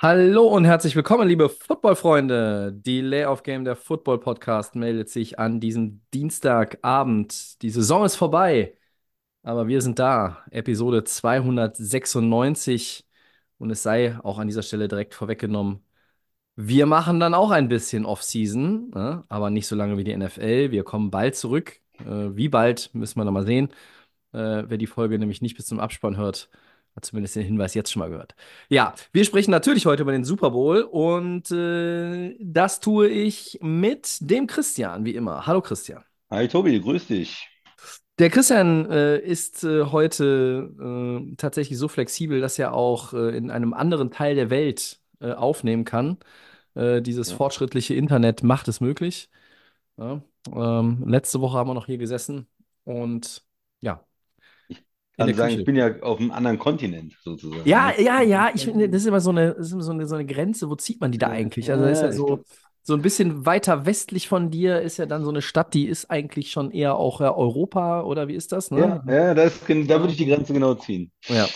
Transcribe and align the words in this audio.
Hallo 0.00 0.46
und 0.46 0.64
herzlich 0.64 0.94
willkommen, 0.94 1.26
liebe 1.26 1.48
Football-Freunde. 1.48 2.72
Die 2.72 3.00
Layoff 3.00 3.42
Game, 3.42 3.64
der 3.64 3.74
Football-Podcast, 3.74 4.76
meldet 4.76 5.08
sich 5.10 5.40
an 5.40 5.58
diesem 5.58 6.02
Dienstagabend. 6.14 7.60
Die 7.62 7.70
Saison 7.70 8.04
ist 8.04 8.14
vorbei, 8.14 8.76
aber 9.42 9.68
wir 9.68 9.82
sind 9.82 9.98
da. 9.98 10.44
Episode 10.52 11.04
296. 11.04 13.06
Und 13.58 13.70
es 13.70 13.82
sei 13.82 14.18
auch 14.22 14.38
an 14.38 14.46
dieser 14.46 14.62
Stelle 14.62 14.88
direkt 14.88 15.14
vorweggenommen, 15.14 15.84
wir 16.56 16.86
machen 16.86 17.20
dann 17.20 17.34
auch 17.34 17.50
ein 17.52 17.68
bisschen 17.68 18.06
Off-Season, 18.06 18.90
ne? 18.90 19.24
aber 19.28 19.50
nicht 19.50 19.66
so 19.68 19.76
lange 19.76 19.98
wie 19.98 20.04
die 20.04 20.16
NFL. 20.16 20.72
Wir 20.72 20.84
kommen 20.84 21.10
bald 21.10 21.36
zurück. 21.36 21.80
Äh, 22.00 22.36
wie 22.36 22.48
bald, 22.48 22.90
müssen 22.94 23.20
wir 23.20 23.24
noch 23.24 23.32
mal 23.32 23.46
sehen. 23.46 23.70
Äh, 24.32 24.64
wer 24.68 24.78
die 24.78 24.86
Folge 24.86 25.18
nämlich 25.18 25.42
nicht 25.42 25.56
bis 25.56 25.66
zum 25.66 25.80
Abspann 25.80 26.16
hört, 26.16 26.50
hat 26.98 27.04
zumindest 27.04 27.36
den 27.36 27.44
Hinweis 27.44 27.74
jetzt 27.74 27.92
schon 27.92 28.00
mal 28.00 28.10
gehört. 28.10 28.34
Ja, 28.68 28.94
wir 29.12 29.24
sprechen 29.24 29.52
natürlich 29.52 29.86
heute 29.86 30.02
über 30.02 30.12
den 30.12 30.24
Super 30.24 30.50
Bowl 30.50 30.82
und 30.82 31.50
äh, 31.50 32.36
das 32.40 32.80
tue 32.80 33.08
ich 33.08 33.58
mit 33.62 34.18
dem 34.20 34.46
Christian, 34.48 35.04
wie 35.04 35.14
immer. 35.14 35.46
Hallo 35.46 35.60
Christian. 35.62 36.02
Hi 36.30 36.48
Tobi, 36.48 36.80
grüß 36.80 37.06
dich. 37.06 37.48
Der 38.18 38.30
Christian 38.30 38.90
äh, 38.90 39.18
ist 39.18 39.62
äh, 39.62 39.84
heute 39.84 41.22
äh, 41.30 41.36
tatsächlich 41.36 41.78
so 41.78 41.86
flexibel, 41.86 42.40
dass 42.40 42.58
er 42.58 42.74
auch 42.74 43.12
äh, 43.12 43.36
in 43.36 43.52
einem 43.52 43.74
anderen 43.74 44.10
Teil 44.10 44.34
der 44.34 44.50
Welt 44.50 45.00
äh, 45.20 45.32
aufnehmen 45.32 45.84
kann. 45.84 46.18
Dieses 46.74 47.30
Ja. 47.30 47.36
fortschrittliche 47.36 47.94
Internet 47.94 48.44
macht 48.44 48.68
es 48.68 48.80
möglich. 48.80 49.30
Ja, 49.96 50.22
ähm, 50.54 51.02
letzte 51.08 51.40
Woche 51.40 51.58
haben 51.58 51.68
wir 51.68 51.74
noch 51.74 51.86
hier 51.86 51.98
gesessen 51.98 52.46
und 52.84 53.42
ja, 53.80 54.04
Kann 55.18 55.26
der 55.26 55.36
sagen, 55.36 55.48
Küche. 55.50 55.60
ich 55.60 55.66
bin 55.66 55.76
ja 55.76 56.00
auf 56.00 56.20
einem 56.20 56.30
anderen 56.30 56.58
Kontinent 56.58 57.16
sozusagen. 57.22 57.68
Ja, 57.68 57.88
ne? 57.88 58.02
ja, 58.02 58.22
ja, 58.22 58.50
ich 58.54 58.64
finde, 58.64 58.88
das 58.88 59.02
ist 59.02 59.08
immer 59.08 59.20
so 59.20 59.30
eine, 59.30 59.50
ist 59.50 59.72
immer 59.72 59.82
so 59.82 59.92
eine, 59.92 60.06
so 60.06 60.14
eine 60.14 60.24
Grenze, 60.24 60.70
wo 60.70 60.76
zieht 60.76 61.00
man 61.00 61.12
die 61.12 61.18
da 61.18 61.28
eigentlich? 61.28 61.70
Also 61.70 61.84
das 61.84 61.98
ist 61.98 62.02
ja 62.04 62.12
so, 62.12 62.44
so 62.82 62.94
ein 62.94 63.02
bisschen 63.02 63.44
weiter 63.44 63.84
westlich 63.84 64.28
von 64.28 64.50
dir 64.50 64.80
ist 64.80 64.96
ja 64.96 65.06
dann 65.06 65.24
so 65.24 65.30
eine 65.30 65.42
Stadt, 65.42 65.74
die 65.74 65.86
ist 65.86 66.10
eigentlich 66.10 66.50
schon 66.50 66.70
eher 66.70 66.94
auch 66.94 67.20
Europa 67.20 68.02
oder 68.02 68.28
wie 68.28 68.34
ist 68.34 68.52
das, 68.52 68.70
ne? 68.70 69.02
Ja, 69.06 69.12
ja, 69.12 69.34
das, 69.34 69.60
da 69.66 70.00
würde 70.00 70.10
ich 70.10 70.16
die 70.16 70.26
Grenze 70.26 70.52
genau 70.54 70.74
ziehen. 70.74 71.10
Ja. 71.26 71.46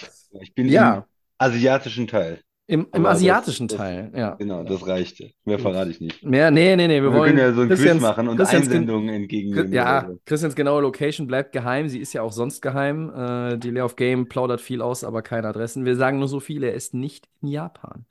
Ich 0.40 0.54
bin 0.54 0.68
Ja. 0.68 0.94
im 0.96 1.02
asiatischen 1.38 2.06
Teil. 2.06 2.40
Im, 2.68 2.86
im 2.94 3.02
das- 3.02 3.16
asiatischen 3.16 3.66
das- 3.68 3.76
Teil, 3.76 4.12
ja. 4.14 4.34
Genau, 4.36 4.62
das 4.62 4.86
reichte. 4.86 5.30
Mehr 5.44 5.58
verrate 5.58 5.90
ich 5.90 6.00
nicht. 6.00 6.24
Mehr, 6.24 6.50
nee, 6.50 6.76
nee, 6.76 6.86
nee, 6.86 7.02
wir 7.02 7.10
Wir 7.10 7.18
wollen 7.18 7.36
können 7.36 7.38
ja 7.38 7.52
so 7.52 7.62
ein 7.62 7.66
Quiz 7.68 7.78
Christians- 7.78 8.00
machen 8.02 8.28
und 8.28 8.36
Christians 8.36 8.66
gen- 8.66 8.72
Einsendungen 8.72 9.08
entgegennehmen. 9.14 9.72
Ja, 9.72 10.06
so. 10.08 10.18
Christians 10.24 10.54
genaue 10.54 10.80
Location 10.82 11.26
bleibt 11.26 11.52
geheim. 11.52 11.88
Sie 11.88 11.98
ist 11.98 12.12
ja 12.12 12.22
auch 12.22 12.32
sonst 12.32 12.62
geheim. 12.62 13.10
Äh, 13.14 13.58
die 13.58 13.70
Lay 13.70 13.82
of 13.82 13.96
Game 13.96 14.28
plaudert 14.28 14.60
viel 14.60 14.80
aus, 14.80 15.02
aber 15.02 15.22
keine 15.22 15.48
Adressen. 15.48 15.84
Wir 15.84 15.96
sagen 15.96 16.18
nur 16.20 16.28
so 16.28 16.38
viel, 16.40 16.62
er 16.62 16.72
ist 16.74 16.94
nicht 16.94 17.28
in 17.42 17.48
Japan. 17.48 18.06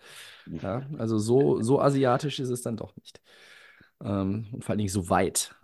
Ja, 0.61 0.83
also 0.97 1.17
so, 1.17 1.61
so 1.61 1.81
asiatisch 1.81 2.39
ist 2.39 2.49
es 2.49 2.61
dann 2.61 2.75
doch 2.75 2.95
nicht. 2.97 3.21
Ähm, 4.03 4.47
und 4.51 4.63
vor 4.65 4.71
allen 4.71 4.79
Dingen 4.79 4.89
so 4.89 5.09
weit. 5.09 5.55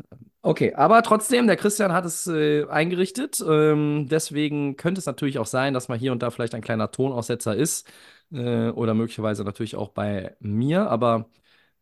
Okay, 0.43 0.73
aber 0.75 1.01
trotzdem, 1.03 1.45
der 1.47 1.57
Christian 1.57 1.91
hat 1.91 2.05
es 2.05 2.25
äh, 2.27 2.65
eingerichtet. 2.69 3.43
Ähm, 3.45 4.07
deswegen 4.09 4.77
könnte 4.77 4.99
es 4.99 5.05
natürlich 5.05 5.39
auch 5.39 5.45
sein, 5.45 5.73
dass 5.73 5.89
mal 5.89 5.97
hier 5.97 6.13
und 6.13 6.23
da 6.23 6.29
vielleicht 6.29 6.55
ein 6.55 6.61
kleiner 6.61 6.89
Tonaussetzer 6.89 7.53
ist. 7.55 7.85
Äh, 8.31 8.69
oder 8.69 8.93
möglicherweise 8.93 9.43
natürlich 9.43 9.75
auch 9.75 9.89
bei 9.89 10.35
mir. 10.39 10.89
Aber 10.89 11.29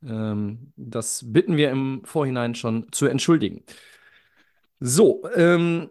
ähm, 0.03 0.73
das 0.75 1.23
bitten 1.25 1.57
wir 1.57 1.72
im 1.72 2.01
Vorhinein 2.06 2.56
schon 2.56 2.88
zu 2.91 3.07
entschuldigen. 3.07 3.63
So, 4.79 5.28
ähm, 5.35 5.89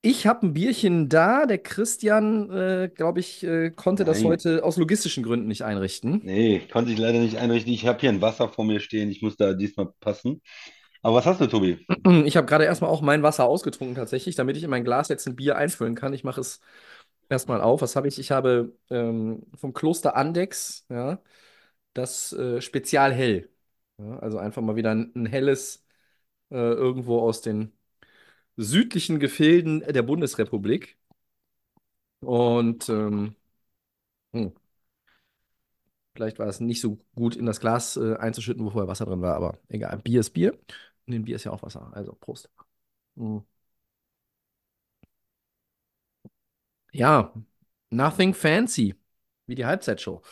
ich 0.00 0.26
habe 0.26 0.46
ein 0.46 0.52
Bierchen 0.52 1.08
da. 1.08 1.44
Der 1.44 1.58
Christian, 1.58 2.50
äh, 2.50 2.90
glaube 2.94 3.20
ich, 3.20 3.42
äh, 3.42 3.70
konnte 3.70 4.04
das 4.04 4.20
Nein. 4.20 4.28
heute 4.28 4.64
aus 4.64 4.76
logistischen 4.76 5.24
Gründen 5.24 5.48
nicht 5.48 5.62
einrichten. 5.62 6.20
Nee, 6.22 6.62
konnte 6.72 6.92
ich 6.92 6.98
leider 6.98 7.18
nicht 7.18 7.36
einrichten. 7.36 7.72
Ich 7.72 7.86
habe 7.86 7.98
hier 8.00 8.10
ein 8.10 8.22
Wasser 8.22 8.48
vor 8.48 8.64
mir 8.64 8.80
stehen. 8.80 9.10
Ich 9.10 9.22
muss 9.22 9.36
da 9.36 9.54
diesmal 9.54 9.88
passen. 10.00 10.40
Aber 11.02 11.16
was 11.16 11.26
hast 11.26 11.40
du, 11.40 11.46
Tobi? 11.46 11.84
Ich 12.24 12.36
habe 12.36 12.46
gerade 12.46 12.64
erstmal 12.64 12.90
auch 12.90 13.02
mein 13.02 13.22
Wasser 13.22 13.44
ausgetrunken 13.44 13.94
tatsächlich, 13.94 14.34
damit 14.36 14.56
ich 14.56 14.64
in 14.64 14.70
mein 14.70 14.84
Glas 14.84 15.08
jetzt 15.08 15.26
ein 15.26 15.36
Bier 15.36 15.56
einfüllen 15.56 15.94
kann. 15.94 16.12
Ich 16.12 16.24
mache 16.24 16.40
es 16.40 16.60
erstmal 17.28 17.60
auf. 17.60 17.82
Was 17.82 17.96
habe 17.96 18.08
ich? 18.08 18.18
Ich 18.18 18.30
habe 18.30 18.76
ähm, 18.90 19.44
vom 19.56 19.72
Kloster 19.72 20.16
Andex, 20.16 20.86
ja, 20.88 21.20
das 21.94 22.32
äh, 22.34 22.60
Spezialhell. 22.62 23.50
Ja, 23.98 24.18
also 24.20 24.38
einfach 24.38 24.62
mal 24.62 24.76
wieder 24.76 24.92
ein, 24.92 25.12
ein 25.16 25.26
helles 25.26 25.84
äh, 26.50 26.56
irgendwo 26.56 27.20
aus 27.20 27.42
den 27.42 27.72
südlichen 28.56 29.20
Gefilden 29.20 29.80
der 29.80 30.02
Bundesrepublik. 30.02 30.98
Und 32.20 32.88
ähm, 32.88 33.36
hm, 34.34 34.52
vielleicht 36.14 36.38
war 36.38 36.46
es 36.48 36.60
nicht 36.60 36.80
so 36.80 36.98
gut 37.14 37.36
in 37.36 37.46
das 37.46 37.60
Glas 37.60 37.96
äh, 37.96 38.16
einzuschütten, 38.16 38.64
wo 38.64 38.70
vorher 38.70 38.88
Wasser 38.88 39.06
drin 39.06 39.22
war, 39.22 39.34
aber 39.36 39.58
egal. 39.68 39.98
Bier 39.98 40.20
ist 40.20 40.30
Bier. 40.30 40.58
Und 41.06 41.12
in 41.14 41.24
Bier 41.24 41.36
ist 41.36 41.44
ja 41.44 41.52
auch 41.52 41.62
Wasser. 41.62 41.90
Also 41.94 42.12
Prost. 42.14 42.50
Hm. 43.16 43.44
Ja, 46.92 47.32
nothing 47.90 48.34
fancy, 48.34 48.94
wie 49.46 49.54
die 49.54 49.66
Halbzeitshow. 49.66 50.22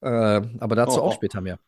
Äh, 0.00 0.08
aber 0.08 0.76
dazu 0.76 1.02
auch 1.02 1.12
Oh. 1.12 1.14
später 1.14 1.40
mehr. 1.40 1.58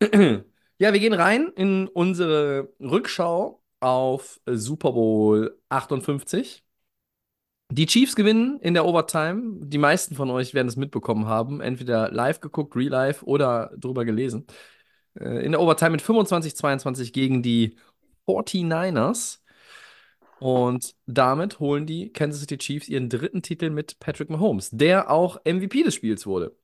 Ja, 0.78 0.92
wir 0.92 0.98
gehen 0.98 1.12
rein 1.14 1.52
in 1.54 1.86
unsere 1.86 2.72
Rückschau 2.80 3.62
auf 3.78 4.40
Super 4.44 4.90
Bowl 4.92 5.56
58. 5.68 6.64
Die 7.70 7.86
Chiefs 7.86 8.16
gewinnen 8.16 8.58
in 8.60 8.74
der 8.74 8.84
Overtime. 8.84 9.60
Die 9.66 9.78
meisten 9.78 10.16
von 10.16 10.30
euch 10.30 10.52
werden 10.52 10.66
es 10.68 10.74
mitbekommen 10.76 11.26
haben, 11.26 11.60
entweder 11.60 12.10
live 12.10 12.40
geguckt, 12.40 12.74
real 12.76 12.90
life 12.90 13.24
oder 13.24 13.70
drüber 13.78 14.04
gelesen. 14.04 14.46
Äh, 15.18 15.44
in 15.46 15.52
der 15.52 15.60
Overtime 15.60 15.90
mit 15.92 16.02
25-22 16.02 17.12
gegen 17.12 17.42
die 17.42 17.76
49ers. 18.26 19.43
Und 20.44 20.94
damit 21.06 21.58
holen 21.60 21.86
die 21.86 22.12
Kansas 22.12 22.40
City 22.42 22.58
Chiefs 22.58 22.88
ihren 22.88 23.08
dritten 23.08 23.40
Titel 23.42 23.70
mit 23.70 23.98
Patrick 23.98 24.28
Mahomes, 24.30 24.70
der 24.72 25.10
auch 25.10 25.40
MVP 25.44 25.82
des 25.82 25.94
Spiels 25.94 26.26
wurde. 26.26 26.54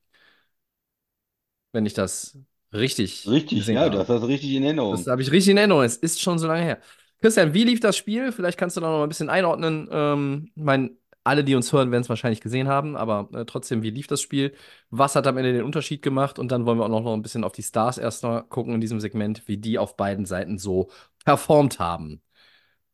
Wenn 1.72 1.86
ich 1.86 1.94
das 1.94 2.38
richtig 2.72 3.26
Richtig, 3.26 3.66
ja, 3.68 3.88
habe. 3.88 3.91
du 3.91 3.98
hast 3.98 4.08
das 4.10 4.22
richtig 4.26 4.52
in 4.52 4.64
Erinnerung. 4.64 5.06
Das 5.06 5.06
habe 5.06 5.22
ich 5.22 5.30
richtig 5.32 5.50
in 5.52 5.56
Erinnerung. 5.58 5.84
Es 5.84 5.96
ist 5.96 6.20
schon 6.20 6.38
so 6.38 6.46
lange 6.48 6.62
her. 6.64 6.80
Christian, 7.20 7.54
wie 7.54 7.64
lief 7.64 7.80
das 7.80 7.96
Spiel? 7.96 8.32
Vielleicht 8.32 8.58
kannst 8.58 8.76
du 8.76 8.80
da 8.80 8.88
noch 8.91 8.98
mal 8.98 9.02
ein 9.04 9.08
bisschen 9.08 9.30
einordnen. 9.30 9.88
Ähm, 9.92 10.52
ich 10.56 10.62
meine, 10.62 10.91
alle, 11.24 11.44
die 11.44 11.54
uns 11.54 11.72
hören, 11.72 11.91
werden 11.92 12.02
es 12.02 12.08
wahrscheinlich 12.08 12.41
gesehen 12.41 12.68
haben, 12.68 12.97
aber 12.97 13.28
äh, 13.38 13.44
trotzdem, 13.47 13.82
wie 13.82 13.91
lief 13.91 14.06
das 14.08 14.22
Spiel? 14.22 14.54
Was 14.91 15.16
hat 15.16 15.26
am 15.26 15.36
Ende 15.38 15.52
den 15.52 15.64
Unterschied 15.64 16.02
gemacht? 16.02 16.38
Und 16.38 16.50
dann 16.52 16.66
wollen 16.66 16.78
wir 16.78 16.84
auch 16.86 16.88
noch 16.91 17.14
ein 17.14 17.22
bisschen 17.22 17.44
auf 17.44 17.52
die 17.52 17.62
Stars 17.62 17.98
erst 17.98 18.22
mal 18.24 18.42
gucken 18.42 18.74
in 18.74 18.80
diesem 18.80 19.00
Segment, 19.00 19.47
wie 19.48 19.58
die 19.58 19.78
auf 19.78 19.97
beiden 19.97 20.26
Seiten 20.26 20.58
so 20.58 20.91
performt 21.24 21.78
haben. 21.78 22.22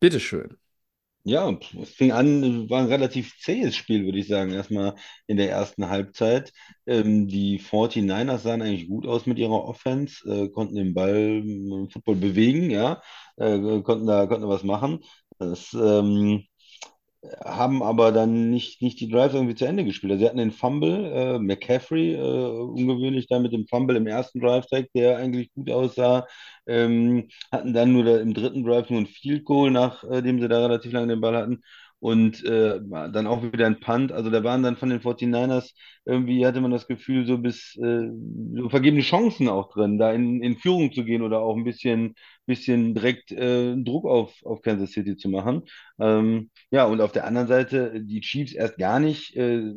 Bitteschön. 0.01 0.57
Ja, 1.29 1.57
es 1.81 1.89
fing 1.89 2.11
an, 2.13 2.69
war 2.69 2.79
ein 2.81 2.85
relativ 2.87 3.37
zähes 3.39 3.75
Spiel, 3.75 4.05
würde 4.05 4.17
ich 4.19 4.27
sagen. 4.27 4.51
Erstmal 4.53 4.95
in 5.27 5.35
der 5.35 5.49
ersten 5.51 5.89
Halbzeit. 5.89 6.53
Ähm, 6.85 7.27
die 7.27 7.59
49ers 7.59 8.43
sahen 8.43 8.61
eigentlich 8.61 8.87
gut 8.87 9.05
aus 9.05 9.25
mit 9.25 9.37
ihrer 9.37 9.65
Offense, 9.65 10.23
äh, 10.29 10.47
konnten 10.49 10.75
den 10.75 10.93
Ball 10.93 11.43
im 11.45 11.89
Football 11.89 12.15
bewegen, 12.15 12.69
ja, 12.69 13.01
äh, 13.35 13.81
konnten 13.81 14.07
da, 14.07 14.25
konnten 14.25 14.43
da 14.43 14.49
was 14.49 14.63
machen. 14.63 14.99
Das, 15.37 15.73
ähm, 15.73 16.45
haben 17.43 17.83
aber 17.83 18.11
dann 18.11 18.49
nicht, 18.51 18.81
nicht 18.81 18.99
die 18.99 19.09
Drives 19.09 19.33
irgendwie 19.33 19.55
zu 19.55 19.65
Ende 19.65 19.83
gespielt. 19.85 20.11
Also 20.11 20.21
sie 20.23 20.27
hatten 20.27 20.37
den 20.37 20.51
Fumble, 20.51 21.05
äh, 21.13 21.39
McCaffrey, 21.39 22.13
äh, 22.15 22.19
ungewöhnlich 22.19 23.27
da 23.27 23.39
mit 23.39 23.53
dem 23.53 23.67
Fumble 23.67 23.95
im 23.97 24.07
ersten 24.07 24.39
Drive-Tag, 24.39 24.87
der 24.95 25.17
eigentlich 25.17 25.51
gut 25.53 25.69
aussah. 25.71 26.27
Ähm, 26.67 27.29
hatten 27.51 27.73
dann 27.73 27.93
nur 27.93 28.03
da 28.03 28.17
im 28.19 28.33
dritten 28.33 28.63
Drive 28.63 28.89
nur 28.89 28.99
ein 29.01 29.07
Field 29.07 29.45
Goal, 29.45 29.71
nachdem 29.71 30.39
sie 30.41 30.47
da 30.47 30.59
relativ 30.61 30.91
lange 30.91 31.07
den 31.07 31.21
Ball 31.21 31.35
hatten. 31.35 31.61
Und 31.99 32.43
äh, 32.45 32.79
dann 33.11 33.25
auch 33.25 33.41
wieder 33.41 33.65
ein 33.65 33.79
Punt. 33.79 34.11
Also 34.11 34.29
da 34.29 34.43
waren 34.43 34.61
dann 34.61 34.75
von 34.77 34.89
den 34.89 34.99
49ers 35.01 35.73
irgendwie, 36.05 36.45
hatte 36.45 36.61
man 36.61 36.69
das 36.71 36.87
Gefühl, 36.87 37.25
so 37.25 37.39
bis 37.39 37.75
äh, 37.77 38.09
so 38.55 38.69
vergebene 38.69 39.01
Chancen 39.01 39.49
auch 39.49 39.71
drin, 39.73 39.97
da 39.97 40.11
in, 40.11 40.41
in 40.43 40.57
Führung 40.57 40.91
zu 40.93 41.03
gehen 41.03 41.21
oder 41.23 41.39
auch 41.39 41.55
ein 41.55 41.63
bisschen, 41.63 42.13
bisschen 42.47 42.95
direkt 42.95 43.31
äh, 43.33 43.75
Druck 43.77 44.05
auf, 44.07 44.33
auf 44.45 44.63
Kansas 44.63 44.91
City 44.93 45.17
zu 45.17 45.29
machen. 45.29 45.63
Ähm, 45.99 46.51
ja, 46.71 46.85
und 46.85 47.01
auf 47.01 47.13
der 47.13 47.25
anderen 47.27 47.49
Seite 47.49 48.01
die 48.03 48.21
Chiefs 48.21 48.53
erst 48.53 48.77
gar 48.79 48.99
nicht 49.01 49.35
äh, 49.37 49.73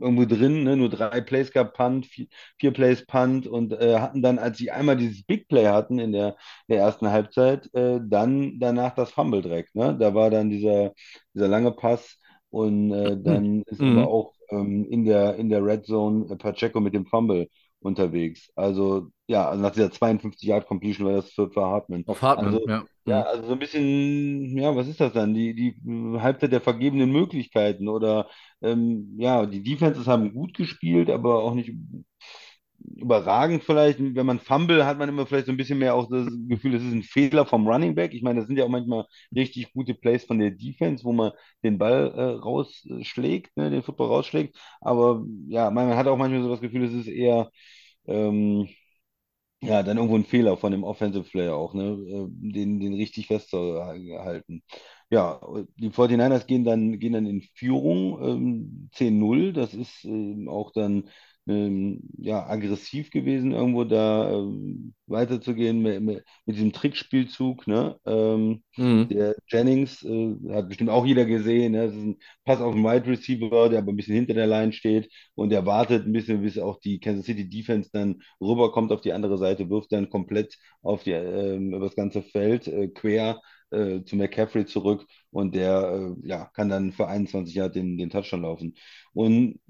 irgendwo 0.00 0.24
drin, 0.26 0.62
ne? 0.64 0.76
Nur 0.76 0.88
drei 0.90 1.20
Plays 1.20 1.52
gab 1.52 1.74
Punt, 1.74 2.06
vier, 2.06 2.26
vier 2.58 2.72
Plays 2.72 3.04
Punt 3.06 3.46
und 3.46 3.72
äh, 3.72 3.98
hatten 3.98 4.22
dann, 4.22 4.38
als 4.38 4.58
sie 4.58 4.70
einmal 4.70 4.96
dieses 4.96 5.24
Big 5.24 5.48
Play 5.48 5.66
hatten 5.66 5.98
in 5.98 6.12
der, 6.12 6.36
der 6.68 6.78
ersten 6.78 7.08
Halbzeit, 7.10 7.68
äh, 7.74 8.00
dann 8.02 8.58
danach 8.60 8.94
das 8.94 9.10
Fumble 9.12 9.42
direkt, 9.42 9.74
ne? 9.74 9.96
Da 9.98 10.14
war 10.14 10.30
dann 10.30 10.50
dieser, 10.50 10.92
dieser 11.34 11.48
lange 11.48 11.72
Pass 11.72 12.18
und 12.50 12.92
äh, 12.92 13.16
dann 13.20 13.62
ist 13.66 13.82
aber 13.84 14.06
Mhm. 14.06 14.08
auch 14.08 14.34
ähm, 14.50 14.84
in 14.90 15.04
der, 15.04 15.36
in 15.36 15.48
der 15.50 15.64
Red 15.64 15.86
Zone 15.86 16.36
Pacheco 16.36 16.80
mit 16.80 16.94
dem 16.94 17.06
Fumble 17.06 17.48
unterwegs. 17.80 18.50
Also 18.56 19.08
ja, 19.26 19.48
also 19.48 19.62
nach 19.62 19.72
dieser 19.72 19.90
52 19.90 20.48
Yard 20.48 20.66
Completion 20.66 21.06
war 21.06 21.14
das 21.14 21.30
für, 21.32 21.50
für 21.50 21.62
Hartman. 21.64 22.04
Auf 22.06 22.22
Hartman, 22.22 22.60
Also 22.60 22.66
ja. 22.66 22.84
ja, 23.06 23.22
Mhm. 23.22 23.24
also 23.24 23.46
so 23.46 23.52
ein 23.52 23.58
bisschen, 23.58 24.56
ja, 24.58 24.74
was 24.76 24.86
ist 24.88 25.00
das 25.00 25.12
dann? 25.14 25.34
Die, 25.34 25.54
die 25.54 25.76
Halbzeit 26.20 26.52
der 26.52 26.60
vergebenen 26.60 27.10
Möglichkeiten 27.12 27.88
oder 27.88 28.28
ähm, 28.62 29.14
ja, 29.18 29.46
die 29.46 29.62
Defenses 29.62 30.06
haben 30.06 30.34
gut 30.34 30.54
gespielt, 30.54 31.08
aber 31.10 31.42
auch 31.42 31.54
nicht 31.54 31.72
überragend 32.96 33.64
vielleicht. 33.64 33.98
Wenn 34.00 34.26
man 34.26 34.38
Fumble 34.40 34.86
hat 34.86 34.98
man 34.98 35.08
immer 35.08 35.26
vielleicht 35.26 35.46
so 35.46 35.52
ein 35.52 35.56
bisschen 35.58 35.78
mehr 35.78 35.94
auch 35.94 36.08
das 36.08 36.28
Gefühl, 36.48 36.72
das 36.72 36.82
ist 36.82 36.92
ein 36.92 37.02
Fehler 37.02 37.46
vom 37.46 37.66
Running 37.68 37.94
Back. 37.94 38.14
Ich 38.14 38.22
meine, 38.22 38.40
das 38.40 38.46
sind 38.48 38.56
ja 38.58 38.64
auch 38.64 38.68
manchmal 38.68 39.06
richtig 39.34 39.72
gute 39.72 39.94
Plays 39.94 40.24
von 40.24 40.38
der 40.38 40.50
Defense, 40.52 41.04
wo 41.04 41.12
man 41.12 41.32
den 41.64 41.78
Ball 41.78 42.12
äh, 42.14 42.22
rausschlägt, 42.40 43.56
ne, 43.56 43.70
den 43.70 43.82
Football 43.82 44.08
rausschlägt. 44.08 44.56
Aber 44.80 45.24
ja, 45.48 45.70
man 45.70 45.96
hat 45.96 46.06
auch 46.06 46.16
manchmal 46.16 46.42
so 46.42 46.50
das 46.50 46.60
Gefühl, 46.60 46.84
es 46.84 46.92
ist 46.94 47.08
eher 47.08 47.50
ähm, 48.06 48.68
ja, 49.60 49.82
dann 49.82 49.96
irgendwo 49.96 50.16
ein 50.16 50.24
Fehler 50.24 50.56
von 50.56 50.70
dem 50.72 50.84
Offensive 50.84 51.24
Player 51.28 51.54
auch, 51.54 51.74
ne? 51.74 51.82
äh, 52.08 52.26
Den, 52.52 52.78
den 52.80 52.94
richtig 52.94 53.26
festzuhalten. 53.26 54.62
Ja, 55.10 55.40
die 55.76 55.90
49ers 55.90 56.46
gehen 56.46 56.64
dann, 56.64 56.98
gehen 56.98 57.12
dann 57.14 57.26
in 57.26 57.42
Führung, 57.54 58.22
ähm, 58.22 58.88
10-0. 58.92 59.52
Das 59.52 59.74
ist 59.74 60.04
ähm, 60.04 60.48
auch 60.48 60.70
dann 60.72 61.08
ähm, 61.48 62.00
ja, 62.18 62.46
aggressiv 62.48 63.10
gewesen, 63.10 63.52
irgendwo 63.52 63.84
da 63.84 64.30
ähm, 64.32 64.94
weiterzugehen 65.06 65.80
mit, 65.82 66.00
mit, 66.02 66.24
mit 66.46 66.56
diesem 66.56 66.72
Trickspielzug. 66.72 67.66
Ne? 67.66 67.98
Ähm, 68.06 68.62
Mhm. 68.78 69.10
der 69.10 69.34
Jennings 69.48 70.02
äh, 70.02 70.36
hat 70.50 70.68
bestimmt 70.68 70.90
auch 70.90 71.06
jeder 71.06 71.24
gesehen. 71.24 71.72
Ne? 71.72 71.86
Das 71.86 71.94
ist 71.94 72.02
ein 72.04 72.18
Pass 72.44 72.60
auf 72.60 72.74
den 72.74 72.84
Wide 72.84 73.06
Receiver, 73.06 73.68
der 73.70 73.78
aber 73.80 73.92
ein 73.92 73.96
bisschen 73.96 74.14
hinter 74.14 74.34
der 74.34 74.46
Line 74.46 74.72
steht 74.72 75.10
und 75.34 75.52
er 75.52 75.64
wartet 75.66 76.06
ein 76.06 76.12
bisschen, 76.12 76.42
bis 76.42 76.58
auch 76.58 76.78
die 76.80 77.00
Kansas 77.00 77.24
City 77.26 77.48
Defense 77.48 77.90
dann 77.92 78.20
rüberkommt 78.40 78.92
auf 78.92 79.00
die 79.00 79.12
andere 79.12 79.38
Seite, 79.38 79.70
wirft 79.70 79.92
dann 79.92 80.10
komplett 80.10 80.56
auf 80.82 81.04
die, 81.04 81.12
ähm, 81.12 81.68
über 81.74 81.86
das 81.86 81.96
ganze 81.96 82.22
Feld 82.22 82.66
äh, 82.68 82.88
quer 82.88 83.40
äh, 83.70 84.02
zu 84.04 84.16
McCaffrey 84.16 84.66
zurück 84.66 85.06
und 85.30 85.54
der 85.54 86.14
äh, 86.22 86.28
ja, 86.28 86.46
kann 86.54 86.68
dann 86.68 86.92
für 86.92 87.08
21 87.08 87.54
Jahre 87.54 87.70
den, 87.70 87.98
den 87.98 88.10
Touchdown 88.10 88.42
laufen. 88.42 88.74
Und 89.12 89.60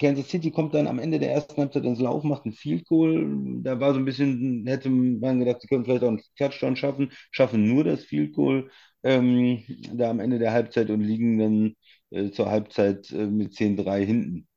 Kansas 0.00 0.28
City 0.28 0.50
kommt 0.50 0.74
dann 0.74 0.86
am 0.86 0.98
Ende 0.98 1.18
der 1.18 1.32
ersten 1.32 1.56
Halbzeit 1.60 1.84
ins 1.84 2.00
Laufen, 2.00 2.28
macht 2.28 2.44
ein 2.46 2.52
Field 2.52 2.86
Goal. 2.86 3.60
Da 3.62 3.80
war 3.80 3.92
so 3.92 3.98
ein 3.98 4.04
bisschen, 4.04 4.66
hätte 4.66 4.88
man 4.90 5.38
gedacht, 5.40 5.60
sie 5.62 5.68
können 5.68 5.84
vielleicht 5.84 6.02
auch 6.04 6.08
einen 6.08 6.22
Touchdown 6.36 6.76
schaffen, 6.76 7.12
schaffen 7.30 7.66
nur 7.68 7.84
das 7.84 8.04
Field 8.04 8.34
Goal 8.34 8.70
ähm, 9.02 9.62
da 9.94 10.10
am 10.10 10.20
Ende 10.20 10.38
der 10.38 10.52
Halbzeit 10.52 10.90
und 10.90 11.00
liegen 11.02 11.38
dann 11.38 11.76
äh, 12.10 12.30
zur 12.32 12.50
Halbzeit 12.50 13.10
äh, 13.12 13.26
mit 13.26 13.52
10-3 13.54 14.04
hinten. 14.04 14.48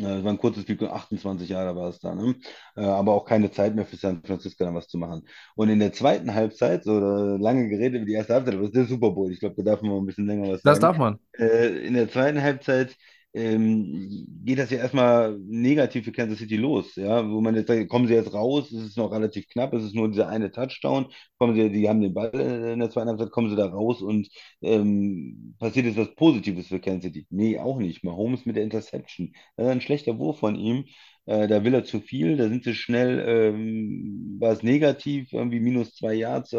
Äh, 0.00 0.18
Es 0.18 0.24
war 0.24 0.32
ein 0.32 0.38
kurzes 0.38 0.62
Spiel, 0.64 0.78
28 0.88 1.48
Jahre 1.48 1.76
war 1.76 1.88
es 1.90 2.00
da, 2.00 2.14
ne? 2.14 2.34
Äh, 2.76 2.82
aber 2.84 3.12
auch 3.14 3.24
keine 3.24 3.50
Zeit 3.50 3.74
mehr 3.74 3.86
für 3.86 3.96
San 3.96 4.22
Francisco 4.24 4.64
dann 4.64 4.74
was 4.74 4.88
zu 4.88 4.98
machen. 4.98 5.26
Und 5.56 5.68
in 5.68 5.78
der 5.80 5.92
zweiten 5.92 6.34
Halbzeit, 6.34 6.84
so 6.84 6.98
äh, 6.98 7.36
lange 7.38 7.68
geredet 7.68 7.96
über 7.96 8.06
die 8.06 8.14
erste 8.14 8.34
Halbzeit, 8.34 8.54
aber 8.54 8.62
es 8.64 8.68
ist 8.70 8.76
der 8.76 8.86
Super 8.86 9.10
Bowl. 9.10 9.30
Ich 9.32 9.40
glaube, 9.40 9.56
da 9.56 9.62
darf 9.72 9.82
man 9.82 9.92
mal 9.92 9.98
ein 9.98 10.06
bisschen 10.06 10.26
länger 10.26 10.48
was 10.52 10.62
Das 10.62 10.78
sagen. 10.78 10.80
darf 10.80 10.96
man. 10.98 11.18
Äh, 11.38 11.86
in 11.86 11.94
der 11.94 12.08
zweiten 12.10 12.42
Halbzeit 12.42 12.96
ähm, 13.34 14.26
geht 14.44 14.58
das 14.58 14.70
ja 14.70 14.78
erstmal 14.78 15.38
negativ 15.38 16.04
für 16.04 16.12
Kansas 16.12 16.38
City 16.38 16.56
los, 16.56 16.96
ja, 16.96 17.28
wo 17.28 17.40
man 17.40 17.54
jetzt 17.54 17.68
sagt, 17.68 17.88
kommen 17.88 18.06
sie 18.08 18.14
jetzt 18.14 18.32
raus, 18.34 18.72
es 18.72 18.82
ist 18.88 18.96
noch 18.98 19.12
relativ 19.12 19.46
knapp, 19.48 19.72
es 19.74 19.84
ist 19.84 19.94
nur 19.94 20.08
dieser 20.10 20.28
eine 20.28 20.50
Touchdown, 20.50 21.06
kommen 21.38 21.54
sie, 21.54 21.70
die 21.70 21.88
haben 21.88 22.00
den 22.00 22.12
Ball 22.14 22.30
in 22.34 22.80
der 22.80 22.90
zweiten 22.90 23.08
Halbzeit, 23.08 23.30
kommen 23.30 23.50
sie 23.50 23.56
da 23.56 23.66
raus 23.66 24.02
und 24.02 24.28
ähm, 24.62 25.54
passiert 25.58 25.86
jetzt 25.86 25.96
was 25.98 26.14
Positives 26.14 26.68
für 26.68 26.80
Kansas 26.80 27.04
City? 27.12 27.26
Nee, 27.30 27.58
auch 27.58 27.78
nicht. 27.78 28.04
Mahomes 28.04 28.46
mit 28.46 28.56
der 28.56 28.64
Interception. 28.64 29.32
Das 29.56 29.66
ist 29.66 29.72
ein 29.72 29.80
schlechter 29.80 30.18
Wurf 30.18 30.38
von 30.40 30.56
ihm. 30.56 30.84
Äh, 31.26 31.48
da 31.48 31.62
will 31.64 31.74
er 31.74 31.84
zu 31.84 32.00
viel, 32.00 32.36
da 32.36 32.48
sind 32.48 32.64
sie 32.64 32.74
schnell, 32.74 33.20
ähm, 33.54 34.36
war 34.40 34.52
es 34.52 34.62
negativ, 34.62 35.32
irgendwie 35.32 35.60
minus 35.60 35.94
zwei 35.94 36.14
Yards, 36.14 36.52
äh, 36.52 36.56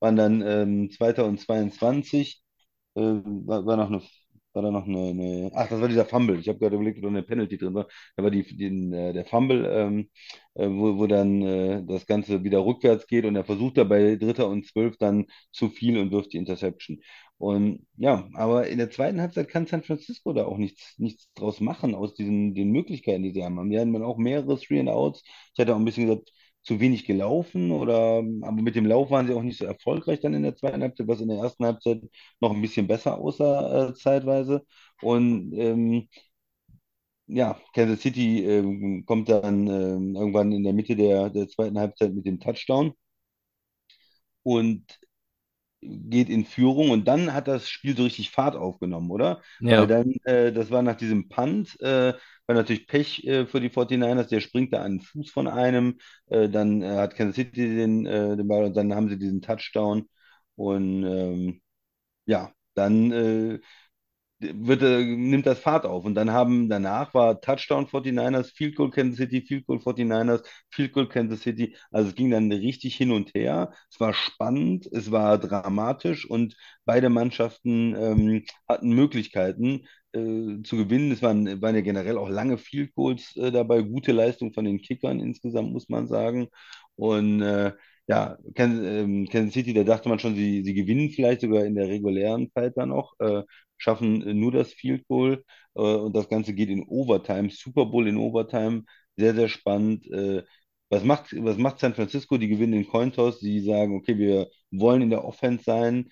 waren 0.00 0.16
dann 0.16 0.42
ähm, 0.42 0.90
Zweiter 0.90 1.24
und 1.26 1.38
22 1.40 2.42
äh, 2.94 3.00
war, 3.00 3.66
war 3.66 3.76
noch 3.76 3.88
eine, 3.88 4.02
war 4.54 4.62
da 4.62 4.70
noch 4.70 4.86
eine, 4.86 5.10
eine, 5.10 5.50
ach, 5.54 5.68
das 5.68 5.80
war 5.80 5.88
dieser 5.88 6.04
Fumble. 6.04 6.38
Ich 6.38 6.48
habe 6.48 6.58
gerade 6.58 6.74
überlegt, 6.76 6.98
ob 6.98 7.04
da 7.04 7.08
eine 7.08 7.22
Penalty 7.22 7.58
drin 7.58 7.74
war. 7.74 7.86
Da 8.16 8.22
war 8.22 8.30
die, 8.30 8.42
den, 8.56 8.92
äh, 8.92 9.12
der 9.12 9.24
Fumble, 9.24 9.66
ähm, 9.72 10.10
äh, 10.54 10.68
wo, 10.68 10.98
wo 10.98 11.06
dann 11.06 11.42
äh, 11.42 11.82
das 11.86 12.06
Ganze 12.06 12.42
wieder 12.44 12.64
rückwärts 12.64 13.06
geht 13.06 13.24
und 13.24 13.36
er 13.36 13.44
versucht 13.44 13.76
da 13.78 13.84
bei 13.84 14.16
Dritter 14.16 14.48
und 14.48 14.66
Zwölf 14.66 14.96
dann 14.98 15.26
zu 15.52 15.68
viel 15.68 15.98
und 15.98 16.10
wirft 16.10 16.32
die 16.32 16.38
Interception. 16.38 17.00
Und 17.38 17.86
ja, 17.96 18.28
aber 18.34 18.68
in 18.68 18.78
der 18.78 18.90
zweiten 18.90 19.20
Halbzeit 19.20 19.48
kann 19.48 19.66
San 19.66 19.82
Francisco 19.82 20.32
da 20.34 20.44
auch 20.44 20.58
nichts, 20.58 20.94
nichts 20.98 21.32
draus 21.34 21.60
machen 21.60 21.94
aus 21.94 22.14
diesen 22.14 22.54
den 22.54 22.70
Möglichkeiten, 22.70 23.22
die 23.22 23.30
sie 23.32 23.42
haben. 23.44 23.70
Wir 23.70 23.80
hatten 23.80 24.02
auch 24.02 24.18
mehrere 24.18 24.58
Three 24.58 24.80
and 24.80 24.90
Outs. 24.90 25.22
Ich 25.54 25.60
hatte 25.60 25.74
auch 25.74 25.78
ein 25.78 25.84
bisschen 25.86 26.06
gesagt, 26.06 26.30
zu 26.62 26.78
wenig 26.80 27.06
gelaufen 27.06 27.70
oder 27.72 28.18
aber 28.42 28.52
mit 28.62 28.74
dem 28.76 28.86
Lauf 28.86 29.10
waren 29.10 29.26
sie 29.26 29.34
auch 29.34 29.42
nicht 29.42 29.58
so 29.58 29.64
erfolgreich 29.64 30.20
dann 30.20 30.34
in 30.34 30.42
der 30.42 30.56
zweiten 30.56 30.82
Halbzeit, 30.82 31.08
was 31.08 31.20
in 31.20 31.28
der 31.28 31.38
ersten 31.38 31.64
Halbzeit 31.64 32.02
noch 32.40 32.52
ein 32.52 32.60
bisschen 32.62 32.86
besser 32.86 33.18
aussah 33.18 33.88
äh, 33.90 33.94
zeitweise. 33.94 34.64
Und 35.02 35.52
ähm, 35.54 36.08
ja, 37.26 37.58
Kansas 37.74 38.00
City 38.02 38.44
ähm, 38.44 39.04
kommt 39.06 39.28
dann 39.28 39.66
ähm, 39.68 40.14
irgendwann 40.16 40.52
in 40.52 40.64
der 40.64 40.72
Mitte 40.72 40.96
der, 40.96 41.30
der 41.30 41.48
zweiten 41.48 41.78
Halbzeit 41.78 42.12
mit 42.14 42.26
dem 42.26 42.40
Touchdown 42.40 42.92
und 44.42 44.98
geht 45.82 46.28
in 46.28 46.44
Führung 46.44 46.90
und 46.90 47.06
dann 47.08 47.32
hat 47.32 47.48
das 47.48 47.68
Spiel 47.68 47.96
so 47.96 48.04
richtig 48.04 48.30
Fahrt 48.30 48.56
aufgenommen, 48.56 49.10
oder? 49.10 49.42
Weil 49.68 49.86
Ja. 49.86 49.86
dann, 49.86 50.12
äh, 50.24 50.52
das 50.52 50.70
war 50.70 50.82
nach 50.82 50.96
diesem 50.96 51.28
Punt, 51.28 51.80
äh, 51.80 52.12
war 52.46 52.54
natürlich 52.56 52.86
Pech 52.86 53.24
äh, 53.26 53.46
für 53.46 53.60
die 53.60 53.70
49ers, 53.70 54.28
der 54.28 54.40
springt 54.40 54.72
da 54.72 54.82
an 54.82 54.98
den 54.98 55.00
Fuß 55.00 55.30
von 55.30 55.46
einem, 55.48 55.98
äh, 56.26 56.48
dann 56.48 56.82
äh, 56.82 56.96
hat 56.96 57.14
Kansas 57.16 57.36
City 57.36 57.76
den, 57.76 58.06
äh, 58.06 58.36
den 58.36 58.48
Ball 58.48 58.64
und 58.64 58.76
dann 58.76 58.94
haben 58.94 59.08
sie 59.08 59.18
diesen 59.18 59.40
Touchdown 59.42 60.08
und 60.56 61.04
ähm, 61.04 61.60
ja, 62.26 62.52
dann 62.74 63.12
äh, 63.12 63.60
wird, 64.40 64.82
äh, 64.82 65.04
nimmt 65.04 65.46
das 65.46 65.58
Fahrt 65.60 65.86
auf. 65.86 66.04
Und 66.04 66.14
dann 66.14 66.30
haben 66.32 66.68
danach 66.68 67.14
war 67.14 67.40
Touchdown 67.40 67.86
49ers, 67.86 68.50
Field 68.52 68.76
Goal 68.76 68.90
Kansas 68.90 69.18
City, 69.18 69.42
Field 69.42 69.66
Goal 69.66 69.80
49ers, 69.80 70.42
Field 70.70 70.92
Goal 70.92 71.08
Kansas 71.08 71.42
City. 71.42 71.76
Also 71.90 72.08
es 72.10 72.14
ging 72.14 72.30
dann 72.30 72.50
richtig 72.52 72.96
hin 72.96 73.12
und 73.12 73.34
her. 73.34 73.72
Es 73.90 74.00
war 74.00 74.14
spannend, 74.14 74.86
es 74.92 75.10
war 75.10 75.38
dramatisch 75.38 76.28
und 76.28 76.56
beide 76.84 77.08
Mannschaften 77.10 77.94
ähm, 77.96 78.44
hatten 78.68 78.90
Möglichkeiten 78.94 79.86
äh, 80.12 80.62
zu 80.62 80.76
gewinnen. 80.76 81.12
Es 81.12 81.22
waren, 81.22 81.60
waren 81.62 81.74
ja 81.74 81.80
generell 81.82 82.18
auch 82.18 82.28
lange 82.28 82.58
Field 82.58 82.94
Goals 82.94 83.36
äh, 83.36 83.50
dabei, 83.52 83.82
gute 83.82 84.12
Leistung 84.12 84.52
von 84.52 84.64
den 84.64 84.80
Kickern 84.80 85.20
insgesamt, 85.20 85.72
muss 85.72 85.88
man 85.88 86.08
sagen. 86.08 86.48
Und 86.96 87.42
äh, 87.42 87.72
ja, 88.06 88.38
Kansas, 88.54 88.84
ähm, 88.84 89.28
Kansas 89.30 89.54
City, 89.54 89.72
da 89.74 89.84
dachte 89.84 90.08
man 90.08 90.18
schon, 90.18 90.34
sie, 90.34 90.62
sie 90.64 90.74
gewinnen 90.74 91.10
vielleicht 91.10 91.42
sogar 91.42 91.64
in 91.64 91.74
der 91.74 91.88
regulären 91.88 92.50
Zeit 92.52 92.76
dann 92.76 92.88
noch. 92.90 93.14
Schaffen 93.80 94.22
äh, 94.26 94.34
nur 94.34 94.52
das 94.52 94.72
Field 94.74 95.06
Goal 95.08 95.44
äh, 95.76 95.80
und 95.82 96.14
das 96.16 96.28
Ganze 96.30 96.54
geht 96.54 96.70
in 96.70 96.84
Overtime, 96.84 97.50
Super 97.50 97.86
Bowl 97.86 98.08
in 98.08 98.18
Overtime, 98.18 98.84
sehr, 99.16 99.34
sehr 99.34 99.48
spannend. 99.48 100.06
Äh, 100.12 100.44
was 100.90 101.04
macht, 101.04 101.34
was 101.44 101.58
macht 101.58 101.80
San 101.80 101.94
Francisco? 101.94 102.38
Die 102.38 102.48
gewinnen 102.48 102.72
den 102.72 102.88
Coin 102.88 103.12
Toss, 103.12 103.40
die 103.40 103.60
sagen, 103.62 103.96
okay, 103.96 104.18
wir 104.18 104.48
wollen 104.72 105.02
in 105.02 105.10
der 105.10 105.24
Offense 105.24 105.64
sein, 105.64 106.10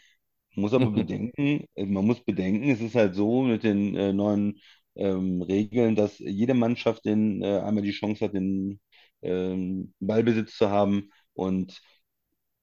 muss 0.56 0.74
aber 0.74 0.90
Mhm. 0.90 1.04
bedenken, 1.08 1.66
äh, 1.74 1.86
man 1.86 2.06
muss 2.06 2.24
bedenken, 2.24 2.70
es 2.70 2.80
ist 2.80 2.94
halt 2.94 3.14
so 3.14 3.42
mit 3.42 3.62
den 3.64 3.96
äh, 3.96 4.12
neuen 4.12 4.60
ähm, 4.96 5.42
Regeln, 5.42 5.94
dass 5.96 6.18
jede 6.18 6.54
Mannschaft 6.54 7.04
den, 7.04 7.42
äh, 7.42 7.60
einmal 7.60 7.82
die 7.84 7.92
Chance 7.92 8.24
hat, 8.26 8.34
den 8.34 8.80
ähm, 9.22 9.94
Ballbesitz 10.00 10.56
zu 10.56 10.70
haben 10.70 11.10
und 11.34 11.80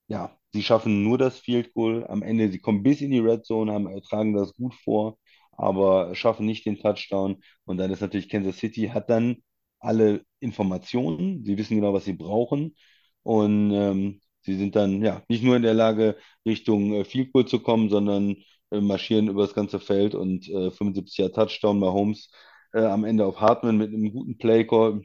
ja, 0.08 0.38
sie 0.56 0.64
schaffen 0.64 1.04
nur 1.04 1.18
das 1.18 1.40
Field 1.40 1.74
Goal. 1.74 2.06
Am 2.08 2.24
Ende, 2.24 2.50
sie 2.52 2.60
kommen 2.60 2.84
bis 2.84 3.02
in 3.02 3.12
die 3.12 3.20
Red 3.20 3.46
Zone, 3.46 3.72
haben, 3.74 3.90
tragen 4.04 4.34
das 4.34 4.54
gut 4.56 4.74
vor, 4.76 5.18
aber 5.54 6.16
schaffen 6.16 6.46
nicht 6.46 6.66
den 6.66 6.78
Touchdown. 6.80 7.38
Und 7.66 7.78
dann 7.78 7.92
ist 7.92 8.02
natürlich 8.02 8.30
Kansas 8.30 8.58
City, 8.58 8.90
hat 8.94 9.10
dann 9.10 9.38
alle 9.80 10.24
Informationen, 10.40 11.44
sie 11.46 11.58
wissen 11.58 11.76
genau, 11.78 11.94
was 11.94 12.06
sie 12.06 12.14
brauchen. 12.14 12.76
Und 13.24 13.72
ähm, 13.74 14.22
sie 14.42 14.56
sind 14.56 14.76
dann 14.76 15.02
ja 15.04 15.24
nicht 15.30 15.44
nur 15.44 15.56
in 15.56 15.64
der 15.64 15.74
Lage, 15.74 16.18
Richtung 16.46 16.94
äh, 16.94 17.06
Field 17.06 17.34
Goal 17.34 17.46
zu 17.48 17.60
kommen, 17.62 17.90
sondern 17.90 18.36
äh, 18.72 18.82
marschieren 18.82 19.28
über 19.30 19.42
das 19.44 19.54
ganze 19.56 19.80
Feld 19.80 20.16
und 20.16 20.48
äh, 20.50 20.72
75 20.72 21.18
Jahre 21.18 21.32
Touchdown 21.34 21.80
Mahomes 21.80 22.32
äh, 22.74 22.82
am 22.86 23.04
Ende 23.06 23.26
auf 23.26 23.40
Hartman 23.42 23.78
mit 23.78 23.90
einem 23.94 24.12
guten 24.12 24.38
Play 24.38 24.66
Call. 24.66 25.02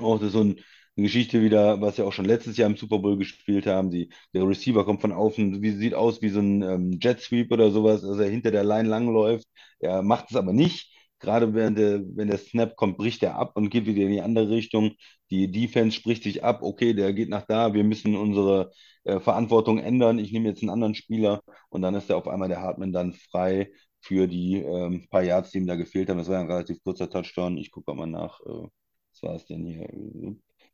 Auch 0.00 0.20
ist 0.22 0.32
so 0.32 0.42
ein, 0.42 0.60
eine 0.96 1.04
Geschichte 1.06 1.42
wieder, 1.42 1.80
was 1.80 1.98
wir 1.98 2.06
auch 2.06 2.12
schon 2.12 2.24
letztes 2.24 2.56
Jahr 2.56 2.70
im 2.70 2.76
Super 2.76 2.98
Bowl 2.98 3.16
gespielt 3.18 3.66
haben. 3.66 3.90
Die, 3.90 4.10
der 4.34 4.46
Receiver 4.48 4.84
kommt 4.84 5.00
von 5.02 5.12
außen, 5.12 5.62
wie, 5.62 5.72
sieht 5.72 5.94
aus 5.94 6.22
wie 6.22 6.30
so 6.30 6.40
ein 6.40 6.62
ähm, 6.62 6.98
Jet 7.00 7.20
Sweep 7.20 7.52
oder 7.52 7.70
sowas, 7.70 8.02
dass 8.02 8.18
er 8.18 8.28
hinter 8.30 8.50
der 8.50 8.64
Line 8.64 8.88
langläuft. 8.88 9.46
Er 9.78 10.02
macht 10.02 10.30
es 10.30 10.36
aber 10.36 10.52
nicht. 10.52 10.92
gerade 11.18 11.54
während 11.54 11.78
der, 11.78 12.00
wenn 12.14 12.28
der 12.28 12.38
Snap 12.38 12.76
kommt, 12.76 12.98
bricht 12.98 13.22
er 13.22 13.36
ab 13.36 13.52
und 13.56 13.70
geht 13.70 13.86
wieder 13.86 14.02
in 14.02 14.10
die 14.12 14.20
andere 14.20 14.50
Richtung. 14.50 14.92
Die 15.30 15.50
Defense 15.50 15.96
spricht 15.96 16.22
sich 16.22 16.44
ab, 16.44 16.62
okay, 16.62 16.94
der 16.94 17.12
geht 17.12 17.28
nach 17.28 17.46
da, 17.46 17.74
wir 17.74 17.84
müssen 17.84 18.16
unsere 18.16 18.70
äh, 19.04 19.20
Verantwortung 19.20 19.78
ändern, 19.78 20.18
ich 20.18 20.32
nehme 20.32 20.48
jetzt 20.48 20.62
einen 20.62 20.70
anderen 20.70 20.94
Spieler 20.94 21.42
und 21.70 21.82
dann 21.82 21.94
ist 21.94 22.10
er 22.10 22.16
auf 22.16 22.28
einmal 22.28 22.48
der 22.48 22.60
Hartman 22.62 22.92
dann 22.92 23.12
frei 23.12 23.70
für 24.00 24.26
die 24.28 24.56
ähm, 24.56 25.06
paar 25.10 25.22
Yards, 25.22 25.50
die 25.50 25.58
ihm 25.58 25.66
da 25.66 25.74
gefehlt 25.76 26.08
haben. 26.10 26.18
Das 26.18 26.28
war 26.28 26.38
ein 26.38 26.50
relativ 26.50 26.82
kurzer 26.84 27.10
Touchdown. 27.10 27.56
Ich 27.58 27.70
gucke 27.70 27.94
mal 27.94 28.06
nach, 28.06 28.40
äh, 28.40 28.68
was 29.12 29.22
war 29.22 29.34
es 29.34 29.46
denn 29.46 29.64
hier? 29.66 29.88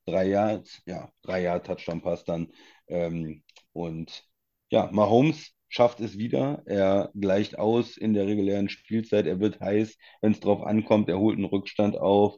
Drei 0.07 0.29
Yards, 0.29 0.83
ja, 0.87 1.11
drei 1.23 1.43
Yard 1.43 1.67
Touchdown-Pass 1.67 2.25
dann. 2.25 2.49
Ähm, 2.89 3.43
und 3.73 4.25
ja, 4.71 4.91
Mahomes 4.93 5.53
schafft 5.69 6.01
es 6.01 6.19
wieder. 6.19 6.63
Er 6.67 7.11
gleicht 7.15 7.59
aus 7.59 7.97
in 7.97 8.13
der 8.15 8.27
regulären 8.27 8.69
Spielzeit. 8.69 9.27
Er 9.27 9.41
wird 9.41 9.61
heiß, 9.61 9.97
wenn 10.21 10.33
es 10.33 10.41
drauf 10.41 10.63
ankommt. 10.63 11.09
Er 11.09 11.19
holt 11.19 11.37
einen 11.37 11.45
Rückstand 11.47 11.97
auf. 11.97 12.37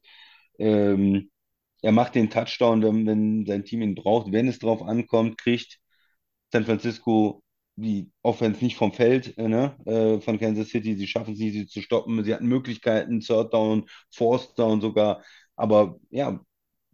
Ähm, 0.59 1.31
er 1.83 1.93
macht 1.93 2.15
den 2.15 2.31
Touchdown, 2.31 2.83
wenn, 2.83 3.07
wenn 3.07 3.47
sein 3.47 3.65
Team 3.65 3.83
ihn 3.83 3.95
braucht. 3.95 4.33
Wenn 4.33 4.49
es 4.49 4.59
drauf 4.59 4.83
ankommt, 4.83 5.39
kriegt 5.39 5.79
San 6.53 6.65
Francisco 6.65 7.43
die 7.77 8.11
Offense 8.23 8.63
nicht 8.63 8.77
vom 8.77 8.93
Feld 8.93 9.37
äh, 9.39 9.49
ne, 9.49 9.77
äh, 9.87 10.21
von 10.21 10.39
Kansas 10.39 10.69
City. 10.69 10.95
Sie 10.97 11.07
schaffen 11.09 11.35
es 11.35 11.41
nicht, 11.41 11.53
sie 11.55 11.67
zu 11.67 11.81
stoppen. 11.83 12.23
Sie 12.25 12.33
hatten 12.35 12.47
Möglichkeiten, 12.47 13.21
Third 13.21 13.53
Down, 13.53 13.87
Fourth 14.11 14.57
Down 14.59 14.81
sogar. 14.81 15.23
Aber 15.57 15.99
ja, 16.11 16.41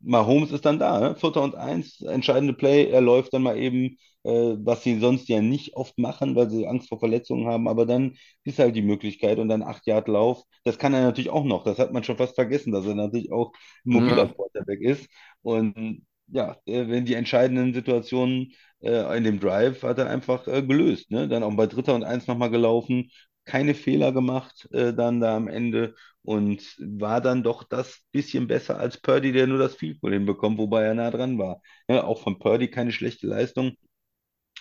Mahomes 0.02 0.50
ist 0.52 0.64
dann 0.64 0.78
da, 0.78 0.98
ne? 1.00 1.16
Vierter 1.16 1.42
und 1.42 1.54
eins, 1.54 2.00
entscheidende 2.00 2.54
Play. 2.54 2.86
Er 2.90 3.00
läuft 3.00 3.32
dann 3.34 3.42
mal 3.42 3.58
eben, 3.58 3.96
äh, 4.24 4.30
was 4.58 4.82
sie 4.82 4.98
sonst 4.98 5.28
ja 5.28 5.40
nicht 5.42 5.74
oft 5.76 5.98
machen, 5.98 6.34
weil 6.36 6.50
sie 6.50 6.66
Angst 6.66 6.88
vor 6.88 6.98
Verletzungen 6.98 7.46
haben. 7.46 7.68
Aber 7.68 7.86
dann 7.86 8.16
ist 8.44 8.58
halt 8.58 8.76
die 8.76 8.82
Möglichkeit 8.82 9.38
und 9.38 9.48
dann 9.48 9.62
acht 9.62 9.86
Yard 9.86 10.08
Lauf. 10.08 10.42
Das 10.64 10.78
kann 10.78 10.94
er 10.94 11.02
natürlich 11.02 11.30
auch 11.30 11.44
noch. 11.44 11.64
Das 11.64 11.78
hat 11.78 11.92
man 11.92 12.04
schon 12.04 12.16
fast 12.16 12.34
vergessen, 12.34 12.72
dass 12.72 12.86
er 12.86 12.94
natürlich 12.94 13.32
auch 13.32 13.52
ein 13.86 13.92
mobiler 13.92 14.26
Ja. 14.26 14.34
Quarterback 14.34 14.80
ist. 14.80 15.08
Und 15.42 16.06
ja, 16.28 16.56
äh, 16.66 16.88
wenn 16.88 17.04
die 17.04 17.14
entscheidenden 17.14 17.74
Situationen 17.74 18.52
äh, 18.80 19.16
in 19.16 19.24
dem 19.24 19.40
Drive 19.40 19.82
hat 19.82 19.98
er 19.98 20.08
einfach 20.08 20.46
äh, 20.46 20.62
gelöst. 20.62 21.10
Ne? 21.10 21.28
Dann 21.28 21.42
auch 21.42 21.54
bei 21.56 21.66
Dritter 21.66 21.94
und 21.94 22.04
Eins 22.04 22.26
nochmal 22.26 22.50
gelaufen, 22.50 23.10
keine 23.50 23.74
Fehler 23.74 24.12
gemacht 24.12 24.68
äh, 24.72 24.92
dann 24.94 25.20
da 25.20 25.36
am 25.36 25.48
Ende 25.48 25.94
und 26.22 26.62
war 26.78 27.20
dann 27.20 27.42
doch 27.42 27.64
das 27.64 28.00
bisschen 28.12 28.46
besser 28.46 28.78
als 28.78 29.00
Purdy, 29.00 29.32
der 29.32 29.46
nur 29.46 29.58
das 29.58 29.74
Field 29.76 30.00
Goal 30.00 30.12
hinbekommt, 30.14 30.58
wobei 30.58 30.84
er 30.84 30.94
nah 30.94 31.10
dran 31.10 31.38
war. 31.38 31.60
Ja, 31.88 32.04
auch 32.04 32.22
von 32.22 32.38
Purdy 32.38 32.68
keine 32.70 32.92
schlechte 32.92 33.26
Leistung. 33.26 33.76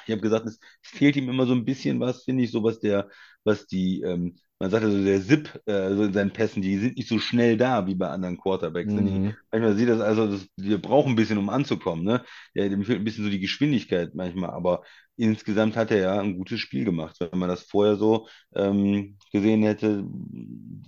Ich 0.05 0.11
habe 0.11 0.21
gesagt, 0.21 0.45
es 0.47 0.59
fehlt 0.81 1.15
ihm 1.15 1.29
immer 1.29 1.45
so 1.45 1.53
ein 1.53 1.65
bisschen 1.65 1.99
was, 1.99 2.23
finde 2.23 2.43
ich, 2.43 2.51
so 2.51 2.63
was 2.63 2.79
der, 2.79 3.09
was 3.43 3.67
die, 3.67 4.01
ähm, 4.01 4.37
man 4.59 4.69
sagt 4.71 4.83
also 4.83 5.03
der 5.03 5.21
Zip, 5.21 5.61
äh, 5.65 5.93
so 5.95 6.03
in 6.03 6.13
seinen 6.13 6.31
Pässen, 6.33 6.61
die 6.61 6.77
sind 6.77 6.97
nicht 6.97 7.07
so 7.09 7.19
schnell 7.19 7.57
da 7.57 7.87
wie 7.87 7.95
bei 7.95 8.09
anderen 8.09 8.37
Quarterbacks. 8.37 8.95
Wenn 8.95 9.07
ich 9.07 9.21
Mhm. 9.21 9.37
manchmal 9.51 9.75
sehe 9.75 9.85
das 9.87 10.01
also, 10.01 10.27
das, 10.27 10.47
wir 10.57 10.81
brauchen 10.81 11.13
ein 11.13 11.15
bisschen, 11.15 11.37
um 11.37 11.49
anzukommen, 11.49 12.03
ne? 12.05 12.23
Ja, 12.53 12.67
dem 12.69 12.83
fehlt 12.83 12.99
ein 12.99 13.05
bisschen 13.05 13.23
so 13.25 13.29
die 13.31 13.39
Geschwindigkeit 13.39 14.15
manchmal, 14.15 14.49
aber 14.51 14.83
insgesamt 15.17 15.75
hat 15.77 15.91
er 15.91 15.97
ja 15.99 16.19
ein 16.21 16.37
gutes 16.37 16.59
Spiel 16.59 16.85
gemacht. 16.85 17.15
Wenn 17.19 17.39
man 17.39 17.49
das 17.49 17.63
vorher 17.63 17.95
so 17.95 18.27
ähm, 18.55 19.17
gesehen 19.31 19.63
hätte, 19.63 20.03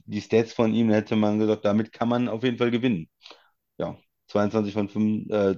die 0.06 0.22
Stats 0.22 0.54
von 0.54 0.74
ihm, 0.74 0.90
hätte 0.90 1.16
man 1.16 1.40
gesagt, 1.40 1.66
damit 1.66 1.92
kann 1.92 2.10
man 2.10 2.28
auf 2.30 2.44
jeden 2.44 2.58
Fall 2.58 2.72
gewinnen. 2.72 3.10
Ja, 3.78 3.98
22 4.28 4.74
von 4.74 4.90
5, 4.90 5.30
äh, 5.32 5.56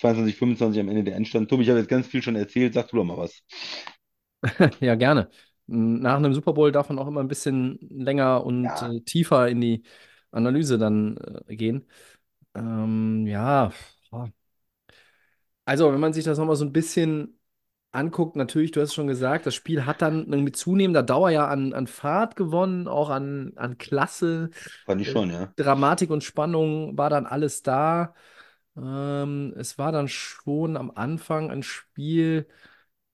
22, 0.00 0.36
25 0.36 0.80
am 0.80 0.88
Ende 0.88 1.04
der 1.04 1.16
Endstand. 1.16 1.50
Tobi, 1.50 1.64
ich 1.64 1.68
habe 1.70 1.80
jetzt 1.80 1.88
ganz 1.90 2.06
viel 2.06 2.22
schon 2.22 2.36
erzählt, 2.36 2.74
sag 2.74 2.88
du 2.90 2.96
doch 2.96 3.04
mal 3.04 3.18
was. 3.18 3.42
Ja, 4.80 4.94
gerne. 4.94 5.30
Nach 5.66 6.16
einem 6.16 6.34
Super 6.34 6.52
Bowl 6.52 6.72
darf 6.72 6.88
man 6.90 6.98
auch 6.98 7.06
immer 7.08 7.20
ein 7.20 7.28
bisschen 7.28 7.78
länger 7.90 8.44
und 8.44 8.80
Ja. 8.80 8.82
äh, 8.82 9.00
tiefer 9.00 9.48
in 9.48 9.60
die 9.60 9.82
Analyse 10.30 10.78
dann 10.78 11.16
äh, 11.48 11.56
gehen. 11.56 11.86
Ähm, 12.54 13.26
ja, 13.26 13.72
also 15.64 15.92
wenn 15.92 16.00
man 16.00 16.12
sich 16.12 16.24
das 16.24 16.38
nochmal 16.38 16.56
so 16.56 16.64
ein 16.64 16.72
bisschen 16.72 17.38
anguckt, 17.92 18.36
natürlich, 18.36 18.70
du 18.72 18.80
hast 18.80 18.90
es 18.90 18.94
schon 18.94 19.06
gesagt, 19.06 19.46
das 19.46 19.54
Spiel 19.54 19.86
hat 19.86 20.02
dann 20.02 20.28
mit 20.28 20.56
zunehmender 20.56 21.02
Dauer 21.02 21.30
ja 21.30 21.48
an, 21.48 21.72
an 21.74 21.86
Fahrt 21.86 22.36
gewonnen, 22.36 22.88
auch 22.88 23.10
an, 23.10 23.52
an 23.56 23.78
Klasse. 23.78 24.50
Fand 24.86 25.00
ich 25.02 25.08
Äh, 25.08 25.10
schon, 25.10 25.30
ja. 25.30 25.54
Dramatik 25.56 26.10
und 26.10 26.24
Spannung 26.24 26.98
war 26.98 27.10
dann 27.10 27.26
alles 27.26 27.62
da. 27.62 28.14
Ähm, 28.76 29.54
es 29.58 29.78
war 29.78 29.92
dann 29.92 30.08
schon 30.08 30.76
am 30.76 30.90
Anfang 30.92 31.50
ein 31.50 31.62
Spiel, 31.62 32.48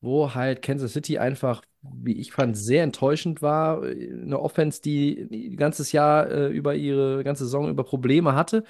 wo 0.01 0.35
halt 0.35 0.63
Kansas 0.63 0.93
City 0.95 1.19
einfach, 1.19 1.63
wie 1.83 2.19
ich 2.21 2.33
fand, 2.33 2.57
sehr 2.57 2.83
enttäuschend 2.85 3.43
war. 3.43 3.83
Eine 3.83 4.39
Offense, 4.41 4.83
die 4.83 5.29
ein 5.53 5.57
ganzes 5.57 5.93
Jahr 5.93 6.31
äh, 6.31 6.49
über 6.49 6.75
ihre 6.75 7.25
ganze 7.25 7.45
Saison 7.45 7.69
über 7.71 7.85
Probleme 7.85 8.35
hatte. 8.35 8.65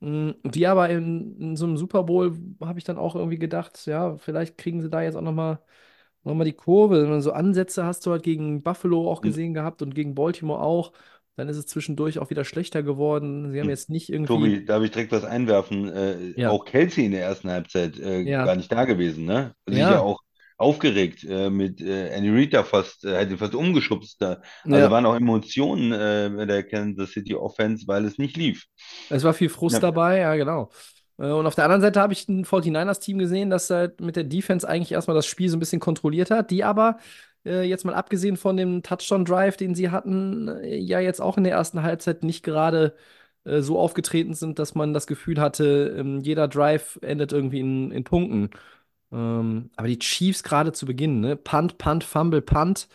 Mm, 0.00 0.30
Die 0.44 0.66
aber 0.66 0.90
in, 0.90 1.40
in 1.40 1.56
so 1.56 1.66
einem 1.66 1.76
Super 1.76 2.04
Bowl 2.04 2.36
habe 2.60 2.78
ich 2.78 2.84
dann 2.84 2.98
auch 2.98 3.14
irgendwie 3.16 3.38
gedacht, 3.38 3.86
ja, 3.86 4.16
vielleicht 4.18 4.58
kriegen 4.58 4.82
sie 4.82 4.90
da 4.90 5.02
jetzt 5.02 5.16
auch 5.16 5.22
nochmal 5.22 5.60
noch 6.24 6.34
mal 6.34 6.44
die 6.44 6.52
Kurve. 6.52 7.02
Wenn 7.02 7.10
man 7.10 7.22
so 7.22 7.32
Ansätze 7.32 7.84
hast 7.84 8.04
du 8.06 8.10
halt 8.12 8.22
gegen 8.22 8.62
Buffalo 8.62 9.10
auch 9.10 9.22
gesehen 9.22 9.54
gehabt 9.54 9.82
und 9.82 9.94
gegen 9.94 10.14
Baltimore 10.14 10.60
auch. 10.62 10.92
Dann 11.36 11.48
ist 11.48 11.56
es 11.58 11.66
zwischendurch 11.66 12.18
auch 12.18 12.30
wieder 12.30 12.44
schlechter 12.44 12.82
geworden. 12.82 13.52
Sie 13.52 13.60
haben 13.60 13.66
Hm. 13.66 13.70
jetzt 13.70 13.90
nicht 13.90 14.10
irgendwie. 14.10 14.28
Tobi, 14.28 14.64
darf 14.64 14.82
ich 14.82 14.90
direkt 14.90 15.12
was 15.12 15.24
einwerfen? 15.24 15.88
Äh, 15.88 16.34
Ja. 16.36 16.50
auch 16.50 16.64
Kelsey 16.64 17.04
in 17.06 17.12
der 17.12 17.22
ersten 17.22 17.50
Halbzeit 17.50 17.98
äh, 17.98 18.24
Ja. 18.24 18.44
gar 18.44 18.56
nicht 18.56 18.72
da 18.72 18.84
gewesen, 18.84 19.24
ne? 19.24 19.54
Sich 19.66 19.78
Ja. 19.78 19.90
ja 19.90 20.00
auch 20.00 20.20
aufgeregt 20.58 21.24
äh, 21.24 21.50
mit 21.50 21.80
äh, 21.80 22.08
Andy 22.08 22.30
Reid 22.30 22.54
da 22.54 22.64
fast, 22.64 23.04
äh, 23.04 23.22
ihn 23.22 23.38
fast 23.38 23.54
umgeschubst 23.54 24.20
da. 24.20 24.40
Also 24.64 24.76
Ja. 24.76 24.90
waren 24.90 25.06
auch 25.06 25.14
Emotionen 25.16 25.92
äh, 25.92 26.46
der 26.46 26.62
Kansas 26.62 27.10
City 27.12 27.34
Offense, 27.34 27.86
weil 27.86 28.04
es 28.06 28.18
nicht 28.18 28.36
lief. 28.36 28.64
Es 29.08 29.22
war 29.24 29.34
viel 29.34 29.48
Frust 29.48 29.74
Ja. 29.74 29.80
dabei, 29.80 30.18
ja, 30.18 30.34
genau. 30.36 30.70
Äh, 31.18 31.26
Und 31.30 31.46
auf 31.46 31.54
der 31.54 31.64
anderen 31.64 31.82
Seite 31.82 32.00
habe 32.00 32.12
ich 32.12 32.28
ein 32.28 32.44
49ers-Team 32.44 33.18
gesehen, 33.18 33.50
das 33.50 33.70
halt 33.70 34.00
mit 34.00 34.16
der 34.16 34.24
Defense 34.24 34.68
eigentlich 34.68 34.92
erstmal 34.92 35.14
das 35.14 35.26
Spiel 35.26 35.48
so 35.48 35.56
ein 35.56 35.60
bisschen 35.60 35.80
kontrolliert 35.80 36.30
hat, 36.30 36.50
die 36.50 36.64
aber 36.64 36.98
äh, 37.44 37.62
jetzt 37.62 37.84
mal 37.84 37.94
abgesehen 37.94 38.36
von 38.36 38.56
dem 38.56 38.82
Touchdown-Drive, 38.82 39.56
den 39.56 39.74
sie 39.74 39.90
hatten, 39.90 40.48
äh, 40.48 40.76
ja 40.76 41.00
jetzt 41.00 41.20
auch 41.20 41.36
in 41.36 41.44
der 41.44 41.52
ersten 41.54 41.82
Halbzeit 41.82 42.24
nicht 42.24 42.42
gerade 42.42 42.94
so 43.48 43.78
aufgetreten 43.78 44.34
sind, 44.34 44.58
dass 44.58 44.74
man 44.74 44.92
das 44.92 45.06
Gefühl 45.06 45.40
hatte, 45.40 45.94
ähm, 45.96 46.18
jeder 46.20 46.48
Drive 46.48 46.98
endet 47.00 47.30
irgendwie 47.32 47.60
in, 47.60 47.92
in 47.92 48.02
Punkten. 48.02 48.50
Ähm, 49.16 49.70
aber 49.76 49.88
die 49.88 50.00
Chiefs 50.00 50.44
gerade 50.44 50.72
zu 50.74 50.86
Beginn, 50.86 51.20
ne? 51.20 51.36
Punt, 51.36 51.78
Punt, 51.78 52.04
Fumble, 52.04 52.42
Punt. 52.42 52.88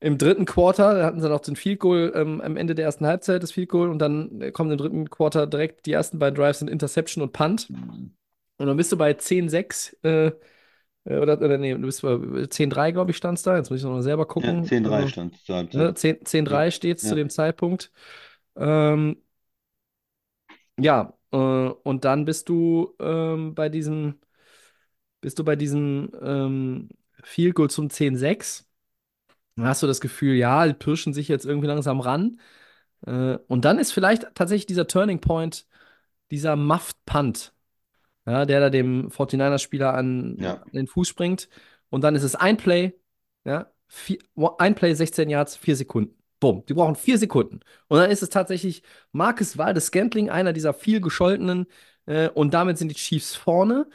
Im 0.00 0.18
dritten 0.18 0.46
Quarter 0.46 0.94
da 0.94 1.04
hatten 1.06 1.20
sie 1.20 1.28
noch 1.28 1.40
den 1.40 1.56
Field 1.56 1.80
Goal 1.80 2.12
ähm, 2.16 2.40
am 2.40 2.56
Ende 2.56 2.74
der 2.74 2.86
ersten 2.86 3.06
Halbzeit, 3.06 3.42
das 3.42 3.52
Field 3.52 3.68
Goal, 3.70 3.90
und 3.90 4.00
dann 4.00 4.40
äh, 4.42 4.52
kommen 4.52 4.72
im 4.72 4.78
dritten 4.78 5.10
Quarter 5.10 5.46
direkt 5.46 5.86
die 5.86 5.92
ersten 5.92 6.18
beiden 6.18 6.36
Drives 6.36 6.60
sind 6.60 6.68
Interception 6.70 7.22
und 7.22 7.32
Punt. 7.32 7.70
Und 8.58 8.66
dann 8.66 8.76
bist 8.76 8.92
du 8.92 8.96
bei 8.98 9.14
10-6, 9.14 9.96
äh, 10.04 10.26
äh, 11.06 11.18
oder, 11.18 11.40
oder 11.40 11.58
nee, 11.58 11.72
du 11.74 11.80
bist 11.80 12.02
bei 12.02 12.46
10-3, 12.48 12.92
glaube 12.92 13.10
ich, 13.12 13.16
stand 13.16 13.38
es 13.38 13.44
da. 13.44 13.56
Jetzt 13.56 13.70
muss 13.70 13.80
ich 13.80 13.84
noch 13.84 13.92
mal 13.92 14.02
selber 14.02 14.26
Ja, 14.26 14.28
gucken. 14.28 14.64
10-3 14.64 15.06
Äh, 15.06 15.08
stand 15.08 15.36
zur 15.44 15.56
ne? 15.72 15.94
Halbzeit. 15.94 15.98
10 15.98 16.24
10-3 16.26 16.70
steht 16.70 16.98
es 16.98 17.04
Ja. 17.04 17.10
zu 17.10 17.16
dem 17.16 17.30
Zeitpunkt. 17.30 17.92
Ähm, 18.56 19.16
ja, 20.78 21.12
äh, 21.32 21.36
und 21.36 22.04
dann 22.04 22.24
bist 22.24 22.48
du 22.48 22.94
ähm, 23.00 23.54
bei 23.54 23.68
diesem, 23.68 24.20
bist 25.22 25.38
du 25.38 25.44
bei 25.44 25.56
diesem 25.56 26.10
ähm, 26.20 26.90
Field 27.24 27.54
Goal 27.54 27.70
zum 27.70 27.88
10-6. 27.88 28.68
Dann 29.56 29.66
hast 29.66 29.82
du 29.82 29.86
das 29.86 30.00
Gefühl, 30.02 30.34
ja, 30.34 30.66
die 30.66 30.74
pirschen 30.74 31.14
sich 31.14 31.28
jetzt 31.28 31.46
irgendwie 31.46 31.68
langsam 31.68 32.00
ran. 32.00 32.38
Äh, 33.06 33.38
und 33.48 33.64
dann 33.64 33.78
ist 33.78 33.92
vielleicht 33.92 34.34
tatsächlich 34.34 34.66
dieser 34.66 34.86
Turning 34.86 35.20
Point, 35.20 35.66
dieser 36.30 36.56
Muffed 36.56 36.96
Punt, 37.06 37.54
ja, 38.26 38.44
der 38.46 38.60
da 38.60 38.70
dem 38.70 39.10
49ers-Spieler 39.10 39.94
an, 39.94 40.36
Ja. 40.38 40.62
an 40.62 40.72
den 40.72 40.86
Fuß 40.86 41.08
springt. 41.08 41.48
Und 41.90 42.02
dann 42.02 42.14
ist 42.14 42.22
es 42.24 42.34
ein 42.34 42.56
Play, 42.56 42.94
ja, 43.44 43.70
vier, 43.88 44.18
ein 44.58 44.74
Play, 44.74 44.94
16 44.94 45.30
Yards, 45.30 45.56
vier 45.56 45.76
Sekunden. 45.76 46.16
Bumm, 46.40 46.64
die 46.66 46.74
brauchen 46.74 46.96
vier 46.96 47.18
Sekunden. 47.18 47.60
Und 47.88 47.98
dann 48.00 48.10
ist 48.10 48.22
es 48.22 48.30
tatsächlich 48.30 48.82
Marcus 49.12 49.58
Waldes 49.58 49.86
Scantling, 49.86 50.28
einer 50.30 50.52
dieser 50.52 50.74
viel 50.74 51.00
gescholtenen, 51.00 51.66
äh, 52.06 52.28
und 52.30 52.52
damit 52.54 52.78
sind 52.78 52.88
die 52.88 52.96
Chiefs 52.96 53.36
vorne. 53.36 53.86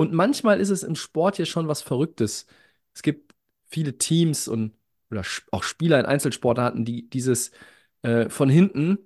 Und 0.00 0.14
manchmal 0.14 0.60
ist 0.60 0.70
es 0.70 0.82
im 0.82 0.94
Sport 0.94 1.36
ja 1.36 1.44
schon 1.44 1.68
was 1.68 1.82
Verrücktes. 1.82 2.46
Es 2.94 3.02
gibt 3.02 3.34
viele 3.66 3.98
Teams 3.98 4.48
und 4.48 4.72
oder 5.10 5.22
auch 5.50 5.62
Spieler 5.62 6.00
in 6.00 6.06
Einzelsportarten, 6.06 6.86
die 6.86 7.10
dieses 7.10 7.50
äh, 8.00 8.30
von 8.30 8.48
hinten, 8.48 8.98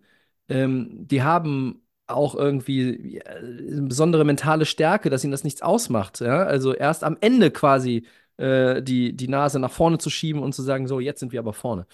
ähm, 0.48 0.88
die 1.08 1.24
haben 1.24 1.82
auch 2.06 2.36
irgendwie 2.36 3.20
eine 3.24 3.82
besondere 3.88 4.24
mentale 4.24 4.66
Stärke, 4.66 5.10
dass 5.10 5.24
ihnen 5.24 5.32
das 5.32 5.42
nichts 5.42 5.62
ausmacht. 5.62 6.20
Ja? 6.20 6.44
Also 6.44 6.72
erst 6.74 7.02
am 7.02 7.16
Ende 7.20 7.50
quasi 7.50 8.06
äh, 8.36 8.80
die, 8.80 9.16
die 9.16 9.28
Nase 9.28 9.58
nach 9.58 9.72
vorne 9.72 9.98
zu 9.98 10.10
schieben 10.10 10.42
und 10.44 10.54
zu 10.54 10.62
sagen, 10.62 10.86
so, 10.86 11.00
jetzt 11.00 11.18
sind 11.18 11.32
wir 11.32 11.40
aber 11.40 11.54
vorne. 11.54 11.86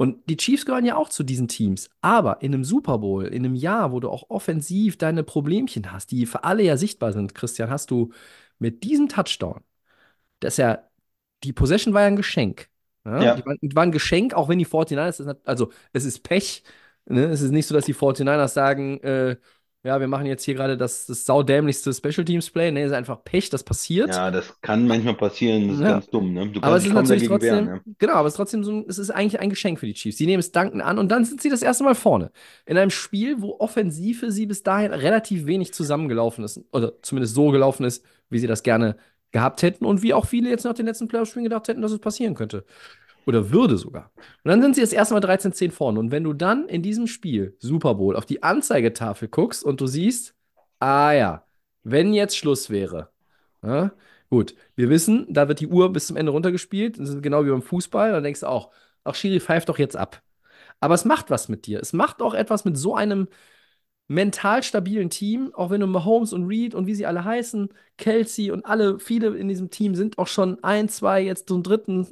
Und 0.00 0.30
die 0.30 0.38
Chiefs 0.38 0.64
gehören 0.64 0.86
ja 0.86 0.96
auch 0.96 1.10
zu 1.10 1.22
diesen 1.24 1.46
Teams. 1.46 1.90
Aber 2.00 2.40
in 2.40 2.54
einem 2.54 2.64
Super 2.64 2.96
Bowl, 2.98 3.26
in 3.26 3.44
einem 3.44 3.54
Jahr, 3.54 3.92
wo 3.92 4.00
du 4.00 4.08
auch 4.08 4.30
offensiv 4.30 4.96
deine 4.96 5.22
Problemchen 5.24 5.92
hast, 5.92 6.10
die 6.10 6.24
für 6.24 6.44
alle 6.44 6.62
ja 6.62 6.78
sichtbar 6.78 7.12
sind, 7.12 7.34
Christian, 7.34 7.68
hast 7.68 7.90
du 7.90 8.10
mit 8.58 8.82
diesem 8.82 9.10
Touchdown, 9.10 9.60
das 10.40 10.54
ist 10.54 10.58
ja, 10.58 10.84
die 11.44 11.52
Possession 11.52 11.94
war 11.94 12.02
ja 12.02 12.06
ein 12.08 12.16
Geschenk. 12.16 12.70
Ja? 13.04 13.22
Ja. 13.22 13.34
Die 13.36 13.44
war, 13.44 13.54
die 13.60 13.74
war 13.76 13.82
ein 13.82 13.92
Geschenk, 13.92 14.32
auch 14.34 14.48
wenn 14.48 14.58
die 14.58 14.64
49ers, 14.66 15.18
das 15.18 15.20
ist 15.20 15.26
nat- 15.26 15.40
also 15.48 15.70
es 15.92 16.04
ist 16.06 16.22
Pech, 16.22 16.62
Ne? 17.06 17.24
Es 17.24 17.40
ist 17.40 17.50
nicht 17.50 17.66
so, 17.66 17.74
dass 17.74 17.86
die 17.86 17.94
49ers 17.94 18.54
sagen, 18.54 19.00
äh, 19.00 19.36
ja, 19.82 19.98
wir 19.98 20.08
machen 20.08 20.26
jetzt 20.26 20.44
hier 20.44 20.54
gerade 20.54 20.76
das, 20.76 21.06
das 21.06 21.24
saudämlichste 21.24 21.92
Special 21.94 22.24
Teams 22.24 22.50
Play. 22.50 22.70
Nee, 22.70 22.84
ist 22.84 22.92
einfach 22.92 23.24
Pech, 23.24 23.48
das 23.48 23.64
passiert. 23.64 24.08
Ja, 24.10 24.30
das 24.30 24.60
kann 24.60 24.86
manchmal 24.86 25.14
passieren, 25.14 25.68
das 25.68 25.76
ist 25.78 25.82
Ja. 25.82 25.90
ganz 25.92 26.08
dumm, 26.08 26.34
ne? 26.34 26.48
Du 26.48 26.60
aber 26.62 26.76
es 26.76 26.84
ist 26.84 26.92
natürlich 26.92 27.28
trotzdem, 27.28 27.50
wehren, 27.50 27.64
ne? 27.64 27.80
genau, 27.98 28.14
aber 28.14 28.28
es 28.28 28.34
ist 28.34 28.36
trotzdem 28.36 28.62
so, 28.62 28.72
ein, 28.72 28.84
es 28.88 28.98
ist 28.98 29.10
eigentlich 29.10 29.40
ein 29.40 29.48
Geschenk 29.48 29.80
für 29.80 29.86
die 29.86 29.94
Chiefs. 29.94 30.18
Die 30.18 30.26
nehmen 30.26 30.40
es 30.40 30.52
dankend 30.52 30.82
an 30.82 30.98
und 30.98 31.08
dann 31.10 31.24
sind 31.24 31.40
sie 31.40 31.48
das 31.48 31.62
erste 31.62 31.84
Mal 31.84 31.94
vorne. 31.94 32.30
In 32.66 32.76
einem 32.76 32.90
Spiel, 32.90 33.40
wo 33.40 33.56
Offensive 33.58 34.30
sie 34.30 34.44
bis 34.46 34.62
dahin 34.62 34.92
relativ 34.92 35.46
wenig 35.46 35.72
zusammengelaufen 35.72 36.44
ist, 36.44 36.60
oder 36.72 37.00
zumindest 37.02 37.34
so 37.34 37.50
gelaufen 37.50 37.84
ist, 37.84 38.04
wie 38.28 38.38
sie 38.38 38.46
das 38.46 38.62
gerne 38.62 38.96
gehabt 39.32 39.62
hätten 39.62 39.84
und 39.84 40.02
wie 40.02 40.12
auch 40.12 40.26
viele 40.26 40.50
jetzt 40.50 40.64
nach 40.64 40.74
den 40.74 40.86
letzten 40.86 41.08
Playoff-Spielen 41.08 41.44
gedacht 41.44 41.68
hätten, 41.68 41.82
dass 41.82 41.92
es 41.92 42.00
passieren 42.00 42.34
könnte. 42.34 42.64
Oder 43.26 43.50
würde 43.50 43.76
sogar. 43.76 44.10
Und 44.16 44.50
dann 44.50 44.62
sind 44.62 44.74
sie 44.74 44.80
das 44.80 44.92
erste 44.92 45.14
Mal 45.14 45.20
13-10 45.20 45.70
vorne. 45.70 46.00
Und 46.00 46.10
wenn 46.10 46.24
du 46.24 46.32
dann 46.32 46.68
in 46.68 46.82
diesem 46.82 47.06
Spiel, 47.06 47.56
Super 47.58 47.94
Bowl, 47.94 48.16
auf 48.16 48.26
die 48.26 48.42
Anzeigetafel 48.42 49.28
guckst 49.28 49.64
und 49.64 49.80
du 49.80 49.86
siehst, 49.86 50.34
ah 50.78 51.12
ja, 51.12 51.44
wenn 51.82 52.12
jetzt 52.12 52.36
Schluss 52.36 52.70
wäre, 52.70 53.10
ja, 53.62 53.92
gut, 54.30 54.54
wir 54.74 54.88
wissen, 54.88 55.26
da 55.28 55.48
wird 55.48 55.60
die 55.60 55.68
Uhr 55.68 55.92
bis 55.92 56.06
zum 56.06 56.16
Ende 56.16 56.32
runtergespielt. 56.32 56.98
Das 56.98 57.10
ist 57.10 57.22
genau 57.22 57.44
wie 57.44 57.50
beim 57.50 57.62
Fußball. 57.62 58.12
Dann 58.12 58.24
denkst 58.24 58.40
du 58.40 58.48
auch, 58.48 58.70
ach, 59.04 59.14
Schiri, 59.14 59.40
pfeift 59.40 59.68
doch 59.68 59.78
jetzt 59.78 59.96
ab. 59.96 60.22
Aber 60.80 60.94
es 60.94 61.04
macht 61.04 61.30
was 61.30 61.48
mit 61.48 61.66
dir. 61.66 61.80
Es 61.80 61.92
macht 61.92 62.22
auch 62.22 62.34
etwas 62.34 62.64
mit 62.64 62.76
so 62.78 62.94
einem 62.94 63.28
mental 64.08 64.62
stabilen 64.64 65.08
Team, 65.08 65.52
auch 65.54 65.70
wenn 65.70 65.80
du 65.80 65.86
Mahomes 65.86 66.32
und 66.32 66.46
Reed 66.46 66.74
und 66.74 66.86
wie 66.86 66.96
sie 66.96 67.06
alle 67.06 67.24
heißen, 67.24 67.68
Kelsey 67.96 68.50
und 68.50 68.66
alle, 68.66 68.98
viele 68.98 69.36
in 69.36 69.46
diesem 69.46 69.70
Team 69.70 69.94
sind 69.94 70.18
auch 70.18 70.26
schon 70.26 70.62
ein, 70.64 70.88
zwei, 70.88 71.22
jetzt 71.22 71.48
zum 71.48 71.62
dritten, 71.62 72.08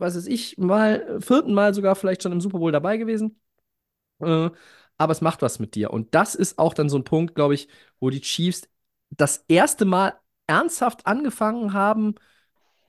was 0.00 0.16
weiß 0.16 0.26
ich, 0.26 0.58
mal, 0.58 1.20
vierten 1.20 1.54
Mal 1.54 1.74
sogar 1.74 1.94
vielleicht 1.96 2.22
schon 2.22 2.32
im 2.32 2.40
Super 2.40 2.58
Bowl 2.58 2.72
dabei 2.72 2.96
gewesen. 2.96 3.40
Äh, 4.20 4.50
aber 4.98 5.12
es 5.12 5.20
macht 5.22 5.42
was 5.42 5.58
mit 5.58 5.74
dir. 5.74 5.92
Und 5.92 6.14
das 6.14 6.34
ist 6.34 6.58
auch 6.58 6.74
dann 6.74 6.88
so 6.90 6.98
ein 6.98 7.04
Punkt, 7.04 7.34
glaube 7.34 7.54
ich, 7.54 7.68
wo 8.00 8.10
die 8.10 8.20
Chiefs 8.20 8.68
das 9.10 9.44
erste 9.48 9.84
Mal 9.84 10.14
ernsthaft 10.46 11.06
angefangen 11.06 11.72
haben, 11.72 12.16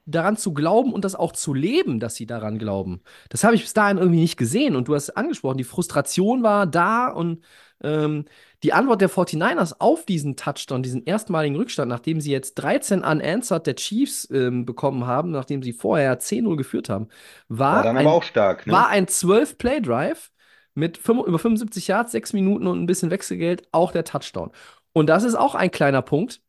daran 0.05 0.37
zu 0.37 0.53
glauben 0.53 0.93
und 0.93 1.05
das 1.05 1.15
auch 1.15 1.31
zu 1.31 1.53
leben, 1.53 1.99
dass 1.99 2.15
sie 2.15 2.25
daran 2.25 2.57
glauben. 2.59 3.01
Das 3.29 3.43
habe 3.43 3.55
ich 3.55 3.61
bis 3.61 3.73
dahin 3.73 3.97
irgendwie 3.97 4.19
nicht 4.21 4.37
gesehen. 4.37 4.75
Und 4.75 4.87
du 4.87 4.95
hast 4.95 5.11
angesprochen, 5.11 5.57
die 5.57 5.63
Frustration 5.63 6.43
war 6.43 6.67
da 6.67 7.07
und 7.07 7.43
ähm, 7.83 8.25
die 8.63 8.73
Antwort 8.73 9.01
der 9.01 9.09
49ers 9.09 9.75
auf 9.79 10.05
diesen 10.05 10.35
Touchdown, 10.35 10.83
diesen 10.83 11.05
erstmaligen 11.05 11.55
Rückstand, 11.55 11.89
nachdem 11.89 12.21
sie 12.21 12.31
jetzt 12.31 12.55
13 12.55 12.99
unanswered 12.99 13.65
der 13.65 13.75
Chiefs 13.75 14.29
ähm, 14.31 14.65
bekommen 14.65 15.05
haben, 15.07 15.31
nachdem 15.31 15.63
sie 15.63 15.73
vorher 15.73 16.19
10-0 16.19 16.55
geführt 16.57 16.89
haben, 16.89 17.07
war, 17.47 17.83
War 17.83 17.95
ein, 17.95 18.21
stark, 18.21 18.67
ne? 18.67 18.73
war 18.73 18.87
ein 18.89 19.07
12-Play-Drive 19.07 20.31
mit 20.75 20.97
fünf- 20.97 21.25
über 21.25 21.39
75 21.39 21.87
Yards, 21.87 22.11
6 22.11 22.33
Minuten 22.33 22.67
und 22.67 22.81
ein 22.81 22.85
bisschen 22.85 23.11
Wechselgeld, 23.11 23.67
auch 23.71 23.91
der 23.91 24.03
Touchdown. 24.05 24.51
Und 24.93 25.07
das 25.07 25.23
ist 25.23 25.35
auch 25.35 25.55
ein 25.55 25.71
kleiner 25.71 26.01
Punkt, 26.01 26.41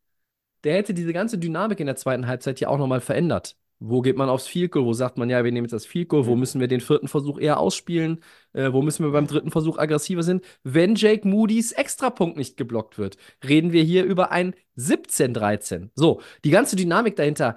der 0.65 0.77
hätte 0.77 0.95
diese 0.95 1.13
ganze 1.13 1.39
Dynamik 1.39 1.81
in 1.81 1.87
der 1.87 1.97
zweiten 1.97 2.27
Halbzeit 2.27 2.61
ja 2.61 2.69
auch 2.69 2.79
nochmal 2.79 3.01
verändert. 3.01 3.57
Wo 3.85 4.01
geht 4.01 4.17
man 4.17 4.29
aufs 4.29 4.47
Field 4.47 4.71
Goal? 4.73 4.85
Wo 4.85 4.93
sagt 4.93 5.19
man, 5.19 5.29
ja, 5.31 5.43
wir 5.45 5.51
nehmen 5.51 5.65
jetzt 5.65 5.73
das 5.73 5.87
Field 5.87 6.09
Goal? 6.09 6.27
Wo 6.27 6.35
Mhm. 6.35 6.41
müssen 6.41 6.61
wir 6.61 6.69
den 6.69 6.81
vierten 6.81 7.09
Versuch 7.09 7.39
eher 7.39 7.59
ausspielen? 7.59 8.23
Äh, 8.53 8.73
wo 8.73 8.83
müssen 8.83 9.05
wir 9.05 9.11
beim 9.13 9.27
dritten 9.27 9.51
Versuch 9.51 9.79
aggressiver 9.79 10.23
sind? 10.23 10.45
Wenn 10.63 10.95
Jake 10.95 11.27
Moody's 11.27 11.73
Extrapunkt 11.73 12.37
nicht 12.37 12.57
geblockt 12.57 12.99
wird, 12.99 13.17
reden 13.47 13.73
wir 13.73 13.83
hier 13.83 14.05
über 14.05 14.31
ein 14.31 14.55
17-13. 14.77 15.91
So, 15.95 16.21
die 16.45 16.51
ganze 16.51 16.77
Dynamik 16.77 17.17
dahinter 17.17 17.57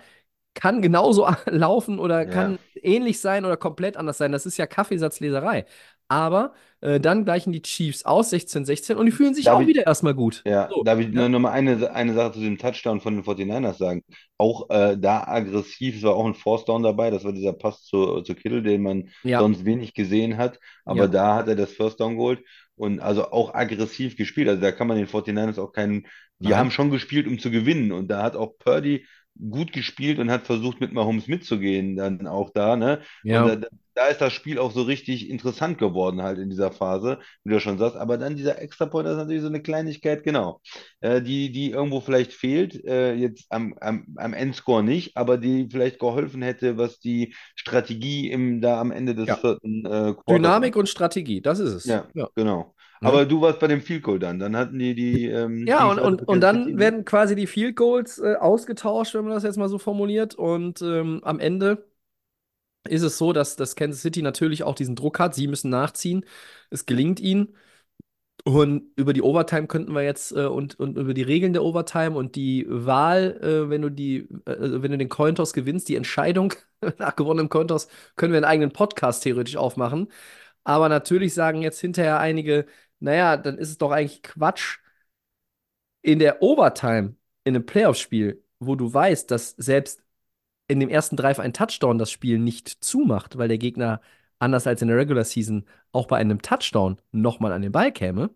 kann 0.53 0.82
genauso 0.82 1.27
laufen 1.48 2.00
oder 2.00 2.24
Ja. 2.24 2.29
kann 2.29 2.60
ähnlich 2.82 3.20
sein 3.20 3.46
oder 3.46 3.58
komplett 3.58 3.98
anders 3.98 4.17
sein. 4.17 4.32
Das 4.32 4.46
ist 4.46 4.58
ja 4.58 4.67
Kaffeesatzleserei. 4.67 5.65
Aber 6.08 6.54
äh, 6.82 7.00
dann 7.00 7.26
gleichen 7.26 7.52
die 7.52 7.62
Chiefs 7.64 8.06
aus, 8.06 8.30
16-16, 8.32 8.94
und 8.96 9.08
die 9.08 9.12
fühlen 9.12 9.34
sich 9.34 9.46
Darf 9.46 9.56
auch 9.56 9.62
ich- 9.62 9.68
wieder 9.68 9.88
erstmal 9.88 10.14
gut. 10.14 10.44
Ja, 10.46 10.70
So, 10.70 10.84
darf 10.84 11.00
ich 11.00 11.08
ja. 11.08 11.14
nur 11.14 11.30
noch 11.30 11.40
mal 11.40 11.52
eine, 11.52 11.92
eine 11.92 12.14
Sache 12.14 12.34
zu 12.34 12.40
dem 12.42 12.58
Touchdown 12.60 13.02
von 13.02 13.16
den 13.16 13.24
49ers 13.24 13.78
sagen? 13.78 14.04
Auch 14.38 14.70
äh, 14.70 14.98
da 14.98 15.24
aggressiv, 15.26 15.96
es 15.98 16.04
war 16.04 16.16
auch 16.16 16.26
ein 16.26 16.36
Force 16.36 16.66
Down 16.66 16.84
dabei, 16.84 17.10
das 17.10 17.24
war 17.24 17.34
dieser 17.34 17.54
Pass 17.54 17.84
zu, 17.84 18.22
zu 18.22 18.36
Kittle, 18.36 18.62
den 18.62 18.84
man 18.84 19.10
Ja. 19.24 19.39
sonst 19.39 19.65
wenig 19.65 19.94
gesehen 19.96 20.38
hat, 20.38 20.60
aber 20.86 21.02
Ja. 21.02 21.08
da 21.08 21.36
hat 21.36 21.48
er 21.48 21.56
das 21.56 21.72
First 21.74 22.00
Down 22.00 22.18
geholt 22.18 22.44
und 22.76 23.00
also 23.00 23.32
auch 23.32 23.54
aggressiv 23.56 24.15
gespielt, 24.15 24.48
also 24.50 24.62
da 24.62 24.72
kann 24.72 24.88
man 24.88 24.98
den 24.98 25.08
49ers 25.08 25.58
auch 25.60 25.72
keinen, 25.72 26.06
die 26.39 26.50
Nein. 26.50 26.58
haben 26.58 26.72
schon 26.72 26.91
gespielt, 26.91 27.26
um 27.28 27.39
zu 27.39 27.50
gewinnen 27.50 27.91
und 27.91 28.10
da 28.10 28.22
hat 28.22 28.36
auch 28.36 28.58
Purdy 28.60 29.06
gut 29.38 29.74
gespielt 29.74 30.20
und 30.20 30.30
hat 30.32 30.46
versucht, 30.46 30.80
mit 30.82 30.94
Mahomes 30.94 31.28
mitzugehen, 31.28 31.96
dann 31.98 32.28
auch 32.28 32.52
da, 32.54 32.76
ne? 32.78 33.02
Ja. 33.24 33.44
Und 33.44 33.62
da, 33.63 33.68
da 33.95 34.08
ist 34.08 34.21
das 34.21 34.34
Spiel 34.34 34.60
auch 34.60 34.71
so 34.71 34.84
richtig 34.84 35.29
interessant 35.29 35.77
geworden, 35.77 36.21
halt 36.21 36.38
in 36.39 36.49
dieser 36.49 36.71
Phase, 36.71 37.19
wie 37.43 37.53
du 37.53 37.60
schon 37.60 37.77
sagst. 37.77 37.95
Aber 37.97 38.17
dann 38.17 38.36
dieser 38.36 38.62
Extrapoint, 38.62 39.08
das 39.08 39.13
ist 39.13 39.19
natürlich 39.19 39.41
so 39.41 39.47
eine 39.47 39.62
Kleinigkeit, 39.62 40.23
genau, 40.23 40.62
äh, 41.01 41.21
die, 41.21 41.51
die 41.51 41.71
irgendwo 41.71 42.01
vielleicht 42.01 42.34
fehlt, 42.34 42.84
äh, 42.86 43.13
jetzt 43.13 43.45
am, 43.49 43.75
am, 43.81 44.05
am 44.17 44.34
Endscore 44.34 44.84
nicht, 44.84 45.17
aber 45.17 45.38
die 45.38 45.67
vielleicht 45.71 45.99
geholfen 45.99 46.41
hätte, 46.41 46.77
was 46.77 46.99
die 46.99 47.34
Strategie 47.55 48.29
im, 48.31 48.62
da 48.62 48.79
am 48.79 48.91
Ende 48.91 49.15
des 49.15 49.27
Ja. 49.29 49.36
vierten 49.36 49.86
äh, 49.86 50.13
Dynamik 50.29 50.75
und 50.75 50.89
Strategie, 50.89 51.41
das 51.41 51.60
ist 51.60 51.73
es. 51.73 51.86
Ja, 51.86 52.08
ja. 52.13 52.27
genau. 52.36 52.73
Ja. 53.01 53.10
Aber 53.10 53.25
du 53.25 53.41
warst 53.41 53.60
bei 53.60 53.67
dem 53.67 53.81
Field 53.81 54.03
Goal 54.03 54.19
dann. 54.19 54.39
Dann 54.39 54.55
hatten 54.58 54.79
die 54.79 54.95
die. 54.95 55.25
Ähm, 55.25 55.65
Ja, 55.67 55.86
und, 55.89 55.99
Chiefs 55.99 55.99
und, 55.99 56.27
und 56.27 56.41
Kansas 56.41 56.43
dann 56.43 56.71
ne? 56.71 56.79
werden 56.79 57.05
quasi 57.05 57.36
die 57.36 57.47
Field 57.47 57.75
Goals 57.75 58.19
äh, 58.19 58.36
ausgetauscht, 58.36 59.13
wenn 59.13 59.23
man 59.25 59.34
das 59.34 59.43
jetzt 59.43 59.58
mal 59.58 59.69
so 59.69 59.77
formuliert. 59.77 60.36
Und 60.36 60.81
ähm, 60.81 61.21
am 61.23 61.39
Ende 61.39 61.86
ist 62.88 63.04
es 63.04 63.17
so, 63.17 63.34
dass, 63.34 63.56
dass 63.56 63.76
Kansas 63.76 64.02
City 64.02 64.21
natürlich 64.21 64.63
auch 64.63 64.76
diesen 64.76 64.95
Druck 64.95 65.19
hat. 65.19 65.36
Sie 65.36 65.48
müssen 65.48 65.69
nachziehen. 65.69 66.26
Es 66.69 66.86
gelingt 66.86 67.19
ihnen. 67.19 67.56
Und 68.43 68.91
über 68.95 69.13
die 69.13 69.24
Overtime 69.24 69.67
könnten 69.67 69.93
wir 69.93 70.04
jetzt 70.04 70.32
äh, 70.34 70.45
und, 70.45 70.80
und 70.80 70.98
über 70.98 71.13
die 71.15 71.24
Regeln 71.24 71.54
der 71.54 71.63
Overtime 71.63 72.15
und 72.17 72.36
die 72.36 72.65
Wahl, 72.69 73.39
äh, 73.41 73.69
wenn 73.69 73.82
du 73.82 73.89
die, 73.89 74.19
äh, 74.45 74.82
wenn 74.84 74.91
du 74.91 74.98
den 75.00 75.10
Cointoss 75.10 75.54
gewinnst, 75.54 75.89
die 75.89 75.95
Entscheidung 75.95 76.54
nach 77.00 77.15
gewonnenem 77.15 77.50
Cointoss, 77.50 77.88
können 78.15 78.34
wir 78.34 78.38
einen 78.38 78.45
eigenen 78.45 78.71
Podcast 78.71 79.24
theoretisch 79.24 79.56
aufmachen. 79.58 80.12
Aber 80.63 80.89
natürlich 80.89 81.34
sagen 81.34 81.62
jetzt 81.63 81.80
hinterher 81.82 82.19
einige, 82.19 82.67
naja, 83.00 83.38
dann 83.38 83.58
ist 83.58 83.69
es 83.69 83.78
doch 83.80 83.91
eigentlich 83.91 84.24
Quatsch, 84.24 84.80
in 86.02 86.19
der 86.19 86.41
Overtime, 86.41 87.15
in 87.43 87.56
einem 87.56 87.65
Playoff-Spiel, 87.65 88.43
wo 88.60 88.76
du 88.76 88.93
weißt, 88.93 89.30
dass 89.32 89.52
selbst 89.58 90.04
in 90.67 90.80
dem 90.80 90.89
ersten 90.89 91.15
Drive 91.17 91.39
ein 91.39 91.54
Touchdown 91.54 91.97
das 91.97 92.12
Spiel 92.12 92.39
nicht 92.39 92.69
zumacht, 92.84 93.38
weil 93.38 93.47
der 93.47 93.58
Gegner 93.58 94.01
anders 94.39 94.67
als 94.67 94.82
in 94.82 94.88
der 94.89 94.97
Regular 94.97 95.23
Season 95.23 95.65
auch 95.91 96.08
bei 96.08 96.17
einem 96.17 96.41
Touchdown 96.41 96.97
nochmal 97.12 97.51
an 97.54 97.62
den 97.62 97.71
Ball 97.71 97.91
käme, 97.91 98.32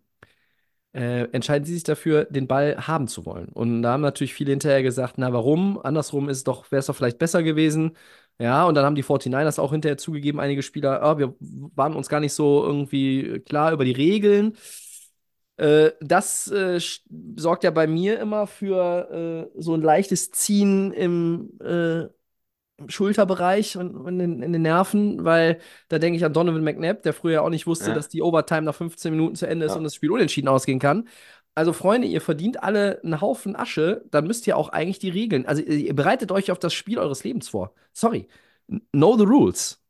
äh, 0.94 1.26
entscheiden 1.32 1.66
sie 1.66 1.74
sich 1.74 1.84
dafür, 1.84 2.26
den 2.26 2.48
Ball 2.48 2.88
haben 2.88 3.08
zu 3.08 3.26
wollen. 3.26 3.50
Und 3.50 3.84
da 3.84 3.94
haben 3.94 4.02
natürlich 4.02 4.34
viele 4.34 4.52
hinterher 4.52 4.82
gesagt, 4.84 5.16
na 5.18 5.32
warum? 5.34 5.80
Andersrum 5.80 6.30
ist 6.30 6.48
doch, 6.48 6.72
wäre 6.72 6.80
es 6.80 6.88
doch 6.88 6.96
vielleicht 6.96 7.20
besser 7.20 7.44
gewesen. 7.44 7.96
Ja, 8.40 8.66
und 8.66 8.76
dann 8.76 8.86
haben 8.86 8.96
die 8.96 9.04
49ers 9.04 9.60
auch 9.60 9.72
hinterher 9.72 9.98
zugegeben, 9.98 10.40
einige 10.40 10.64
Spieler, 10.64 11.02
ah, 11.04 11.18
wir 11.18 11.36
waren 11.40 11.94
uns 11.94 12.08
gar 12.10 12.22
nicht 12.22 12.34
so 12.34 12.64
irgendwie 12.66 13.42
klar 13.42 13.74
über 13.74 13.86
die 13.86 13.92
Regeln. 13.92 14.56
Äh, 15.58 15.92
das 16.00 16.50
äh, 16.50 16.80
sorgt 17.36 17.64
ja 17.66 17.72
bei 17.72 17.86
mir 17.86 18.20
immer 18.20 18.48
für 18.48 19.50
äh, 19.56 19.62
so 19.62 19.74
ein 19.74 19.82
leichtes 19.82 20.32
Ziehen 20.32 20.94
im, 20.94 21.52
äh, 21.62 22.04
im 22.04 22.10
Schulterbereich 22.88 23.78
und, 23.78 23.96
und 23.96 24.20
in, 24.20 24.42
in 24.42 24.54
den 24.54 24.62
Nerven, 24.62 25.24
weil 25.26 25.60
da 25.90 26.00
denke 26.00 26.18
ich 26.18 26.26
an 26.26 26.34
Donovan 26.34 26.64
McNabb, 26.64 27.04
der 27.04 27.14
früher 27.14 27.42
auch 27.44 27.50
nicht 27.50 27.68
wusste, 27.68 27.90
Ja. 27.90 27.96
dass 27.96 28.10
die 28.10 28.22
Overtime 28.22 28.62
nach 28.64 28.76
15 28.76 29.12
Minuten 29.12 29.36
zu 29.36 29.48
Ende 29.48 29.66
ist 29.66 29.74
Ja. 29.74 29.78
und 29.78 29.84
das 29.84 29.96
Spiel 29.96 30.12
unentschieden 30.12 30.48
ausgehen 30.48 30.80
kann. 30.80 31.08
Also, 31.56 31.74
Freunde, 31.74 32.08
ihr 32.08 32.22
verdient 32.22 32.64
alle 32.64 33.02
einen 33.04 33.20
Haufen 33.22 33.56
Asche, 33.56 34.06
dann 34.12 34.26
müsst 34.28 34.48
ihr 34.48 34.56
auch 34.56 34.70
eigentlich 34.70 35.00
die 35.00 35.10
Regeln. 35.10 35.46
Also, 35.46 35.62
ihr 35.64 35.94
bereitet 35.96 36.32
euch 36.32 36.52
auf 36.52 36.60
das 36.60 36.74
Spiel 36.74 37.00
eures 37.00 37.24
Lebens 37.24 37.50
vor. 37.50 37.74
Sorry. 37.92 38.28
Know 38.92 39.18
the 39.18 39.26
rules. 39.26 39.82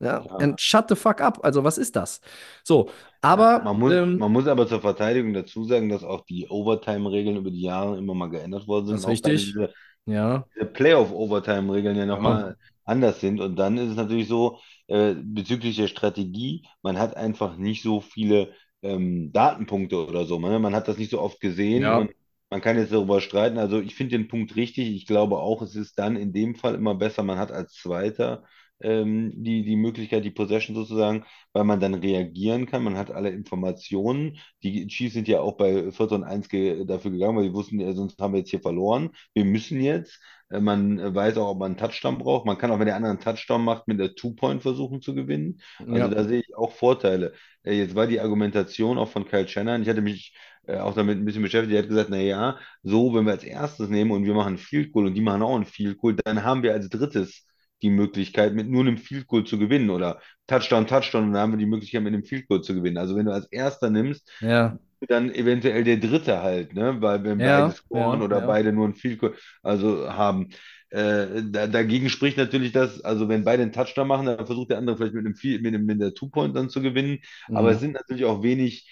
Ja, 0.00 0.24
Ja. 0.24 0.36
and 0.38 0.60
shut 0.60 0.86
the 0.88 0.96
fuck 0.96 1.20
up. 1.20 1.38
Also, 1.44 1.62
was 1.62 1.78
ist 1.78 1.94
das? 1.96 2.20
So, 2.64 2.90
aber. 3.20 3.62
man 3.62 3.78
muss, 3.78 3.92
ähm, 3.92 4.18
man 4.18 4.32
muss 4.32 4.46
aber 4.48 4.66
zur 4.66 4.80
Verteidigung 4.80 5.32
dazu 5.34 5.64
sagen, 5.64 5.88
dass 5.88 6.02
auch 6.02 6.24
die 6.26 6.48
Overtime-Regeln 6.48 7.36
über 7.36 7.50
die 7.50 7.62
Jahre 7.62 7.96
immer 7.96 8.14
mal 8.14 8.28
geändert 8.28 8.66
worden 8.66 8.86
sind. 8.86 8.96
Das 8.96 9.02
ist 9.04 9.08
richtig. 9.08 9.44
diese, 9.52 9.72
ja. 10.06 10.46
diese 10.54 10.66
Playoff-Overtime-Regeln 10.66 11.96
ja 11.96 12.06
nochmal 12.06 12.56
anders 12.84 13.20
sind. 13.20 13.40
Und 13.40 13.56
dann 13.56 13.78
ist 13.78 13.90
es 13.90 13.96
natürlich 13.96 14.28
so, 14.28 14.58
äh, 14.88 15.14
bezüglich 15.14 15.76
der 15.76 15.88
Strategie, 15.88 16.66
man 16.82 16.98
hat 16.98 17.16
einfach 17.16 17.56
nicht 17.56 17.82
so 17.82 18.00
viele 18.00 18.52
ähm, 18.82 19.32
Datenpunkte 19.32 20.06
oder 20.06 20.24
so. 20.26 20.38
Man, 20.38 20.60
man 20.62 20.74
hat 20.74 20.88
das 20.88 20.98
nicht 20.98 21.10
so 21.10 21.20
oft 21.20 21.40
gesehen 21.40 21.82
Ja. 21.82 21.98
und 21.98 22.10
man 22.50 22.60
kann 22.60 22.76
jetzt 22.78 22.92
darüber 22.92 23.20
streiten. 23.20 23.58
Also 23.58 23.80
ich 23.80 23.94
finde 23.94 24.16
den 24.18 24.28
Punkt 24.28 24.54
richtig. 24.56 24.88
Ich 24.94 25.06
glaube 25.06 25.38
auch, 25.38 25.62
es 25.62 25.74
ist 25.76 25.98
dann 25.98 26.16
in 26.16 26.32
dem 26.32 26.54
Fall 26.54 26.74
immer 26.74 26.94
besser, 26.94 27.22
man 27.22 27.38
hat 27.38 27.50
als 27.50 27.72
Zweiter 27.74 28.44
ähm, 28.80 29.32
die, 29.36 29.64
die 29.64 29.76
Möglichkeit, 29.76 30.24
die 30.24 30.30
Possession 30.30 30.74
sozusagen, 30.76 31.24
weil 31.52 31.64
man 31.64 31.80
dann 31.80 31.94
reagieren 31.94 32.66
kann. 32.66 32.84
Man 32.84 32.96
hat 32.96 33.10
alle 33.10 33.30
Informationen. 33.30 34.38
Die 34.62 34.86
Chiefs 34.88 35.14
sind 35.14 35.28
ja 35.28 35.40
auch 35.40 35.56
bei 35.56 35.90
14 35.92 36.18
und 36.22 36.24
1 36.24 36.48
ge 36.48 36.84
dafür 36.84 37.10
gegangen, 37.10 37.36
weil 37.36 37.44
sie 37.44 37.54
wussten, 37.54 37.80
äh, 37.80 37.92
sonst 37.94 38.20
haben 38.20 38.32
wir 38.34 38.40
jetzt 38.40 38.50
hier 38.50 38.60
verloren. 38.60 39.10
Wir 39.34 39.44
müssen 39.44 39.80
jetzt. 39.80 40.20
Äh, 40.50 40.60
Man 40.60 41.14
weiß 41.14 41.36
auch, 41.38 41.50
ob 41.50 41.58
man 41.58 41.72
einen 41.72 41.76
Touchdown 41.78 42.18
braucht. 42.18 42.46
Man 42.46 42.58
kann 42.58 42.70
auch, 42.70 42.78
wenn 42.78 42.86
der 42.86 42.96
andere 42.96 43.10
einen 43.12 43.20
Touchdown 43.20 43.64
macht, 43.64 43.88
mit 43.88 43.98
der 44.00 44.14
Two-Point 44.14 44.62
versuchen 44.62 45.00
zu 45.00 45.14
gewinnen. 45.14 45.60
Also 45.88 46.08
Ja. 46.08 46.14
da 46.14 46.24
sehe 46.24 46.40
ich 46.40 46.56
auch 46.56 46.72
Vorteile. 46.72 47.32
Äh, 47.62 47.74
Jetzt 47.74 47.94
war 47.94 48.06
die 48.06 48.20
Argumentation 48.20 48.98
auch 48.98 49.08
von 49.08 49.24
Kyle 49.26 49.48
Shanahan. 49.48 49.82
Ich 49.82 49.88
hatte 49.88 50.02
mich 50.02 50.34
äh, 50.66 50.78
auch 50.78 50.94
damit 50.94 51.18
ein 51.18 51.24
bisschen 51.24 51.42
beschäftigt. 51.42 51.74
Er 51.76 51.82
hat 51.82 51.88
gesagt, 51.88 52.10
na 52.10 52.18
ja, 52.20 52.58
so, 52.82 53.14
wenn 53.14 53.24
wir 53.26 53.32
als 53.32 53.44
erstes 53.44 53.88
nehmen 53.88 54.10
und 54.10 54.24
wir 54.24 54.34
machen 54.34 54.58
Field 54.58 54.92
Goal 54.92 55.06
und 55.06 55.14
die 55.14 55.20
machen 55.20 55.42
auch 55.42 55.56
ein 55.56 55.64
Field 55.66 55.98
Goal, 55.98 56.16
dann 56.24 56.42
haben 56.44 56.62
wir 56.62 56.72
als 56.72 56.88
drittes 56.88 57.46
die 57.84 57.90
Möglichkeit, 57.90 58.54
mit 58.54 58.68
nur 58.68 58.82
einem 58.82 58.98
Field 58.98 59.28
Goal 59.28 59.44
zu 59.44 59.58
gewinnen 59.58 59.90
oder 59.90 60.20
Touchdown, 60.48 60.86
Touchdown 60.88 61.24
und 61.26 61.32
dann 61.34 61.42
haben 61.42 61.52
wir 61.52 61.58
die 61.58 61.66
Möglichkeit, 61.66 62.02
mit 62.02 62.14
einem 62.14 62.24
Field 62.24 62.48
Goal 62.48 62.62
zu 62.62 62.74
gewinnen. 62.74 62.98
Also 62.98 63.16
wenn 63.16 63.26
du 63.26 63.32
als 63.32 63.46
erster 63.52 63.90
nimmst, 63.90 64.30
Ja, 64.40 64.78
dann 65.08 65.32
eventuell 65.34 65.84
der 65.84 65.98
dritte 65.98 66.42
halt, 66.42 66.74
ne? 66.74 67.00
Weil 67.00 67.24
wenn 67.24 67.42
Ja, 67.42 67.44
beide 67.44 67.70
scoren 67.72 68.22
ja, 68.22 68.22
oder 68.22 68.40
beide 68.40 68.72
nur 68.72 68.88
ein 68.88 68.94
Field 68.94 69.18
Goal 69.20 69.34
also 69.62 70.10
haben. 70.12 70.50
Äh, 70.90 71.42
da, 71.50 71.66
dagegen 71.66 72.08
spricht 72.08 72.38
natürlich 72.38 72.72
das, 72.72 73.00
also 73.02 73.28
wenn 73.28 73.44
beide 73.44 73.62
einen 73.62 73.72
Touchdown 73.72 74.08
machen, 74.08 74.26
dann 74.26 74.46
versucht 74.46 74.70
der 74.70 74.78
andere 74.78 74.96
vielleicht 74.96 75.14
mit 75.14 75.26
einem 75.26 75.34
Field, 75.34 75.62
mit, 75.62 75.74
einem, 75.74 75.84
mit 75.86 76.00
der 76.00 76.14
Two-Point 76.14 76.56
dann 76.56 76.70
zu 76.70 76.80
gewinnen. 76.82 77.18
Aber 77.52 77.70
Mhm. 77.70 77.72
es 77.72 77.80
sind 77.80 77.92
natürlich 77.92 78.24
auch 78.24 78.42
wenig 78.42 78.88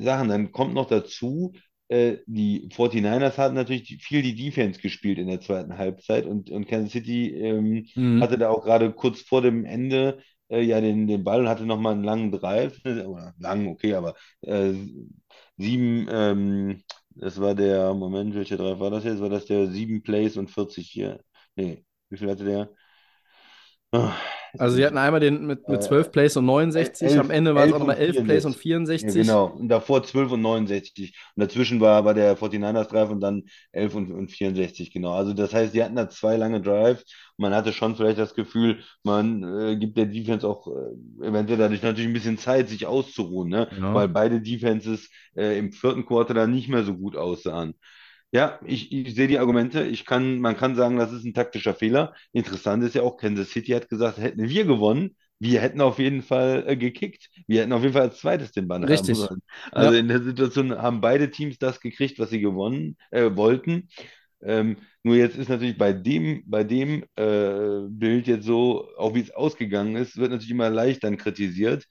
Sachen. 0.00 0.28
Dann 0.28 0.52
kommt 0.52 0.74
noch 0.74 0.88
dazu, 0.88 1.54
äh, 1.92 2.18
die 2.26 2.68
49ers 2.72 3.38
hatten 3.38 3.54
natürlich 3.54 3.98
viel 4.02 4.22
die 4.22 4.34
Defense 4.34 4.80
gespielt 4.80 5.18
in 5.18 5.28
der 5.28 5.40
zweiten 5.40 5.78
Halbzeit 5.78 6.26
und, 6.26 6.50
und 6.50 6.66
Kansas 6.68 6.92
City 6.92 7.30
ähm, 7.34 7.86
Mhm. 7.96 8.20
hatte 8.20 8.38
da 8.38 8.48
auch 8.50 8.64
gerade 8.64 8.92
kurz 8.92 9.20
vor 9.22 9.42
dem 9.42 9.64
Ende 9.64 10.22
äh, 10.48 10.62
ja 10.62 10.80
den, 10.80 11.06
den 11.06 11.24
Ball 11.24 11.40
und 11.42 11.48
hatte 11.48 11.66
nochmal 11.66 11.94
einen 11.94 12.04
langen 12.04 12.32
Drive, 12.32 12.78
oder 12.84 13.34
lang, 13.38 13.68
okay, 13.68 13.94
aber 13.94 14.14
äh, 14.42 14.72
sieben, 15.56 16.06
ähm, 16.10 16.82
das 17.14 17.40
war 17.40 17.54
der, 17.54 17.94
Moment, 17.94 18.34
welcher 18.34 18.56
Drive 18.56 18.78
war 18.80 18.90
das 18.90 19.04
jetzt? 19.04 19.20
War 19.20 19.28
das 19.28 19.46
der 19.46 19.68
sieben 19.70 20.02
Plays 20.02 20.36
und 20.36 20.50
40 20.50 20.88
hier? 20.90 21.20
Nee, 21.56 21.84
wie 22.08 22.16
viel 22.16 22.30
hatte 22.30 22.44
der? 22.44 22.70
Ah, 23.92 24.16
Also 24.58 24.76
sie 24.76 24.84
hatten 24.84 24.98
einmal 24.98 25.20
den 25.20 25.46
mit, 25.46 25.68
mit 25.68 25.80
Äh, 25.80 25.80
12 25.82 26.12
Plays 26.12 26.36
und 26.36 26.44
69, 26.46 27.02
elf- 27.08 27.18
am 27.18 27.30
Ende 27.30 27.54
waren 27.54 27.68
es 27.68 27.74
auch 27.74 27.78
nochmal 27.78 27.96
und 27.96 27.96
11 27.96 28.22
Plays 28.22 28.44
und 28.44 28.54
64. 28.54 28.56
64. 28.56 29.00
Ja, 29.00 29.12
genau. 29.12 29.46
Und 29.46 29.68
davor 29.68 30.02
12 30.04 30.30
und 30.30 30.42
69. 30.42 31.14
Und 31.34 31.40
dazwischen 31.42 31.80
war, 31.80 32.04
war 32.04 32.14
der 32.14 32.36
49ers 32.36 32.88
Drive 32.88 33.10
und 33.10 33.20
dann 33.20 33.44
11 33.72 33.94
und, 33.94 34.12
und 34.12 34.30
64, 34.30 34.92
genau. 34.92 35.12
Also 35.14 35.32
das 35.32 35.54
heißt, 35.54 35.74
die 35.74 35.82
hatten 35.82 35.96
da 35.96 36.08
zwei 36.10 36.36
lange 36.36 36.60
Drives. 36.60 37.04
Man 37.38 37.54
hatte 37.54 37.72
schon 37.72 37.96
vielleicht 37.96 38.18
das 38.18 38.34
Gefühl, 38.34 38.80
man 39.02 39.42
äh, 39.42 39.76
gibt 39.76 39.96
der 39.96 40.06
Defense 40.06 40.46
auch 40.46 40.66
äh, 40.68 41.26
eventuell 41.26 41.58
dadurch 41.58 41.82
natürlich 41.82 42.08
ein 42.08 42.12
bisschen 42.12 42.38
Zeit, 42.38 42.68
sich 42.68 42.86
auszuruhen, 42.86 43.48
ne? 43.48 43.68
Ja. 43.78 43.94
Weil 43.94 44.08
beide 44.08 44.40
Defenses 44.42 45.08
äh, 45.34 45.58
im 45.58 45.72
vierten 45.72 46.04
Quarter 46.06 46.34
dann 46.34 46.52
nicht 46.52 46.68
mehr 46.68 46.84
so 46.84 46.94
gut 46.94 47.16
aussahen. 47.16 47.74
Ja, 48.32 48.58
ich, 48.64 48.90
ich 48.92 49.14
sehe 49.14 49.28
die 49.28 49.38
Argumente. 49.38 49.82
Ich 49.84 50.06
kann, 50.06 50.38
man 50.38 50.56
kann 50.56 50.74
sagen, 50.74 50.96
das 50.96 51.12
ist 51.12 51.24
ein 51.24 51.34
taktischer 51.34 51.74
Fehler. 51.74 52.14
Interessant 52.32 52.82
ist 52.82 52.94
ja 52.94 53.02
auch, 53.02 53.16
Kansas 53.18 53.50
City 53.50 53.72
hat 53.72 53.88
gesagt, 53.90 54.18
hätten 54.18 54.48
wir 54.48 54.64
gewonnen, 54.64 55.16
wir 55.38 55.60
hätten 55.60 55.80
auf 55.82 55.98
jeden 55.98 56.22
Fall 56.22 56.64
äh, 56.66 56.76
gekickt. 56.76 57.28
Wir 57.46 57.60
hätten 57.62 57.72
auf 57.72 57.82
jeden 57.82 57.92
Fall 57.92 58.02
als 58.02 58.20
zweites 58.20 58.52
den 58.52 58.68
Ball 58.68 58.88
Richtig. 58.88 58.90
haben 58.90 59.12
sollen. 59.12 59.42
Also 59.72 59.92
Ja. 59.92 59.94
in 59.94 60.08
der 60.08 60.22
Situation 60.22 60.72
haben 60.78 61.00
beide 61.02 61.30
Teams 61.30 61.58
das 61.58 61.80
gekriegt, 61.80 62.18
was 62.18 62.30
sie 62.30 62.40
gewonnen 62.40 62.96
äh, 63.10 63.30
wollten. 63.36 63.88
Ähm, 64.42 64.76
nur 65.04 65.16
jetzt 65.16 65.36
ist 65.36 65.48
natürlich 65.48 65.78
bei 65.78 65.92
dem, 65.92 66.42
bei 66.46 66.64
dem 66.64 67.04
äh, 67.16 67.82
Bild 67.88 68.26
jetzt 68.26 68.44
so, 68.46 68.88
auch 68.96 69.14
wie 69.14 69.20
es 69.20 69.30
ausgegangen 69.32 69.96
ist, 69.96 70.16
wird 70.16 70.30
natürlich 70.30 70.50
immer 70.50 70.70
leicht 70.70 71.04
dann 71.04 71.16
kritisiert. 71.16 71.86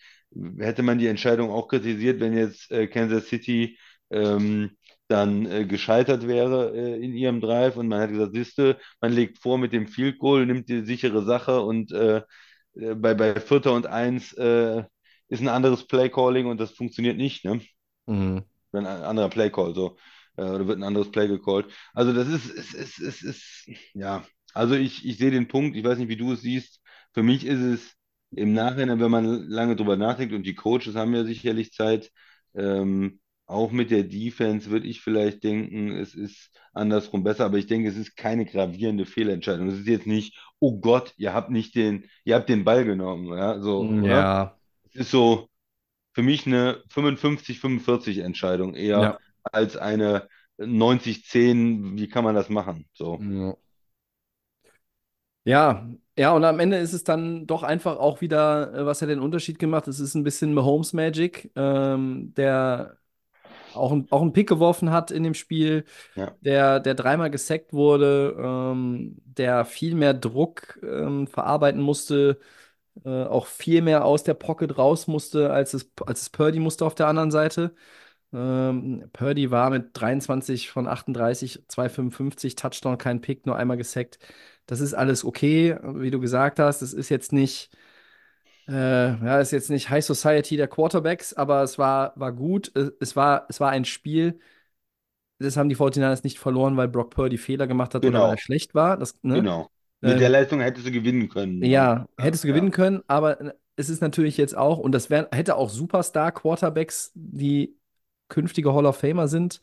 Hätte 0.59 0.83
man 0.83 0.97
die 0.99 1.07
Entscheidung 1.07 1.49
auch 1.51 1.67
kritisiert, 1.67 2.19
wenn 2.19 2.33
jetzt 2.37 2.71
äh, 2.71 2.87
Kansas 2.87 3.27
City 3.27 3.77
ähm, 4.11 4.71
dann 5.11 5.45
äh, 5.45 5.65
gescheitert 5.65 6.27
wäre 6.27 6.73
äh, 6.75 7.03
in 7.03 7.13
ihrem 7.13 7.41
Drive 7.41 7.77
und 7.77 7.87
man 7.89 8.01
hat 8.01 8.11
gesagt, 8.11 8.33
siehste, 8.33 8.79
man 9.01 9.13
legt 9.13 9.39
vor 9.39 9.57
mit 9.59 9.73
dem 9.73 9.87
Field 9.87 10.19
Goal, 10.19 10.45
nimmt 10.47 10.69
die 10.69 10.81
sichere 10.85 11.23
Sache 11.25 11.61
und 11.61 11.91
äh, 11.91 12.23
äh, 12.75 12.95
bei, 12.95 13.13
bei 13.15 13.39
Vierter 13.41 13.73
und 13.73 13.87
Eins 13.87 14.33
äh, 14.33 14.83
ist 15.29 15.41
ein 15.41 15.49
anderes 15.49 15.87
Play 15.87 16.09
Calling 16.09 16.47
und 16.47 16.59
das 16.59 16.71
funktioniert 16.71 17.17
nicht, 17.17 17.45
ne? 17.45 17.61
Mhm. 18.07 18.45
Ein 18.73 18.85
anderer 18.87 19.29
Play 19.29 19.49
Call, 19.51 19.75
so. 19.75 19.97
Äh, 20.37 20.43
oder 20.43 20.67
wird 20.67 20.79
ein 20.79 20.83
anderes 20.83 21.11
Play 21.11 21.27
gecallt. 21.27 21.67
Also 21.93 22.13
das 22.13 22.27
ist, 22.27 22.49
es 22.49 22.73
ist, 22.73 22.99
es 22.99 23.21
ist, 23.21 23.69
ja, 23.93 24.25
also 24.53 24.75
ich, 24.75 25.05
ich 25.05 25.17
sehe 25.17 25.31
den 25.31 25.47
Punkt, 25.47 25.77
ich 25.77 25.83
weiß 25.85 25.97
nicht, 25.99 26.09
wie 26.09 26.17
du 26.17 26.33
es 26.33 26.41
siehst. 26.41 26.81
Für 27.13 27.23
mich 27.23 27.45
ist 27.45 27.59
es 27.61 27.93
im 28.31 28.53
Nachhinein, 28.53 28.99
wenn 29.01 29.11
man 29.11 29.47
lange 29.49 29.75
drüber 29.75 29.97
nachdenkt 29.97 30.33
und 30.35 30.43
die 30.43 30.55
Coaches 30.55 30.95
haben 30.95 31.13
ja 31.15 31.23
sicherlich 31.25 31.73
Zeit, 31.73 32.11
ähm, 32.55 33.20
auch 33.51 33.71
mit 33.71 33.91
der 33.91 34.03
Defense 34.03 34.69
würde 34.69 34.87
ich 34.87 35.01
vielleicht 35.01 35.43
denken, 35.43 35.91
es 35.91 36.15
ist 36.15 36.51
andersrum 36.73 37.23
besser, 37.23 37.45
aber 37.45 37.57
ich 37.57 37.67
denke, 37.67 37.89
es 37.89 37.97
ist 37.97 38.15
keine 38.15 38.45
gravierende 38.45 39.05
Fehlentscheidung. 39.05 39.67
Es 39.67 39.79
ist 39.79 39.87
jetzt 39.87 40.07
nicht, 40.07 40.37
oh 40.59 40.79
Gott, 40.79 41.13
ihr 41.17 41.33
habt 41.33 41.49
nicht 41.51 41.75
den, 41.75 42.05
ihr 42.23 42.35
habt 42.35 42.49
den 42.49 42.63
Ball 42.63 42.85
genommen, 42.85 43.37
ja, 43.37 43.59
so, 43.59 43.81
oder? 43.81 44.07
Ja, 44.07 44.57
Es 44.89 44.95
ist 44.95 45.11
so 45.11 45.49
für 46.13 46.23
mich 46.23 46.45
eine 46.47 46.83
55-45 46.89 48.21
Entscheidung 48.23 48.73
eher 48.75 49.01
ja. 49.01 49.17
als 49.43 49.77
eine 49.77 50.27
90-10, 50.57 51.97
wie 51.97 52.07
kann 52.07 52.23
man 52.23 52.35
das 52.35 52.49
machen? 52.49 52.87
So. 52.93 53.19
Ja. 53.21 53.55
Ja, 55.43 55.89
ja, 56.15 56.33
und 56.33 56.43
am 56.43 56.59
Ende 56.59 56.77
ist 56.77 56.93
es 56.93 57.03
dann 57.03 57.47
doch 57.47 57.63
einfach 57.63 57.97
auch 57.97 58.21
wieder, 58.21 58.73
äh, 58.75 58.85
was 58.85 59.01
hat 59.01 59.09
den 59.09 59.19
Unterschied 59.19 59.57
gemacht? 59.57 59.87
Es 59.87 59.99
ist 59.99 60.13
ein 60.13 60.23
bisschen 60.23 60.53
Mahomes 60.53 60.93
Magic, 60.93 61.51
ähm, 61.55 62.33
der 62.35 62.97
auch, 63.75 63.91
ein, 63.91 64.07
auch 64.11 64.21
einen 64.21 64.33
Pick 64.33 64.49
geworfen 64.49 64.91
hat 64.91 65.11
in 65.11 65.23
dem 65.23 65.33
Spiel, 65.33 65.85
Ja. 66.15 66.35
der, 66.41 66.79
der 66.79 66.95
dreimal 66.95 67.31
gesackt 67.31 67.73
wurde, 67.73 68.35
ähm, 68.39 69.17
der 69.25 69.65
viel 69.65 69.95
mehr 69.95 70.13
Druck 70.13 70.79
ähm, 70.83 71.27
verarbeiten 71.27 71.81
musste, 71.81 72.39
äh, 73.05 73.23
auch 73.25 73.47
viel 73.47 73.81
mehr 73.81 74.05
aus 74.05 74.23
der 74.23 74.33
Pocket 74.35 74.77
raus 74.77 75.07
musste, 75.07 75.51
als 75.51 75.73
es, 75.73 75.91
als 76.05 76.21
es 76.23 76.29
Purdy 76.29 76.59
musste 76.59 76.85
auf 76.85 76.95
der 76.95 77.07
anderen 77.07 77.31
Seite. 77.31 77.73
Ähm, 78.33 79.09
Purdy 79.13 79.51
war 79.51 79.69
mit 79.69 79.89
23 79.93 80.69
von 80.71 80.87
38, 80.87 81.63
255, 81.67 82.55
Touchdown, 82.55 82.97
kein 82.97 83.21
Pick, 83.21 83.45
nur 83.45 83.55
einmal 83.57 83.77
gesackt. 83.77 84.19
Das 84.67 84.79
ist 84.79 84.93
alles 84.93 85.25
okay, 85.25 85.77
wie 85.83 86.11
du 86.11 86.19
gesagt 86.19 86.59
hast. 86.59 86.81
Es 86.81 86.93
ist 86.93 87.09
jetzt 87.09 87.33
nicht, 87.33 87.71
äh, 88.71 89.25
ja, 89.25 89.39
ist 89.41 89.51
jetzt 89.51 89.69
nicht 89.69 89.89
High 89.89 90.05
Society 90.05 90.57
der 90.57 90.67
Quarterbacks, 90.67 91.33
aber 91.33 91.63
es 91.63 91.77
war, 91.79 92.13
war 92.19 92.31
gut. 92.33 92.71
Es, 92.75 92.91
es 92.99 93.15
war, 93.15 93.45
es 93.49 93.59
war 93.59 93.69
ein 93.71 93.85
Spiel. 93.85 94.39
Das 95.39 95.57
haben 95.57 95.69
die 95.69 95.75
49ers 95.75 96.23
nicht 96.23 96.39
verloren, 96.39 96.77
weil 96.77 96.87
Brock 96.87 97.11
Purdy 97.11 97.37
Fehler 97.37 97.67
gemacht 97.67 97.95
hat 97.95 98.05
oder 98.05 98.13
Genau. 98.13 98.21
weil 98.21 98.31
er 98.31 98.37
schlecht 98.37 98.75
war. 98.75 98.97
Das, 98.97 99.17
ne? 99.23 99.39
Genau. 99.39 99.69
Mit 100.01 100.19
Ähm, 100.19 100.21
der 100.21 100.29
Leistung 100.29 100.59
hättest 100.61 100.87
du 100.87 100.91
gewinnen 100.91 101.29
können. 101.29 101.63
Ja, 101.63 102.07
hättest 102.17 102.43
du 102.43 102.47
ja. 102.47 102.53
gewinnen 102.53 102.71
können, 102.71 103.03
aber 103.07 103.39
äh, 103.41 103.53
es 103.75 103.89
ist 103.89 104.01
natürlich 104.01 104.37
jetzt 104.37 104.55
auch, 104.57 104.77
und 104.79 104.91
das 104.93 105.09
wär, 105.09 105.29
hätte 105.31 105.55
auch 105.55 105.69
Superstar-Quarterbacks, 105.69 107.11
die 107.13 107.77
künftige 108.29 108.73
Hall 108.73 108.85
of 108.85 108.97
Famer 108.97 109.27
sind, 109.27 109.61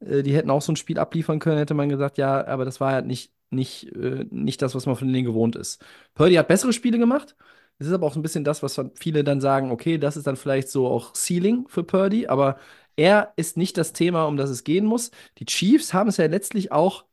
äh, 0.00 0.22
die 0.22 0.34
hätten 0.34 0.50
auch 0.50 0.62
so 0.62 0.72
ein 0.72 0.76
Spiel 0.76 0.98
abliefern 0.98 1.38
können, 1.40 1.58
hätte 1.58 1.74
man 1.74 1.88
gesagt, 1.88 2.18
ja, 2.18 2.46
aber 2.46 2.64
das 2.64 2.80
war 2.80 2.92
halt 2.92 3.06
nicht, 3.06 3.32
nicht, 3.50 3.86
äh, 3.94 4.26
nicht 4.30 4.62
das, 4.62 4.74
was 4.74 4.86
man 4.86 4.96
von 4.96 5.12
denen 5.12 5.26
gewohnt 5.26 5.56
ist. 5.56 5.84
Purdy 6.14 6.34
hat 6.36 6.48
bessere 6.48 6.72
Spiele 6.72 6.98
gemacht. 6.98 7.36
Das 7.80 7.88
ist 7.88 7.94
aber 7.94 8.06
auch 8.06 8.16
ein 8.16 8.22
bisschen 8.22 8.44
das, 8.44 8.62
was 8.62 8.80
viele 8.96 9.24
dann 9.24 9.40
sagen, 9.40 9.72
okay, 9.72 9.98
das 9.98 10.18
ist 10.18 10.28
dann 10.28 10.36
vielleicht 10.36 10.68
so 10.68 10.86
auch 10.86 11.14
Ceiling 11.14 11.66
für 11.68 11.82
Purdy, 11.82 12.28
aber 12.28 12.58
er 12.96 13.32
ist 13.36 13.56
nicht 13.56 13.78
das 13.78 13.94
Thema, 13.94 14.26
um 14.26 14.36
das 14.36 14.50
es 14.50 14.64
gehen 14.64 14.84
muss. 14.86 15.10
Die 15.38 15.46
Chiefs 15.46 15.94
haben 15.94 16.10
es 16.10 16.18
ja 16.18 16.26
letztlich 16.26 16.72
auch 16.72 17.06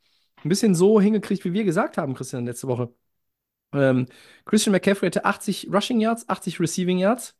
ein 0.43 0.49
bisschen 0.49 0.75
so 0.75 0.99
hingekriegt, 1.01 1.45
wie 1.45 1.53
wir 1.53 1.63
gesagt 1.63 1.97
haben, 1.97 2.13
Christian, 2.15 2.45
letzte 2.45 2.67
Woche. 2.67 2.93
Ähm, 3.73 4.07
Christian 4.45 4.73
McCaffrey 4.73 5.07
hatte 5.09 5.25
80 5.25 5.69
Rushing 5.73 5.99
Yards, 6.01 6.29
80 6.29 6.59
Receiving 6.59 6.99
Yards. 6.99 7.35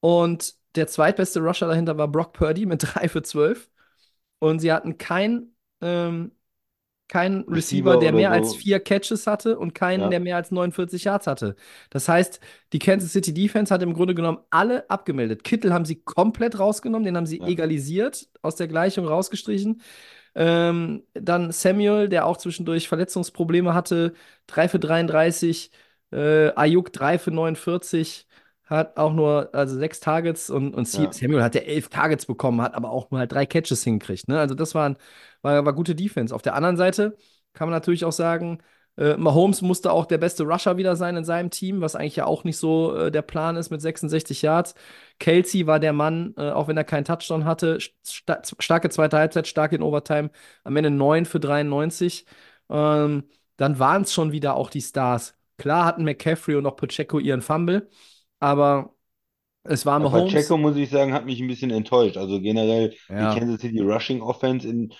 Und 0.00 0.56
der 0.76 0.86
zweitbeste 0.88 1.40
Rusher 1.40 1.68
dahinter 1.68 1.98
war 1.98 2.08
Brock 2.08 2.32
Purdy 2.34 2.66
mit 2.66 2.82
3 2.84 3.08
für 3.08 3.22
12. 3.22 3.70
Und 4.38 4.60
sie 4.60 4.72
hatten 4.72 4.98
keinen 4.98 5.56
ähm, 5.80 6.32
kein 7.08 7.40
Receiver, 7.48 7.92
Receiver 7.92 7.98
der 7.98 8.12
mehr 8.12 8.30
so. 8.30 8.34
als 8.34 8.54
vier 8.56 8.80
Catches 8.80 9.26
hatte 9.26 9.58
und 9.58 9.74
keinen, 9.74 10.00
Ja. 10.02 10.08
der 10.08 10.20
mehr 10.20 10.36
als 10.36 10.50
49 10.50 11.04
Yards 11.04 11.26
hatte. 11.26 11.56
Das 11.90 12.08
heißt, 12.08 12.40
die 12.72 12.78
Kansas 12.78 13.12
City 13.12 13.32
Defense 13.32 13.72
hat 13.72 13.82
im 13.82 13.94
Grunde 13.94 14.14
genommen 14.14 14.38
alle 14.50 14.88
abgemeldet. 14.90 15.44
Kittel 15.44 15.72
haben 15.72 15.84
sie 15.84 15.96
komplett 16.02 16.58
rausgenommen, 16.58 17.04
den 17.04 17.16
haben 17.16 17.26
sie 17.26 17.38
Ja. 17.38 17.46
egalisiert, 17.46 18.28
aus 18.42 18.56
der 18.56 18.68
Gleichung 18.68 19.06
rausgestrichen. 19.06 19.82
Ähm, 20.34 21.04
dann 21.14 21.50
Samuel, 21.52 22.08
der 22.08 22.26
auch 22.26 22.36
zwischendurch 22.36 22.88
Verletzungsprobleme 22.88 23.72
hatte, 23.72 24.12
3 24.48 24.68
für 24.68 24.78
33. 24.78 25.70
Äh, 26.12 26.50
Ayuk 26.54 26.92
3 26.92 27.18
für 27.18 27.30
49. 27.30 28.25
Hat 28.66 28.96
auch 28.96 29.12
nur 29.12 29.50
also 29.54 29.76
sechs 29.78 30.00
Targets 30.00 30.50
und, 30.50 30.74
und 30.74 30.92
Ja. 30.92 31.12
Samuel 31.12 31.42
hat 31.42 31.54
ja 31.54 31.60
elf 31.62 31.88
Targets 31.88 32.26
bekommen, 32.26 32.60
hat 32.62 32.74
aber 32.74 32.90
auch 32.90 33.10
nur 33.10 33.20
halt 33.20 33.32
drei 33.32 33.46
Catches 33.46 33.84
hingekriegt. 33.84 34.28
Ne? 34.28 34.38
Also 34.40 34.54
das 34.54 34.74
waren, 34.74 34.96
war, 35.42 35.64
war 35.64 35.72
gute 35.72 35.94
Defense. 35.94 36.34
Auf 36.34 36.42
der 36.42 36.54
anderen 36.54 36.76
Seite 36.76 37.16
kann 37.52 37.68
man 37.68 37.74
natürlich 37.74 38.04
auch 38.04 38.12
sagen, 38.12 38.58
Äh, 38.98 39.18
Mahomes 39.18 39.60
musste 39.60 39.92
auch 39.92 40.06
der 40.06 40.16
beste 40.16 40.44
Rusher 40.44 40.78
wieder 40.78 40.96
sein 40.96 41.16
in 41.16 41.24
seinem 41.24 41.50
Team, 41.50 41.82
was 41.82 41.94
eigentlich 41.96 42.16
ja 42.16 42.24
auch 42.24 42.44
nicht 42.44 42.56
so 42.56 42.96
äh, 42.96 43.10
der 43.10 43.20
Plan 43.20 43.56
ist 43.56 43.68
mit 43.70 43.82
66 43.82 44.40
Yards. 44.40 44.74
Kelsey 45.18 45.66
war 45.66 45.78
der 45.80 45.92
Mann, 45.92 46.32
äh, 46.38 46.50
auch 46.50 46.66
wenn 46.68 46.78
er 46.78 46.84
keinen 46.84 47.04
Touchdown 47.04 47.44
hatte. 47.44 47.78
Sta 47.80 48.40
starke 48.58 48.88
zweite 48.88 49.18
Halbzeit, 49.18 49.46
stark 49.46 49.72
in 49.72 49.82
Overtime. 49.82 50.30
Am 50.64 50.76
Ende 50.76 50.90
9 50.90 51.26
für 51.26 51.40
93. 51.40 52.24
Ähm, 52.70 53.24
dann 53.58 53.78
waren 53.78 54.02
es 54.02 54.12
schon 54.14 54.32
wieder 54.32 54.54
auch 54.56 54.70
die 54.70 54.80
Stars. 54.80 55.34
Klar 55.58 55.84
hatten 55.84 56.04
McCaffrey 56.04 56.54
und 56.56 56.66
auch 56.66 56.76
Pacheco 56.76 57.18
ihren 57.18 57.40
Fumble, 57.42 57.88
aber 58.40 58.94
es 59.64 59.86
war 59.86 59.98
Aber 59.98 60.10
Mahomes. 60.10 60.10
Pacheco, 60.10 60.56
muss 60.58 60.76
ich 60.76 60.90
sagen, 60.90 61.12
hat 61.14 61.24
mich 61.24 61.40
ein 61.40 61.48
bisschen 61.48 61.70
enttäuscht. 61.70 62.16
Also 62.18 62.40
generell, 62.40 62.94
Ja. 63.08 63.16
die 63.18 63.28
Kansas 63.28 63.60
City 63.60 63.80
Rushing 63.80 64.20
Offense 64.22 64.68
in, 64.68 64.92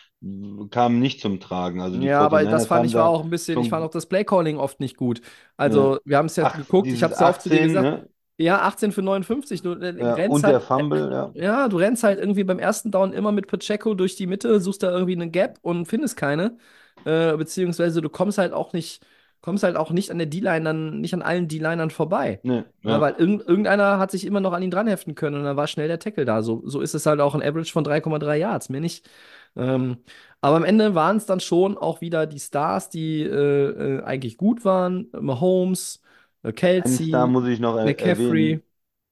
kam 0.71 1.01
nicht 1.01 1.21
zum 1.21 1.39
Tragen. 1.41 1.81
Also 1.81 1.99
Ja, 1.99 2.25
aber 2.27 2.47
49ers 2.47 2.67
das 2.67 2.67
fand 2.67 2.85
ich 2.85 2.97
war 2.97 3.07
auch 3.07 3.23
ein 3.23 3.31
bisschen, 3.31 3.61
ich 3.61 3.69
fand 3.69 3.85
auch 3.85 3.91
das 3.91 4.07
Playcalling 4.07 4.57
oft 4.59 4.81
nicht 4.81 4.97
gut. 4.97 5.21
Also, 5.57 5.99
wir 6.05 6.19
haben 6.19 6.27
es 6.27 6.37
ja 6.37 6.45
Ach, 6.45 6.55
geguckt, 6.55 6.93
ich 6.93 7.03
habe 7.03 7.13
es 7.15 7.21
ja 7.21 7.29
oft 7.29 7.43
zu 7.43 7.49
dir 7.51 7.61
18, 7.61 7.61
gesagt. 7.61 7.91
ne? 7.91 8.09
Ja, 8.39 8.63
18 8.63 8.93
für 8.93 9.03
59. 9.03 9.63
Du 9.63 9.73
äh, 9.73 9.87
Ja, 9.99 10.15
rennst 10.15 10.43
und 10.45 10.47
halt, 10.47 10.49
der 10.49 10.61
Fumble, 10.61 11.11
ja. 11.13 11.35
Ja, 11.35 11.69
du 11.69 11.77
rennst 11.79 12.03
halt 12.05 12.19
irgendwie 12.21 12.45
beim 12.45 12.59
ersten 12.59 12.91
Down 12.91 13.13
immer 13.13 13.33
mit 13.33 13.47
Pacheco 13.49 13.95
durch 13.95 14.17
die 14.17 14.27
Mitte, 14.27 14.61
suchst 14.61 14.83
da 14.83 14.91
irgendwie 14.91 15.15
einen 15.15 15.33
Gap 15.33 15.59
und 15.63 15.87
findest 15.87 16.17
keine. 16.17 16.59
Äh, 17.05 17.37
beziehungsweise 17.37 18.01
du 18.03 18.09
kommst 18.11 18.39
halt 18.39 18.53
auch 18.53 18.73
nicht, 18.75 19.05
kommst 19.47 19.63
halt 19.63 19.77
auch 19.77 19.93
nicht 19.93 20.11
an 20.11 20.19
der 20.19 20.27
D-Line 20.27 20.65
dann, 20.65 21.01
nicht 21.01 21.15
an 21.15 21.23
allen 21.23 21.47
D-Linern 21.47 21.91
vorbei. 21.91 22.41
Ne, 22.43 22.65
Ja, 22.83 23.01
weil 23.01 23.15
irgend, 23.17 23.47
irgendeiner 23.47 24.01
hat 24.01 24.11
sich 24.11 24.27
immer 24.27 24.41
noch 24.41 24.53
an 24.53 24.61
ihn 24.61 24.73
dranheften 24.73 25.15
können 25.15 25.37
und 25.37 25.45
dann 25.45 25.57
war 25.57 25.69
schnell 25.69 25.87
der 25.87 26.01
Tackle 26.01 26.25
da. 26.25 26.43
So, 26.43 26.63
so 26.67 26.81
ist 26.81 26.95
es 26.95 27.07
halt 27.07 27.21
auch 27.21 27.33
ein 27.37 27.43
Average 27.43 27.73
von 27.73 27.85
3,3 27.85 28.35
Yards, 28.35 28.71
mehr 28.71 28.81
nicht. 28.81 29.09
Ähm, 29.57 29.99
aber 30.41 30.57
am 30.57 30.65
Ende 30.65 30.97
waren 30.97 31.17
es 31.17 31.27
dann 31.27 31.39
schon 31.39 31.79
auch 31.79 32.01
wieder 32.01 32.27
die 32.27 32.41
Stars, 32.41 32.91
die 32.91 33.23
äh, 33.23 33.99
äh, 33.99 34.03
eigentlich 34.03 34.37
gut 34.37 34.65
waren. 34.65 35.07
Mahomes, 35.13 36.03
äh, 36.43 36.51
Kelsey, 36.51 37.07
Star 37.07 37.29
muss 37.29 37.47
ich 37.47 37.61
noch 37.61 37.77
McCaffrey. 37.77 38.51
erwähnen. 38.51 38.63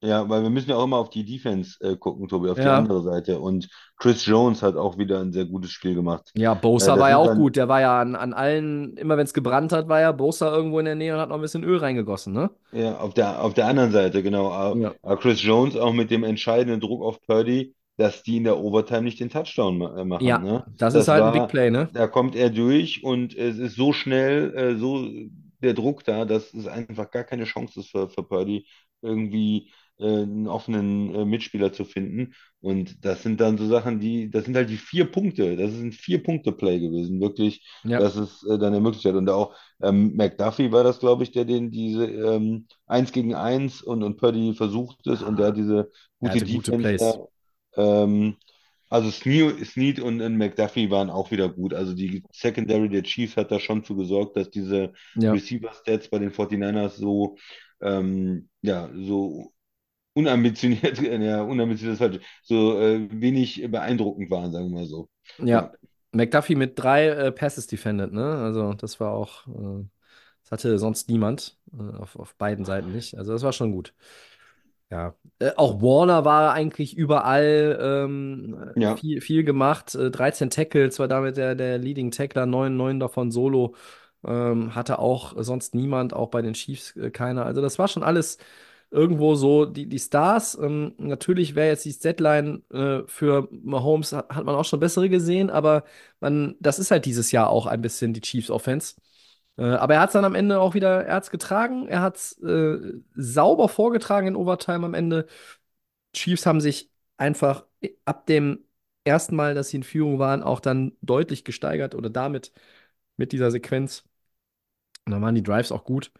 Ja, 0.05 0.29
weil 0.29 0.43
wir 0.43 0.49
müssen 0.49 0.69
ja 0.69 0.75
auch 0.75 0.83
immer 0.83 0.97
auf 0.97 1.09
die 1.09 1.25
Defense 1.25 1.77
äh, 1.81 1.95
gucken, 1.95 2.27
Tobi, 2.27 2.49
auf 2.49 2.57
die 2.57 2.63
Ja. 2.63 2.77
andere 2.77 3.01
Seite. 3.01 3.39
Und 3.39 3.67
Chris 3.97 4.25
Jones 4.25 4.61
hat 4.61 4.75
auch 4.75 4.97
wieder 4.97 5.19
ein 5.19 5.31
sehr 5.31 5.45
gutes 5.45 5.71
Spiel 5.71 5.95
gemacht. 5.95 6.31
Ja, 6.35 6.53
Bosa 6.53 6.91
das 6.93 6.99
war 6.99 7.09
ja 7.09 7.17
auch 7.17 7.33
gut. 7.33 7.55
Der 7.55 7.67
war 7.67 7.81
ja 7.81 7.99
an, 8.01 8.15
an 8.15 8.33
allen, 8.33 8.95
immer 8.97 9.17
wenn 9.17 9.25
es 9.25 9.33
gebrannt 9.33 9.71
hat, 9.71 9.87
war 9.87 10.01
ja 10.01 10.11
Bosa 10.11 10.53
irgendwo 10.53 10.79
in 10.79 10.85
der 10.85 10.95
Nähe 10.95 11.13
und 11.13 11.19
hat 11.19 11.29
noch 11.29 11.35
ein 11.35 11.41
bisschen 11.41 11.63
Öl 11.63 11.77
reingegossen, 11.77 12.33
ne? 12.33 12.49
Ja, 12.71 12.97
auf 12.97 13.13
der, 13.13 13.41
auf 13.43 13.53
der 13.53 13.67
anderen 13.67 13.91
Seite, 13.91 14.21
genau. 14.21 14.51
Aber 14.51 14.79
Ja. 14.79 14.93
aber 15.01 15.17
Chris 15.17 15.41
Jones 15.41 15.75
auch 15.77 15.93
mit 15.93 16.11
dem 16.11 16.23
entscheidenden 16.23 16.79
Druck 16.81 17.01
auf 17.03 17.21
Purdy, 17.21 17.73
dass 17.97 18.23
die 18.23 18.37
in 18.37 18.43
der 18.43 18.57
Overtime 18.59 19.03
nicht 19.03 19.19
den 19.21 19.29
Touchdown 19.29 19.81
äh, 19.81 20.03
machen. 20.03 20.25
Ja, 20.25 20.37
ne? 20.39 20.65
das 20.77 20.93
ist 20.95 21.07
halt 21.07 21.23
ein 21.23 21.33
war- 21.33 21.41
Big 21.47 21.49
Play, 21.49 21.71
ne? 21.71 21.89
Da 21.93 22.07
kommt 22.07 22.35
er 22.35 22.49
durch 22.49 23.03
und 23.03 23.35
es 23.35 23.57
ist 23.57 23.75
so 23.75 23.93
schnell, 23.93 24.53
äh, 24.55 24.75
so 24.77 25.07
der 25.61 25.73
Druck 25.73 26.03
da, 26.03 26.25
dass 26.25 26.53
es 26.53 26.67
einfach 26.67 27.09
gar 27.11 27.23
keine 27.23 27.45
Chance 27.45 27.79
ist 27.79 27.89
für, 27.89 28.09
für 28.09 28.23
Purdy, 28.23 28.67
irgendwie 29.01 29.71
äh, 29.99 30.05
einen 30.05 30.47
offenen 30.47 31.13
äh, 31.15 31.25
Mitspieler 31.25 31.71
zu 31.73 31.85
finden. 31.85 32.33
Und 32.61 33.03
das 33.05 33.23
sind 33.23 33.39
dann 33.39 33.57
so 33.57 33.67
Sachen, 33.67 33.99
die, 33.99 34.29
das 34.29 34.45
sind 34.45 34.55
halt 34.55 34.69
die 34.69 34.77
vier 34.77 35.05
Punkte. 35.05 35.55
Das 35.55 35.71
ist 35.71 35.81
ein 35.81 35.91
Vier-Punkte-Play 35.91 36.79
gewesen, 36.79 37.21
wirklich. 37.21 37.65
Ja. 37.83 37.99
Das 37.99 38.15
ist 38.15 38.43
äh, 38.49 38.57
dann 38.57 38.73
ermöglicht 38.73 39.05
hat. 39.05 39.15
Und 39.15 39.29
auch 39.29 39.55
ähm, 39.81 40.15
McDuffie 40.15 40.71
war 40.71 40.83
das, 40.83 40.99
glaube 40.99 41.23
ich, 41.23 41.31
der 41.31 41.45
den 41.45 41.71
diese 41.71 42.05
ähm, 42.05 42.67
Eins 42.87 43.11
gegen 43.11 43.35
Eins 43.35 43.81
und, 43.81 44.03
und 44.03 44.17
Purdy 44.17 44.53
versucht 44.53 45.05
ist 45.07 45.21
und 45.21 45.37
der 45.37 45.47
hat 45.47 45.57
diese 45.57 45.91
gute 46.19 46.39
gute 46.39 46.71
Defense 46.71 46.81
Plays. 46.81 47.01
da. 47.01 48.03
Ähm, 48.03 48.35
also 48.89 49.09
Snead, 49.11 49.99
und, 49.99 50.21
und 50.21 50.37
McDuffie 50.37 50.89
waren 50.89 51.09
auch 51.09 51.31
wieder 51.31 51.49
gut. 51.49 51.73
Also 51.73 51.93
die 51.93 52.23
Secondary 52.31 52.87
der 52.89 53.03
Chiefs 53.03 53.35
hat 53.35 53.51
da 53.51 53.59
schon 53.59 53.83
für 53.83 53.95
gesorgt, 53.95 54.37
dass 54.37 54.49
diese 54.49 54.93
Ja. 55.15 55.31
Receiver-Stats 55.31 56.09
bei 56.09 56.19
den 56.19 56.31
49ers 56.31 56.97
so, 56.97 57.35
ähm, 57.81 58.47
ja, 58.61 58.89
so 58.95 59.54
unambitioniert, 60.15 60.99
ja, 61.01 61.41
unambitioniert 61.43 61.93
ist 61.95 61.99
falsch, 61.99 62.19
so 62.43 62.79
äh, 62.79 63.07
wenig 63.11 63.65
beeindruckend 63.71 64.31
waren, 64.31 64.51
sagen 64.51 64.69
wir 64.69 64.79
mal 64.81 64.87
so. 64.87 65.09
Ja, 65.37 65.71
McDuffie 66.11 66.55
mit 66.55 66.79
drei 66.79 67.07
äh, 67.07 67.31
Passes 67.31 67.67
defended, 67.67 68.13
ne? 68.13 68.37
Also 68.37 68.73
das 68.73 68.99
war 68.99 69.11
auch, 69.11 69.47
äh, 69.47 69.85
das 70.43 70.51
hatte 70.51 70.79
sonst 70.79 71.09
niemand, 71.09 71.57
äh, 71.73 71.97
auf, 71.97 72.15
auf 72.17 72.35
beiden 72.35 72.65
Seiten 72.65 72.91
nicht. 72.91 73.17
Also 73.17 73.33
das 73.33 73.43
war 73.43 73.53
schon 73.53 73.71
gut. 73.71 73.93
Ja, 74.91 75.15
äh, 75.39 75.51
auch 75.57 75.81
Warner 75.81 76.25
war 76.25 76.53
eigentlich 76.53 76.95
überall 76.95 77.77
ähm, 77.81 78.73
Ja. 78.75 78.95
viel, 78.95 79.21
viel 79.21 79.43
gemacht. 79.43 79.95
Äh, 79.95 80.11
13 80.11 80.49
Tackles, 80.51 80.99
war 80.99 81.07
damit 81.07 81.37
der, 81.37 81.55
der 81.55 81.77
Leading 81.79 82.11
Tackler, 82.11 82.45
9, 82.45 82.77
9 82.77 82.99
davon 82.99 83.31
Solo. 83.31 83.75
Ähm, 84.25 84.75
hatte 84.75 84.99
auch 84.99 85.33
sonst 85.43 85.75
niemand, 85.75 86.13
auch 86.13 86.29
bei 86.29 86.41
den 86.41 86.53
Chiefs 86.53 86.95
äh, 86.95 87.11
keiner. 87.11 87.45
Also 87.45 87.61
das 87.61 87.79
war 87.79 87.87
schon 87.87 88.03
alles 88.03 88.37
irgendwo 88.95 89.35
so 89.35 89.65
die, 89.65 89.87
die 89.87 89.99
Stars. 89.99 90.57
Ähm, 90.61 90.93
natürlich 90.97 91.55
wäre 91.55 91.67
jetzt 91.67 91.85
die 91.85 91.97
Deadline 91.97 92.63
äh, 92.71 93.03
für 93.07 93.47
Mahomes, 93.51 94.13
hat, 94.13 94.29
hat 94.29 94.45
man 94.45 94.55
auch 94.55 94.65
schon 94.65 94.79
bessere 94.79 95.09
gesehen, 95.09 95.49
aber 95.49 95.83
man, 96.19 96.55
das 96.59 96.79
ist 96.79 96.91
halt 96.91 97.05
dieses 97.05 97.31
Jahr 97.31 97.49
auch 97.49 97.67
ein 97.67 97.81
bisschen 97.81 98.13
die 98.13 98.21
Chiefs 98.21 98.49
Offense. 98.49 98.95
Äh, 99.57 99.63
aber 99.65 99.95
er 99.95 100.01
hat 100.01 100.09
es 100.09 100.13
dann 100.13 100.25
am 100.25 100.35
Ende 100.35 100.59
auch 100.59 100.73
wieder, 100.73 101.05
er 101.05 101.15
hat's 101.15 101.29
getragen, 101.31 101.87
er 101.87 102.01
hat 102.01 102.17
es 102.17 102.41
äh, 102.41 102.79
sauber 103.15 103.69
vorgetragen 103.69 104.27
in 104.27 104.35
Overtime 104.35 104.85
am 104.85 104.93
Ende. 104.93 105.27
Chiefs 106.13 106.45
haben 106.45 106.61
sich 106.61 106.91
einfach 107.17 107.65
ab 108.05 108.25
dem 108.27 108.65
ersten 109.03 109.35
Mal, 109.35 109.55
dass 109.55 109.69
sie 109.69 109.77
in 109.77 109.83
Führung 109.83 110.19
waren, 110.19 110.43
auch 110.43 110.59
dann 110.59 110.93
deutlich 111.01 111.43
gesteigert 111.45 111.95
oder 111.95 112.09
damit 112.09 112.51
mit 113.17 113.31
dieser 113.31 113.51
Sequenz. 113.51 114.03
Und 115.05 115.11
dann 115.13 115.21
waren 115.21 115.35
die 115.35 115.43
Drives 115.43 115.71
auch 115.71 115.83
gut. 115.83 116.11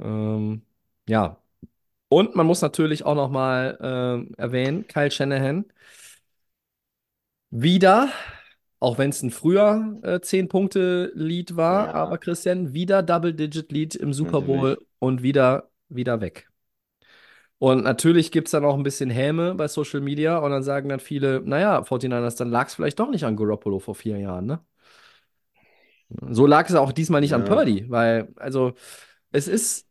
Ähm, 0.00 0.62
ja. 1.08 1.42
Und 2.12 2.34
man 2.34 2.44
muss 2.44 2.60
natürlich 2.60 3.04
auch 3.06 3.14
noch 3.14 3.30
mal 3.30 3.78
ähm, 3.80 4.34
erwähnen, 4.36 4.84
Kyle 4.88 5.12
Shanahan 5.12 5.64
wieder, 7.50 8.08
auch 8.80 8.98
wenn 8.98 9.10
es 9.10 9.22
ein 9.22 9.30
früher 9.30 9.96
äh, 10.02 10.20
10-Punkte-Lead 10.20 11.56
war, 11.56 11.86
Ja. 11.86 11.92
aber 11.94 12.18
Christian, 12.18 12.72
wieder 12.74 13.04
Double-Digit-Lead 13.04 13.94
im 13.94 14.12
Super 14.12 14.40
Bowl 14.40 14.70
Natürlich. 14.70 14.88
und 14.98 15.22
wieder, 15.22 15.70
wieder 15.88 16.20
weg. 16.20 16.48
Und 17.58 17.84
natürlich 17.84 18.32
gibt 18.32 18.48
es 18.48 18.52
dann 18.52 18.64
auch 18.64 18.74
ein 18.74 18.82
bisschen 18.82 19.10
Häme 19.10 19.54
bei 19.54 19.68
Social 19.68 20.00
Media 20.00 20.38
und 20.38 20.50
dann 20.50 20.64
sagen 20.64 20.88
dann 20.88 20.98
viele, 20.98 21.42
naja, 21.44 21.84
49ers, 21.84 22.34
dann 22.36 22.50
lag 22.50 22.66
es 22.66 22.74
vielleicht 22.74 22.98
doch 22.98 23.10
nicht 23.10 23.24
an 23.24 23.36
Garoppolo 23.36 23.78
vor 23.78 23.94
vier 23.94 24.18
Jahren, 24.18 24.46
ne? 24.46 24.60
So 26.30 26.46
lag 26.46 26.68
es 26.68 26.74
auch 26.74 26.92
diesmal 26.92 27.20
nicht 27.20 27.34
an 27.34 27.42
Ja. 27.42 27.46
Purdy, 27.46 27.88
weil, 27.88 28.32
also, 28.36 28.74
es 29.32 29.48
ist 29.48 29.89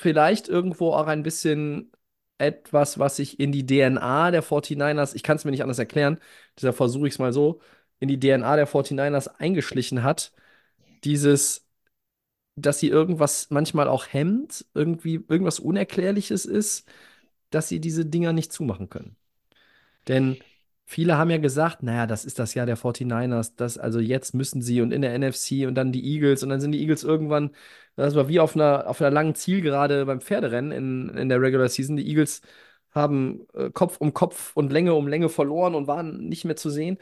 vielleicht 0.00 0.48
irgendwo 0.48 0.92
auch 0.92 1.06
ein 1.06 1.22
bisschen 1.22 1.92
etwas, 2.38 2.98
was 2.98 3.16
sich 3.16 3.38
in 3.38 3.52
die 3.52 3.66
DNA 3.66 4.30
der 4.30 4.42
49ers, 4.42 5.14
ich 5.14 5.22
kann 5.22 5.36
es 5.36 5.44
mir 5.44 5.50
nicht 5.50 5.62
anders 5.62 5.78
erklären, 5.78 6.18
deshalb 6.56 6.76
versuche 6.76 7.06
ich 7.06 7.14
es 7.14 7.18
mal 7.18 7.32
so, 7.32 7.60
in 7.98 8.08
die 8.08 8.18
DNA 8.18 8.56
der 8.56 8.66
49ers 8.66 9.28
eingeschlichen 9.28 10.02
hat, 10.02 10.32
dieses, 11.04 11.66
dass 12.56 12.80
sie 12.80 12.88
irgendwas 12.88 13.50
manchmal 13.50 13.88
auch 13.88 14.06
hemmt, 14.08 14.66
irgendwie 14.74 15.24
irgendwas 15.28 15.60
Unerklärliches 15.60 16.46
ist, 16.46 16.88
dass 17.50 17.68
sie 17.68 17.80
diese 17.80 18.06
Dinger 18.06 18.32
nicht 18.32 18.52
zumachen 18.52 18.90
können. 18.90 19.16
Denn 20.08 20.38
viele 20.90 21.16
haben 21.16 21.30
ja 21.30 21.38
gesagt, 21.38 21.82
naja, 21.84 22.06
das 22.06 22.24
ist 22.24 22.38
das 22.40 22.54
Jahr 22.54 22.66
der 22.66 22.76
49ers, 22.76 23.52
das, 23.56 23.78
also 23.78 24.00
jetzt 24.00 24.34
müssen 24.34 24.60
sie 24.60 24.80
und 24.80 24.92
in 24.92 25.02
der 25.02 25.16
NFC 25.16 25.66
und 25.66 25.76
dann 25.76 25.92
die 25.92 26.04
Eagles 26.04 26.42
und 26.42 26.48
dann 26.48 26.60
sind 26.60 26.72
die 26.72 26.80
Eagles 26.80 27.04
irgendwann, 27.04 27.54
das 27.94 28.16
war 28.16 28.28
wie 28.28 28.40
auf 28.40 28.56
einer, 28.56 28.88
auf 28.88 29.00
einer 29.00 29.10
langen 29.12 29.34
Zielgerade 29.36 30.04
beim 30.06 30.20
Pferderennen 30.20 30.72
in, 30.72 31.08
in 31.16 31.28
der 31.28 31.40
Regular 31.40 31.68
Season. 31.68 31.96
Die 31.96 32.08
Eagles 32.08 32.42
haben 32.92 33.46
äh, 33.54 33.70
Kopf 33.70 33.98
um 33.98 34.12
Kopf 34.14 34.52
und 34.56 34.72
Länge 34.72 34.94
um 34.94 35.06
Länge 35.06 35.28
verloren 35.28 35.74
und 35.76 35.86
waren 35.86 36.28
nicht 36.28 36.44
mehr 36.44 36.56
zu 36.56 36.70
sehen. 36.70 36.98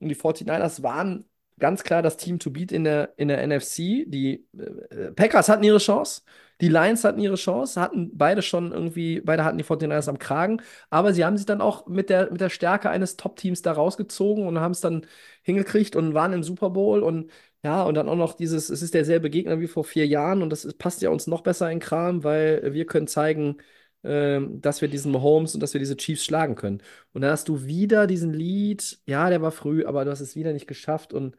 Und 0.00 0.08
die 0.08 0.16
49ers 0.16 0.82
waren 0.82 1.24
ganz 1.58 1.82
klar 1.82 2.02
das 2.02 2.16
Team 2.18 2.38
to 2.38 2.50
beat 2.50 2.72
in 2.72 2.84
der, 2.84 3.14
in 3.16 3.28
der 3.28 3.46
NFC. 3.46 4.04
Die 4.06 4.46
äh, 4.90 5.12
Packers 5.12 5.48
hatten 5.48 5.64
ihre 5.64 5.78
Chance. 5.78 6.22
Die 6.60 6.68
Lions 6.68 7.04
hatten 7.04 7.20
ihre 7.20 7.36
Chance, 7.36 7.80
hatten 7.80 8.16
beide 8.16 8.42
schon 8.42 8.72
irgendwie, 8.72 9.20
beide 9.20 9.44
hatten 9.44 9.58
die 9.58 9.64
49ers 9.64 10.08
am 10.08 10.18
Kragen, 10.18 10.60
aber 10.90 11.12
sie 11.14 11.24
haben 11.24 11.36
sich 11.36 11.46
dann 11.46 11.60
auch 11.60 11.86
mit 11.86 12.10
der, 12.10 12.30
mit 12.30 12.40
der 12.40 12.50
Stärke 12.50 12.90
eines 12.90 13.16
Top-Teams 13.16 13.62
da 13.62 13.72
rausgezogen 13.72 14.46
und 14.46 14.60
haben 14.60 14.72
es 14.72 14.80
dann 14.80 15.06
hingekriegt 15.42 15.96
und 15.96 16.14
waren 16.14 16.32
im 16.32 16.42
Super 16.42 16.70
Bowl 16.70 17.02
und 17.02 17.30
ja, 17.62 17.82
und 17.82 17.94
dann 17.94 18.08
auch 18.08 18.16
noch 18.16 18.34
dieses, 18.34 18.70
es 18.70 18.82
ist 18.82 18.94
derselbe 18.94 19.30
Gegner 19.30 19.60
wie 19.60 19.66
vor 19.66 19.84
vier 19.84 20.06
Jahren 20.06 20.42
und 20.42 20.50
das 20.50 20.72
passt 20.74 21.02
ja 21.02 21.10
uns 21.10 21.26
noch 21.26 21.42
besser 21.42 21.70
in 21.70 21.78
Kram, 21.80 22.24
weil 22.24 22.72
wir 22.72 22.86
können 22.86 23.06
zeigen, 23.06 23.58
ähm, 24.02 24.60
dass 24.60 24.80
wir 24.80 24.88
diesen 24.88 25.12
Mahomes 25.12 25.54
und 25.54 25.60
dass 25.62 25.74
wir 25.74 25.78
diese 25.78 25.96
Chiefs 25.96 26.24
schlagen 26.24 26.54
können. 26.54 26.82
Und 27.12 27.20
dann 27.22 27.30
hast 27.32 27.48
du 27.48 27.64
wieder 27.64 28.06
diesen 28.06 28.32
Lead, 28.32 28.98
ja, 29.06 29.28
der 29.28 29.42
war 29.42 29.52
früh, 29.52 29.84
aber 29.84 30.04
du 30.04 30.10
hast 30.10 30.20
es 30.20 30.36
wieder 30.36 30.52
nicht 30.52 30.66
geschafft 30.66 31.12
und 31.12 31.36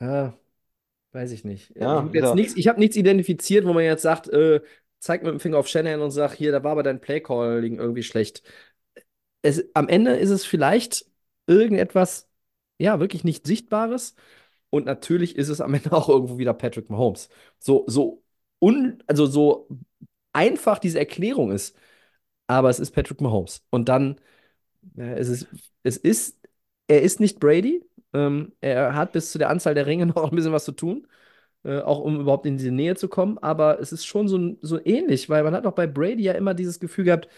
ja, 0.00 0.38
weiß 1.12 1.32
ich 1.32 1.44
nicht. 1.44 1.74
Ja, 1.76 2.08
ich 2.12 2.22
habe 2.22 2.34
nichts, 2.34 2.56
ich 2.56 2.68
habe 2.68 2.80
nichts 2.80 2.96
identifiziert, 2.96 3.64
wo 3.66 3.72
man 3.72 3.84
jetzt 3.84 4.02
sagt, 4.02 4.28
äh, 4.28 4.60
zeig 5.00 5.22
mit 5.22 5.32
dem 5.32 5.40
Finger 5.40 5.58
auf 5.58 5.68
Shanahan 5.68 6.00
und 6.00 6.10
sag, 6.10 6.34
hier, 6.34 6.52
da 6.52 6.62
war 6.64 6.72
aber 6.72 6.82
dein 6.82 7.00
Playcalling 7.00 7.78
irgendwie 7.78 8.02
schlecht. 8.02 8.42
Es, 9.42 9.64
am 9.74 9.88
Ende 9.88 10.16
ist 10.16 10.30
es 10.30 10.44
vielleicht 10.44 11.06
irgendetwas, 11.46 12.28
ja, 12.78 13.00
wirklich 13.00 13.24
nicht 13.24 13.46
Sichtbares. 13.46 14.14
Und 14.70 14.86
natürlich 14.86 15.36
ist 15.36 15.48
es 15.48 15.60
am 15.60 15.74
Ende 15.74 15.92
auch 15.92 16.08
irgendwo 16.08 16.38
wieder 16.38 16.54
Patrick 16.54 16.90
Mahomes. 16.90 17.28
So, 17.58 17.84
so 17.86 18.22
un, 18.60 19.02
also 19.06 19.26
so 19.26 19.68
einfach 20.32 20.78
diese 20.78 20.98
Erklärung 20.98 21.52
ist, 21.52 21.76
aber 22.48 22.70
es 22.70 22.80
ist 22.80 22.92
Patrick 22.92 23.20
Mahomes. 23.20 23.64
Und 23.70 23.88
dann, 23.88 24.20
ja, 24.96 25.06
es 25.14 25.28
ist, 25.28 25.48
es 25.82 25.96
ist, 25.98 26.38
er 26.88 27.02
ist 27.02 27.20
nicht 27.20 27.40
Brady. 27.40 27.84
Ähm, 28.18 28.52
er 28.60 28.94
hat 28.94 29.12
bis 29.12 29.32
zu 29.32 29.38
der 29.38 29.50
Anzahl 29.50 29.74
der 29.74 29.86
Ringe 29.86 30.06
noch 30.14 30.30
ein 30.30 30.36
bisschen 30.36 30.52
was 30.52 30.64
zu 30.64 30.72
tun, 30.72 31.06
äh, 31.64 31.80
auch 31.80 32.00
um 32.00 32.20
überhaupt 32.20 32.46
in 32.46 32.56
diese 32.58 32.72
Nähe 32.72 32.96
zu 32.96 33.08
kommen. 33.08 33.38
Aber 33.38 33.80
es 33.80 33.92
ist 33.92 34.06
schon 34.06 34.28
so, 34.28 34.56
so 34.62 34.80
ähnlich, 34.84 35.28
weil 35.30 35.42
man 35.44 35.54
hat 35.54 35.66
auch 35.66 35.72
bei 35.74 35.86
Brady 35.86 36.22
ja 36.24 36.32
immer 36.32 36.54
dieses 36.54 36.80
Gefühl 36.80 37.04
gehabt, 37.04 37.28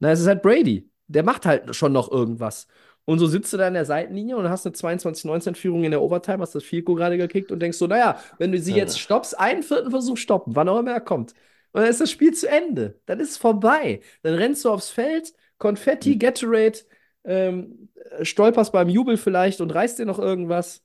na, 0.00 0.12
es 0.12 0.20
ist 0.20 0.26
halt 0.26 0.42
Brady. 0.42 0.90
Der 1.08 1.22
macht 1.24 1.46
halt 1.46 1.74
schon 1.76 1.92
noch 1.92 2.10
irgendwas. 2.10 2.66
Und 3.04 3.18
so 3.18 3.26
sitzt 3.26 3.52
du 3.52 3.56
da 3.56 3.66
in 3.68 3.74
der 3.74 3.84
Seitenlinie 3.84 4.36
und 4.36 4.48
hast 4.48 4.66
eine 4.66 4.74
22-19-Führung 4.74 5.84
in 5.84 5.90
der 5.90 6.02
Overtime, 6.02 6.38
hast 6.40 6.54
das 6.54 6.64
Goal 6.70 6.96
gerade 6.96 7.18
gekickt 7.18 7.50
und 7.50 7.60
denkst 7.60 7.78
so, 7.78 7.86
naja, 7.86 8.20
wenn 8.38 8.52
du 8.52 8.58
sie 8.60 8.74
jetzt 8.74 8.98
stoppst, 9.00 9.38
einen 9.38 9.62
vierten 9.62 9.90
Versuch 9.90 10.16
stoppen, 10.16 10.54
wann 10.54 10.68
auch 10.68 10.78
immer 10.78 10.92
er 10.92 11.00
kommt. 11.00 11.32
Und 11.72 11.80
dann 11.82 11.90
ist 11.90 12.00
das 12.00 12.10
Spiel 12.10 12.32
zu 12.32 12.48
Ende. 12.48 13.00
Dann 13.06 13.18
ist 13.20 13.30
es 13.32 13.36
vorbei. 13.38 14.02
Dann 14.22 14.34
rennst 14.34 14.64
du 14.64 14.70
aufs 14.70 14.90
Feld, 14.90 15.32
Konfetti, 15.58 16.16
Gatorade, 16.16 16.78
ähm, 17.24 17.88
stolperst 18.22 18.72
beim 18.72 18.88
Jubel 18.88 19.16
vielleicht 19.16 19.60
und 19.60 19.74
reißt 19.74 19.98
dir 19.98 20.06
noch 20.06 20.18
irgendwas. 20.18 20.84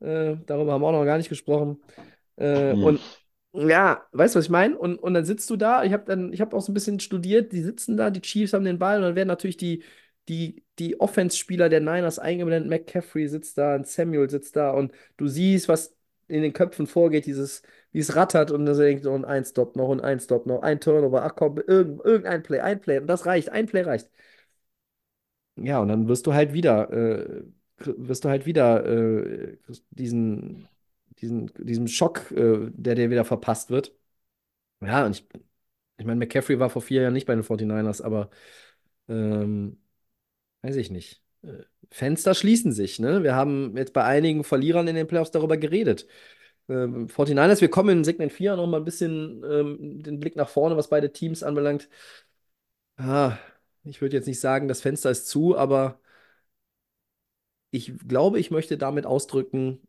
Äh, 0.00 0.36
darüber 0.46 0.72
haben 0.72 0.82
wir 0.82 0.88
auch 0.88 0.92
noch 0.92 1.04
gar 1.04 1.18
nicht 1.18 1.28
gesprochen. 1.28 1.82
Äh, 2.36 2.74
Mhm. 2.74 2.82
Und 2.84 3.00
ja, 3.52 4.06
weißt 4.12 4.34
du, 4.34 4.38
was 4.38 4.46
ich 4.46 4.50
meine? 4.50 4.78
Und, 4.78 4.96
und 4.98 5.14
dann 5.14 5.24
sitzt 5.24 5.50
du 5.50 5.56
da, 5.56 5.84
ich 5.84 5.92
habe 5.92 6.04
dann, 6.06 6.32
ich 6.32 6.40
habe 6.40 6.56
auch 6.56 6.62
so 6.62 6.72
ein 6.72 6.74
bisschen 6.74 7.00
studiert, 7.00 7.52
die 7.52 7.62
sitzen 7.62 7.96
da, 7.96 8.10
die 8.10 8.22
Chiefs 8.22 8.52
haben 8.54 8.64
den 8.64 8.78
Ball 8.78 8.96
und 8.98 9.02
dann 9.02 9.14
werden 9.16 9.28
natürlich 9.28 9.56
die, 9.58 9.84
die, 10.28 10.64
die 10.78 11.00
Offense-Spieler 11.00 11.68
der 11.68 11.80
Niners 11.80 12.18
eingeblendet. 12.18 12.70
McCaffrey 12.70 13.28
sitzt 13.28 13.58
da, 13.58 13.74
und 13.76 13.86
Samuel 13.86 14.30
sitzt 14.30 14.56
da 14.56 14.70
und 14.70 14.92
du 15.16 15.26
siehst, 15.28 15.68
was 15.68 15.94
in 16.28 16.42
den 16.42 16.52
Köpfen 16.54 16.86
vorgeht, 16.86 17.26
dieses, 17.26 17.62
wie 17.92 17.98
es 17.98 18.16
rattert 18.16 18.50
und 18.52 18.64
dann 18.64 18.76
denkt 18.78 19.04
und 19.06 19.24
ein 19.26 19.44
Stop 19.44 19.76
noch 19.76 19.88
und 19.88 20.00
ein 20.00 20.18
Stop 20.20 20.46
noch, 20.46 20.62
ein 20.62 20.80
Turnover, 20.80 21.22
ach 21.24 21.34
komm, 21.36 21.58
irgend, 21.66 22.02
irgendein 22.04 22.42
Play, 22.42 22.60
ein 22.60 22.80
Play 22.80 22.98
und 23.00 23.06
das 23.06 23.26
reicht, 23.26 23.50
ein 23.50 23.66
Play 23.66 23.82
reicht. 23.82 24.08
Ja, 25.56 25.80
und 25.80 25.88
dann 25.88 26.08
wirst 26.08 26.26
du 26.26 26.32
halt 26.34 26.52
wieder, 26.54 26.90
äh, 26.92 27.42
wirst 27.78 28.24
du 28.24 28.28
halt 28.30 28.46
wieder 28.46 28.84
äh, 28.86 29.58
diesen, 29.90 30.68
diesen, 31.18 31.50
diesen 31.58 31.88
Schock, 31.88 32.30
äh, 32.32 32.70
der 32.72 32.94
dir 32.94 33.10
wieder 33.10 33.24
verpasst 33.24 33.70
wird. 33.70 33.94
Ja, 34.82 35.06
und 35.06 35.12
ich, 35.18 35.28
ich 35.98 36.06
meine, 36.06 36.18
McCaffrey 36.20 36.58
war 36.60 36.70
vor 36.70 36.82
vier 36.82 37.02
Jahren 37.02 37.14
nicht 37.14 37.26
bei 37.26 37.34
den 37.34 37.44
49ers, 37.44 38.02
aber 38.02 38.30
ähm, 39.08 39.80
weiß 40.62 40.76
ich 40.76 40.90
nicht. 40.90 41.22
Äh, 41.42 41.64
Fenster 41.90 42.34
schließen 42.34 42.72
sich, 42.72 42.98
ne? 43.00 43.22
Wir 43.24 43.34
haben 43.36 43.76
jetzt 43.76 43.92
bei 43.94 44.04
einigen 44.04 44.44
Verlierern 44.44 44.88
in 44.88 44.96
den 44.96 45.06
Playoffs 45.08 45.30
darüber 45.32 45.56
geredet. 45.58 46.06
Ähm, 46.68 47.08
49ers, 47.10 47.60
wir 47.62 47.70
kommen 47.70 47.98
in 47.98 48.04
Segment 48.04 48.32
4 48.32 48.56
noch 48.56 48.66
mal 48.68 48.78
ein 48.78 48.84
bisschen 48.86 49.44
ähm, 49.50 50.02
den 50.02 50.20
Blick 50.20 50.36
nach 50.36 50.48
vorne, 50.50 50.76
was 50.76 50.90
beide 50.90 51.12
Teams 51.12 51.42
anbelangt. 51.44 51.88
Ah, 52.98 53.38
ich 53.84 54.00
würde 54.00 54.16
jetzt 54.16 54.26
nicht 54.26 54.40
sagen, 54.40 54.68
das 54.68 54.80
Fenster 54.80 55.10
ist 55.10 55.26
zu, 55.26 55.56
aber 55.56 56.00
ich 57.70 57.92
glaube, 58.06 58.38
ich 58.38 58.50
möchte 58.50 58.78
damit 58.78 59.06
ausdrücken, 59.06 59.80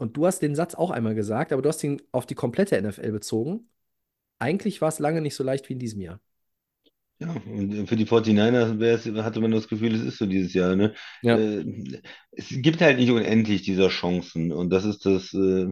und 0.00 0.16
du 0.16 0.26
hast 0.26 0.40
den 0.40 0.54
Satz 0.54 0.74
auch 0.74 0.90
einmal 0.90 1.14
gesagt, 1.14 1.52
aber 1.52 1.60
du 1.60 1.68
hast 1.68 1.84
ihn 1.84 2.00
auf 2.10 2.24
die 2.24 2.34
komplette 2.34 2.80
NFL 2.80 3.12
bezogen. 3.12 3.68
Eigentlich 4.38 4.80
war 4.80 4.88
es 4.88 4.98
lange 4.98 5.20
nicht 5.20 5.34
so 5.34 5.44
leicht 5.44 5.68
wie 5.68 5.74
in 5.74 5.78
diesem 5.78 6.00
Jahr. 6.00 6.20
Ja, 7.18 7.36
und 7.44 7.86
für 7.86 7.96
die 7.96 8.06
49ers 8.06 8.78
wär's, 8.78 9.04
hatte 9.04 9.40
man 9.42 9.50
das 9.50 9.68
Gefühl, 9.68 9.94
es 9.94 10.00
ist 10.00 10.16
so 10.16 10.24
dieses 10.24 10.54
Jahr, 10.54 10.74
ne? 10.74 10.94
Ja. 11.20 11.36
Äh, 11.36 12.00
es 12.30 12.48
gibt 12.48 12.80
halt 12.80 12.96
nicht 12.96 13.10
unendlich 13.10 13.60
dieser 13.60 13.88
Chancen. 13.90 14.52
Und 14.52 14.70
das 14.70 14.86
ist 14.86 15.04
das, 15.04 15.34
äh, 15.34 15.66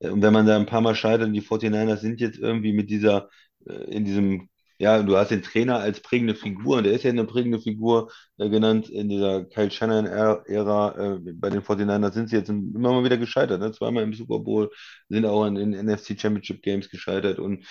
und 0.00 0.22
wenn 0.22 0.32
man 0.34 0.44
da 0.44 0.56
ein 0.56 0.66
paar 0.66 0.82
Mal 0.82 0.94
scheitert, 0.94 1.34
die 1.34 1.40
49ers 1.40 2.02
sind 2.02 2.20
jetzt 2.20 2.38
irgendwie 2.38 2.74
mit 2.74 2.90
dieser, 2.90 3.30
äh, 3.66 3.72
in 3.84 4.04
diesem, 4.04 4.50
ja, 4.80 5.02
du 5.02 5.16
hast 5.16 5.30
den 5.30 5.42
Trainer 5.42 5.78
als 5.78 6.00
prägende 6.00 6.34
Figur, 6.34 6.78
und 6.78 6.84
der 6.84 6.94
ist 6.94 7.04
ja 7.04 7.10
eine 7.10 7.24
prägende 7.24 7.60
Figur 7.60 8.10
äh, 8.38 8.48
genannt 8.48 8.88
in 8.88 9.10
dieser 9.10 9.44
Kyle 9.44 9.70
Shanahan-Ära. 9.70 11.16
Äh, 11.16 11.32
bei 11.34 11.50
den 11.50 11.60
49ers 11.60 12.14
sind 12.14 12.30
sie 12.30 12.36
jetzt 12.36 12.48
immer 12.48 12.92
mal 12.92 13.04
wieder 13.04 13.18
gescheitert, 13.18 13.60
ne? 13.60 13.72
Zweimal 13.72 14.04
im 14.04 14.14
Super 14.14 14.38
Bowl, 14.38 14.70
sind 15.10 15.26
auch 15.26 15.44
in 15.46 15.56
den 15.56 15.70
NFC 15.72 16.18
Championship 16.18 16.62
Games 16.62 16.88
gescheitert 16.88 17.38
und 17.38 17.66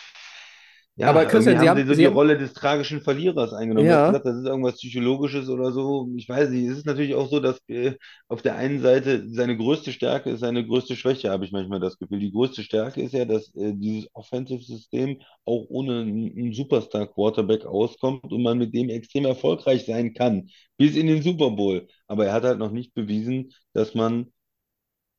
ja, 0.99 1.09
Aber 1.09 1.25
Christian, 1.25 1.55
haben 1.57 1.63
sie 1.63 1.69
haben- 1.69 1.87
so 1.87 1.93
Sie 1.93 2.01
die 2.01 2.07
haben- 2.07 2.13
Rolle 2.13 2.37
des 2.37 2.53
tragischen 2.53 3.01
Verlierers 3.01 3.53
eingenommen. 3.53 3.87
Ja. 3.87 4.07
gesagt, 4.07 4.25
das 4.25 4.37
ist 4.37 4.45
irgendwas 4.45 4.75
Psychologisches 4.75 5.47
oder 5.49 5.71
so. 5.71 6.09
Ich 6.17 6.27
weiß 6.27 6.49
nicht. 6.49 6.67
Es 6.69 6.77
ist 6.79 6.85
natürlich 6.85 7.15
auch 7.15 7.29
so, 7.29 7.39
dass 7.39 7.59
äh, 7.69 7.93
auf 8.27 8.41
der 8.41 8.55
einen 8.57 8.81
Seite 8.81 9.23
seine 9.29 9.55
größte 9.57 9.91
Stärke 9.93 10.29
ist 10.31 10.41
seine 10.41 10.65
größte 10.65 10.95
Schwäche, 10.97 11.29
habe 11.31 11.45
ich 11.45 11.51
manchmal 11.51 11.79
das 11.79 11.97
Gefühl. 11.97 12.19
Die 12.19 12.31
größte 12.31 12.63
Stärke 12.63 13.01
ist 13.01 13.13
ja, 13.13 13.25
dass 13.25 13.47
äh, 13.55 13.73
dieses 13.73 14.09
Offensive-System 14.13 15.21
auch 15.45 15.65
ohne 15.69 16.01
einen 16.01 16.31
einen 16.37 16.53
Superstar-Quarterback 16.53 17.65
auskommt 17.65 18.31
und 18.31 18.43
man 18.43 18.57
mit 18.57 18.73
dem 18.73 18.89
extrem 18.89 19.25
erfolgreich 19.25 19.85
sein 19.85 20.13
kann, 20.13 20.49
bis 20.77 20.95
in 20.95 21.07
den 21.07 21.21
Super 21.21 21.51
Bowl. 21.51 21.87
Aber 22.07 22.25
er 22.25 22.33
hat 22.33 22.43
halt 22.43 22.59
noch 22.59 22.71
nicht 22.71 22.93
bewiesen, 22.93 23.51
dass 23.73 23.95
man 23.95 24.27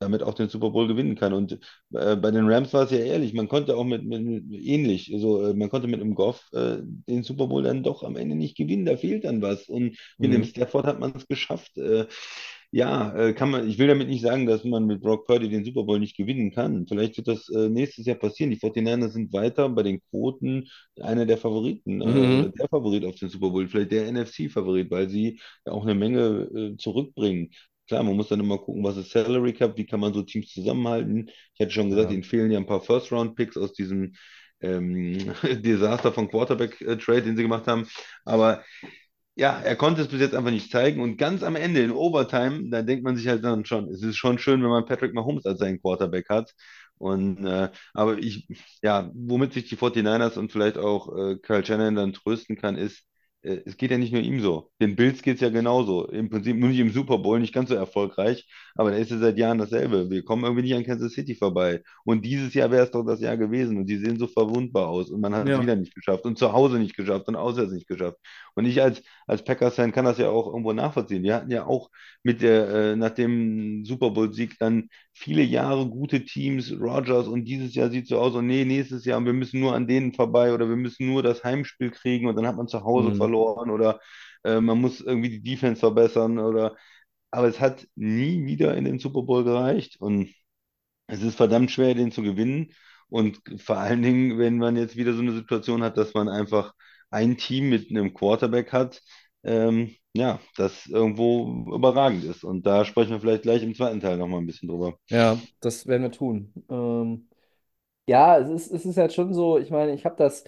damit 0.01 0.23
auch 0.23 0.33
den 0.33 0.49
Super 0.49 0.71
Bowl 0.71 0.87
gewinnen 0.87 1.15
kann. 1.15 1.33
Und 1.33 1.53
äh, 1.93 2.15
bei 2.17 2.31
den 2.31 2.49
Rams 2.49 2.73
war 2.73 2.83
es 2.83 2.91
ja 2.91 2.97
ehrlich, 2.99 3.33
man 3.33 3.47
konnte 3.47 3.77
auch 3.77 3.85
mit, 3.85 4.03
mit, 4.03 4.23
mit 4.23 4.61
ähnlich, 4.61 5.13
also 5.13 5.43
äh, 5.47 5.53
man 5.53 5.69
konnte 5.69 5.87
mit 5.87 6.01
einem 6.01 6.15
Goff 6.15 6.49
äh, 6.53 6.77
den 6.83 7.23
Super 7.23 7.47
Bowl 7.47 7.63
dann 7.63 7.83
doch 7.83 8.03
am 8.03 8.15
Ende 8.17 8.35
nicht 8.35 8.57
gewinnen, 8.57 8.85
da 8.85 8.97
fehlt 8.97 9.23
dann 9.25 9.41
was. 9.41 9.69
Und 9.69 9.97
mit 10.19 10.33
dem 10.33 10.43
Mhm. 10.43 10.43
Stafford 10.43 10.85
hat 10.85 10.99
man 10.99 11.13
es 11.15 11.27
geschafft. 11.27 11.77
Äh, 11.77 12.07
ja, 12.73 13.13
äh, 13.15 13.33
kann 13.33 13.51
man, 13.51 13.67
ich 13.67 13.77
will 13.77 13.87
damit 13.87 14.07
nicht 14.07 14.21
sagen, 14.21 14.45
dass 14.45 14.63
man 14.63 14.85
mit 14.85 15.01
Brock 15.01 15.25
Purdy 15.27 15.49
den 15.49 15.65
Super 15.65 15.83
Bowl 15.83 15.99
nicht 15.99 16.15
gewinnen 16.17 16.51
kann. 16.51 16.87
Vielleicht 16.87 17.17
wird 17.17 17.27
das 17.27 17.49
äh, 17.49 17.69
nächstes 17.69 18.05
Jahr 18.05 18.15
passieren. 18.17 18.49
Die 18.51 18.57
49ers 18.57 19.13
sind 19.13 19.33
weiter 19.33 19.67
bei 19.69 19.83
den 19.83 20.01
Quoten 20.09 20.69
einer 21.01 21.25
der 21.25 21.37
Favoriten, 21.37 21.99
Mhm. 22.03 22.51
der 22.57 22.67
Favorit 22.69 23.03
auf 23.05 23.15
den 23.15 23.29
Super 23.29 23.49
Bowl, 23.49 23.67
vielleicht 23.67 23.91
der 23.91 24.07
NFC-Favorit, 24.07 24.89
weil 24.91 25.09
sie 25.09 25.39
ja 25.65 25.73
auch 25.73 25.83
eine 25.83 25.95
Menge 25.95 26.75
zurückbringen. 26.77 27.51
Klar, 27.91 28.03
man 28.03 28.15
muss 28.15 28.29
dann 28.29 28.39
immer 28.39 28.57
gucken, 28.57 28.83
was 28.85 28.95
ist 28.97 29.11
Salary 29.11 29.51
Cap, 29.53 29.75
wie 29.77 29.85
kann 29.85 29.99
man 29.99 30.13
so 30.13 30.21
Teams 30.23 30.47
zusammenhalten. 30.53 31.29
Ich 31.53 31.59
hatte 31.59 31.71
schon 31.71 31.89
gesagt, 31.89 32.09
Ja. 32.09 32.13
ihnen 32.13 32.23
fehlen 32.23 32.49
ja 32.51 32.57
ein 32.57 32.65
paar 32.65 32.79
First-Round-Picks 32.81 33.57
aus 33.57 33.73
diesem 33.73 34.13
ähm, 34.61 35.33
Desaster 35.61 36.13
von 36.13 36.29
Quarterback-Trade, 36.29 37.23
den 37.23 37.35
sie 37.35 37.43
gemacht 37.43 37.67
haben. 37.67 37.87
Aber 38.23 38.63
ja, 39.35 39.59
er 39.61 39.75
konnte 39.75 40.01
es 40.01 40.07
bis 40.09 40.21
jetzt 40.21 40.35
einfach 40.35 40.51
nicht 40.51 40.71
zeigen. 40.71 41.01
Und 41.01 41.17
ganz 41.17 41.43
am 41.43 41.55
Ende 41.55 41.81
in 41.81 41.91
Overtime, 41.91 42.69
da 42.69 42.81
denkt 42.81 43.03
man 43.03 43.17
sich 43.17 43.27
halt 43.27 43.43
dann 43.43 43.65
schon, 43.65 43.89
es 43.89 44.03
ist 44.03 44.17
schon 44.17 44.39
schön, 44.39 44.63
wenn 44.63 44.69
man 44.69 44.85
Patrick 44.85 45.13
Mahomes 45.13 45.45
als 45.45 45.59
seinen 45.59 45.81
Quarterback 45.81 46.29
hat. 46.29 46.53
Und 46.97 47.45
äh, 47.45 47.69
aber 47.93 48.17
ich, 48.19 48.47
ja, 48.83 49.11
womit 49.13 49.53
sich 49.53 49.67
die 49.69 49.75
49ers 49.77 50.37
und 50.37 50.51
vielleicht 50.51 50.77
auch 50.77 51.15
äh, 51.17 51.35
Kyle 51.37 51.65
Shanahan 51.65 51.95
dann 51.95 52.13
trösten 52.13 52.57
kann, 52.57 52.77
ist, 52.77 52.99
äh, 52.99 53.10
es 53.43 53.77
geht 53.77 53.91
ja 53.91 53.97
nicht 53.97 54.13
nur 54.13 54.21
ihm 54.21 54.39
so. 54.39 54.71
Den 54.81 54.95
Bills 54.95 55.21
geht 55.21 55.35
es 55.35 55.41
ja 55.41 55.49
genauso. 55.49 56.07
Im 56.07 56.29
Prinzip 56.29 56.55
nur 56.57 56.69
nicht 56.69 56.79
im 56.79 56.91
Super 56.91 57.17
Bowl, 57.17 57.39
nicht 57.39 57.53
ganz 57.53 57.69
so 57.69 57.75
erfolgreich, 57.75 58.47
aber 58.75 58.91
da 58.91 58.97
ist 58.97 59.11
es 59.11 59.19
seit 59.19 59.37
Jahren 59.37 59.57
dasselbe. 59.57 60.09
Wir 60.09 60.23
kommen 60.23 60.43
irgendwie 60.43 60.63
nicht 60.63 60.75
an 60.75 60.83
Kansas 60.85 61.13
City 61.13 61.35
vorbei. 61.35 61.81
Und 62.05 62.23
dieses 62.25 62.53
Jahr 62.53 62.69
wäre 62.71 62.83
es 62.85 62.91
doch 62.91 63.03
das 63.03 63.19
Jahr 63.21 63.37
gewesen. 63.37 63.77
Und 63.77 63.87
die 63.87 63.97
sehen 63.97 64.19
so 64.19 64.27
verwundbar 64.27 64.87
aus. 64.87 65.09
Und 65.09 65.21
man 65.21 65.33
hat 65.35 65.49
es 65.49 65.49
Ja. 65.49 65.61
wieder 65.61 65.75
nicht 65.75 65.95
geschafft. 65.95 66.25
Und 66.25 66.37
zu 66.37 66.51
Hause 66.53 66.77
nicht 66.79 66.95
geschafft 66.95 67.27
und 67.27 67.35
auswärts 67.35 67.71
nicht 67.73 67.87
geschafft. 67.87 68.17
Und 68.55 68.65
ich 68.65 68.81
als, 68.81 69.01
als 69.27 69.43
Packers-Fan 69.43 69.91
kann 69.91 70.05
das 70.05 70.17
ja 70.17 70.29
auch 70.29 70.47
irgendwo 70.47 70.73
nachvollziehen. 70.73 71.23
Die 71.23 71.33
hatten 71.33 71.51
ja 71.51 71.65
auch 71.65 71.89
mit 72.23 72.41
der, 72.41 72.67
äh, 72.93 72.95
nach 72.95 73.11
dem 73.11 73.85
Super 73.85 74.11
Bowl-Sieg 74.11 74.57
dann 74.59 74.89
viele 75.13 75.41
Jahre 75.43 75.87
gute 75.89 76.23
Teams, 76.25 76.71
Rodgers, 76.79 77.27
und 77.27 77.45
dieses 77.45 77.75
Jahr 77.75 77.89
sieht 77.89 78.07
so 78.07 78.19
aus, 78.19 78.33
und 78.35 78.47
nee, 78.47 78.65
nächstes 78.65 79.05
Jahr, 79.05 79.23
wir 79.23 79.33
müssen 79.33 79.59
nur 79.59 79.73
an 79.75 79.87
denen 79.87 80.13
vorbei 80.13 80.53
oder 80.53 80.67
wir 80.69 80.75
müssen 80.75 81.07
nur 81.07 81.23
das 81.23 81.43
Heimspiel 81.43 81.91
kriegen 81.91 82.27
und 82.27 82.35
dann 82.35 82.47
hat 82.47 82.55
man 82.57 82.67
zu 82.67 82.83
Hause 82.83 83.11
Mhm. 83.11 83.13
verloren 83.13 83.69
oder 83.69 83.99
äh, 84.43 84.59
man 84.61 84.79
muss 84.79 85.01
irgendwie 85.01 85.29
die 85.29 85.41
Defense 85.43 85.79
verbessern 85.79 86.39
oder 86.39 86.75
aber 87.31 87.47
es 87.47 87.59
hat 87.59 87.87
nie 87.95 88.45
wieder 88.45 88.75
in 88.77 88.85
den 88.85 88.99
Super 88.99 89.23
Bowl 89.23 89.43
gereicht 89.43 89.97
und 90.01 90.29
es 91.07 91.21
ist 91.21 91.35
verdammt 91.37 91.71
schwer, 91.71 91.93
den 91.95 92.11
zu 92.11 92.21
gewinnen. 92.23 92.73
Und 93.09 93.41
vor 93.57 93.77
allen 93.77 94.01
Dingen, 94.01 94.37
wenn 94.39 94.57
man 94.57 94.77
jetzt 94.77 94.95
wieder 94.95 95.13
so 95.13 95.21
eine 95.21 95.33
Situation 95.33 95.83
hat, 95.83 95.97
dass 95.97 96.13
man 96.13 96.29
einfach 96.29 96.73
ein 97.11 97.37
Team 97.37 97.69
mit 97.69 97.91
einem 97.91 98.13
Quarterback 98.13 98.73
hat, 98.73 99.01
ähm, 99.43 99.95
ja, 100.13 100.39
das 100.57 100.87
irgendwo 100.87 101.65
überragend 101.75 102.23
ist. 102.25 102.43
Und 102.43 102.65
da 102.65 102.85
sprechen 102.85 103.11
wir 103.11 103.21
vielleicht 103.21 103.43
gleich 103.43 103.63
im 103.63 103.75
zweiten 103.75 103.99
Teil 104.01 104.17
nochmal 104.17 104.41
ein 104.41 104.47
bisschen 104.47 104.69
drüber. 104.69 104.97
Ja, 105.09 105.37
das 105.59 105.87
werden 105.87 106.03
wir 106.03 106.11
tun. 106.11 106.53
Ähm, 106.69 107.27
ja, 108.07 108.39
es 108.39 108.49
ist, 108.49 108.71
es 108.71 108.85
ist 108.85 108.97
halt 108.97 109.13
schon 109.13 109.33
so, 109.33 109.57
ich 109.59 109.71
meine, 109.71 109.93
ich 109.95 110.05
habe 110.05 110.15
das, 110.17 110.43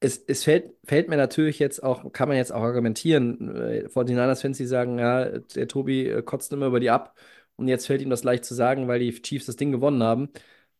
es, 0.00 0.18
es 0.26 0.44
fällt, 0.44 0.74
fällt 0.86 1.08
mir 1.08 1.16
natürlich 1.16 1.58
jetzt 1.58 1.82
auch, 1.82 2.12
kann 2.12 2.28
man 2.28 2.36
jetzt 2.38 2.52
auch 2.52 2.62
argumentieren, 2.62 3.56
äh, 3.56 3.88
49ers-Fans, 3.88 4.58
die 4.58 4.66
sagen, 4.66 4.98
ja, 4.98 5.38
der 5.40 5.68
Tobi 5.68 6.08
äh, 6.08 6.22
kotzt 6.22 6.52
immer 6.52 6.66
über 6.66 6.80
die 6.80 6.90
ab 6.90 7.16
und 7.56 7.68
jetzt 7.68 7.86
fällt 7.86 8.02
ihm 8.02 8.10
das 8.10 8.24
leicht 8.24 8.44
zu 8.44 8.54
sagen, 8.54 8.88
weil 8.88 9.00
die 9.00 9.12
Chiefs 9.22 9.46
das 9.46 9.56
Ding 9.56 9.72
gewonnen 9.72 10.02
haben. 10.02 10.30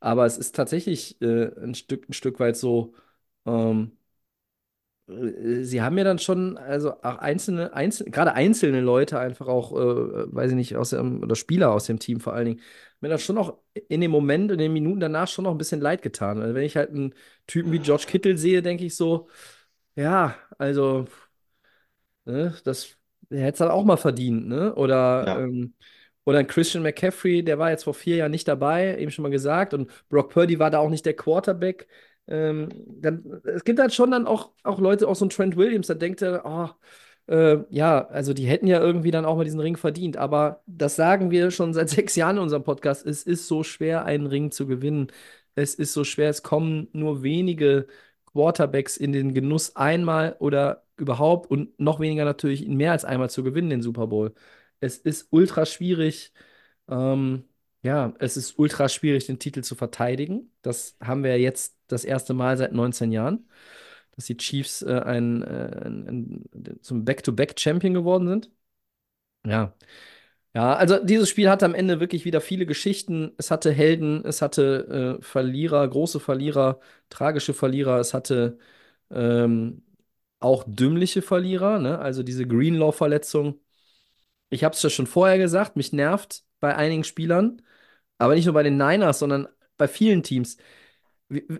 Aber 0.00 0.26
es 0.26 0.38
ist 0.38 0.54
tatsächlich 0.56 1.20
äh, 1.22 1.52
ein 1.62 1.74
Stück, 1.74 2.08
ein 2.08 2.12
Stück 2.14 2.40
weit 2.40 2.56
so, 2.56 2.94
ähm, 3.46 3.92
äh, 3.96 4.05
sie 5.08 5.82
haben 5.82 5.96
ja 5.98 6.04
dann 6.04 6.18
schon, 6.18 6.58
also 6.58 6.94
auch 7.02 7.18
einzelne, 7.18 7.72
einzelne 7.74 8.10
gerade 8.10 8.32
einzelne 8.34 8.80
Leute 8.80 9.18
einfach 9.20 9.46
auch, 9.46 9.72
äh, 9.72 10.34
weiß 10.34 10.50
ich 10.50 10.56
nicht, 10.56 10.76
aus 10.76 10.90
dem, 10.90 11.22
oder 11.22 11.36
Spieler 11.36 11.70
aus 11.72 11.84
dem 11.86 11.98
Team 12.00 12.18
vor 12.20 12.32
allen 12.34 12.46
Dingen, 12.46 12.60
mir 13.00 13.08
dann 13.08 13.18
schon 13.20 13.36
noch 13.36 13.58
in 13.88 14.00
dem 14.00 14.10
Moment, 14.10 14.50
in 14.50 14.58
den 14.58 14.72
Minuten 14.72 14.98
danach 15.00 15.28
schon 15.28 15.44
noch 15.44 15.52
ein 15.52 15.58
bisschen 15.58 15.80
leid 15.80 16.02
getan. 16.02 16.40
Also 16.42 16.54
wenn 16.54 16.64
ich 16.64 16.76
halt 16.76 16.90
einen 16.90 17.14
Typen 17.46 17.70
wie 17.72 17.78
George 17.78 18.04
Kittle 18.08 18.36
sehe, 18.36 18.62
denke 18.62 18.84
ich 18.84 18.96
so, 18.96 19.28
ja, 19.96 20.36
also, 20.58 21.06
ne, 22.24 22.54
das 22.64 22.96
hätte 23.30 23.52
es 23.52 23.58
dann 23.58 23.68
auch 23.70 23.84
mal 23.84 23.96
verdient, 23.96 24.46
ne? 24.48 24.74
Oder, 24.74 25.26
Ja. 25.26 25.36
ähm, 25.44 25.74
oder 26.24 26.38
ein 26.40 26.46
Christian 26.46 26.82
McCaffrey, 26.82 27.44
der 27.44 27.58
war 27.58 27.70
jetzt 27.70 27.84
vor 27.84 27.94
vier 27.94 28.16
Jahren 28.16 28.30
nicht 28.32 28.48
dabei, 28.48 28.98
eben 28.98 29.10
schon 29.10 29.22
mal 29.22 29.30
gesagt, 29.30 29.74
und 29.74 29.90
Brock 30.08 30.30
Purdy 30.32 30.58
war 30.58 30.70
da 30.70 30.78
auch 30.78 30.90
nicht 30.90 31.06
der 31.06 31.14
Quarterback. 31.14 31.86
Ähm, 32.28 32.70
dann, 33.00 33.40
es 33.44 33.64
gibt 33.64 33.78
halt 33.78 33.94
schon 33.94 34.10
dann 34.10 34.26
auch, 34.26 34.50
auch 34.64 34.78
Leute, 34.80 35.08
auch 35.08 35.16
so 35.16 35.24
ein 35.26 35.30
Trent 35.30 35.56
Williams, 35.56 35.86
da 35.86 35.94
denkt 35.94 36.22
er, 36.22 36.42
oh, 36.44 36.70
äh, 37.32 37.58
ja, 37.70 38.06
also 38.08 38.32
die 38.34 38.46
hätten 38.46 38.66
ja 38.66 38.80
irgendwie 38.80 39.10
dann 39.10 39.24
auch 39.24 39.36
mal 39.36 39.44
diesen 39.44 39.60
Ring 39.60 39.76
verdient. 39.76 40.16
Aber 40.16 40.62
das 40.66 40.96
sagen 40.96 41.30
wir 41.30 41.50
schon 41.50 41.74
seit 41.74 41.88
sechs 41.90 42.16
Jahren 42.16 42.36
in 42.36 42.42
unserem 42.42 42.64
Podcast. 42.64 43.06
Es 43.06 43.22
ist 43.24 43.46
so 43.48 43.62
schwer, 43.62 44.04
einen 44.04 44.26
Ring 44.26 44.50
zu 44.50 44.66
gewinnen. 44.66 45.08
Es 45.54 45.74
ist 45.74 45.92
so 45.92 46.04
schwer, 46.04 46.30
es 46.30 46.42
kommen 46.42 46.88
nur 46.92 47.22
wenige 47.22 47.86
Quarterbacks 48.26 48.96
in 48.96 49.12
den 49.12 49.32
Genuss 49.34 49.74
einmal 49.76 50.36
oder 50.38 50.84
überhaupt 50.96 51.50
und 51.50 51.78
noch 51.80 52.00
weniger 52.00 52.24
natürlich 52.24 52.62
ihn 52.64 52.76
mehr 52.76 52.92
als 52.92 53.04
einmal 53.04 53.30
zu 53.30 53.42
gewinnen, 53.42 53.70
den 53.70 53.82
Super 53.82 54.06
Bowl. 54.06 54.34
Es 54.80 54.98
ist 54.98 55.28
ultra 55.30 55.66
schwierig. 55.66 56.32
Ähm, 56.88 57.44
ja, 57.82 58.14
es 58.18 58.36
ist 58.36 58.58
ultra 58.58 58.88
schwierig, 58.88 59.26
den 59.26 59.38
Titel 59.38 59.62
zu 59.62 59.74
verteidigen. 59.74 60.52
Das 60.62 60.96
haben 61.00 61.22
wir 61.24 61.38
jetzt 61.38 61.78
das 61.86 62.04
erste 62.04 62.34
Mal 62.34 62.56
seit 62.56 62.72
19 62.72 63.12
Jahren, 63.12 63.48
dass 64.16 64.26
die 64.26 64.36
Chiefs 64.36 64.82
äh, 64.82 65.00
ein, 65.00 65.42
äh, 65.42 65.82
ein, 65.84 66.08
ein, 66.08 66.80
zum 66.82 67.04
Back-to-Back-Champion 67.04 67.94
geworden 67.94 68.28
sind. 68.28 68.50
Ja. 69.46 69.74
Ja, 70.54 70.74
also 70.74 71.04
dieses 71.04 71.28
Spiel 71.28 71.50
hatte 71.50 71.66
am 71.66 71.74
Ende 71.74 72.00
wirklich 72.00 72.24
wieder 72.24 72.40
viele 72.40 72.64
Geschichten. 72.66 73.32
Es 73.38 73.50
hatte 73.50 73.72
Helden, 73.72 74.24
es 74.24 74.40
hatte 74.42 75.18
äh, 75.20 75.22
Verlierer, 75.22 75.86
große 75.86 76.18
Verlierer, 76.18 76.80
tragische 77.10 77.52
Verlierer, 77.54 78.00
es 78.00 78.14
hatte 78.14 78.58
ähm, 79.10 79.84
auch 80.40 80.64
dümmliche 80.66 81.22
Verlierer, 81.22 81.78
ne? 81.78 81.98
Also 81.98 82.22
diese 82.22 82.46
Greenlaw-Verletzung. 82.46 83.60
Ich 84.50 84.64
habe 84.64 84.74
es 84.74 84.82
ja 84.82 84.90
schon 84.90 85.06
vorher 85.06 85.38
gesagt, 85.38 85.76
mich 85.76 85.92
nervt 85.92 86.44
bei 86.60 86.74
einigen 86.76 87.04
Spielern, 87.04 87.62
aber 88.18 88.34
nicht 88.34 88.46
nur 88.46 88.54
bei 88.54 88.62
den 88.62 88.76
Niners, 88.76 89.18
sondern 89.18 89.48
bei 89.76 89.88
vielen 89.88 90.22
Teams. 90.22 90.56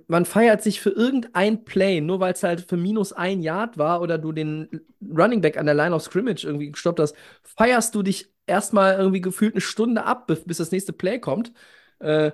Man 0.07 0.25
feiert 0.25 0.63
sich 0.63 0.81
für 0.81 0.91
irgendein 0.91 1.65
Play, 1.65 2.01
nur 2.01 2.21
weil 2.21 2.33
es 2.33 2.43
halt 2.45 2.61
für 2.61 2.77
minus 2.77 3.13
ein 3.13 3.43
Yard 3.43 3.79
war 3.79 4.01
oder 4.01 4.17
du 4.17 4.31
den 4.33 4.81
Running 5.03 5.41
Back 5.41 5.57
an 5.57 5.67
der 5.67 5.75
Line 5.75 5.95
of 5.95 6.03
Scrimmage 6.03 6.45
irgendwie 6.45 6.71
gestoppt 6.71 7.01
hast, 7.01 7.17
feierst 7.43 7.95
du 7.95 8.03
dich 8.05 8.33
erstmal 8.47 8.97
irgendwie 8.97 9.21
gefühlt 9.21 9.55
eine 9.55 9.61
Stunde 9.61 10.05
ab, 10.05 10.29
bis 10.29 10.45
bis 10.45 10.59
das 10.59 10.71
nächste 10.71 10.93
Play 10.93 11.19
kommt. 11.19 11.53
Äh, 11.99 12.31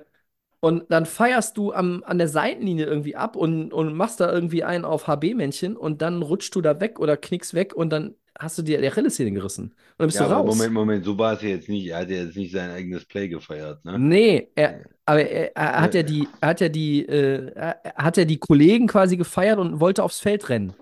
und 0.60 0.90
dann 0.92 1.06
feierst 1.06 1.56
du 1.58 1.72
am, 1.72 2.04
an 2.06 2.18
der 2.18 2.28
Seitenlinie 2.28 2.86
irgendwie 2.86 3.16
ab 3.16 3.36
und, 3.36 3.72
und 3.72 3.94
machst 3.94 4.20
da 4.20 4.32
irgendwie 4.32 4.64
einen 4.64 4.84
auf 4.84 5.08
HB-Männchen 5.08 5.76
und 5.76 6.02
dann 6.02 6.22
rutschst 6.22 6.54
du 6.54 6.60
da 6.60 6.80
weg 6.80 7.00
oder 7.00 7.16
knickst 7.16 7.54
weg 7.54 7.74
und 7.74 7.90
dann 7.90 8.14
hast 8.38 8.58
du 8.58 8.62
dir 8.62 8.80
die 8.80 8.88
Achillessehne 8.88 9.32
gerissen. 9.32 9.64
Und 9.64 9.74
dann 9.98 10.08
bist 10.08 10.18
Ja, 10.18 10.26
du 10.28 10.34
raus. 10.34 10.56
Moment, 10.56 10.72
Moment, 10.72 11.04
so 11.04 11.16
war 11.18 11.34
es 11.34 11.42
ja 11.42 11.48
jetzt 11.50 11.68
nicht. 11.68 11.88
Er 11.88 11.98
hat 11.98 12.10
ja 12.10 12.22
jetzt 12.24 12.36
nicht 12.36 12.52
sein 12.52 12.70
eigenes 12.70 13.04
Play 13.04 13.28
gefeiert, 13.28 13.84
ne? 13.84 13.98
Nee, 13.98 14.48
er, 14.54 14.80
aber 15.04 15.22
er, 15.28 15.56
er 15.56 15.80
hat 15.82 15.94
ja 15.94 16.02
die, 16.02 16.28
hat 16.40 16.60
ja 16.60 16.68
die, 16.68 17.06
äh, 17.06 17.74
hat 17.96 18.16
ja 18.16 18.24
die 18.24 18.38
Kollegen 18.38 18.86
quasi 18.86 19.16
gefeiert 19.16 19.58
und 19.58 19.80
wollte 19.80 20.02
aufs 20.02 20.20
Feld 20.20 20.48
rennen. 20.48 20.74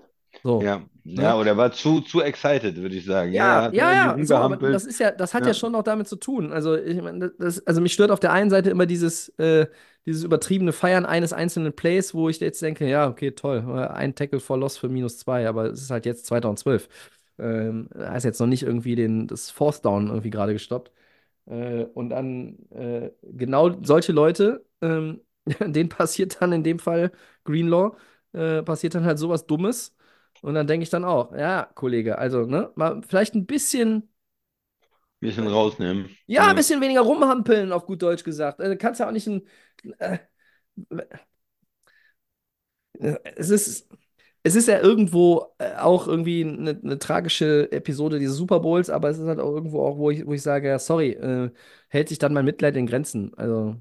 So. 0.43 0.61
Ja, 0.61 0.81
ja, 1.03 1.35
oder 1.37 1.51
er 1.51 1.57
war 1.57 1.71
zu, 1.71 2.01
zu 2.01 2.21
excited, 2.21 2.75
würde 2.77 2.95
ich 2.95 3.05
sagen. 3.05 3.33
Ja, 3.33 3.71
ja, 3.71 4.15
ja, 4.15 4.25
so, 4.25 4.35
aber 4.35 4.57
das 4.57 4.85
ist 4.85 4.99
ja, 4.99 5.11
das 5.11 5.33
hat 5.33 5.41
ja. 5.41 5.47
Ja. 5.49 5.53
schon 5.53 5.75
auch 5.75 5.83
damit 5.83 6.07
zu 6.07 6.15
tun. 6.15 6.51
Also, 6.53 6.75
ich 6.77 7.01
meine, 7.01 7.31
das, 7.37 7.65
also 7.67 7.81
mich 7.81 7.93
stört 7.93 8.11
auf 8.11 8.19
der 8.19 8.31
einen 8.31 8.49
Seite 8.49 8.69
immer 8.69 8.85
dieses, 8.85 9.29
äh, 9.39 9.67
dieses 10.05 10.23
übertriebene 10.23 10.71
Feiern 10.73 11.05
eines 11.05 11.33
einzelnen 11.33 11.73
Plays, 11.73 12.13
wo 12.13 12.29
ich 12.29 12.39
jetzt 12.39 12.61
denke, 12.61 12.87
ja, 12.87 13.07
okay, 13.07 13.31
toll, 13.31 13.59
ein 13.93 14.15
Tackle 14.15 14.39
for 14.39 14.57
Loss 14.57 14.77
für 14.77 14.89
minus 14.89 15.17
zwei, 15.19 15.47
aber 15.47 15.65
es 15.71 15.81
ist 15.81 15.91
halt 15.91 16.05
jetzt 16.05 16.25
2012. 16.27 16.87
Ähm, 17.41 17.89
er 17.95 18.15
ist 18.17 18.23
jetzt 18.25 18.39
noch 18.39 18.47
nicht 18.47 18.63
irgendwie 18.63 18.95
den, 18.95 19.27
das 19.27 19.51
Fourth 19.51 19.85
Down 19.85 20.07
irgendwie 20.07 20.29
gerade 20.29 20.53
gestoppt. 20.53 20.91
Äh, 21.47 21.85
und 21.85 22.09
dann 22.09 22.59
äh, 22.71 23.11
genau 23.23 23.83
solche 23.83 24.11
Leute, 24.13 24.65
ähm, 24.81 25.21
denen 25.61 25.89
passiert 25.89 26.41
dann 26.41 26.53
in 26.53 26.63
dem 26.63 26.79
Fall 26.79 27.11
Greenlaw, 27.45 27.97
äh, 28.33 28.63
passiert 28.63 28.95
dann 28.95 29.05
halt 29.05 29.19
sowas 29.19 29.47
Dummes. 29.47 29.95
Und 30.41 30.55
dann 30.55 30.67
denke 30.67 30.83
ich 30.83 30.89
dann 30.89 31.05
auch, 31.05 31.33
ja, 31.35 31.69
Kollege, 31.75 32.17
also, 32.17 32.45
ne, 32.45 32.71
mal 32.75 33.01
vielleicht 33.07 33.35
ein 33.35 33.45
bisschen, 33.45 34.09
bisschen 35.19 35.47
rausnehmen. 35.47 36.15
ja, 36.27 36.47
ein 36.47 36.55
bisschen 36.55 36.81
weniger 36.81 37.01
rumhampeln, 37.01 37.71
auf 37.71 37.85
gut 37.85 38.01
Deutsch 38.01 38.23
gesagt. 38.23 38.59
Also, 38.59 38.71
du 38.73 38.77
kannst 38.77 38.99
ja 38.99 39.07
auch 39.07 39.11
nicht 39.11 39.27
ein, 39.27 39.47
äh, 39.99 40.19
es 43.35 43.49
ist, 43.49 43.89
es 44.43 44.55
ist 44.55 44.67
ja 44.67 44.79
irgendwo 44.79 45.53
äh, 45.59 45.75
auch 45.77 46.07
irgendwie 46.07 46.43
eine, 46.43 46.71
eine 46.83 46.99
tragische 46.99 47.71
Episode 47.71 48.19
dieses 48.19 48.37
Super 48.37 48.59
Bowls, 48.59 48.89
aber 48.89 49.09
es 49.09 49.17
ist 49.19 49.27
halt 49.27 49.39
auch 49.39 49.51
irgendwo 49.53 49.81
auch, 49.85 49.97
wo 49.97 50.11
ich, 50.11 50.25
wo 50.25 50.33
ich 50.33 50.41
sage, 50.41 50.67
ja, 50.69 50.79
sorry, 50.79 51.11
äh, 51.13 51.51
hält 51.89 52.09
sich 52.09 52.19
dann 52.19 52.33
mein 52.33 52.45
Mitleid 52.45 52.75
in 52.77 52.87
Grenzen. 52.87 53.33
Also, 53.37 53.75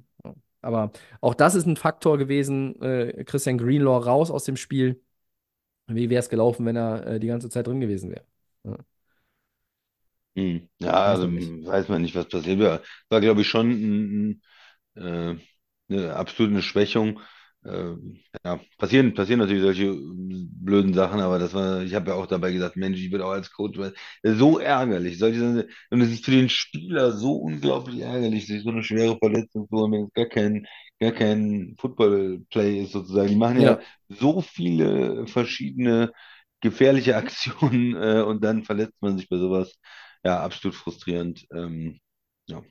aber 0.63 0.93
auch 1.21 1.35
das 1.35 1.55
ist 1.57 1.67
ein 1.67 1.77
Faktor 1.77 2.19
gewesen, 2.19 2.81
äh, 2.83 3.25
Christian 3.25 3.59
Greenlaw 3.59 3.99
raus 4.05 4.31
aus 4.31 4.45
dem 4.45 4.57
Spiel. 4.57 5.03
Wie 5.89 6.11
wäre 6.11 6.21
es 6.21 6.29
gelaufen, 6.31 6.67
wenn 6.67 6.77
er 6.77 7.07
äh, 7.07 7.21
die 7.21 7.29
ganze 7.29 7.51
Zeit 7.51 7.67
drin 7.69 7.81
gewesen 7.81 8.11
wäre? 8.13 8.25
Ja. 8.65 8.79
Hm. 10.37 10.69
Ja, 10.79 10.93
also 10.93 11.27
weiß 11.29 11.89
man 11.89 12.03
nicht, 12.03 12.15
was 12.15 12.29
passiert 12.29 12.59
wäre. 12.59 12.83
War, 13.09 13.21
glaube 13.21 13.41
ich, 13.43 13.49
schon 13.49 13.71
ein, 13.71 14.43
ein, 14.97 15.39
äh, 15.39 15.95
eine 15.95 16.17
absolute 16.17 16.63
Schwächung. 16.63 17.21
Äh, 17.63 17.95
ja, 18.45 18.59
passieren, 18.79 19.13
passieren 19.15 19.41
natürlich 19.41 19.63
solche 19.63 19.85
äh, 19.85 20.47
blöden 20.51 20.95
Sachen, 20.95 21.21
aber 21.21 21.39
das 21.39 21.53
war, 21.53 21.83
ich 21.83 21.95
habe 21.95 22.11
ja 22.11 22.17
auch 22.17 22.27
dabei 22.27 22.53
gesagt, 22.53 22.77
Mensch, 22.77 22.99
ich 22.99 23.13
würde 23.13 23.27
auch 23.27 23.33
als 23.33 23.53
Coach, 23.53 23.79
weil 23.79 23.93
so 24.23 24.59
ärgerlich. 24.59 25.19
Solche, 25.19 25.69
und 25.91 26.01
es 26.01 26.11
ist 26.11 26.25
für 26.25 26.31
den 26.31 26.49
Spieler 26.49 27.13
so 27.13 27.35
unglaublich 27.37 28.01
ärgerlich, 28.01 28.47
sich 28.47 28.63
so 28.63 28.71
eine 28.71 28.83
schwere 28.83 29.19
Verletzung 29.19 29.69
zu 29.69 29.77
holen, 29.77 29.93
wenn 29.93 30.05
es 30.05 30.13
gar 30.15 30.27
kein, 30.27 30.67
gar 31.01 31.13
kein 31.13 31.77
Football-Play 31.79 32.83
ist 32.85 32.93
sozusagen. 32.93 33.29
Die 33.29 33.37
machen 33.37 33.61
ja 33.61 33.77
Ja. 33.77 33.81
so 34.09 34.41
viele 34.41 35.27
verschiedene 35.27 36.13
gefährliche 36.63 37.17
Aktionen 37.17 37.95
äh, 37.97 38.23
und 38.23 38.43
dann 38.43 38.65
verletzt 38.65 38.97
man 39.03 39.19
sich 39.19 39.29
bei 39.29 39.37
sowas. 39.39 39.79
Ja, 40.25 40.41
absolut 40.43 40.75
frustrierend. 40.77 41.47
Ähm, 41.53 42.01
ja, 42.47 42.63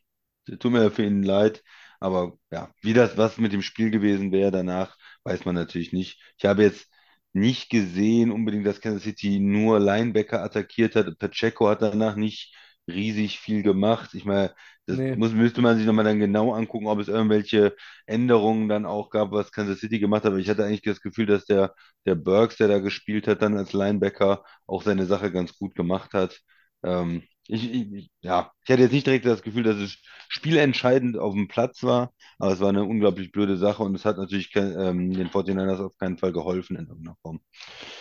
tut 0.60 0.72
mir 0.72 0.92
für 0.92 1.04
ihn 1.06 1.24
leid, 1.24 1.64
aber 2.00 2.34
ja, 2.52 2.72
wie 2.82 2.94
das, 2.94 3.18
was 3.18 3.38
mit 3.38 3.54
dem 3.54 3.62
Spiel 3.62 3.92
gewesen 3.92 4.32
wäre 4.32 4.52
danach, 4.52 4.96
weiß 5.24 5.46
man 5.46 5.56
natürlich 5.56 5.94
nicht. 5.94 6.22
Ich 6.38 6.46
habe 6.46 6.64
jetzt 6.64 6.88
nicht 7.34 7.70
gesehen 7.70 8.32
unbedingt, 8.32 8.66
dass 8.66 8.82
Kansas 8.82 9.04
City 9.04 9.40
nur 9.40 9.80
Linebacker 9.80 10.42
attackiert 10.44 10.96
hat. 10.96 11.18
Pacheco 11.20 11.70
hat 11.70 11.82
danach 11.82 12.16
nicht 12.16 12.56
riesig 12.88 13.40
viel 13.40 13.62
gemacht. 13.64 14.14
Ich 14.16 14.26
meine, 14.26 14.54
das 14.88 15.00
Nee. 15.00 15.14
muss, 15.14 15.32
müsste 15.34 15.62
man 15.62 15.78
sich 15.78 15.86
nochmal 15.86 16.06
dann 16.06 16.20
genau 16.20 16.54
angucken, 16.54 16.88
ob 16.88 17.00
es 17.00 17.08
irgendwelche 17.08 17.76
Änderungen 18.08 18.68
dann 18.68 18.86
auch 18.88 19.10
gab, 19.12 19.32
was 19.32 19.52
Kansas 19.52 19.80
City 19.80 20.00
gemacht 20.00 20.24
hat. 20.24 20.32
Aber 20.32 20.40
ich 20.40 20.50
hatte 20.50 20.66
eigentlich 20.66 20.82
das 20.82 21.02
Gefühl, 21.02 21.28
dass 21.28 21.46
der, 21.46 21.74
der 22.06 22.16
Burks, 22.16 22.58
der 22.58 22.68
da 22.68 22.80
gespielt 22.80 23.28
hat, 23.28 23.42
dann 23.44 23.56
als 23.58 23.74
Linebacker 23.74 24.44
auch 24.66 24.82
seine 24.84 25.06
Sache 25.06 25.32
ganz 25.32 25.56
gut 25.58 25.76
gemacht 25.76 26.14
hat. 26.14 26.40
Ähm, 26.84 27.24
ich, 27.50 27.72
ich, 27.74 28.12
ja, 28.22 28.52
ich 28.64 28.72
hatte 28.72 28.82
jetzt 28.84 28.92
nicht 28.92 29.08
direkt 29.08 29.26
das 29.26 29.42
Gefühl, 29.44 29.64
dass 29.64 29.78
es 29.78 29.98
spielentscheidend 30.30 31.18
auf 31.18 31.34
dem 31.34 31.48
Platz 31.48 31.84
war, 31.84 32.14
aber 32.38 32.54
es 32.54 32.60
war 32.60 32.70
eine 32.70 32.84
unglaublich 32.84 33.32
blöde 33.32 33.58
Sache 33.58 33.84
und 33.84 33.96
es 33.96 34.06
hat 34.06 34.18
natürlich 34.18 34.52
ähm, 34.56 35.12
den 35.14 35.30
49ers 35.30 35.80
auf 35.80 35.98
keinen 35.98 36.18
Fall 36.18 36.34
geholfen 36.34 36.78
in 36.78 36.88
irgendeiner 36.88 37.18
Form. 37.22 37.42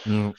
Ja. 0.05 0.35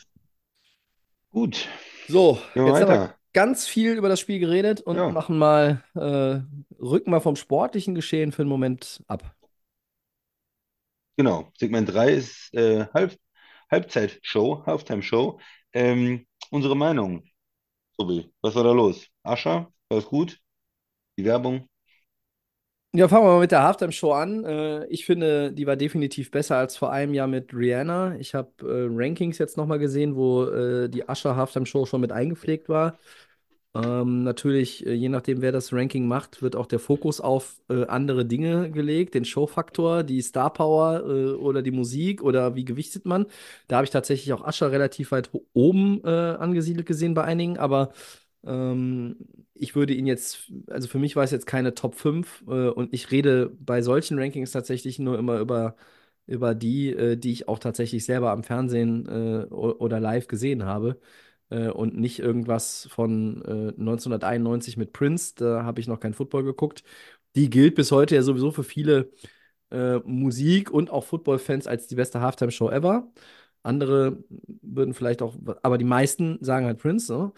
Gut, 1.31 1.67
So, 2.07 2.39
jetzt 2.63 2.81
haben 2.81 2.89
wir 2.89 2.97
weiter. 2.97 3.15
ganz 3.33 3.67
viel 3.67 3.93
über 3.93 4.09
das 4.09 4.19
Spiel 4.19 4.39
geredet 4.39 4.81
und 4.81 4.97
Ja. 4.97 5.09
machen 5.09 5.37
mal, 5.37 5.83
äh, 5.95 6.41
rücken 6.81 7.11
mal 7.11 7.19
vom 7.19 7.35
sportlichen 7.35 7.93
Geschehen 7.95 8.31
für 8.31 8.41
einen 8.41 8.49
Moment 8.49 9.03
ab. 9.07 9.35
Genau, 11.17 11.51
Segment 11.59 11.89
3 11.91 12.11
ist 12.13 12.53
äh, 12.53 12.85
Halb 12.93 13.17
Halbzeitshow, 13.71 14.65
Halftime-Show. 14.65 15.39
Ähm, 15.73 16.25
unsere 16.49 16.75
Meinung, 16.75 17.23
Tobi, 17.99 18.31
was 18.41 18.55
war 18.55 18.63
da 18.63 18.71
los? 18.71 19.07
Ascha, 19.23 19.71
war 19.89 19.97
es 19.99 20.05
gut? 20.05 20.39
Die 21.17 21.25
Werbung? 21.25 21.67
Ja, 22.91 23.07
fangen 23.07 23.25
wir 23.25 23.33
mal 23.33 23.39
mit 23.41 23.51
der 23.51 23.61
Halftime-Show 23.61 24.11
an. 24.13 24.43
Äh, 24.45 24.85
ich 24.87 25.05
finde, 25.05 25.53
die 25.53 25.67
war 25.67 25.75
definitiv 25.75 26.31
besser 26.31 26.57
als 26.57 26.75
vor 26.75 26.91
einem 26.91 27.13
Jahr 27.13 27.27
mit 27.27 27.53
Rihanna. 27.53 28.15
Ich 28.17 28.33
habe 28.33 28.51
äh, 28.61 28.87
Rankings 28.89 29.37
jetzt 29.37 29.57
nochmal 29.57 29.77
gesehen, 29.77 30.15
wo 30.15 30.45
äh, 30.45 30.89
die 30.89 31.03
Usher 31.03 31.35
Halftime-Show 31.35 31.85
schon 31.85 32.01
mit 32.01 32.11
eingepflegt 32.11 32.67
war. 32.67 32.97
Ähm, 33.75 34.23
natürlich, 34.23 34.83
äh, 34.87 34.93
je 34.93 35.09
nachdem, 35.09 35.41
wer 35.41 35.51
das 35.51 35.71
Ranking 35.71 36.07
macht, 36.07 36.41
wird 36.41 36.55
auch 36.55 36.65
der 36.65 36.79
Fokus 36.79 37.21
auf 37.21 37.61
äh, 37.69 37.85
andere 37.85 38.25
Dinge 38.25 38.71
gelegt, 38.71 39.13
den 39.13 39.25
Showfaktor, 39.25 40.01
die 40.03 40.21
Star 40.23 40.51
Power 40.51 41.01
äh, 41.07 41.31
oder 41.35 41.61
die 41.61 41.69
Musik 41.71 42.23
oder 42.23 42.55
wie 42.55 42.65
gewichtet 42.65 43.05
man. 43.05 43.27
Da 43.67 43.75
habe 43.77 43.85
ich 43.85 43.91
tatsächlich 43.91 44.33
auch 44.33 44.43
Ascher 44.43 44.71
relativ 44.71 45.11
weit 45.11 45.29
oben 45.53 46.01
äh, 46.03 46.07
angesiedelt 46.09 46.87
gesehen 46.87 47.13
bei 47.13 47.23
einigen, 47.25 47.59
aber 47.59 47.93
ähm, 48.43 49.17
ich 49.53 49.75
würde 49.75 49.93
ihn 49.93 50.07
jetzt, 50.07 50.51
also 50.67 50.87
für 50.87 50.97
mich 50.99 51.15
war 51.15 51.23
es 51.23 51.29
jetzt 51.31 51.45
keine 51.45 51.75
Top 51.75 51.93
5 51.95 52.43
äh, 52.47 52.69
und 52.69 52.91
ich 52.93 53.11
rede 53.11 53.51
bei 53.59 53.81
solchen 53.83 54.17
Rankings 54.17 54.51
tatsächlich 54.51 54.97
nur 54.97 55.19
immer 55.19 55.39
über, 55.39 55.75
über 56.25 56.55
die, 56.55 56.89
äh, 56.91 57.17
die 57.17 57.31
ich 57.33 57.47
auch 57.47 57.59
tatsächlich 57.59 58.03
selber 58.05 58.31
am 58.31 58.43
Fernsehen 58.43 59.07
oder 59.49 59.99
live 59.99 60.27
gesehen 60.27 60.63
habe 60.65 60.99
äh, 61.49 61.69
und 61.69 61.97
nicht 61.97 62.19
irgendwas 62.19 62.87
von 62.91 63.41
äh, 63.45 63.73
1991 63.79 64.77
mit 64.77 64.93
Prince. 64.93 65.33
Da 65.35 65.63
habe 65.63 65.79
ich 65.81 65.87
noch 65.87 65.99
kein 65.99 66.13
Football 66.13 66.43
geguckt. 66.43 66.83
Die 67.35 67.49
gilt 67.49 67.75
bis 67.75 67.91
heute 67.91 68.15
ja 68.15 68.21
sowieso 68.23 68.51
für 68.51 68.63
viele 68.63 69.11
äh, 69.71 69.97
Musik- 69.99 70.71
und 70.71 70.89
auch 70.89 71.05
Football-Fans 71.05 71.67
als 71.67 71.87
die 71.87 71.95
beste 71.95 72.21
Halftime-Show 72.21 72.69
ever. 72.71 73.11
Andere 73.63 74.23
würden 74.61 74.93
vielleicht 74.93 75.21
auch, 75.21 75.35
aber 75.63 75.77
die 75.77 75.85
meisten 75.85 76.37
sagen 76.41 76.65
halt 76.65 76.79
Prince. 76.79 77.13
Ne? 77.13 77.31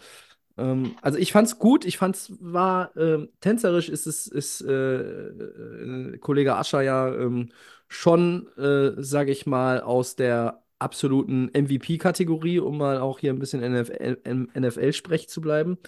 Ähm, 0.58 0.96
also 1.02 1.18
ich 1.18 1.32
fand's 1.32 1.58
gut, 1.58 1.84
ich 1.84 1.98
fand's 1.98 2.32
war 2.40 2.96
ähm, 2.96 3.28
tänzerisch 3.40 3.88
ist 3.88 4.06
es 4.06 4.26
ist 4.26 4.60
äh, 4.62 5.00
äh, 5.00 6.18
Kollege 6.18 6.56
Ascher 6.56 6.82
ja 6.82 7.12
ähm, 7.14 7.50
schon, 7.88 8.48
äh, 8.56 8.92
sage 9.02 9.32
ich 9.32 9.46
mal, 9.46 9.80
aus 9.80 10.16
der 10.16 10.61
absoluten 10.82 11.50
MVP-Kategorie, 11.54 12.58
um 12.60 12.78
mal 12.78 12.98
auch 13.00 13.18
hier 13.18 13.32
ein 13.32 13.38
bisschen 13.38 13.62
NFL, 13.62 14.18
NFL-Sprech 14.58 15.28
zu 15.28 15.40
bleiben. 15.40 15.78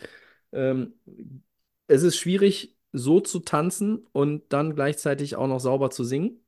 Ähm, 0.53 0.95
es 1.87 2.03
ist 2.03 2.17
schwierig, 2.17 2.77
so 2.93 3.21
zu 3.21 3.41
tanzen 3.41 4.07
und 4.13 4.53
dann 4.53 4.75
gleichzeitig 4.75 5.37
auch 5.37 5.49
noch 5.49 5.61
sauber 5.61 5.91
zu 5.91 6.05
singen. 6.05 6.41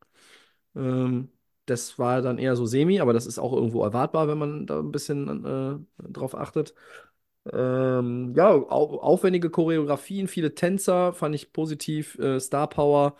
Ähm, 0.76 1.30
das 1.66 1.98
war 1.98 2.22
dann 2.22 2.38
eher 2.38 2.56
so 2.56 2.66
semi, 2.66 3.00
aber 3.00 3.12
das 3.12 3.26
ist 3.26 3.38
auch 3.38 3.52
irgendwo 3.52 3.82
erwartbar, 3.84 4.28
wenn 4.28 4.38
man 4.38 4.66
da 4.66 4.78
ein 4.80 4.92
bisschen 4.92 5.44
äh, 5.44 6.12
drauf 6.12 6.36
achtet. 6.36 6.74
Ähm, 7.52 8.34
ja, 8.36 8.50
au 8.50 9.00
aufwendige 9.00 9.50
Choreografien, 9.50 10.28
viele 10.28 10.54
Tänzer, 10.54 11.12
fand 11.12 11.34
ich 11.34 11.52
positiv. 11.52 12.18
Äh, 12.18 12.40
Star 12.40 12.68
Power, 12.68 13.16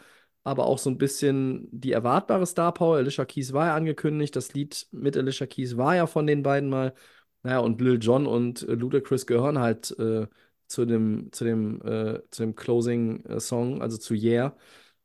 aber 0.47 0.67
auch 0.67 0.79
so 0.79 0.91
ein 0.91 0.99
bisschen 0.99 1.69
die 1.73 1.93
erwartbare 1.93 2.47
Star 2.47 2.73
Power. 2.73 2.97
Alicia 2.99 3.25
Keys 3.25 3.53
war 3.53 3.67
ja 3.67 3.75
angekündigt, 3.75 4.37
das 4.37 4.55
Lied 4.55 4.87
mit 4.93 5.17
Alicia 5.17 5.47
Keys 5.47 5.77
war 5.77 5.97
ja 5.97 6.07
von 6.07 6.27
den 6.27 6.43
beiden 6.43 6.71
mal. 6.71 6.95
Naja, 7.43 7.59
und 7.61 7.81
Lil 7.81 7.99
Jon 8.01 8.27
und 8.27 8.63
äh, 8.69 8.75
Ludacris 8.75 9.27
gehören 9.27 9.59
halt 9.59 9.97
äh, 9.99 10.27
zu 10.69 10.85
dem, 10.87 11.31
zu 11.33 11.45
dem, 11.45 11.81
äh, 11.83 12.21
zu 12.31 12.43
dem 12.43 12.55
Closing-Song, 12.57 13.83
also 13.83 13.97
zu 13.99 14.15
Yeah. 14.15 14.57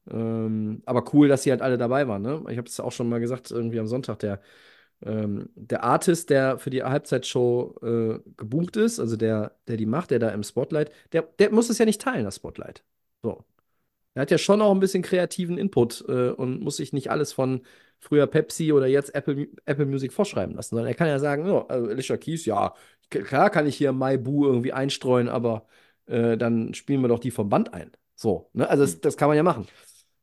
Ähm, 0.09 0.81
aber 0.85 1.05
cool, 1.13 1.27
dass 1.27 1.43
sie 1.43 1.51
halt 1.51 1.61
alle 1.61 1.77
dabei 1.77 2.07
waren, 2.07 2.21
ne? 2.23 2.43
Ich 2.49 2.57
habe 2.57 2.67
es 2.67 2.79
auch 2.79 2.91
schon 2.91 3.09
mal 3.09 3.19
gesagt, 3.19 3.51
irgendwie 3.51 3.79
am 3.79 3.87
Sonntag, 3.87 4.19
der 4.19 4.41
ähm, 5.03 5.49
der 5.55 5.83
Artist, 5.83 6.29
der 6.29 6.59
für 6.59 6.69
die 6.69 6.83
Halbzeitshow 6.83 7.75
äh, 7.83 8.19
gebucht 8.37 8.77
ist, 8.77 8.99
also 8.99 9.17
der, 9.17 9.57
der 9.67 9.77
die 9.77 9.85
macht, 9.87 10.11
der 10.11 10.19
da 10.19 10.29
im 10.29 10.43
Spotlight, 10.43 10.91
der, 11.13 11.23
der 11.23 11.51
muss 11.51 11.69
es 11.69 11.77
ja 11.79 11.85
nicht 11.85 12.01
teilen, 12.01 12.25
das 12.25 12.37
Spotlight. 12.37 12.83
So. 13.23 13.45
Er 14.14 14.24
hat 14.24 14.32
ja 14.32 14.38
schon 14.38 14.62
auch 14.62 14.72
ein 14.72 14.80
bisschen 14.80 15.03
kreativen 15.03 15.57
Input 15.57 16.03
äh, 16.07 16.30
und 16.32 16.62
muss 16.62 16.78
sich 16.78 16.93
nicht 16.93 17.09
alles 17.12 17.32
von 17.34 17.62
früher 17.99 18.28
Pepsi 18.28 18.74
oder 18.74 18.88
jetzt 18.88 19.14
Apple, 19.16 19.47
Apple 19.66 19.86
Music 19.86 20.12
vorschreiben 20.14 20.55
lassen, 20.55 20.72
sondern 20.76 20.88
er 20.88 20.95
kann 20.95 21.07
ja 21.07 21.20
sagen, 21.20 21.45
ja, 21.47 21.66
also 21.68 21.88
Alicia 21.89 22.18
Keys, 22.18 22.45
ja, 22.45 22.74
klar 23.09 23.49
kann 23.49 23.68
ich 23.68 23.78
hier 23.78 23.93
My 23.93 24.18
Boo 24.18 24.45
irgendwie 24.45 24.74
einstreuen, 24.74 25.30
aber 25.30 25.66
äh, 26.07 26.38
dann 26.38 26.74
spielen 26.74 27.01
wir 27.01 27.07
doch 27.07 27.20
die 27.20 27.32
vom 27.32 27.49
Band 27.49 27.74
ein. 27.74 27.91
So, 28.16 28.49
ne? 28.53 28.68
Also 28.70 28.84
das, 28.84 28.99
das 29.01 29.18
kann 29.18 29.28
man 29.30 29.38
ja 29.38 29.43
machen. 29.43 29.68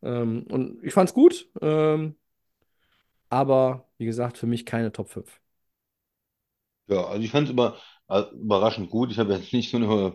Ähm, 0.02 0.44
und 0.50 0.82
ich 0.84 0.92
fand's 0.94 1.14
gut. 1.14 1.48
Ähm, 1.62 2.16
aber 3.30 3.88
wie 3.98 4.04
gesagt, 4.06 4.36
für 4.38 4.46
mich 4.46 4.66
keine 4.66 4.92
Top 4.92 5.08
5. 5.08 5.40
Ja, 6.86 7.04
also 7.06 7.22
ich 7.22 7.30
fand 7.30 7.46
es 7.48 7.52
über, 7.52 7.76
äh, 8.08 8.22
überraschend 8.32 8.90
gut. 8.90 9.10
Ich 9.10 9.18
habe 9.18 9.34
jetzt 9.34 9.52
nicht 9.52 9.70
so 9.70 9.76
eine 9.76 10.14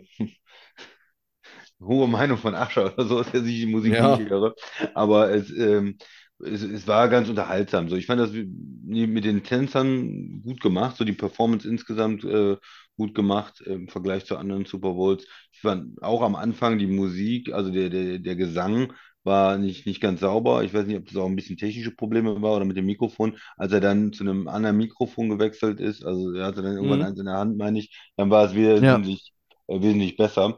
hohe 1.82 2.08
Meinung 2.08 2.38
von 2.38 2.56
Ascher 2.56 2.94
oder 2.94 3.06
so, 3.06 3.18
dass 3.24 3.34
er 3.34 3.44
sich 3.44 3.56
die 3.62 3.66
Musik 3.66 4.00
nicht 4.00 4.20
Ja. 4.20 4.30
höre. 4.30 4.54
Aber 4.94 5.32
es, 5.32 5.50
ähm, 5.52 5.98
es, 6.40 6.62
es 6.64 6.88
war 6.88 7.10
ganz 7.10 7.30
unterhaltsam. 7.30 7.90
So, 7.90 7.96
ich 7.96 8.06
fand 8.06 8.22
das 8.22 8.32
mit 8.32 9.24
den 9.26 9.44
Tänzern 9.44 10.42
gut 10.44 10.62
gemacht, 10.62 10.98
so 10.98 11.06
die 11.06 11.14
Performance 11.14 11.68
insgesamt 11.68 12.24
äh, 12.24 12.58
gut 12.98 13.16
gemacht 13.16 13.62
äh, 13.66 13.74
im 13.74 13.88
Vergleich 13.88 14.26
zu 14.26 14.38
anderen 14.38 14.66
Super 14.66 14.94
Bowls. 14.94 15.26
Ich 15.52 15.62
fand 15.62 16.02
auch 16.04 16.22
am 16.22 16.36
Anfang 16.36 16.78
die 16.80 16.88
Musik, 16.88 17.52
also 17.54 17.72
der, 17.72 17.90
der, 17.90 18.20
der 18.20 18.36
Gesang 18.36 18.94
war 19.24 19.58
nicht, 19.58 19.86
nicht 19.86 20.02
ganz 20.02 20.20
sauber. 20.20 20.64
Ich 20.64 20.74
weiß 20.74 20.86
nicht, 20.86 20.98
ob 20.98 21.06
das 21.06 21.16
auch 21.16 21.28
ein 21.28 21.36
bisschen 21.36 21.56
technische 21.58 21.92
Probleme 21.92 22.42
war 22.42 22.56
oder 22.58 22.66
mit 22.66 22.76
dem 22.76 22.86
Mikrofon. 22.86 23.38
Als 23.58 23.72
er 23.72 23.80
dann 23.80 24.12
zu 24.12 24.24
einem 24.24 24.48
anderen 24.50 24.78
Mikrofon 24.78 25.30
gewechselt 25.30 25.80
ist, 25.80 26.04
also 26.04 26.34
er 26.34 26.46
hatte 26.46 26.62
dann 26.62 26.76
irgendwann 26.76 27.02
Mhm. 27.02 27.04
eins 27.04 27.20
in 27.20 27.26
der 27.26 27.36
Hand, 27.38 27.58
meine 27.58 27.80
ich, 27.80 27.96
dann 28.18 28.30
war 28.30 28.46
es 28.46 28.54
wieder 28.56 28.82
Ja. 28.82 29.02
wesentlich, 29.02 29.34
äh, 29.68 29.82
wesentlich 29.82 30.18
besser. 30.18 30.58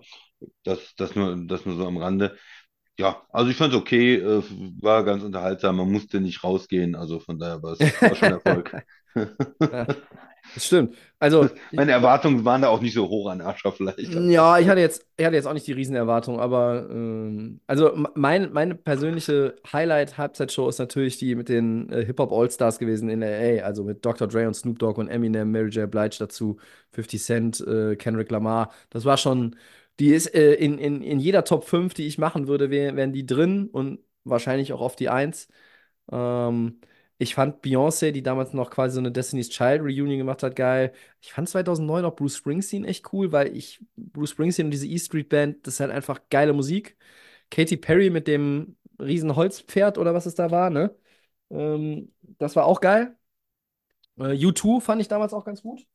Das, 0.63 0.95
das 0.97 1.15
nur, 1.15 1.35
das 1.47 1.65
nur 1.65 1.75
so 1.75 1.85
am 1.85 1.97
Rande. 1.97 2.37
Ja, 2.97 3.23
also 3.29 3.51
ich 3.51 3.57
fand 3.57 3.73
es 3.73 3.79
okay, 3.79 4.15
äh, 4.15 4.43
war 4.81 5.03
ganz 5.03 5.23
unterhaltsam. 5.23 5.77
Man 5.77 5.91
musste 5.91 6.21
nicht 6.21 6.43
rausgehen, 6.43 6.95
also 6.95 7.19
von 7.19 7.37
daher 7.37 7.61
war 7.61 7.73
es 7.73 7.79
war 8.01 8.15
schon 8.15 8.31
Erfolg. 8.31 8.71
Ja, 9.71 9.87
das 10.53 10.65
stimmt. 10.65 10.95
Also, 11.19 11.49
Meine 11.71 11.91
Erwartungen 11.91 12.45
waren 12.45 12.61
da 12.61 12.67
auch 12.67 12.81
nicht 12.81 12.93
so 12.93 13.07
hoch 13.07 13.29
an 13.29 13.41
Ascher 13.41 13.71
vielleicht. 13.71 13.99
ja, 13.99 14.59
ich 14.59 14.67
hatte 14.67 14.81
jetzt, 14.81 15.05
ich 15.17 15.25
hatte 15.25 15.35
jetzt 15.35 15.47
auch 15.47 15.53
nicht 15.53 15.65
die 15.67 15.71
Riesenerwartung, 15.71 16.39
aber 16.39 16.87
ähm, 16.89 17.61
also 17.65 17.91
mein, 18.13 18.51
meine 18.53 18.75
persönliche 18.75 19.55
Highlight-Halbzeitshow 19.71 20.69
ist 20.69 20.79
natürlich 20.79 21.17
die 21.17 21.35
mit 21.35 21.49
den 21.49 21.89
äh, 21.89 22.05
Hip-Hop 22.05 22.31
All-Stars 22.31 22.77
gewesen 22.77 23.09
in 23.09 23.21
LA, 23.21 23.63
also 23.63 23.83
mit 23.83 24.05
Dr. 24.05 24.27
Dre 24.27 24.47
und 24.47 24.53
Snoop 24.53 24.79
Dogg 24.79 24.99
und 24.99 25.07
Eminem, 25.07 25.51
Mary 25.51 25.69
J. 25.69 25.89
Blige 25.89 26.17
dazu, 26.19 26.57
50 26.91 27.23
Cent, 27.23 27.61
äh, 27.61 27.95
Kendrick 27.95 28.29
Lamar. 28.29 28.71
Das 28.89 29.05
war 29.05 29.17
schon, 29.17 29.55
die 29.99 30.09
ist 30.13 30.33
äh, 30.33 30.53
in, 30.55 30.77
in, 30.77 31.01
in 31.01 31.19
jeder 31.19 31.43
Top 31.43 31.65
5, 31.65 31.93
die 31.93 32.07
ich 32.07 32.17
machen 32.17 32.47
würde, 32.47 32.69
wär, 32.69 32.95
wären 32.95 33.13
die 33.13 33.25
drin 33.25 33.67
und 33.69 33.99
wahrscheinlich 34.23 34.73
auch 34.73 34.81
auf 34.81 34.95
die 34.95 35.09
Eins. 35.09 35.47
Ähm, 36.11 36.79
ich 37.17 37.35
fand 37.35 37.63
Beyoncé, 37.63 38.11
die 38.11 38.23
damals 38.23 38.53
noch 38.53 38.69
quasi 38.71 38.95
so 38.95 38.99
eine 38.99 39.11
Destiny's 39.11 39.49
Child 39.49 39.81
Reunion 39.81 40.17
gemacht 40.17 40.43
hat, 40.43 40.55
geil. 40.55 40.93
Ich 41.21 41.31
fand 41.33 41.47
2009 41.49 42.03
auch 42.05 42.15
Bruce 42.15 42.37
Springsteen 42.37 42.83
echt 42.85 43.13
cool, 43.13 43.31
weil 43.31 43.55
ich 43.55 43.81
Bruce 43.95 44.31
Springsteen 44.31 44.67
und 44.67 44.71
diese 44.71 44.87
E 44.87 44.97
Street 44.99 45.29
Band, 45.29 45.65
das 45.65 45.75
ist 45.75 45.79
halt 45.79 45.91
einfach 45.91 46.19
geile 46.29 46.53
Musik. 46.53 46.97
Katy 47.51 47.77
Perry 47.77 48.09
mit 48.09 48.27
dem 48.27 48.77
riesen 48.99 49.35
Holzpferd 49.35 49.97
oder 49.97 50.13
was 50.13 50.25
es 50.25 50.35
da 50.35 50.51
war, 50.51 50.69
ne? 50.69 50.95
Ähm, 51.49 52.13
das 52.39 52.55
war 52.55 52.65
auch 52.65 52.81
geil. 52.81 53.15
Äh, 54.17 54.35
U2 54.45 54.81
fand 54.81 55.01
ich 55.01 55.07
damals 55.07 55.33
auch 55.33 55.45
ganz 55.45 55.61
gut. 55.61 55.85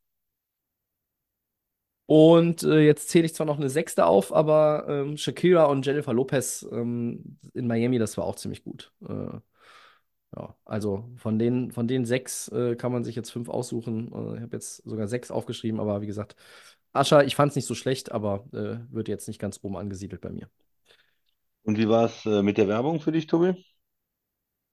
Und 2.13 2.65
äh, 2.65 2.81
jetzt 2.81 3.09
zähle 3.11 3.27
ich 3.27 3.35
zwar 3.35 3.47
noch 3.47 3.59
eine 3.59 3.71
sechste 3.71 4.07
auf, 4.07 4.33
aber 4.35 4.85
ähm, 4.89 5.17
Shakira 5.17 5.67
und 5.67 5.87
Jennifer 5.87 6.13
Lopez 6.13 6.67
ähm, 6.73 7.39
in 7.55 7.69
Miami, 7.69 7.99
das 8.01 8.17
war 8.17 8.25
auch 8.25 8.35
ziemlich 8.35 8.65
gut. 8.65 8.93
Äh, 9.09 9.39
ja, 10.37 10.57
also 10.65 11.11
von 11.17 11.39
den, 11.39 11.73
von 11.73 11.89
den 11.89 12.05
sechs 12.05 12.49
äh, 12.49 12.77
kann 12.77 12.93
man 12.93 13.05
sich 13.05 13.17
jetzt 13.17 13.31
fünf 13.31 13.49
aussuchen. 13.49 14.13
Äh, 14.13 14.37
ich 14.37 14.43
habe 14.43 14.57
jetzt 14.57 14.79
sogar 14.85 15.09
sechs 15.09 15.31
aufgeschrieben, 15.31 15.81
aber 15.81 16.03
wie 16.03 16.07
gesagt, 16.07 16.37
Ascha, 16.93 17.23
ich 17.23 17.37
fand 17.37 17.51
es 17.51 17.57
nicht 17.57 17.67
so 17.67 17.75
schlecht, 17.75 18.13
aber 18.13 18.45
äh, 18.53 18.79
wird 18.95 19.09
jetzt 19.09 19.29
nicht 19.29 19.41
ganz 19.41 19.61
oben 19.63 19.77
angesiedelt 19.77 20.21
bei 20.23 20.31
mir. 20.31 20.49
Und 21.63 21.79
wie 21.79 21.89
war 21.89 22.05
es 22.07 22.27
äh, 22.27 22.43
mit 22.43 22.59
der 22.59 22.69
Werbung 22.69 23.01
für 23.01 23.13
dich, 23.13 23.27
Tobi? 23.27 23.55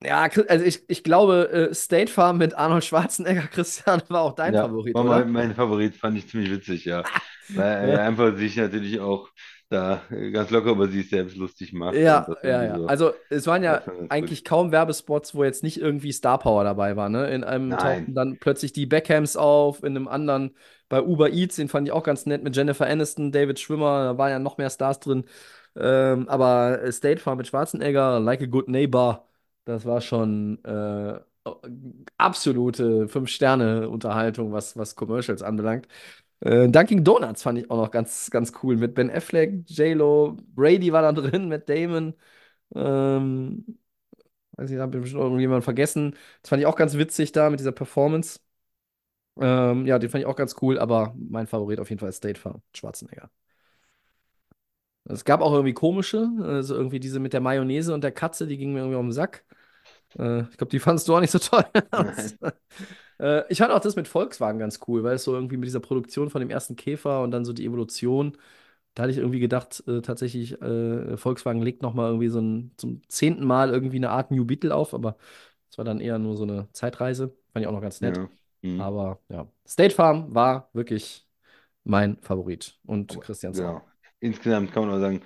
Ja, 0.02 0.28
also 0.48 0.64
ich, 0.64 0.88
ich 0.88 1.02
glaube, 1.02 1.70
State 1.74 2.10
Farm 2.12 2.38
mit 2.38 2.54
Arnold 2.54 2.84
Schwarzenegger, 2.84 3.42
Christian, 3.48 4.00
war 4.08 4.22
auch 4.22 4.34
dein 4.34 4.54
Ja, 4.54 4.56
Favorit, 4.56 5.02
war 5.02 5.04
mein, 5.04 5.30
mein 5.32 5.54
Favorit, 5.54 5.96
fand 5.96 6.18
ich 6.18 6.28
ziemlich 6.28 6.50
witzig, 6.50 6.84
ja. 6.84 7.04
Weil 7.48 7.88
er 7.90 8.04
einfach 8.04 8.36
sich 8.36 8.56
natürlich 8.56 9.00
auch 9.00 9.30
da 9.70 10.02
ganz 10.32 10.50
locker 10.50 10.70
über 10.72 10.88
sich 10.88 11.08
selbst 11.10 11.36
lustig 11.36 11.72
macht 11.72 12.00
Ja, 12.02 12.36
ja, 12.42 12.62
ja. 12.64 12.74
so. 12.74 12.86
Also 12.86 13.12
es 13.30 13.46
waren 13.46 13.62
Ja, 13.62 13.82
eigentlich 14.08 14.44
kaum 14.44 14.72
Werbespots, 14.72 15.34
wo 15.34 15.42
jetzt 15.44 15.62
nicht 15.62 15.78
irgendwie 15.80 16.12
Star 16.12 16.38
Power 16.38 16.62
dabei 16.64 16.96
war, 16.96 17.08
ne? 17.08 17.30
In 17.30 17.44
einem 17.44 17.78
tauchten 17.78 18.14
dann 18.14 18.38
plötzlich 18.38 18.72
die 18.74 18.84
Beckhams 18.86 19.36
auf, 19.36 19.82
in 19.82 19.96
einem 19.96 20.06
anderen 20.08 20.54
bei 20.90 21.02
Uber 21.02 21.30
Eats, 21.30 21.56
den 21.56 21.68
fand 21.68 21.88
ich 21.88 21.92
auch 21.92 22.02
ganz 22.02 22.26
nett 22.26 22.42
mit 22.42 22.54
Jennifer 22.56 22.86
Aniston, 22.86 23.32
David 23.32 23.58
Schwimmer, 23.58 24.04
da 24.04 24.18
waren 24.18 24.30
ja 24.30 24.38
noch 24.38 24.58
mehr 24.58 24.70
Stars 24.70 25.00
drin. 25.00 25.24
Ähm, 25.76 26.28
aber 26.28 26.80
State 26.92 27.20
Farm 27.20 27.38
mit 27.38 27.46
Schwarzenegger, 27.46 28.20
Like 28.20 28.42
a 28.42 28.46
Good 28.46 28.68
Neighbor, 28.68 29.26
das 29.64 29.84
war 29.86 30.00
schon 30.00 30.62
äh, 30.64 31.20
absolute 32.16 33.08
Fünf-Sterne-Unterhaltung, 33.08 34.52
was, 34.52 34.76
was 34.76 34.94
Commercials 34.96 35.42
anbelangt. 35.42 35.88
Äh, 36.40 36.68
Dunkin' 36.68 37.04
Donuts 37.04 37.42
fand 37.42 37.58
ich 37.58 37.70
auch 37.70 37.76
noch 37.76 37.90
ganz, 37.90 38.30
ganz 38.30 38.52
cool 38.62 38.76
mit 38.76 38.94
Ben 38.94 39.10
Affleck, 39.10 39.68
J-Lo, 39.68 40.36
Brady 40.54 40.92
war 40.92 41.02
da 41.02 41.12
drin, 41.20 41.48
Matt 41.48 41.68
Damon. 41.68 42.14
Ähm, 42.74 43.78
weiß 44.52 44.70
nicht, 44.70 44.80
habe 44.80 44.98
ich 44.98 45.02
bestimmt 45.02 45.22
irgendjemand 45.24 45.64
vergessen. 45.64 46.16
Das 46.42 46.50
fand 46.50 46.60
ich 46.62 46.66
auch 46.66 46.76
ganz 46.76 46.94
witzig 46.96 47.32
da 47.32 47.50
mit 47.50 47.60
dieser 47.60 47.72
Performance. 47.72 48.40
Ähm, 49.40 49.86
ja, 49.86 49.98
den 49.98 50.10
fand 50.10 50.22
ich 50.22 50.26
auch 50.26 50.36
ganz 50.36 50.56
cool, 50.62 50.78
aber 50.78 51.14
mein 51.18 51.46
Favorit 51.46 51.80
auf 51.80 51.90
jeden 51.90 52.00
Fall 52.00 52.08
ist 52.10 52.16
State 52.18 52.40
Farm, 52.40 52.62
Schwarzenegger. 52.74 53.30
Es 55.04 55.24
gab 55.24 55.40
auch 55.40 55.52
irgendwie 55.52 55.72
komische, 55.72 56.28
also 56.42 56.74
irgendwie 56.74 57.00
diese 57.00 57.18
mit 57.18 57.32
der 57.32 57.40
Mayonnaise 57.40 57.94
und 57.94 58.04
der 58.04 58.12
Katze, 58.12 58.46
die 58.46 58.58
gingen 58.58 58.74
mir 58.74 58.80
irgendwie 58.80 58.96
auf 58.96 59.02
den 59.04 59.12
Sack. 59.12 59.44
Äh, 60.18 60.42
ich 60.42 60.58
glaube, 60.58 60.70
die 60.70 60.80
fandest 60.80 61.08
du 61.08 61.16
auch 61.16 61.20
nicht 61.20 61.32
so 61.32 61.38
toll. 61.40 61.64
Äh, 63.18 63.44
ich 63.50 63.58
fand 63.58 63.72
auch 63.72 63.80
das 63.80 63.96
mit 63.96 64.08
Volkswagen 64.08 64.58
ganz 64.58 64.80
cool, 64.88 65.02
weil 65.04 65.16
es 65.16 65.24
so 65.24 65.34
irgendwie 65.34 65.56
mit 65.56 65.66
dieser 65.66 65.80
Produktion 65.80 66.30
von 66.30 66.40
dem 66.40 66.50
ersten 66.50 66.76
Käfer 66.76 67.22
und 67.22 67.30
dann 67.30 67.44
so 67.44 67.52
die 67.52 67.64
Evolution, 67.66 68.36
da 68.94 69.04
hatte 69.04 69.12
ich 69.12 69.18
irgendwie 69.18 69.40
gedacht, 69.40 69.82
äh, 69.86 70.02
tatsächlich, 70.02 70.60
äh, 70.62 71.16
Volkswagen 71.16 71.62
legt 71.62 71.82
nochmal 71.82 72.08
irgendwie 72.10 72.28
so 72.28 72.40
ein, 72.40 72.72
zum 72.76 73.02
zehnten 73.08 73.44
Mal 73.46 73.70
irgendwie 73.70 73.96
eine 73.96 74.10
Art 74.10 74.30
New 74.30 74.44
Beetle 74.44 74.74
auf, 74.74 74.94
aber 74.94 75.16
das 75.68 75.78
war 75.78 75.84
dann 75.84 76.00
eher 76.00 76.18
nur 76.18 76.36
so 76.36 76.44
eine 76.44 76.68
Zeitreise. 76.72 77.36
Fand 77.52 77.62
ich 77.64 77.66
auch 77.68 77.72
noch 77.72 77.80
ganz 77.82 78.00
nett. 78.00 78.16
Ja. 78.16 78.28
Mhm. 78.62 78.80
Aber 78.80 79.20
ja, 79.28 79.48
State 79.66 79.94
Farm 79.94 80.34
war 80.34 80.70
wirklich 80.72 81.26
mein 81.84 82.18
Favorit 82.22 82.78
und 82.86 83.12
Aber, 83.12 83.20
Christians 83.22 83.60
auch. 83.60 83.64
genau. 83.64 83.88
Insgesamt 84.20 84.72
kann 84.72 84.86
man 84.86 84.94
auch 84.96 85.00
sagen, 85.00 85.22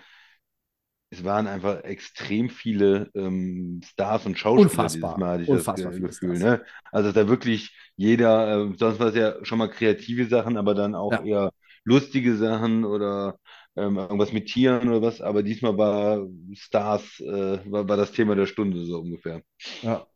es 1.13 1.25
waren 1.25 1.47
einfach 1.47 1.85
extrem 1.85 2.49
viele 2.51 3.11
ähm, 3.15 3.81
Stars 3.85 4.27
und 4.27 4.39
Schauspieler 4.39 4.89
dieses 4.89 5.17
Unfassbar. 5.17 5.17
Mal, 5.17 5.35
hatte 5.35 5.43
ich 5.45 5.51
das 5.51 5.69
Unfassbar 5.69 5.93
viele 5.93 6.09
Gefühl. 6.09 6.39
Ne? 6.39 6.65
Also 6.91 7.13
da 7.13 7.29
wirklich 7.29 7.77
jeder, 7.97 8.71
äh, 8.71 8.75
sonst 8.79 8.99
war 9.01 9.09
es 9.09 9.15
ja 9.17 9.35
schon 9.45 9.59
mal 9.59 9.69
kreative 9.71 10.27
Sachen, 10.27 10.57
aber 10.57 10.75
dann 10.75 10.95
auch 10.95 11.13
Ja. 11.13 11.23
eher 11.23 11.53
lustige 11.85 12.37
Sachen 12.37 12.85
oder 12.87 13.39
ähm, 13.77 13.99
irgendwas 13.99 14.33
mit 14.33 14.47
Tieren 14.49 14.89
oder 14.89 15.03
was. 15.03 15.21
Aber 15.21 15.43
diesmal 15.43 15.77
war 15.79 16.27
Stars, 16.55 17.21
äh, 17.21 17.61
war, 17.71 17.89
war 17.89 17.97
das 17.99 18.13
Thema 18.13 18.35
der 18.35 18.47
Stunde 18.47 18.85
so 18.87 19.01
ungefähr. 19.01 19.43
Ja, 19.81 20.07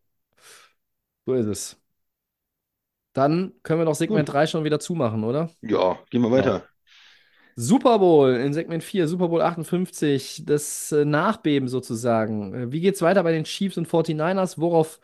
so 1.26 1.34
ist 1.34 1.47
es. 1.47 1.76
Dann 3.14 3.53
können 3.64 3.80
wir 3.80 3.84
doch 3.86 3.94
Segment 3.97 4.28
Gut. 4.28 4.28
3 4.28 4.47
schon 4.47 4.62
wieder 4.64 4.78
zumachen, 4.80 5.24
oder? 5.24 5.51
Ja, 5.61 5.99
gehen 6.11 6.22
wir 6.22 6.30
weiter. 6.30 6.66
Super 7.59 7.99
Bowl 7.99 8.35
in 8.35 8.53
Segment 8.53 8.85
4, 8.85 9.09
Super 9.09 9.29
Bowl 9.29 9.41
58, 9.41 10.43
das 10.45 10.93
äh, 10.93 11.05
Nachbeben 11.07 11.69
sozusagen. 11.69 12.53
Äh, 12.55 12.73
Wie 12.73 12.81
geht's 12.81 13.01
weiter 13.01 13.23
bei 13.23 13.33
den 13.33 13.45
Chiefs 13.45 13.79
und 13.79 13.89
49ers? 13.89 14.59
Worauf 14.59 15.01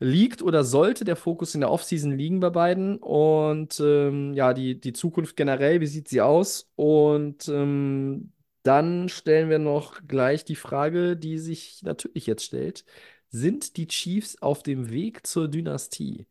liegt 0.00 0.42
oder 0.42 0.64
sollte 0.64 1.04
der 1.04 1.14
Fokus 1.16 1.54
in 1.54 1.60
der 1.60 1.70
Offseason 1.70 2.12
liegen 2.18 2.40
bei 2.40 2.50
beiden? 2.50 2.96
Und 2.98 3.78
ähm, 3.80 4.34
ja, 4.34 4.52
die, 4.52 4.80
die 4.80 4.92
Zukunft 4.92 5.36
generell, 5.36 5.80
wie 5.80 5.86
sieht 5.86 6.08
sie 6.08 6.20
aus? 6.20 6.68
Und 6.74 7.48
ähm, 7.48 8.32
dann 8.64 9.08
stellen 9.08 9.48
wir 9.48 9.60
noch 9.60 10.00
gleich 10.08 10.44
die 10.44 10.56
Frage, 10.56 11.16
die 11.16 11.38
sich 11.38 11.82
natürlich 11.84 12.26
jetzt 12.26 12.44
stellt. 12.44 12.84
Sind 13.30 13.76
die 13.76 13.86
Chiefs 13.86 14.42
auf 14.42 14.62
dem 14.64 14.90
Weg 14.90 15.24
zur 15.26 15.46
Dynastie? 15.48 16.26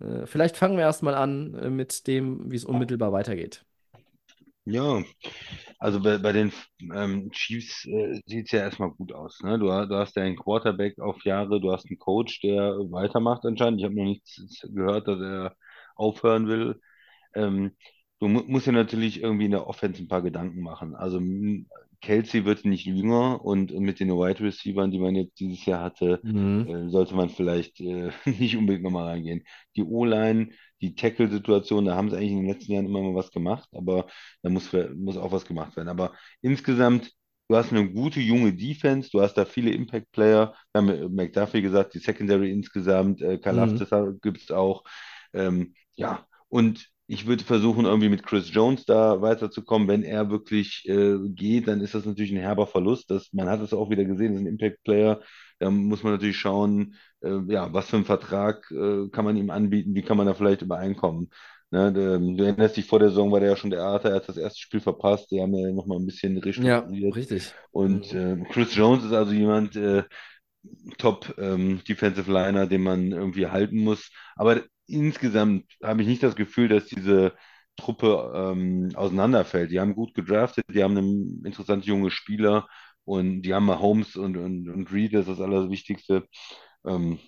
Äh, 0.00 0.26
vielleicht 0.26 0.56
fangen 0.56 0.76
wir 0.76 0.84
erstmal 0.84 1.14
an 1.14 1.76
mit 1.76 2.06
dem, 2.06 2.50
wie 2.52 2.56
es 2.56 2.64
unmittelbar 2.66 3.12
weitergeht. 3.12 3.64
Ja, 4.66 5.02
also 5.78 6.00
bei, 6.02 6.18
bei 6.18 6.32
den 6.32 6.52
ähm, 6.94 7.30
Chiefs 7.32 7.84
äh, 7.86 8.20
sieht 8.26 8.46
es 8.46 8.52
ja 8.52 8.60
erstmal 8.60 8.90
gut 8.92 9.12
aus. 9.12 9.40
Ne? 9.42 9.58
Du, 9.58 9.66
du 9.66 9.96
hast 9.96 10.16
ja 10.16 10.22
einen 10.22 10.36
Quarterback 10.36 10.98
auf 11.00 11.24
Jahre, 11.24 11.60
du 11.60 11.72
hast 11.72 11.86
einen 11.88 11.98
Coach, 11.98 12.40
der 12.40 12.74
weitermacht 12.90 13.44
anscheinend. 13.46 13.80
Ich 13.80 13.84
habe 13.84 13.94
noch 13.96 14.04
nichts 14.04 14.40
gehört, 14.74 15.08
dass 15.08 15.20
er 15.20 15.56
aufhören 15.96 16.48
will. 16.48 16.80
Ähm, 17.34 17.72
du 18.20 18.28
mu 18.28 18.42
musst 18.46 18.66
dir 18.66 18.72
natürlich 18.72 19.22
irgendwie 19.22 19.46
in 19.46 19.52
der 19.52 19.66
Offense 19.68 20.02
ein 20.02 20.08
paar 20.08 20.22
Gedanken 20.22 20.62
machen. 20.62 20.94
Also 20.96 21.20
Kelsey 22.00 22.44
wird 22.44 22.64
nicht 22.64 22.86
jünger 22.86 23.44
und 23.44 23.72
mit 23.72 24.00
den 24.00 24.10
Wide 24.10 24.40
Receivers, 24.40 24.90
die 24.90 24.98
man 24.98 25.14
jetzt 25.16 25.38
dieses 25.40 25.64
Jahr 25.66 25.82
hatte, 25.82 26.22
Mhm. 26.22 26.64
äh, 26.64 26.88
sollte 26.88 27.14
man 27.14 27.28
vielleicht 27.30 27.80
äh, 27.80 28.10
nicht 28.24 28.56
unbedingt 28.56 28.84
nochmal 28.84 29.06
reingehen. 29.08 29.44
Die 29.76 29.82
O-Line, 29.82 30.50
die 30.80 30.94
Tackle-Situation, 30.94 31.84
da 31.86 31.96
haben 31.96 32.10
sie 32.10 32.16
eigentlich 32.16 32.32
in 32.32 32.38
den 32.42 32.48
letzten 32.52 32.72
Jahren 32.72 32.86
immer 32.86 33.02
mal 33.02 33.14
was 33.14 33.30
gemacht, 33.30 33.68
aber 33.72 34.06
da 34.42 34.50
muss, 34.50 34.70
muss 34.96 35.16
auch 35.16 35.32
was 35.32 35.46
gemacht 35.46 35.76
werden. 35.76 35.88
Aber 35.88 36.12
insgesamt, 36.42 37.12
du 37.48 37.56
hast 37.56 37.72
eine 37.72 37.90
gute 37.90 38.20
junge 38.20 38.54
Defense, 38.54 39.10
du 39.10 39.20
hast 39.20 39.34
da 39.34 39.44
viele 39.44 39.70
Impact-Player. 39.72 40.54
Wir 40.72 40.80
haben 40.80 40.88
äh, 40.88 41.08
McDuffie 41.08 41.62
gesagt, 41.62 41.94
die 41.94 41.98
Secondary 41.98 42.50
insgesamt, 42.52 43.20
äh, 43.22 43.38
Mhm. 43.50 43.84
Karlaftis 43.84 43.90
gibt 44.22 44.42
es 44.42 44.50
auch. 44.50 44.84
Ähm, 45.32 45.74
ja, 45.94 46.26
und 46.48 46.88
ich 47.06 47.26
würde 47.26 47.44
versuchen, 47.44 47.84
irgendwie 47.84 48.08
mit 48.08 48.22
Chris 48.24 48.52
Jones 48.52 48.86
da 48.86 49.20
weiterzukommen. 49.20 49.88
Wenn 49.88 50.02
er 50.02 50.30
wirklich 50.30 50.84
äh, 50.88 51.18
geht, 51.28 51.68
dann 51.68 51.80
ist 51.80 51.94
das 51.94 52.06
natürlich 52.06 52.32
ein 52.32 52.38
herber 52.38 52.66
Verlust. 52.66 53.10
Das, 53.10 53.32
man 53.32 53.48
hat 53.48 53.60
es 53.60 53.74
auch 53.74 53.90
wieder 53.90 54.04
gesehen, 54.04 54.32
das 54.32 54.40
ist 54.40 54.46
ein 54.46 54.52
Impact-Player. 54.52 55.20
Da 55.58 55.70
muss 55.70 56.02
man 56.02 56.12
natürlich 56.14 56.38
schauen, 56.38 56.94
äh, 57.22 57.40
ja, 57.48 57.72
was 57.72 57.88
für 57.90 57.96
einen 57.96 58.04
Vertrag 58.06 58.70
äh, 58.70 59.08
kann 59.10 59.24
man 59.24 59.36
ihm 59.36 59.50
anbieten, 59.50 59.94
wie 59.94 60.02
kann 60.02 60.16
man 60.16 60.26
da 60.26 60.34
vielleicht 60.34 60.62
übereinkommen. 60.62 61.30
Ne, 61.70 61.92
du, 61.92 62.36
du 62.36 62.44
erinnerst 62.44 62.76
dich, 62.76 62.86
vor 62.86 62.98
der 63.00 63.08
Saison 63.08 63.32
war 63.32 63.40
der 63.40 63.50
ja 63.50 63.56
schon 63.56 63.70
der 63.70 63.82
Arthur, 63.82 64.10
er 64.10 64.16
hat 64.16 64.28
das 64.28 64.36
erste 64.36 64.60
Spiel 64.60 64.80
verpasst, 64.80 65.30
die 65.30 65.40
haben 65.42 65.54
ja 65.54 65.72
nochmal 65.72 65.98
ein 65.98 66.06
bisschen 66.06 66.38
Ja, 66.56 66.90
restrukturiert. 66.90 67.16
richtig. 67.16 67.54
Und 67.72 68.12
äh, 68.12 68.36
Chris 68.50 68.74
Jones 68.76 69.04
ist 69.04 69.12
also 69.12 69.32
jemand, 69.32 69.74
äh, 69.76 70.04
Top 70.98 71.34
ähm, 71.38 71.82
Defensive 71.88 72.30
Liner, 72.30 72.66
den 72.66 72.82
man 72.82 73.12
irgendwie 73.12 73.46
halten 73.46 73.78
muss. 73.84 74.10
Aber 74.36 74.62
insgesamt 74.86 75.64
habe 75.82 76.02
ich 76.02 76.08
nicht 76.08 76.22
das 76.22 76.36
Gefühl, 76.36 76.68
dass 76.68 76.86
diese 76.86 77.34
Truppe 77.76 78.32
ähm, 78.34 78.90
auseinanderfällt. 78.94 79.70
Die 79.70 79.80
haben 79.80 79.94
gut 79.94 80.14
gedraftet, 80.14 80.64
die 80.68 80.82
haben 80.82 80.96
einen 80.96 81.44
interessanten 81.44 81.86
junge 81.88 82.10
Spieler 82.10 82.68
und 83.04 83.42
die 83.42 83.54
haben 83.54 83.68
Holmes 83.70 84.16
und, 84.16 84.36
und, 84.36 84.68
und 84.68 84.92
Reed, 84.92 85.14
das 85.14 85.22
ist 85.28 85.38
das 85.38 85.40
Allerwichtigste. 85.40 86.28
Ähm, 86.86 87.18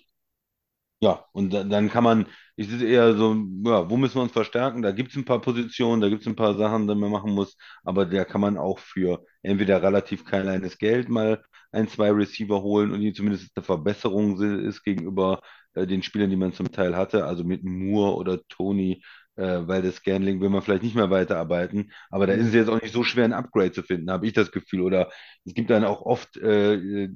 ja, 0.99 1.25
und 1.31 1.53
dann, 1.53 1.69
dann 1.69 1.89
kann 1.91 2.03
man, 2.03 2.25
ich 2.55 2.67
sehe 2.69 2.87
eher 2.89 3.15
so, 3.15 3.35
ja, 3.65 3.87
wo 3.89 3.97
müssen 3.97 4.15
wir 4.15 4.23
uns 4.23 4.31
verstärken? 4.31 4.81
Da 4.81 4.91
gibt 4.91 5.11
es 5.11 5.15
ein 5.17 5.25
paar 5.25 5.41
Positionen, 5.41 6.01
da 6.01 6.09
gibt 6.09 6.21
es 6.21 6.27
ein 6.27 6.35
paar 6.35 6.55
Sachen, 6.55 6.87
die 6.87 6.95
man 6.95 7.11
machen 7.11 7.33
muss, 7.33 7.55
aber 7.83 8.05
da 8.07 8.25
kann 8.25 8.41
man 8.41 8.57
auch 8.57 8.79
für 8.79 9.23
entweder 9.43 9.81
relativ 9.83 10.25
kleines 10.25 10.77
Geld 10.79 11.07
mal 11.09 11.43
ein, 11.71 11.87
zwei 11.87 12.09
Receiver 12.11 12.61
holen 12.63 12.91
und 12.91 13.01
die 13.01 13.13
zumindest 13.13 13.51
eine 13.55 13.63
Verbesserung 13.63 14.41
ist 14.41 14.83
gegenüber 14.83 15.41
äh, 15.77 15.87
den 15.87 16.03
Spielern, 16.03 16.29
die 16.29 16.35
man 16.35 16.53
zum 16.53 16.71
Teil 16.71 16.95
hatte, 16.95 17.25
also 17.25 17.43
mit 17.43 17.63
Moore 17.63 18.15
oder 18.17 18.39
Tony, 18.49 19.03
äh, 19.35 19.59
weil 19.67 19.81
das 19.83 19.97
Scanling 19.97 20.41
will 20.41 20.49
man 20.49 20.61
vielleicht 20.63 20.83
nicht 20.83 20.95
mehr 20.95 21.09
weiterarbeiten, 21.11 21.91
aber 22.09 22.27
da 22.27 22.33
ist 22.33 22.47
es 22.47 22.53
Mhm. 22.53 22.55
jetzt 22.55 22.69
auch 22.69 22.81
nicht 22.81 22.93
so 22.93 23.03
schwer, 23.03 23.25
ein 23.25 23.33
Upgrade 23.33 23.71
zu 23.71 23.83
finden, 23.83 24.09
habe 24.11 24.25
ich 24.27 24.33
das 24.33 24.51
Gefühl. 24.51 24.81
Oder 24.81 25.09
es 25.45 25.53
gibt 25.53 25.69
dann 25.69 25.83
auch 25.85 26.01
oft 26.01 26.37
äh, 26.37 26.75
äh, 26.75 27.09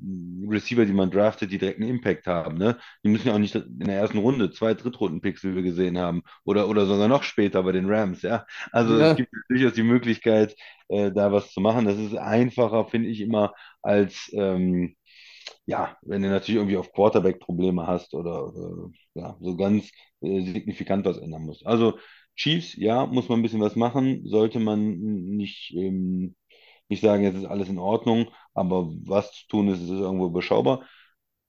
Receiver, 0.48 0.86
die 0.86 0.94
man 0.94 1.12
draftet, 1.12 1.52
die 1.52 1.58
direkt 1.58 1.80
einen 1.82 1.90
Impact 1.90 2.28
haben, 2.28 2.58
ne? 2.58 2.78
Die 3.04 3.10
müssen 3.10 3.28
ja 3.28 3.34
auch 3.34 3.40
nicht 3.40 3.56
in 3.56 3.80
der 3.80 3.98
ersten 4.00 4.18
Runde 4.20 4.52
zwei 4.52 4.74
Drittrunden-Picks, 4.74 5.44
wie 5.44 5.56
wir 5.56 5.62
gesehen 5.64 5.98
haben, 5.98 6.24
oder, 6.44 6.68
oder 6.70 6.86
sogar 6.86 7.08
noch 7.08 7.24
später 7.24 7.64
bei 7.64 7.72
den 7.72 7.90
Rams, 7.90 8.22
ja. 8.22 8.46
Also 8.72 8.98
es 8.98 9.16
Ja, 9.16 9.16
gibt 9.16 9.32
durchaus 9.50 9.74
die 9.74 9.84
Möglichkeit, 9.84 10.56
äh, 10.90 11.12
da 11.12 11.32
was 11.32 11.52
zu 11.52 11.62
machen. 11.62 11.86
Das 11.86 11.98
ist 11.98 12.16
einfacher, 12.16 12.86
finde 12.86 13.10
ich, 13.10 13.22
immer 13.22 13.54
als, 13.82 14.30
ähm, 14.34 14.96
ja, 15.66 15.98
wenn 16.04 16.22
du 16.22 16.30
natürlich 16.30 16.58
irgendwie 16.60 16.78
auf 16.78 16.92
Quarterback 16.94 17.40
Probleme 17.40 17.88
hast 17.88 18.14
oder, 18.14 18.48
oder 18.56 18.92
ja, 19.14 19.38
so 19.42 19.56
ganz 19.56 19.90
äh, 20.22 20.42
signifikant 20.42 21.06
was 21.06 21.18
ändern 21.18 21.44
musst. 21.44 21.66
Also 21.66 21.98
Chiefs, 22.36 22.76
ja, 22.76 23.06
muss 23.06 23.30
man 23.30 23.40
ein 23.40 23.42
bisschen 23.44 23.62
was 23.62 23.76
machen, 23.76 24.26
sollte 24.28 24.60
man 24.60 24.98
nicht, 25.38 25.72
ähm, 25.76 26.36
nicht 26.90 27.02
sagen, 27.02 27.24
jetzt 27.24 27.38
ist 27.38 27.46
alles 27.46 27.70
in 27.70 27.80
Ordnung, 27.80 28.28
aber 28.54 28.90
was 29.06 29.32
zu 29.34 29.48
tun 29.48 29.68
ist, 29.70 29.82
ist 29.82 29.90
irgendwo 29.90 30.28
überschaubar. 30.28 30.88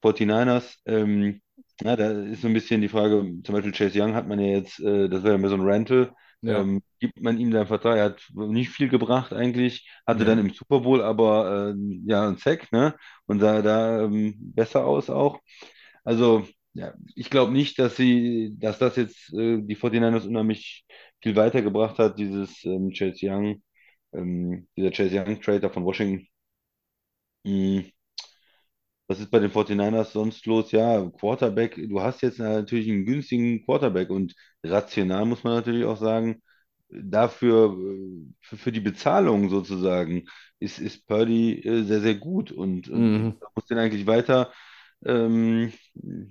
49ers, 0.01 0.77
ähm, 0.85 1.41
ja, 1.81 1.95
da 1.95 2.11
ist 2.23 2.41
so 2.41 2.47
ein 2.47 2.53
bisschen 2.53 2.81
die 2.81 2.89
Frage, 2.89 3.21
zum 3.43 3.53
Beispiel 3.55 3.71
Chase 3.73 4.01
Young 4.01 4.13
hat 4.15 4.27
man 4.27 4.39
ja 4.39 4.47
jetzt, 4.47 4.79
äh, 4.79 5.09
das 5.09 5.23
wäre 5.23 5.33
ja 5.35 5.37
mehr 5.39 5.49
so 5.49 5.55
ein 5.55 5.61
Rental, 5.61 6.13
ja, 6.43 6.59
ähm, 6.59 6.83
gibt 6.99 7.21
man 7.21 7.39
ihm 7.39 7.51
seinen 7.51 7.67
Vertrag, 7.67 7.97
er 7.97 8.05
hat 8.05 8.21
nicht 8.33 8.69
viel 8.69 8.89
gebracht 8.89 9.33
eigentlich, 9.33 9.89
hatte 10.05 10.25
dann 10.25 10.39
nee. 10.41 10.49
im 10.49 10.53
Super 10.53 10.81
Bowl 10.81 11.01
aber 11.01 11.73
äh, 11.73 11.75
ja 12.05 12.27
einen 12.27 12.37
Sack, 12.37 12.71
ne? 12.71 12.95
Und 13.25 13.39
sah 13.39 13.61
da 13.61 14.03
ähm, 14.03 14.35
besser 14.37 14.85
aus 14.85 15.09
auch. 15.09 15.39
Also, 16.03 16.45
ja, 16.73 16.93
ich 17.15 17.29
glaube 17.29 17.53
nicht, 17.53 17.79
dass 17.79 17.95
sie, 17.95 18.55
dass 18.59 18.79
das 18.79 18.95
jetzt 18.97 19.33
äh, 19.33 19.61
die 19.61 19.75
49ers 19.77 20.27
unheimlich 20.27 20.85
viel 21.21 21.35
weitergebracht 21.35 21.97
hat, 21.99 22.19
dieses 22.19 22.63
ähm, 22.65 22.91
Chase 22.91 23.19
Young, 23.23 23.63
ähm, 24.13 24.67
dieser 24.77 24.91
Chase 24.91 25.17
Young 25.19 25.41
Trader 25.41 25.69
von 25.69 25.85
Washington. 25.85 26.27
Mm, 27.45 27.92
was 29.07 29.19
ist 29.19 29.31
bei 29.31 29.39
den 29.39 29.51
49ers 29.51 30.13
sonst 30.13 30.45
los? 30.45 30.71
Ja, 30.71 31.09
Quarterback, 31.19 31.75
du 31.75 32.01
hast 32.01 32.21
jetzt 32.21 32.39
natürlich 32.39 32.89
einen 32.89 33.05
günstigen 33.05 33.63
Quarterback 33.65 34.09
und 34.09 34.35
rational 34.63 35.25
muss 35.25 35.43
man 35.43 35.53
natürlich 35.55 35.85
auch 35.85 35.97
sagen, 35.97 36.41
dafür, 36.89 37.73
äh, 37.77 38.33
für, 38.41 38.57
für 38.57 38.71
die 38.71 38.79
Bezahlung 38.81 39.49
sozusagen, 39.49 40.25
ist, 40.59 40.79
ist 40.79 41.07
Purdy 41.07 41.59
äh, 41.63 41.83
sehr, 41.83 42.01
sehr 42.01 42.15
gut 42.15 42.51
und, 42.51 42.89
Mhm. 42.93 43.41
muss 43.55 43.65
den 43.67 43.77
eigentlich 43.77 44.07
weiter, 44.07 44.51
ähm, 45.05 45.73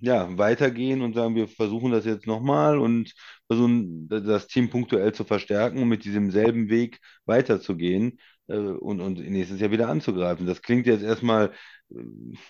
ja, 0.01 0.37
weitergehen 0.39 1.03
und 1.03 1.14
sagen, 1.14 1.35
wir 1.35 1.49
versuchen 1.49 1.93
das 1.93 2.05
jetzt 2.05 2.27
nochmal 2.27 2.79
und 2.79 3.12
versuchen 3.47 4.09
das 4.09 4.47
Team 4.49 4.70
punktuell 4.70 5.12
zu 5.12 5.25
verstärken 5.25 5.79
und 5.83 5.89
mit 5.89 6.05
diesem 6.05 6.31
selben 6.31 6.68
Weg 6.70 6.99
weiterzugehen 7.27 8.18
äh, 8.49 8.57
und, 8.57 9.01
und 9.01 9.18
nächstes 9.18 9.61
Jahr 9.61 9.70
wieder 9.70 9.89
anzugreifen. 9.89 10.47
Das 10.47 10.62
klingt 10.62 10.87
jetzt 10.87 11.03
erstmal 11.03 11.53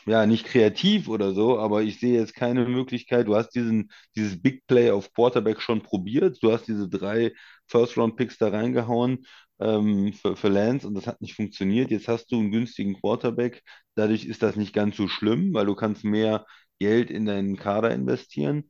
ja 0.07 0.27
nicht 0.27 0.47
kreativ 0.47 1.09
oder 1.09 1.33
so, 1.35 1.59
aber 1.59 1.83
ich 1.83 1.99
sehe 2.01 2.19
jetzt 2.19 2.35
keine 2.35 2.67
Möglichkeit. 2.67 3.27
Du 3.29 3.35
hast 3.37 3.51
diesen, 3.51 3.91
dieses 4.17 4.41
Big 4.41 4.67
Play 4.67 4.91
auf 4.91 5.13
Quarterback 5.13 5.61
schon 5.61 5.83
probiert. 5.83 6.39
Du 6.43 6.53
hast 6.53 6.67
diese 6.69 6.89
drei 6.89 7.33
First-Round-Picks 7.69 8.39
da 8.39 8.49
reingehauen. 8.49 9.27
ähm, 9.61 10.13
für, 10.13 10.37
für 10.37 10.49
Lance 10.49 10.87
und 10.87 10.95
das 10.95 11.07
hat 11.07 11.21
nicht 11.21 11.35
funktioniert. 11.35 11.91
Jetzt 11.91 12.09
hast 12.09 12.31
du 12.33 12.39
einen 12.41 12.51
günstigen 12.51 12.95
Quarterback. 13.01 13.63
Dadurch 13.95 14.25
ist 14.25 14.43
das 14.43 14.57
nicht 14.57 14.73
ganz 14.75 14.97
so 14.97 15.09
schlimm, 15.09 15.55
weil 15.55 15.67
du 15.67 15.75
kannst 15.75 16.05
mehr 16.05 16.47
Geld 16.81 17.11
in 17.11 17.27
deinen 17.27 17.57
Kader 17.57 17.93
investieren. 17.95 18.69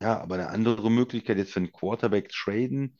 Ja, 0.00 0.20
aber 0.20 0.34
eine 0.34 0.48
andere 0.48 0.90
Möglichkeit 0.90 1.38
jetzt 1.38 1.52
für 1.52 1.60
einen 1.60 1.72
Quarterback 1.72 2.28
traden 2.30 2.98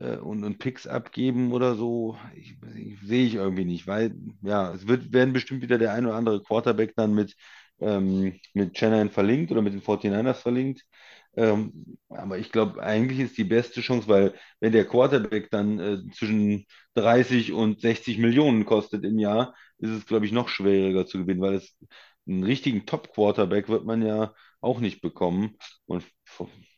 und, 0.00 0.44
und 0.44 0.58
Picks 0.58 0.86
abgeben 0.86 1.52
oder 1.52 1.74
so, 1.74 2.16
ich, 2.36 2.56
ich, 2.76 3.00
sehe 3.00 3.26
ich 3.26 3.34
irgendwie 3.34 3.64
nicht, 3.64 3.86
weil 3.86 4.14
ja, 4.42 4.72
es 4.72 4.86
wird, 4.86 5.12
werden 5.12 5.32
bestimmt 5.32 5.62
wieder 5.62 5.78
der 5.78 5.92
ein 5.92 6.06
oder 6.06 6.14
andere 6.16 6.42
Quarterback 6.42 6.94
dann 6.96 7.14
mit, 7.14 7.34
ähm, 7.80 8.38
mit 8.54 8.76
Shanahan 8.78 9.10
verlinkt 9.10 9.50
oder 9.50 9.62
mit 9.62 9.72
den 9.72 9.82
49ers 9.82 10.40
verlinkt. 10.42 10.84
Ähm, 11.36 11.98
aber 12.08 12.38
ich 12.38 12.50
glaube, 12.52 12.82
eigentlich 12.82 13.20
ist 13.20 13.38
die 13.38 13.44
beste 13.44 13.80
Chance, 13.80 14.08
weil 14.08 14.34
wenn 14.60 14.72
der 14.72 14.86
Quarterback 14.86 15.50
dann 15.50 15.78
äh, 15.78 15.98
zwischen 16.12 16.66
30 16.94 17.52
und 17.52 17.80
60 17.80 18.18
Millionen 18.18 18.64
kostet 18.64 19.04
im 19.04 19.18
Jahr, 19.18 19.54
ist 19.78 19.90
es, 19.90 20.06
glaube 20.06 20.26
ich, 20.26 20.32
noch 20.32 20.48
schwieriger 20.48 21.06
zu 21.06 21.18
gewinnen, 21.18 21.40
weil 21.40 21.54
es 21.54 21.76
einen 22.26 22.42
richtigen 22.44 22.86
Top-Quarterback 22.86 23.68
wird 23.68 23.84
man 23.84 24.02
ja 24.02 24.34
auch 24.60 24.80
nicht 24.80 25.00
bekommen. 25.00 25.56
Und 25.86 26.04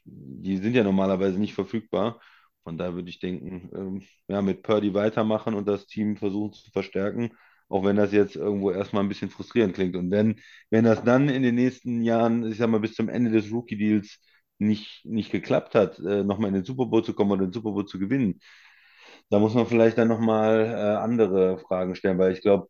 die 0.04 0.56
sind 0.58 0.74
ja 0.74 0.84
normalerweise 0.84 1.38
nicht 1.38 1.54
verfügbar. 1.54 2.20
Von 2.64 2.78
daher 2.78 2.94
würde 2.94 3.08
ich 3.11 3.20
denken, 3.20 3.70
ähm, 3.74 4.02
ja, 4.28 4.42
mit 4.42 4.62
Purdy 4.62 4.94
weitermachen 4.94 5.54
und 5.54 5.66
das 5.66 5.86
Team 5.86 6.16
versuchen 6.16 6.52
zu 6.52 6.70
verstärken, 6.70 7.30
auch 7.68 7.84
wenn 7.84 7.96
das 7.96 8.12
jetzt 8.12 8.36
irgendwo 8.36 8.70
erstmal 8.70 9.02
ein 9.02 9.08
bisschen 9.08 9.30
frustrierend 9.30 9.74
klingt. 9.74 9.96
Und 9.96 10.11
wenn, 10.11 10.40
wenn 10.70 10.84
das 10.84 11.02
dann 11.04 11.28
in 11.28 11.42
den 11.42 11.54
nächsten 11.54 12.02
Jahren, 12.02 12.50
ich 12.50 12.58
sag 12.58 12.68
mal, 12.68 12.80
bis 12.80 12.94
zum 12.94 13.08
Ende 13.08 13.30
des 13.30 13.50
Rookie-Deals 13.52 14.18
nicht, 14.58 15.04
nicht 15.06 15.30
geklappt 15.32 15.74
hat, 15.74 15.98
äh, 16.00 16.22
nochmal 16.24 16.48
in 16.48 16.54
den 16.54 16.64
Super 16.64 16.86
Bowl 16.86 17.02
zu 17.04 17.14
kommen 17.14 17.32
oder 17.32 17.46
den 17.46 17.52
Super 17.52 17.72
Bowl 17.72 17.86
zu 17.86 17.98
gewinnen, 17.98 18.40
da 19.30 19.38
muss 19.38 19.54
man 19.54 19.66
vielleicht 19.66 19.98
dann 19.98 20.08
nochmal 20.08 20.66
äh, 20.66 20.96
andere 21.02 21.58
Fragen 21.58 21.94
stellen, 21.94 22.18
weil 22.18 22.32
ich 22.32 22.42
glaube, 22.42 22.68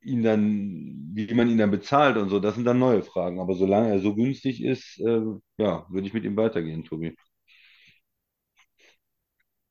ihn 0.00 0.22
dann, 0.22 1.10
wie 1.14 1.32
man 1.34 1.50
ihn 1.50 1.58
dann 1.58 1.70
bezahlt 1.70 2.16
und 2.16 2.30
so, 2.30 2.40
das 2.40 2.54
sind 2.54 2.64
dann 2.64 2.78
neue 2.78 3.02
Fragen. 3.02 3.40
Aber 3.40 3.54
solange 3.54 3.90
er 3.90 4.00
so 4.00 4.14
günstig 4.14 4.62
ist, 4.62 4.98
äh, 5.00 5.20
ja, 5.58 5.86
würde 5.90 6.06
ich 6.06 6.14
mit 6.14 6.24
ihm 6.24 6.36
weitergehen, 6.36 6.84
Tobi. 6.84 7.14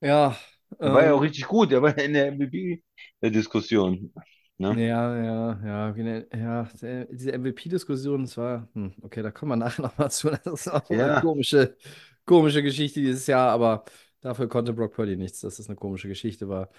Ja, 0.04 0.36
Er 0.82 0.92
war 0.92 1.04
ja 1.04 1.12
auch 1.14 1.20
ähm, 1.20 1.22
richtig 1.22 1.46
gut, 1.46 1.72
er 1.72 1.82
war 1.82 1.96
ja 1.98 2.04
in 2.04 2.12
der 2.14 2.28
MVP-Diskussion. 2.28 4.12
Ne? 4.58 4.76
ja, 4.76 5.16
ja, 5.24 5.60
ja, 5.64 5.90
gene- 5.92 6.26
ja, 6.32 6.64
der- 6.80 7.06
diese 7.06 7.32
MVP-Diskussion, 7.32 8.22
das 8.22 8.36
war, 8.36 8.68
hm, 8.74 8.94
okay, 9.02 9.22
da 9.22 9.30
kommen 9.30 9.50
wir 9.52 9.56
nachher 9.56 9.82
nochmal 9.82 10.10
zu. 10.10 10.30
Das 10.44 10.66
ist 10.66 10.68
auch 10.68 10.90
eine 10.90 11.16
Ja, 11.16 11.20
komische, 11.20 11.76
komische 12.24 12.62
Geschichte 12.62 13.00
dieses 13.00 13.26
Jahr, 13.26 13.50
aber 13.50 13.84
dafür 14.20 14.48
konnte 14.48 14.72
Brock 14.72 14.94
Purdy 14.94 15.16
nichts, 15.16 15.40
dass 15.40 15.56
das 15.56 15.68
eine 15.68 15.76
komische 15.76 16.08
Geschichte 16.08 16.48
war. 16.48 16.70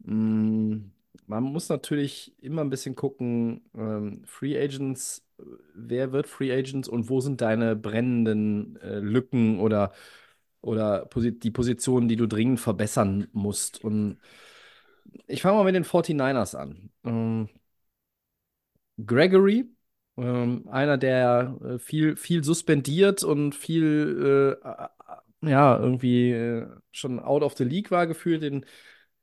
Mm, 0.00 0.92
Man 1.26 1.42
muss 1.44 1.68
natürlich 1.68 2.34
immer 2.42 2.62
ein 2.62 2.70
bisschen 2.70 2.94
gucken, 2.96 3.62
ähm, 3.76 4.22
Free 4.26 4.58
Agents, 4.62 5.26
äh, 5.38 5.42
wer 5.74 6.12
wird 6.12 6.26
Free 6.28 6.52
Agents 6.52 6.88
und 6.88 7.08
wo 7.10 7.20
sind 7.20 7.40
deine 7.40 7.76
brennenden 7.76 8.76
äh, 8.82 8.98
Lücken 9.00 9.60
oder, 9.60 9.92
oder 10.62 11.08
die 11.14 11.50
Positionen, 11.50 12.08
die 12.08 12.16
du 12.16 12.26
dringend 12.26 12.60
verbessern 12.60 13.28
musst. 13.32 13.84
Und 13.84 14.18
ich 15.26 15.42
fange 15.42 15.56
mal 15.58 15.64
mit 15.64 15.74
den 15.74 15.84
49ers 15.84 16.54
an. 16.54 16.90
Ähm, 17.04 17.48
Gregory, 19.04 19.64
ähm, 20.16 20.68
einer, 20.70 20.98
der 20.98 21.56
äh, 21.64 21.78
viel, 21.78 22.16
viel 22.16 22.44
suspendiert 22.44 23.22
und 23.24 23.54
viel, 23.54 24.58
äh, 25.42 25.48
ja, 25.50 25.78
irgendwie 25.78 26.30
äh, 26.32 26.68
schon 26.92 27.18
out 27.20 27.42
of 27.42 27.56
the 27.56 27.64
league 27.64 27.90
war 27.90 28.06
gefühlt, 28.06 28.42
den 28.42 28.64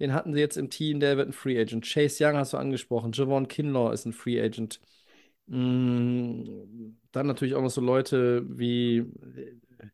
den 0.01 0.13
hatten 0.15 0.33
sie 0.33 0.41
jetzt 0.41 0.57
im 0.57 0.69
Team, 0.71 0.99
der 1.01 1.17
wird 1.17 1.29
ein 1.29 1.33
Free 1.33 1.59
Agent. 1.61 1.85
Chase 1.85 2.25
Young 2.25 2.37
hast 2.37 2.53
du 2.53 2.57
angesprochen. 2.57 3.11
Javon 3.13 3.47
Kinlaw 3.49 3.93
ist 3.93 4.05
ein 4.05 4.13
Free 4.13 4.41
Agent. 4.41 4.81
Mm, 5.47 6.95
Dann 7.11 7.27
natürlich 7.27 7.55
auch 7.55 7.61
noch 7.61 7.69
so 7.69 7.81
Leute 7.81 8.45
wie 8.49 9.05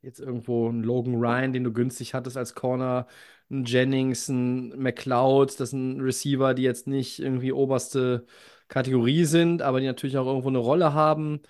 jetzt 0.02 0.20
irgendwo 0.20 0.70
ein 0.70 0.84
Logan 0.84 1.16
Ryan, 1.16 1.54
den 1.54 1.64
du 1.64 1.74
günstig 1.74 2.14
hattest 2.14 2.38
als 2.38 2.56
Corner, 2.56 3.08
ein 3.50 3.66
Jennings, 3.66 4.28
ein 4.30 4.70
McLeod, 4.82 5.60
das 5.60 5.72
sind 5.72 6.02
Receiver, 6.02 6.54
die 6.54 6.64
jetzt 6.64 6.88
nicht 6.88 7.20
irgendwie 7.20 7.52
oberste 7.52 8.26
Kategorie 8.68 9.26
sind, 9.26 9.62
aber 9.62 9.80
die 9.80 9.86
natürlich 9.88 10.18
auch 10.18 10.26
irgendwo 10.28 10.50
eine 10.50 10.58
Rolle 10.60 10.94
haben. 10.94 11.42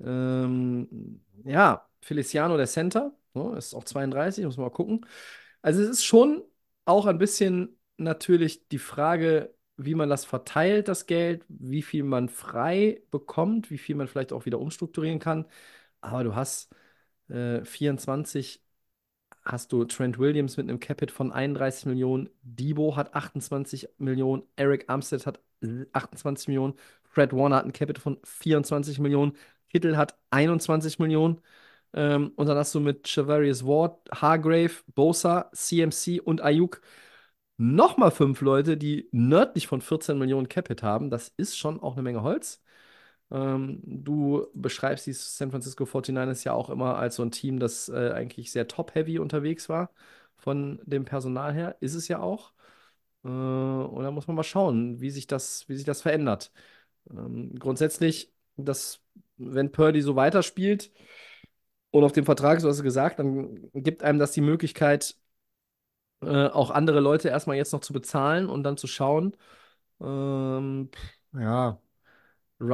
Ähm, 0.00 1.22
ja, 1.44 1.88
Feliciano, 2.00 2.56
der 2.56 2.66
Center, 2.66 3.16
ne, 3.34 3.56
ist 3.56 3.74
auch 3.74 3.84
32, 3.84 4.44
muss 4.44 4.56
man 4.56 4.66
mal 4.66 4.70
gucken. 4.70 5.06
Also 5.62 5.82
es 5.82 5.88
ist 5.88 6.04
schon 6.04 6.42
auch 6.84 7.06
ein 7.06 7.18
bisschen 7.18 7.78
natürlich 7.96 8.68
die 8.68 8.78
Frage, 8.78 9.54
wie 9.76 9.94
man 9.94 10.08
das 10.08 10.24
verteilt, 10.24 10.88
das 10.88 11.06
Geld, 11.06 11.44
wie 11.48 11.82
viel 11.82 12.02
man 12.04 12.28
frei 12.28 13.02
bekommt, 13.10 13.70
wie 13.70 13.78
viel 13.78 13.96
man 13.96 14.08
vielleicht 14.08 14.32
auch 14.32 14.46
wieder 14.46 14.58
umstrukturieren 14.60 15.18
kann. 15.18 15.46
Aber 16.00 16.24
du 16.24 16.34
hast 16.34 16.74
äh, 17.28 17.64
24, 17.64 18.62
hast 19.44 19.72
du 19.72 19.84
Trent 19.84 20.18
Williams 20.18 20.56
mit 20.56 20.68
einem 20.68 20.80
Capit 20.80 21.10
von 21.10 21.32
31 21.32 21.86
Millionen, 21.86 22.28
Debo 22.42 22.96
hat 22.96 23.14
28 23.14 23.88
Millionen, 23.98 24.42
Eric 24.56 24.86
Armstead 24.88 25.26
hat 25.26 25.40
28 25.92 26.48
Millionen, 26.48 26.74
Fred 27.04 27.32
Warner 27.32 27.56
hat 27.56 27.64
ein 27.66 27.72
Capit 27.72 27.98
von 27.98 28.18
24 28.24 28.98
Millionen, 28.98 29.36
Kittel 29.70 29.96
hat 29.96 30.18
21 30.30 30.98
Millionen. 30.98 31.40
Ähm, 31.94 32.32
und 32.36 32.46
dann 32.48 32.58
hast 32.58 32.74
du 32.74 32.80
mit 32.80 33.08
Javarius 33.14 33.64
Ward, 33.64 33.98
Hargrave, 34.12 34.72
Bosa, 34.94 35.50
CMC 35.52 36.20
und 36.20 36.42
Ayuk 36.42 36.80
nochmal 37.56 38.10
fünf 38.10 38.40
Leute, 38.40 38.76
die 38.76 39.08
nördlich 39.12 39.66
von 39.66 39.80
14 39.80 40.18
Millionen 40.18 40.48
Capit 40.48 40.82
haben. 40.82 41.10
Das 41.10 41.32
ist 41.36 41.56
schon 41.58 41.80
auch 41.80 41.94
eine 41.94 42.02
Menge 42.02 42.22
Holz. 42.22 42.62
Ähm, 43.30 43.80
du 43.84 44.46
beschreibst 44.54 45.06
die 45.06 45.12
San 45.12 45.50
Francisco 45.50 45.84
49ers 45.84 46.44
ja 46.44 46.52
auch 46.52 46.70
immer 46.70 46.96
als 46.96 47.16
so 47.16 47.22
ein 47.22 47.30
Team, 47.32 47.58
das 47.58 47.88
äh, 47.88 48.12
eigentlich 48.12 48.52
sehr 48.52 48.68
top-heavy 48.68 49.18
unterwegs 49.18 49.68
war. 49.68 49.90
Von 50.38 50.80
dem 50.84 51.04
Personal 51.04 51.52
her 51.54 51.76
ist 51.80 51.94
es 51.94 52.08
ja 52.08 52.20
auch. 52.20 52.52
Äh, 53.24 53.28
und 53.28 54.02
da 54.04 54.10
muss 54.10 54.26
man 54.26 54.36
mal 54.36 54.42
schauen, 54.44 55.00
wie 55.00 55.10
sich 55.10 55.26
das, 55.26 55.68
wie 55.68 55.76
sich 55.76 55.84
das 55.86 56.02
verändert. 56.02 56.52
Ähm, 57.10 57.54
grundsätzlich, 57.58 58.32
dass, 58.56 59.02
wenn 59.36 59.72
Purdy 59.72 60.02
so 60.02 60.16
weiterspielt 60.16 60.92
und 61.90 62.04
auf 62.04 62.12
dem 62.12 62.24
Vertrag, 62.24 62.60
so 62.60 62.68
hast 62.68 62.78
du 62.78 62.82
gesagt, 62.82 63.18
dann 63.18 63.70
gibt 63.74 64.02
einem 64.02 64.18
das 64.18 64.32
die 64.32 64.40
Möglichkeit, 64.40 65.16
äh, 66.22 66.48
auch 66.48 66.70
andere 66.70 67.00
Leute 67.00 67.28
erstmal 67.28 67.56
jetzt 67.56 67.72
noch 67.72 67.80
zu 67.80 67.92
bezahlen 67.92 68.48
und 68.48 68.62
dann 68.64 68.76
zu 68.76 68.86
schauen. 68.86 69.36
Ähm, 70.00 70.90
ja, 71.32 71.80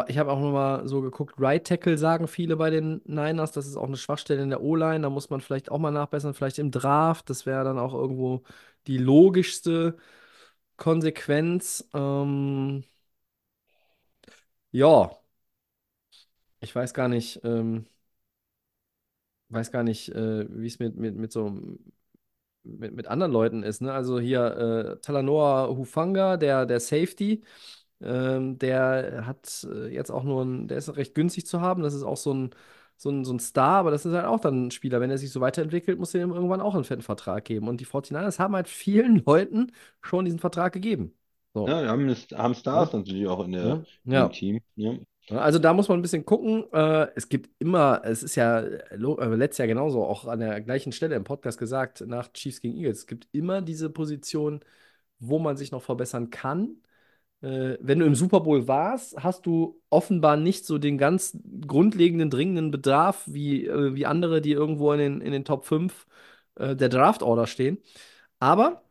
ich 0.06 0.18
habe 0.18 0.30
auch 0.30 0.38
noch 0.40 0.52
mal 0.52 0.86
so 0.86 1.00
geguckt, 1.00 1.34
Right 1.38 1.66
Tackle 1.66 1.98
sagen 1.98 2.28
viele 2.28 2.56
bei 2.56 2.70
den 2.70 3.00
Niners, 3.04 3.50
das 3.52 3.66
ist 3.66 3.76
auch 3.76 3.86
eine 3.86 3.96
Schwachstelle 3.96 4.42
in 4.42 4.50
der 4.50 4.62
O-Line, 4.62 5.00
da 5.00 5.10
muss 5.10 5.28
man 5.30 5.40
vielleicht 5.40 5.70
auch 5.72 5.78
mal 5.78 5.90
nachbessern, 5.90 6.34
vielleicht 6.34 6.58
im 6.60 6.70
Draft, 6.70 7.28
das 7.30 7.46
wäre 7.46 7.64
dann 7.64 7.78
auch 7.78 7.92
irgendwo 7.94 8.42
die 8.86 8.98
logischste 8.98 9.96
Konsequenz. 10.76 11.88
Ähm, 11.94 12.84
ja, 14.72 15.10
ich 16.60 16.74
weiß 16.74 16.94
gar 16.94 17.08
nicht, 17.08 17.40
ähm, 17.44 17.86
weiß 19.50 19.70
gar 19.70 19.82
nicht, 19.82 20.08
äh, 20.10 20.46
wie 20.50 20.66
es 20.66 20.78
mit, 20.78 20.96
mit, 20.96 21.16
mit 21.16 21.32
so 21.32 21.50
mit, 22.64 22.94
mit 22.94 23.06
anderen 23.08 23.32
Leuten 23.32 23.62
ist, 23.62 23.82
ne? 23.82 23.92
Also 23.92 24.20
hier 24.20 24.96
äh, 24.96 25.00
Talanoa 25.00 25.68
Hufanga, 25.68 26.36
der, 26.36 26.66
der 26.66 26.80
Safety, 26.80 27.42
ähm, 28.04 28.58
der 28.58 29.26
hat 29.26 29.66
äh, 29.70 29.88
jetzt 29.94 30.10
auch 30.10 30.24
nur 30.24 30.42
ein, 30.44 30.68
der 30.68 30.78
ist 30.78 30.94
recht 30.96 31.14
günstig 31.14 31.46
zu 31.46 31.60
haben. 31.60 31.82
Das 31.82 31.94
ist 31.94 32.02
auch 32.02 32.16
so 32.16 32.32
ein, 32.34 32.50
so 32.96 33.10
ein, 33.10 33.24
so 33.24 33.32
ein 33.32 33.40
Star, 33.40 33.78
aber 33.78 33.90
das 33.90 34.06
ist 34.06 34.12
halt 34.14 34.26
auch 34.26 34.40
dann 34.40 34.66
ein 34.68 34.70
Spieler. 34.70 35.00
Wenn 35.00 35.10
er 35.10 35.18
sich 35.18 35.30
so 35.32 35.40
weiterentwickelt, 35.40 35.98
muss 35.98 36.14
er 36.14 36.22
ihm 36.22 36.32
irgendwann 36.32 36.60
auch 36.60 36.74
einen 36.74 36.84
fetten 36.84 37.02
Vertrag 37.02 37.44
geben. 37.44 37.68
Und 37.68 37.80
die 37.80 37.86
49ers 37.86 38.38
haben 38.38 38.54
halt 38.54 38.68
vielen 38.68 39.22
Leuten 39.24 39.72
schon 40.00 40.24
diesen 40.24 40.40
Vertrag 40.40 40.72
gegeben. 40.72 41.14
So. 41.54 41.66
ja, 41.68 41.82
wir 41.82 41.88
haben, 41.90 42.08
haben 42.34 42.54
Ja, 42.54 42.54
Stars 42.54 42.92
natürlich 42.92 43.26
auch 43.28 43.44
in 43.44 43.52
der, 43.52 43.64
ja, 43.66 43.84
im 44.04 44.12
ja. 44.12 44.28
Team. 44.28 44.60
Ja. 44.76 44.98
Ja, 45.28 45.38
Also 45.38 45.58
da 45.58 45.72
muss 45.72 45.88
man 45.88 45.98
ein 45.98 46.02
bisschen 46.02 46.24
gucken. 46.24 46.64
Äh, 46.72 47.08
es 47.14 47.28
gibt 47.28 47.50
immer, 47.60 48.02
es 48.04 48.22
ist 48.22 48.34
ja 48.36 48.60
äh, 48.60 48.96
letztes 48.96 49.58
Jahr 49.58 49.68
genauso 49.68 50.04
auch 50.04 50.26
an 50.26 50.40
der 50.40 50.60
gleichen 50.60 50.92
Stelle 50.92 51.14
im 51.14 51.24
Podcast 51.24 51.58
gesagt, 51.58 52.00
nach 52.06 52.32
Chiefs 52.32 52.60
gegen 52.60 52.76
Eagles. 52.76 52.98
Es 53.00 53.06
gibt 53.06 53.28
immer 53.32 53.62
diese 53.62 53.88
Position, 53.90 54.60
wo 55.18 55.38
man 55.38 55.56
sich 55.56 55.70
noch 55.72 55.82
verbessern 55.82 56.30
kann. 56.30 56.82
Äh, 57.42 57.76
wenn 57.80 57.98
du 57.98 58.06
im 58.06 58.14
Super 58.14 58.40
Bowl 58.40 58.68
warst, 58.68 59.16
hast 59.22 59.46
du 59.46 59.80
offenbar 59.90 60.36
nicht 60.36 60.64
so 60.66 60.78
den 60.78 60.98
ganz 60.98 61.36
grundlegenden, 61.66 62.30
dringenden 62.30 62.70
Bedarf 62.70 63.24
wie, 63.26 63.66
äh, 63.66 63.94
wie 63.94 64.06
andere, 64.06 64.40
die 64.40 64.52
irgendwo 64.52 64.92
in 64.92 64.98
den, 65.00 65.20
in 65.20 65.32
den 65.32 65.44
Top 65.44 65.64
5 65.66 66.06
äh, 66.56 66.76
der 66.76 66.88
Draft-Order 66.88 67.46
stehen. 67.46 67.78
Aber 68.40 68.82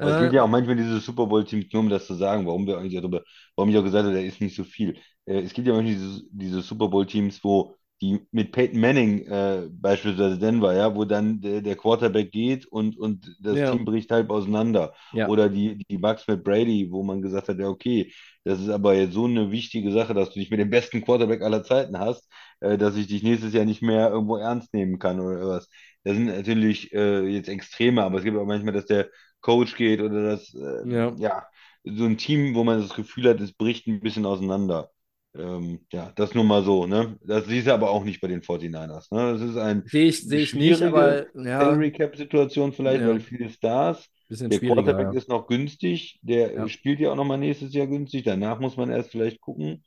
Aber 0.00 0.10
es 0.10 0.18
äh, 0.18 0.18
gibt 0.18 0.32
ja 0.32 0.42
auch 0.42 0.48
manchmal 0.48 0.76
diese 0.76 1.00
Super 1.00 1.26
Bowl-Teams, 1.26 1.66
nur 1.72 1.82
um 1.82 1.88
das 1.88 2.06
zu 2.06 2.14
sagen, 2.14 2.46
warum 2.46 2.66
wir 2.66 2.78
eigentlich 2.78 2.94
darüber, 2.94 3.22
warum 3.56 3.70
ich 3.70 3.76
auch 3.78 3.84
gesagt 3.84 4.04
habe, 4.06 4.14
da 4.14 4.20
ist 4.20 4.40
nicht 4.40 4.56
so 4.56 4.64
viel. 4.64 4.98
Äh, 5.26 5.40
es 5.42 5.52
gibt 5.54 5.66
ja 5.68 5.74
manchmal 5.74 5.94
diese, 5.94 6.22
diese 6.30 6.62
Super 6.62 6.88
Bowl-Teams, 6.88 7.42
wo 7.44 7.76
die 8.02 8.20
mit 8.32 8.52
Peyton 8.52 8.80
Manning 8.80 9.26
äh, 9.26 9.68
beispielsweise 9.70 10.38
Denver, 10.38 10.74
ja, 10.74 10.94
wo 10.94 11.04
dann 11.04 11.40
der, 11.40 11.62
der 11.62 11.76
Quarterback 11.76 12.32
geht 12.32 12.66
und, 12.66 12.98
und 12.98 13.36
das 13.40 13.58
Ja. 13.58 13.70
Team 13.70 13.84
bricht 13.84 14.10
halb 14.10 14.30
auseinander. 14.30 14.94
Ja. 15.12 15.28
Oder 15.28 15.48
die, 15.48 15.78
die 15.88 15.98
Bucks 15.98 16.26
mit 16.26 16.44
Brady, 16.44 16.90
wo 16.90 17.02
man 17.02 17.22
gesagt 17.22 17.48
hat, 17.48 17.58
ja, 17.58 17.68
okay, 17.68 18.12
das 18.44 18.60
ist 18.60 18.68
aber 18.68 18.94
jetzt 18.94 19.14
so 19.14 19.24
eine 19.26 19.50
wichtige 19.50 19.90
Sache, 19.92 20.12
dass 20.12 20.30
du 20.30 20.38
dich 20.40 20.50
mit 20.50 20.60
dem 20.60 20.70
besten 20.70 21.02
Quarterback 21.02 21.40
aller 21.42 21.62
Zeiten 21.62 21.98
hast, 21.98 22.28
äh, 22.60 22.76
dass 22.76 22.96
ich 22.96 23.06
dich 23.06 23.22
nächstes 23.22 23.52
Jahr 23.54 23.64
nicht 23.64 23.82
mehr 23.82 24.10
irgendwo 24.10 24.36
ernst 24.36 24.74
nehmen 24.74 24.98
kann 24.98 25.20
oder 25.20 25.48
was. 25.48 25.68
Das 26.02 26.14
sind 26.16 26.26
natürlich 26.26 26.92
äh, 26.92 27.22
jetzt 27.28 27.48
Extreme, 27.48 28.02
aber 28.02 28.18
es 28.18 28.24
gibt 28.24 28.36
auch 28.36 28.44
manchmal, 28.44 28.74
dass 28.74 28.86
der 28.86 29.08
Coach 29.40 29.76
geht 29.76 30.00
oder 30.00 30.22
das, 30.22 30.52
äh, 30.54 30.84
Ja. 30.84 31.14
ja, 31.16 31.46
so 31.84 32.04
ein 32.04 32.16
Team, 32.18 32.54
wo 32.54 32.64
man 32.64 32.80
das 32.80 32.94
Gefühl 32.94 33.28
hat, 33.28 33.40
es 33.40 33.52
bricht 33.52 33.86
ein 33.86 34.00
bisschen 34.00 34.26
auseinander. 34.26 34.90
Ähm, 35.36 35.80
ja, 35.92 36.12
das 36.14 36.34
nur 36.34 36.44
mal 36.44 36.62
so, 36.62 36.86
ne? 36.86 37.18
Das 37.24 37.46
siehst 37.46 37.66
du 37.66 37.74
aber 37.74 37.90
auch 37.90 38.04
nicht 38.04 38.20
bei 38.20 38.28
den 38.28 38.42
49ers, 38.42 39.10
ne? 39.10 39.32
Das 39.32 39.42
ist 39.42 39.56
ein 39.56 39.84
Sehe 39.88 40.06
ich, 40.06 40.20
sehe 40.22 40.42
ich 40.42 40.54
nicht, 40.54 40.82
aber 40.82 41.26
ja, 41.34 41.58
Salary 41.58 41.92
Cap 41.92 42.16
Situation 42.16 42.72
vielleicht, 42.72 43.02
Ja. 43.02 43.08
weil 43.08 43.20
viele 43.20 43.50
Stars. 43.50 44.08
bisschen 44.28 44.50
Der. 44.50 44.60
Quarterback 44.60 44.96
Ja. 45.06 45.12
ist 45.12 45.28
noch 45.28 45.46
günstig, 45.46 46.20
der 46.22 46.54
Ja. 46.56 46.68
spielt 46.68 47.00
ja 47.00 47.10
auch 47.10 47.16
noch 47.16 47.24
mal 47.24 47.36
nächstes 47.38 47.72
Jahr 47.74 47.86
günstig. 47.86 48.24
Danach 48.24 48.60
muss 48.60 48.76
man 48.76 48.90
erst 48.90 49.10
vielleicht 49.10 49.40
gucken, 49.40 49.82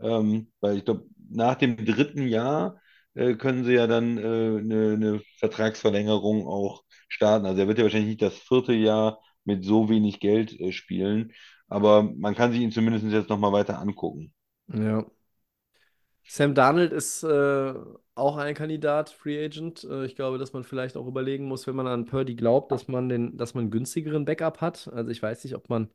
ähm, 0.00 0.52
weil 0.60 0.78
ich 0.78 0.84
glaube, 0.84 1.06
nach 1.30 1.56
dem 1.56 1.76
dritten 1.84 2.26
Jahr 2.28 2.80
äh, 3.14 3.34
können 3.34 3.64
sie 3.64 3.72
ja 3.74 3.86
dann 3.86 4.18
äh, 4.18 4.22
eine, 4.22 4.92
eine 4.94 5.22
Vertragsverlängerung 5.38 6.46
auch 6.46 6.82
starten. 7.08 7.46
Also 7.46 7.60
er 7.60 7.68
wird 7.68 7.78
ja 7.78 7.84
wahrscheinlich 7.84 8.08
nicht 8.10 8.22
das 8.22 8.36
vierte 8.38 8.72
Jahr 8.72 9.20
mit 9.44 9.64
so 9.64 9.88
wenig 9.88 10.20
Geld 10.20 10.58
äh, 10.60 10.72
spielen, 10.72 11.32
aber 11.68 12.02
man 12.02 12.34
kann 12.34 12.52
sich 12.52 12.60
ihn 12.60 12.72
zumindest 12.72 13.04
jetzt 13.06 13.28
noch 13.30 13.38
mal 13.38 13.52
weiter 13.52 13.78
angucken. 13.80 14.32
Ja. 14.72 15.04
Sam 16.24 16.54
Darnold 16.54 16.92
ist 16.92 17.22
äh, 17.24 17.74
auch 18.14 18.36
ein 18.36 18.54
Kandidat, 18.54 19.10
Free 19.10 19.44
Agent. 19.44 19.84
Äh, 19.84 20.06
ich 20.06 20.16
glaube, 20.16 20.38
dass 20.38 20.52
man 20.52 20.64
vielleicht 20.64 20.96
auch 20.96 21.06
überlegen 21.06 21.44
muss, 21.46 21.66
wenn 21.66 21.76
man 21.76 21.86
an 21.86 22.06
Purdy 22.06 22.34
glaubt, 22.36 22.72
dass 22.72 22.88
man 22.88 23.08
den, 23.08 23.36
dass 23.36 23.54
man 23.54 23.64
einen 23.64 23.70
günstigeren 23.70 24.24
Backup 24.24 24.60
hat. 24.60 24.88
Also 24.92 25.10
ich 25.10 25.22
weiß 25.22 25.44
nicht, 25.44 25.54
ob 25.54 25.68
man, 25.68 25.90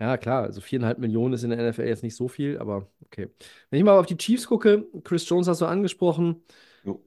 ja 0.00 0.16
klar, 0.18 0.44
also 0.44 0.60
viereinhalb 0.60 0.98
Millionen 0.98 1.34
ist 1.34 1.44
in 1.44 1.50
der 1.50 1.60
NFL 1.60 1.84
jetzt 1.86 2.02
nicht 2.02 2.16
so 2.16 2.28
viel, 2.28 2.58
aber 2.58 2.88
okay. 3.04 3.30
Wenn 3.70 3.78
ich 3.78 3.84
mal 3.84 3.98
auf 3.98 4.06
die 4.06 4.16
Chiefs 4.18 4.46
gucke, 4.46 4.86
Chris 5.04 5.28
Jones 5.28 5.48
hast 5.48 5.60
du 5.62 5.66
angesprochen, 5.66 6.42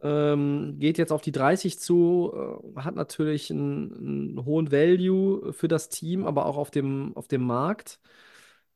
ähm, 0.03 0.77
geht 0.79 0.97
jetzt 0.97 1.11
auf 1.11 1.21
die 1.21 1.31
30 1.31 1.79
zu, 1.79 2.33
äh, 2.75 2.81
hat 2.81 2.95
natürlich 2.95 3.51
einen, 3.51 3.93
einen 4.37 4.45
hohen 4.45 4.71
Value 4.71 5.53
für 5.53 5.67
das 5.67 5.89
Team, 5.89 6.25
aber 6.25 6.45
auch 6.45 6.57
auf 6.57 6.71
dem, 6.71 7.15
auf 7.15 7.27
dem 7.27 7.43
Markt. 7.43 7.99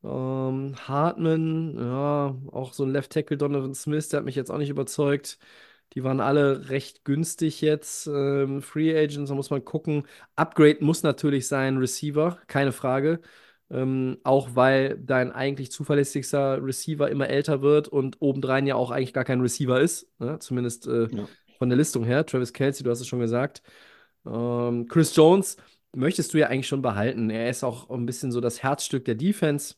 Ähm, 0.03 0.75
Hartman, 0.87 1.77
ja, 1.77 2.35
auch 2.51 2.73
so 2.73 2.83
ein 2.83 2.91
Left 2.91 3.11
Tackle 3.13 3.37
Donovan 3.37 3.73
Smith, 3.73 4.09
der 4.09 4.17
hat 4.19 4.25
mich 4.25 4.35
jetzt 4.35 4.51
auch 4.51 4.57
nicht 4.57 4.69
überzeugt. 4.69 5.37
Die 5.93 6.03
waren 6.03 6.19
alle 6.19 6.69
recht 6.69 7.05
günstig 7.05 7.61
jetzt. 7.61 8.07
Ähm, 8.07 8.61
Free 8.61 8.97
Agents, 8.97 9.29
da 9.29 9.35
muss 9.35 9.49
man 9.49 9.63
gucken. 9.63 10.05
Upgrade 10.35 10.79
muss 10.83 11.03
natürlich 11.03 11.47
sein, 11.47 11.77
Receiver, 11.77 12.39
keine 12.47 12.71
Frage. 12.71 13.21
Ähm, 13.69 14.17
auch 14.23 14.55
weil 14.55 14.97
dein 14.99 15.31
eigentlich 15.31 15.71
zuverlässigster 15.71 16.63
Receiver 16.63 17.09
immer 17.09 17.29
älter 17.29 17.61
wird 17.61 17.87
und 17.87 18.17
obendrein 18.21 18.67
ja 18.67 18.75
auch 18.75 18.91
eigentlich 18.91 19.13
gar 19.13 19.23
kein 19.23 19.41
Receiver 19.41 19.79
ist. 19.79 20.07
Ne? 20.19 20.37
Zumindest 20.39 20.87
äh, 20.87 21.07
Ja. 21.15 21.29
von 21.57 21.69
der 21.69 21.77
Listung 21.77 22.03
her. 22.03 22.25
Travis 22.25 22.53
Kelce, 22.53 22.83
du 22.83 22.89
hast 22.91 22.99
es 23.01 23.07
schon 23.07 23.19
gesagt. 23.19 23.61
Ähm, 24.25 24.87
Chris 24.87 25.15
Jones 25.15 25.57
möchtest 25.93 26.33
du 26.33 26.39
ja 26.39 26.47
eigentlich 26.47 26.67
schon 26.67 26.81
behalten. 26.81 27.29
Er 27.29 27.49
ist 27.49 27.63
auch 27.63 27.89
ein 27.89 28.05
bisschen 28.05 28.31
so 28.31 28.41
das 28.41 28.61
Herzstück 28.63 29.05
der 29.05 29.15
Defense. 29.15 29.75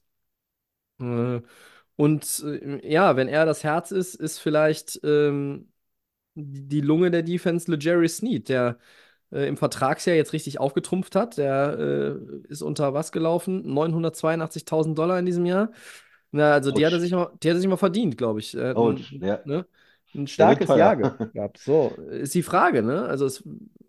Äh, 0.99 1.41
und 1.95 2.43
äh, 2.45 2.91
ja, 2.91 3.15
wenn 3.15 3.27
er 3.27 3.45
das 3.45 3.63
Herz 3.63 3.91
ist, 3.91 4.15
ist 4.15 4.39
vielleicht 4.39 4.99
ähm, 5.03 5.69
die 6.35 6.81
Lunge 6.81 7.11
der 7.11 7.23
Defense 7.23 7.71
LeJerry 7.71 8.09
Sneed, 8.09 8.49
der 8.49 8.77
äh, 9.31 9.47
im 9.47 9.57
Vertragsjahr 9.57 10.15
jetzt 10.15 10.33
richtig 10.33 10.59
aufgetrumpft 10.59 11.15
hat. 11.15 11.37
Der 11.37 11.77
äh, 11.79 12.47
ist 12.49 12.61
unter 12.61 12.93
was 12.93 13.11
gelaufen? 13.11 13.65
982.000 13.65 14.95
Dollar 14.95 15.19
in 15.19 15.25
diesem 15.25 15.45
Jahr. 15.45 15.71
Na, 16.31 16.51
also 16.51 16.71
die 16.71 16.85
hat 16.85 16.91
er 16.91 16.99
sich 16.99 17.11
mal, 17.11 17.31
die 17.41 17.49
hat 17.49 17.55
er 17.55 17.59
sich 17.59 17.69
mal 17.69 17.77
verdient, 17.77 18.17
glaube 18.17 18.39
ich. 18.41 18.57
Autsch, 18.59 19.13
ein, 19.13 19.21
ja. 19.21 19.39
ne, 19.45 19.65
ein 20.13 20.27
starkes. 20.27 20.67
Jahr 20.67 20.97
ge 20.97 21.11
gehabt. 21.33 21.59
So, 21.59 21.93
ist 22.09 22.35
die 22.35 22.43
Frage, 22.43 22.83
ne? 22.83 23.05
Also, 23.05 23.25
es, 23.25 23.43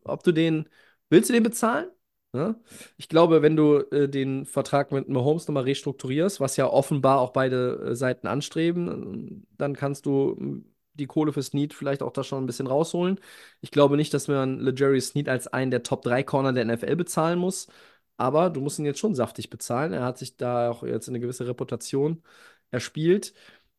ob 0.05 0.23
du 0.23 0.31
den, 0.31 0.69
willst 1.11 1.29
du 1.29 1.35
den 1.35 1.43
bezahlen? 1.43 1.89
Ne? 2.37 2.57
Ich 2.99 3.09
glaube, 3.09 3.43
wenn 3.43 3.57
du 3.57 3.79
äh, 3.91 4.09
den 4.09 4.47
Vertrag 4.47 4.93
mit 4.93 5.09
Mahomes 5.09 5.49
nochmal 5.49 5.65
restrukturierst, 5.65 6.41
was 6.41 6.57
ja 6.57 6.67
offenbar 6.69 7.21
auch 7.21 7.31
beide 7.33 7.91
äh, 7.93 7.95
Seiten 7.97 8.27
anstreben, 8.27 9.47
dann 9.59 9.75
kannst 9.75 10.07
du 10.07 10.37
mh, 10.39 10.63
die 10.95 11.07
Kohle 11.07 11.33
für 11.33 11.43
Snead 11.43 11.75
vielleicht 11.75 12.03
auch 12.03 12.13
da 12.13 12.25
schon 12.25 12.43
ein 12.45 12.47
bisschen 12.47 12.67
rausholen. 12.67 13.21
Ich 13.61 13.71
glaube 13.71 13.97
nicht, 13.97 14.15
dass 14.15 14.29
man 14.29 14.61
LeJerry 14.61 15.01
Snead 15.01 15.29
als 15.29 15.47
einen 15.49 15.71
der 15.71 15.83
Top 15.83 16.03
3 16.03 16.23
Corner 16.23 16.53
der 16.53 16.63
NFL 16.65 16.97
bezahlen 16.97 17.39
muss, 17.39 17.69
aber 18.17 18.51
du 18.51 18.61
musst 18.61 18.79
ihn 18.79 18.85
jetzt 18.87 18.99
schon 19.01 19.15
saftig 19.15 19.51
bezahlen. 19.51 19.93
Er 19.93 20.05
hat 20.05 20.19
sich 20.19 20.37
da 20.37 20.71
auch 20.71 20.83
jetzt 20.83 21.09
eine 21.09 21.21
gewisse 21.21 21.47
Reputation 21.47 22.23
erspielt. 22.71 23.35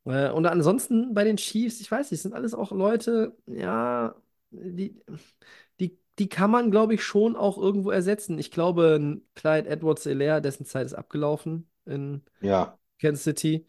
Äh, 0.06 0.30
und 0.32 0.46
ansonsten 0.46 1.14
bei 1.14 1.24
den 1.24 1.38
Chiefs, 1.38 1.80
ich 1.82 1.92
weiß 1.92 2.12
nicht, 2.12 2.22
sind 2.22 2.34
alles 2.34 2.54
auch 2.54 2.72
Leute, 2.72 3.36
ja, 3.48 4.16
die, 4.52 5.02
die, 6.20 6.30
kann 6.30 6.52
man, 6.52 6.72
glaube 6.72 6.94
ich, 6.96 7.04
schon 7.04 7.36
auch 7.36 7.58
irgendwo 7.58 7.92
ersetzen. 7.92 8.40
Ich 8.40 8.52
glaube, 8.52 8.96
ein 9.00 9.28
Clyde 9.36 9.70
Edwards-Helaire, 9.70 10.42
dessen 10.42 10.66
Zeit 10.66 10.86
ist 10.88 10.94
abgelaufen 10.96 11.70
in 11.86 12.24
Ja, 12.40 12.78
Kansas 13.02 13.24
City. 13.24 13.66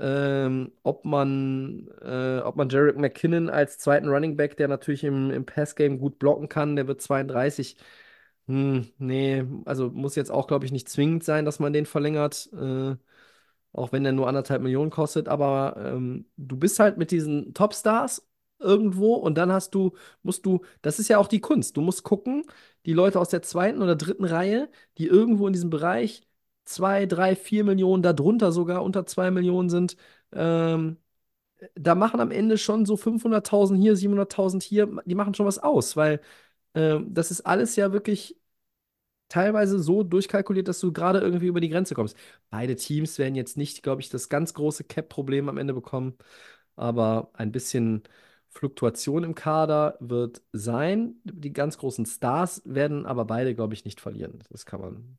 Ähm, 0.00 0.72
ob 0.84 1.04
man, 1.04 1.88
äh, 2.02 2.40
ob 2.40 2.56
man 2.56 2.68
Jarek 2.68 2.96
McKinnon 2.98 3.50
als 3.50 3.78
zweiten 3.78 4.08
Running 4.08 4.36
Back, 4.36 4.56
der 4.56 4.68
natürlich 4.68 5.04
im, 5.04 5.30
im 5.32 5.44
Passgame 5.46 5.98
gut 5.98 6.18
blocken 6.20 6.48
kann, 6.48 6.76
der 6.76 6.86
wird 6.88 7.02
32. 7.02 7.76
Hm, 8.48 8.88
nee, 8.98 9.44
also 9.66 9.90
muss 9.90 10.14
jetzt 10.16 10.30
auch, 10.30 10.46
glaube 10.46 10.64
ich, 10.66 10.72
nicht 10.72 10.88
zwingend 10.88 11.24
sein, 11.24 11.44
dass 11.44 11.58
man 11.60 11.72
den 11.72 11.86
verlängert, 11.86 12.48
äh, 12.54 12.96
auch 13.72 13.92
wenn 13.92 14.04
der 14.04 14.12
nur 14.12 14.28
anderthalb 14.28 14.62
Millionen 14.62 14.90
kostet. 14.90 15.28
Aber 15.28 15.76
ähm, 15.78 16.26
du 16.36 16.56
bist 16.56 16.78
halt 16.80 16.98
mit 16.98 17.10
diesen 17.10 17.54
Topstars 17.54 18.27
irgendwo 18.58 19.14
und 19.14 19.36
dann 19.38 19.52
hast 19.52 19.74
du, 19.74 19.92
musst 20.22 20.44
du, 20.46 20.64
das 20.82 20.98
ist 20.98 21.08
ja 21.08 21.18
auch 21.18 21.28
die 21.28 21.40
Kunst. 21.40 21.76
Du 21.76 21.80
musst 21.80 22.02
gucken, 22.02 22.44
die 22.86 22.92
Leute 22.92 23.20
aus 23.20 23.28
der 23.30 23.42
zweiten 23.42 23.82
oder 23.82 23.96
dritten 23.96 24.24
Reihe, 24.24 24.70
die 24.98 25.06
irgendwo 25.06 25.46
in 25.46 25.52
diesem 25.52 25.70
Bereich 25.70 26.22
zwei, 26.64 27.06
drei, 27.06 27.34
vier 27.36 27.64
Millionen, 27.64 28.02
darunter 28.02 28.52
sogar 28.52 28.82
unter 28.84 29.06
zwei 29.06 29.30
Millionen 29.30 29.70
sind, 29.70 29.96
ähm, 30.32 30.98
da 31.74 31.94
machen 31.94 32.20
am 32.20 32.30
Ende 32.30 32.58
schon 32.58 32.86
so 32.86 32.96
500.000 32.96 33.80
hier, 33.80 33.96
700.000 33.96 34.62
hier, 34.62 34.88
die 35.04 35.14
machen 35.14 35.34
schon 35.34 35.46
was 35.46 35.58
aus, 35.58 35.96
weil 35.96 36.20
ähm, 36.74 37.12
das 37.14 37.30
ist 37.30 37.42
alles 37.42 37.76
ja 37.76 37.92
wirklich 37.92 38.36
teilweise 39.28 39.78
so 39.80 40.02
durchkalkuliert, 40.02 40.68
dass 40.68 40.80
du 40.80 40.92
gerade 40.92 41.20
irgendwie 41.20 41.46
über 41.46 41.60
die 41.60 41.68
Grenze 41.68 41.94
kommst. 41.94 42.16
Beide 42.50 42.76
Teams 42.76 43.18
werden 43.18 43.34
jetzt 43.34 43.56
nicht, 43.56 43.82
glaube 43.82 44.00
ich, 44.00 44.08
das 44.08 44.28
ganz 44.28 44.54
große 44.54 44.84
Cap-Problem 44.84 45.48
am 45.48 45.58
Ende 45.58 45.74
bekommen, 45.74 46.16
aber 46.76 47.30
ein 47.34 47.52
bisschen 47.52 48.02
Fluktuation 48.58 49.24
im 49.24 49.34
Kader 49.34 49.96
wird 50.00 50.42
sein. 50.52 51.16
Die 51.24 51.52
ganz 51.52 51.78
großen 51.78 52.06
Stars 52.06 52.62
werden 52.64 53.06
aber 53.06 53.24
beide, 53.24 53.54
glaube 53.54 53.74
ich, 53.74 53.84
nicht 53.84 54.00
verlieren. 54.00 54.42
Das 54.50 54.66
kann 54.66 54.80
man, 54.80 55.18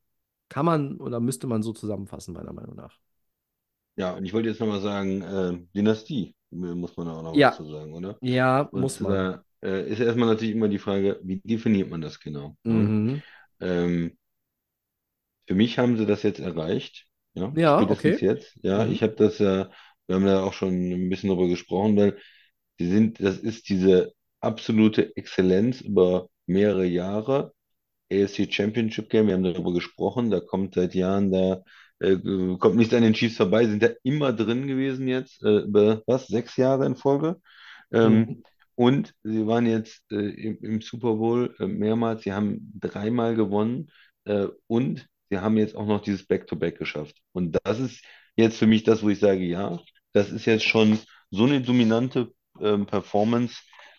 kann 0.49 0.65
man 0.65 0.97
oder 0.99 1.19
müsste 1.21 1.47
man 1.47 1.63
so 1.63 1.73
zusammenfassen, 1.73 2.33
meiner 2.33 2.53
Meinung 2.53 2.75
nach. 2.75 2.99
ja, 3.95 4.13
und 4.15 4.25
ich 4.25 4.33
wollte 4.33 4.49
jetzt 4.49 4.59
nochmal 4.59 4.81
sagen, 4.81 5.21
äh, 5.21 5.59
Dynastie, 5.75 6.35
äh, 6.51 6.55
muss 6.55 6.95
man 6.97 7.07
auch 7.09 7.21
noch 7.23 7.37
Ja. 7.37 7.49
was 7.49 7.51
zu 7.51 7.65
sagen, 7.69 7.93
oder? 7.93 8.19
Ja, 8.21 8.69
Und 8.71 8.91
muss 8.91 8.99
man. 9.01 9.19
da 9.19 9.43
äh, 9.63 9.89
ist 9.91 9.99
erstmal 9.99 10.29
natürlich 10.29 10.55
immer 10.55 10.69
die 10.69 10.79
Frage, 10.79 11.19
wie 11.23 11.41
definiert 11.43 11.89
man 11.89 12.01
das 12.01 12.19
genau? 12.19 12.57
ne? 12.69 12.93
Mhm. 12.93 13.23
Ähm, 13.61 14.17
für 15.47 15.55
mich 15.55 15.77
haben 15.79 15.97
sie 15.97 16.05
das 16.05 16.23
jetzt 16.23 16.39
erreicht, 16.39 17.07
ja, 17.33 17.55
Ja, 17.55 17.87
okay. 17.89 18.21
jetzt. 18.21 18.57
Ja, 18.63 18.85
Mhm. 18.85 18.91
ich 18.91 19.01
habe 19.03 19.15
das 19.15 19.39
ja, 19.39 19.71
wir 20.07 20.15
haben 20.15 20.25
da 20.25 20.43
auch 20.43 20.53
schon 20.53 20.69
ein 20.91 21.09
bisschen 21.09 21.29
drüber 21.29 21.47
gesprochen, 21.47 21.97
weil 21.97 22.17
sie 22.79 22.89
sind, 22.89 23.21
das 23.21 23.39
ist 23.39 23.69
diese 23.69 24.13
absolute 24.41 25.15
Exzellenz 25.17 25.81
über 25.81 26.29
mehrere 26.47 26.85
Jahre. 26.85 27.53
AFC 28.11 28.47
Championship 28.51 29.09
Game, 29.09 29.27
wir 29.27 29.35
haben 29.35 29.43
darüber 29.43 29.73
gesprochen, 29.73 30.31
da 30.31 30.39
kommt 30.39 30.75
seit 30.75 30.95
Jahren, 30.95 31.31
da 31.31 31.63
äh, 31.99 32.17
kommt 32.59 32.75
nichts 32.77 32.93
an 32.93 33.03
den 33.03 33.13
Chiefs 33.13 33.37
vorbei, 33.37 33.67
sind 33.67 33.83
da 33.83 33.89
immer 34.03 34.33
drin 34.33 34.67
gewesen 34.67 35.07
jetzt, 35.07 35.43
äh, 35.43 35.59
über 35.59 36.01
was, 36.07 36.27
sechs 36.27 36.57
Jahre 36.57 36.85
in 36.87 36.95
Folge. 36.95 37.39
Ähm, 37.91 38.27
Mhm. 38.27 38.43
und 38.75 39.13
sie 39.23 39.45
waren 39.47 39.65
jetzt 39.65 40.03
äh, 40.11 40.15
im, 40.15 40.57
im 40.63 40.81
Super 40.81 41.15
Bowl 41.15 41.55
äh, 41.59 41.67
mehrmals, 41.67 42.23
sie 42.23 42.33
haben 42.33 42.71
dreimal 42.79 43.35
gewonnen 43.35 43.91
äh, 44.25 44.47
und 44.67 45.07
sie 45.29 45.39
haben 45.39 45.57
jetzt 45.57 45.75
auch 45.75 45.85
noch 45.85 46.01
dieses 46.01 46.25
Back-to-Back 46.25 46.77
geschafft. 46.79 47.17
Und 47.33 47.57
das 47.63 47.79
ist 47.79 48.03
jetzt 48.35 48.57
für 48.57 48.67
mich 48.67 48.83
das, 48.83 49.03
wo 49.03 49.09
ich 49.09 49.19
sage, 49.19 49.43
ja, 49.45 49.79
das 50.13 50.31
ist 50.31 50.45
jetzt 50.45 50.63
schon 50.65 50.97
so 51.31 51.43
eine 51.45 51.61
dominante 51.61 52.31
ähm, 52.61 52.85
Performance. 52.85 53.55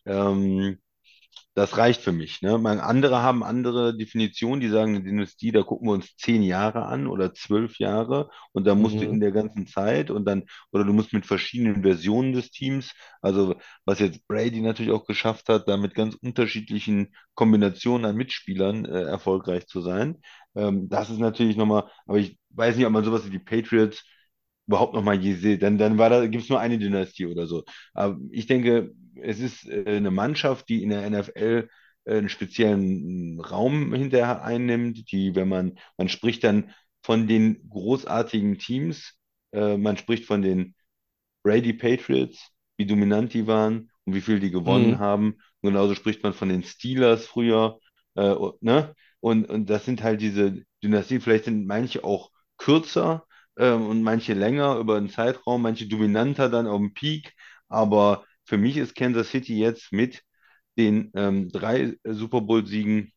Ähm, 0.06 0.78
das 1.54 1.76
reicht 1.76 2.00
für 2.02 2.12
mich. 2.12 2.42
Ne? 2.42 2.58
Man, 2.58 2.78
andere 2.80 3.22
haben 3.22 3.42
andere 3.42 3.96
Definitionen, 3.96 4.61
die 4.61 4.68
sagen, 4.68 4.94
eine 4.96 5.04
Dynastie, 5.04 5.52
da 5.52 5.62
gucken 5.62 5.88
wir 5.88 5.92
uns 5.94 6.16
zehn 6.16 6.42
Jahre 6.42 6.86
an 6.86 7.06
oder 7.06 7.34
zwölf 7.34 7.78
Jahre 7.78 8.30
und 8.52 8.66
da 8.66 8.74
musst 8.74 9.00
du 9.00 9.06
in 9.06 9.18
Mhm. 9.18 9.20
der 9.20 9.32
ganzen 9.32 9.66
Zeit 9.66 10.11
und 10.11 10.24
dann, 10.26 10.44
oder 10.72 10.84
du 10.84 10.92
musst 10.92 11.12
mit 11.12 11.26
verschiedenen 11.26 11.82
Versionen 11.82 12.32
des 12.32 12.50
Teams, 12.50 12.92
also 13.20 13.56
was 13.84 13.98
jetzt 13.98 14.26
Brady 14.28 14.61
natürlich 14.61 14.92
auch 14.92 15.06
geschafft 15.06 15.48
hat, 15.48 15.68
da 15.68 15.76
mit 15.76 15.94
ganz 15.94 16.14
unterschiedlichen 16.14 17.14
Kombinationen 17.34 18.06
an 18.06 18.16
Mitspielern 18.16 18.84
äh, 18.84 19.02
erfolgreich 19.04 19.66
zu 19.66 19.80
sein. 19.80 20.18
Ähm, 20.54 20.88
das 20.88 21.11
ist 21.11 21.18
natürlich 21.18 21.56
nochmal, 21.56 21.90
aber 22.06 22.18
ich 22.18 22.38
weiß 22.50 22.76
nicht, 22.76 22.86
ob 22.86 22.92
man 22.92 23.04
sowas 23.04 23.26
wie 23.26 23.30
die 23.30 23.38
Patriots 23.38 24.04
überhaupt 24.70 24.94
noch 24.94 25.02
mal 25.02 25.16
je 25.20 25.34
sieht. 25.34 25.62
Dann, 25.62 25.78
dann 25.78 25.98
war 25.98 26.10
da, 26.10 26.26
gibt 26.26 26.44
es 26.44 26.48
nur 26.50 26.60
eine 26.60 26.78
Dynastie 26.78 27.26
oder 27.26 27.46
so. 27.46 27.64
Aber 27.94 28.18
ich 28.30 28.46
denke, 28.46 28.92
es 29.20 29.40
ist 29.40 29.68
äh, 29.68 29.84
eine 29.86 30.10
Mannschaft, 30.10 30.68
die 30.68 30.82
in 30.82 30.90
der 30.90 31.04
NFL 31.06 31.68
äh, 32.04 32.18
einen 32.18 32.28
speziellen 32.28 33.40
Raum 33.40 33.94
hinterher 33.94 34.42
einnimmt, 34.44 35.10
die, 35.12 35.34
wenn 35.34 35.48
man, 35.48 35.78
man 35.98 36.08
spricht 36.08 36.44
dann 36.44 36.70
von 37.02 37.26
den 37.26 37.68
großartigen 37.68 38.58
Teams, 38.58 39.14
äh, 39.52 39.76
man 39.76 39.96
spricht 39.96 40.26
von 40.26 40.42
den 40.42 40.74
Brady 41.42 41.72
Patriots, 41.72 42.50
wie 42.76 42.86
dominant 42.86 43.32
die 43.34 43.46
waren 43.46 43.90
und 44.04 44.14
wie 44.14 44.20
viel 44.20 44.40
die 44.40 44.50
gewonnen 44.50 44.98
Mhm. 44.98 44.98
haben. 44.98 45.34
Und 45.60 45.70
genauso 45.70 45.94
spricht 45.94 46.22
man 46.22 46.32
von 46.34 46.48
den 46.48 46.62
Steelers 46.62 47.26
früher, 47.26 47.78
äh, 48.14 48.30
und, 48.30 48.62
ne? 48.62 48.94
Und, 49.20 49.48
und 49.50 49.68
das 49.68 49.84
sind 49.84 50.02
halt 50.02 50.20
diese 50.22 50.62
Dynastien, 50.82 51.20
vielleicht 51.20 51.44
sind 51.44 51.66
manche 51.66 52.04
auch 52.04 52.30
kürzer, 52.56 53.26
ähm, 53.61 53.86
und 53.88 54.02
manche 54.02 54.34
länger 54.34 54.78
über 54.78 54.96
einen 54.98 55.11
Zeitraum, 55.11 55.62
manche 55.62 55.88
dominanter 55.88 56.50
dann 56.50 56.68
auf 56.68 56.78
dem 56.80 56.94
Peak. 56.94 57.34
Aber 57.68 58.26
für 58.44 58.58
mich 58.58 58.78
ist 58.78 58.96
Kansas 58.96 59.30
City 59.30 59.58
jetzt 59.58 59.92
mit 59.92 60.22
den 60.78 61.12
ähm, 61.14 61.50
drei 61.50 61.96
äh, 62.04 62.14
Super 62.14 62.42
Bowl-Siegen, 62.42 63.12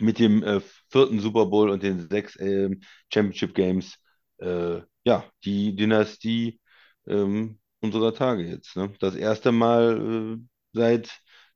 mit 0.00 0.18
dem 0.18 0.42
äh, 0.42 0.60
vierten 0.90 1.20
Super 1.20 1.46
Bowl 1.46 1.70
und 1.70 1.82
den 1.82 2.08
sechs 2.08 2.36
ähm, 2.40 2.82
Championship 3.12 3.54
Games, 3.54 3.96
äh, 4.38 4.80
ja, 5.04 5.24
die 5.44 5.74
Dynastie 5.76 6.60
ähm, 7.06 7.58
unserer 7.80 8.14
Tage 8.14 8.42
jetzt. 8.44 8.76
Ne? 8.76 8.92
Das 9.00 9.14
erste 9.16 9.52
Mal 9.52 10.38
äh, 10.38 10.44
seit, 10.72 11.10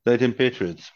seit 0.04 0.20
den 0.20 0.36
Patriots. 0.36 0.92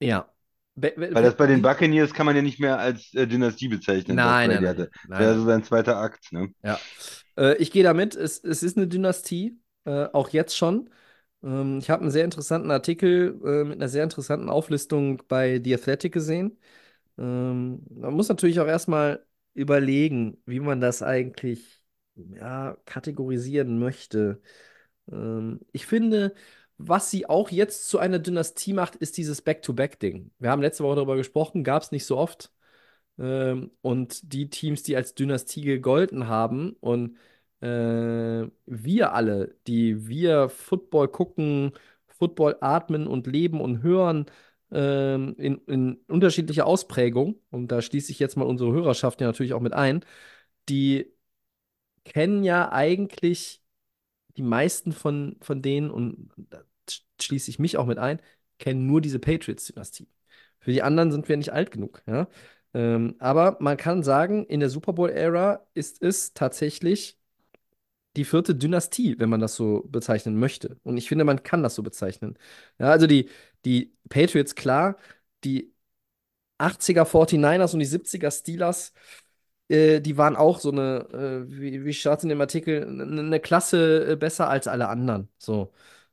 Ja. 0.00 0.33
Be 0.76 0.92
Weil 0.96 1.22
das 1.22 1.36
bei 1.36 1.46
den 1.46 1.62
Buccaneers 1.62 2.12
kann 2.12 2.26
man 2.26 2.34
ja 2.34 2.42
nicht 2.42 2.58
mehr 2.58 2.78
als 2.78 3.14
äh, 3.14 3.26
Dynastie 3.26 3.68
bezeichnen, 3.68 4.16
Nein, 4.16 4.50
nein, 4.50 4.62
nein. 4.62 4.88
Nein, 5.08 5.20
Wäre 5.20 5.36
so 5.36 5.44
sein 5.44 5.62
zweiter 5.62 5.96
Akt. 5.98 6.32
Ne? 6.32 6.48
Ja. 6.62 6.78
Äh, 7.36 7.56
ich 7.58 7.70
gehe 7.70 7.84
damit. 7.84 8.16
Es, 8.16 8.42
es 8.42 8.62
ist 8.62 8.76
eine 8.76 8.88
Dynastie, 8.88 9.58
äh, 9.84 10.06
auch 10.12 10.30
jetzt 10.30 10.56
schon. 10.56 10.90
Ähm, 11.44 11.78
ich 11.78 11.90
habe 11.90 12.02
einen 12.02 12.10
sehr 12.10 12.24
interessanten 12.24 12.70
Artikel 12.70 13.40
äh, 13.44 13.64
mit 13.64 13.78
einer 13.78 13.88
sehr 13.88 14.04
interessanten 14.04 14.48
Auflistung 14.48 15.22
bei 15.28 15.60
The 15.62 15.74
Athletic 15.74 16.12
gesehen. 16.12 16.58
Ähm, 17.18 17.82
man 17.90 18.14
muss 18.14 18.28
natürlich 18.28 18.60
auch 18.60 18.66
erstmal 18.66 19.24
überlegen, 19.54 20.42
wie 20.46 20.60
man 20.60 20.80
das 20.80 21.02
eigentlich 21.02 21.82
ja, 22.16 22.76
kategorisieren 22.84 23.78
möchte. 23.78 24.40
Ähm, 25.10 25.60
ich 25.72 25.86
finde, 25.86 26.34
was 26.78 27.10
sie 27.10 27.28
auch 27.28 27.50
jetzt 27.50 27.88
zu 27.88 27.98
einer 27.98 28.18
Dynastie 28.18 28.72
macht, 28.72 28.96
ist 28.96 29.16
dieses 29.16 29.42
Back-to-Back-Ding. 29.42 30.30
Wir 30.38 30.50
haben 30.50 30.62
letzte 30.62 30.84
Woche 30.84 30.96
darüber 30.96 31.16
gesprochen, 31.16 31.64
gab 31.64 31.82
es 31.82 31.92
nicht 31.92 32.06
so 32.06 32.16
oft. 32.18 32.52
Ähm, 33.18 33.70
und 33.82 34.32
die 34.32 34.50
Teams, 34.50 34.82
die 34.82 34.96
als 34.96 35.14
Dynastie 35.14 35.62
gegolten 35.62 36.28
haben 36.28 36.76
und 36.80 37.16
äh, 37.60 38.46
wir 38.66 39.12
alle, 39.14 39.56
die 39.66 40.08
wir 40.08 40.48
Football 40.48 41.08
gucken, 41.08 41.72
Football 42.08 42.56
atmen 42.60 43.06
und 43.06 43.26
leben 43.26 43.60
und 43.60 43.82
hören, 43.82 44.26
ähm, 44.72 45.34
in, 45.38 45.58
in 45.66 45.94
unterschiedlicher 46.08 46.66
Ausprägung, 46.66 47.36
und 47.50 47.68
da 47.70 47.82
schließe 47.82 48.10
ich 48.12 48.18
jetzt 48.18 48.36
mal 48.36 48.44
unsere 48.46 48.72
Hörerschaft 48.72 49.20
ja 49.20 49.26
natürlich 49.28 49.54
auch 49.54 49.60
mit 49.60 49.74
ein, 49.74 50.04
die 50.68 51.12
kennen 52.04 52.44
ja 52.44 52.72
eigentlich 52.72 53.62
die 54.36 54.42
meisten 54.42 54.92
von, 54.92 55.36
von 55.40 55.62
denen, 55.62 55.90
und 55.90 56.30
da 56.36 56.62
sch- 56.88 57.02
schließe 57.20 57.50
ich 57.50 57.58
mich 57.58 57.76
auch 57.76 57.86
mit 57.86 57.98
ein, 57.98 58.20
kennen 58.58 58.86
nur 58.86 59.00
diese 59.00 59.18
Patriots-Dynastie. 59.18 60.08
Für 60.60 60.72
die 60.72 60.82
anderen 60.82 61.12
sind 61.12 61.28
wir 61.28 61.36
nicht 61.36 61.52
alt 61.52 61.70
genug, 61.70 62.02
ja. 62.06 62.28
Ähm, 62.74 63.14
aber 63.20 63.56
man 63.60 63.76
kann 63.76 64.02
sagen, 64.02 64.46
in 64.46 64.60
der 64.60 64.70
Super 64.70 64.92
Bowl-Ära 64.94 65.66
ist 65.74 66.02
es 66.02 66.34
tatsächlich 66.34 67.18
die 68.16 68.24
vierte 68.24 68.54
Dynastie, 68.54 69.18
wenn 69.18 69.28
man 69.28 69.40
das 69.40 69.56
so 69.56 69.82
bezeichnen 69.88 70.38
möchte. 70.38 70.76
Und 70.84 70.96
ich 70.96 71.08
finde, 71.08 71.24
man 71.24 71.42
kann 71.42 71.62
das 71.62 71.74
so 71.74 71.82
bezeichnen. 71.82 72.38
Ja, 72.78 72.90
also 72.90 73.06
die, 73.06 73.28
die 73.64 73.92
Patriots, 74.08 74.54
klar, 74.54 74.96
die 75.44 75.72
80er 76.58 77.06
49ers 77.06 77.74
und 77.74 77.80
die 77.80 77.86
70er 77.86 78.30
Steelers, 78.30 78.92
äh, 79.68 80.00
die 80.00 80.16
waren 80.18 80.36
auch 80.36 80.60
so 80.60 80.70
eine, 80.70 81.06
äh, 81.12 81.50
wie, 81.50 81.84
wie 81.84 81.92
steht 81.94 82.22
in 82.22 82.28
dem 82.28 82.40
Artikel, 82.40 82.86
eine 82.86 83.20
eine 83.20 83.40
Klasse 83.40 84.12
äh, 84.12 84.16
besser 84.16 84.48
als 84.48 84.68
alle 84.68 84.88
anderen. 84.88 85.28
So. 85.38 85.72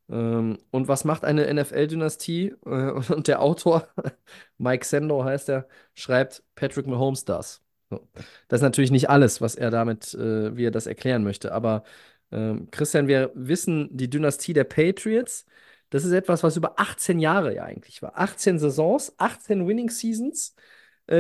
Ähm, 0.09 0.57
und 0.71 0.87
was 0.87 1.05
macht 1.05 1.23
eine 1.25 1.53
NFL-Dynastie? 1.53 2.55
Äh, 2.65 2.69
und 3.13 3.27
der 3.27 3.41
Autor, 3.41 3.87
Mike 4.57 4.85
Sando 4.85 5.23
heißt 5.23 5.49
er, 5.49 5.67
schreibt 5.95 6.43
Patrick 6.55 6.87
Mahomes 6.87 7.25
das. 7.25 7.61
So. 7.89 8.07
Das 8.47 8.59
ist 8.59 8.63
natürlich 8.63 8.91
nicht 8.91 9.09
alles, 9.09 9.41
was 9.41 9.55
er 9.55 9.71
damit, 9.71 10.13
äh, 10.13 10.55
wie 10.55 10.65
er 10.65 10.71
das 10.71 10.87
erklären 10.87 11.23
möchte. 11.23 11.51
Aber 11.53 11.83
ähm, 12.31 12.69
Christian, 12.71 13.07
wir 13.07 13.31
wissen, 13.35 13.89
die 13.91 14.09
Dynastie 14.09 14.53
der 14.53 14.63
Patriots, 14.65 15.45
das 15.89 16.05
ist 16.05 16.13
etwas, 16.13 16.43
was 16.43 16.55
über 16.57 16.79
18 16.79 17.19
Jahre 17.19 17.55
ja 17.55 17.63
eigentlich 17.63 18.01
war. 18.01 18.17
18 18.17 18.59
Saisons, 18.59 19.13
18 19.17 19.67
Winning 19.67 19.89
Seasons. 19.89 20.55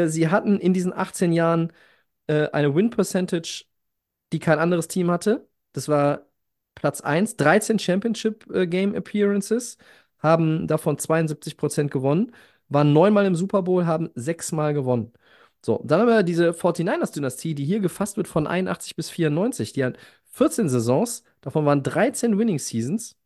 Sie 0.05 0.29
hatten 0.29 0.59
in 0.59 0.73
diesen 0.73 0.93
18 0.93 1.33
Jahren 1.33 1.73
äh, 2.31 2.49
eine 2.51 2.73
Win-Percentage, 2.75 3.65
die 4.33 4.39
kein 4.39 4.59
anderes 4.59 4.87
Team 4.87 5.11
hatte. 5.11 5.47
Das 5.73 5.87
war 5.89 6.27
Platz 6.75 7.01
1, 7.01 7.37
13 7.37 7.79
Championship 7.79 8.49
äh, 8.51 8.67
haben 10.19 10.67
davon 10.67 10.97
72% 10.97 11.89
gewonnen, 11.89 12.33
waren 12.69 12.93
neunmal 12.93 13.25
im 13.25 13.35
Super 13.35 13.63
Bowl, 13.63 13.85
haben 13.85 14.09
sechsmal 14.15 14.73
gewonnen. 14.73 15.11
So, 15.63 15.81
dann 15.85 16.01
haben 16.01 16.07
wir 16.07 16.23
diese 16.23 16.53
49ers-Dynastie, 16.53 17.55
die 17.55 17.65
hier 17.65 17.79
gefasst 17.81 18.17
wird 18.17 18.27
von 18.27 18.47
81 18.47 18.95
bis 18.95 19.09
94. 19.09 19.73
Die 19.73 19.83
hat 19.85 19.97
14 20.31 20.69
Saisons, 20.69 21.23
davon 21.41 21.65
waren 21.65 21.83
13 21.83 22.37
Winning 22.37 22.59
Seasons. 22.59 23.17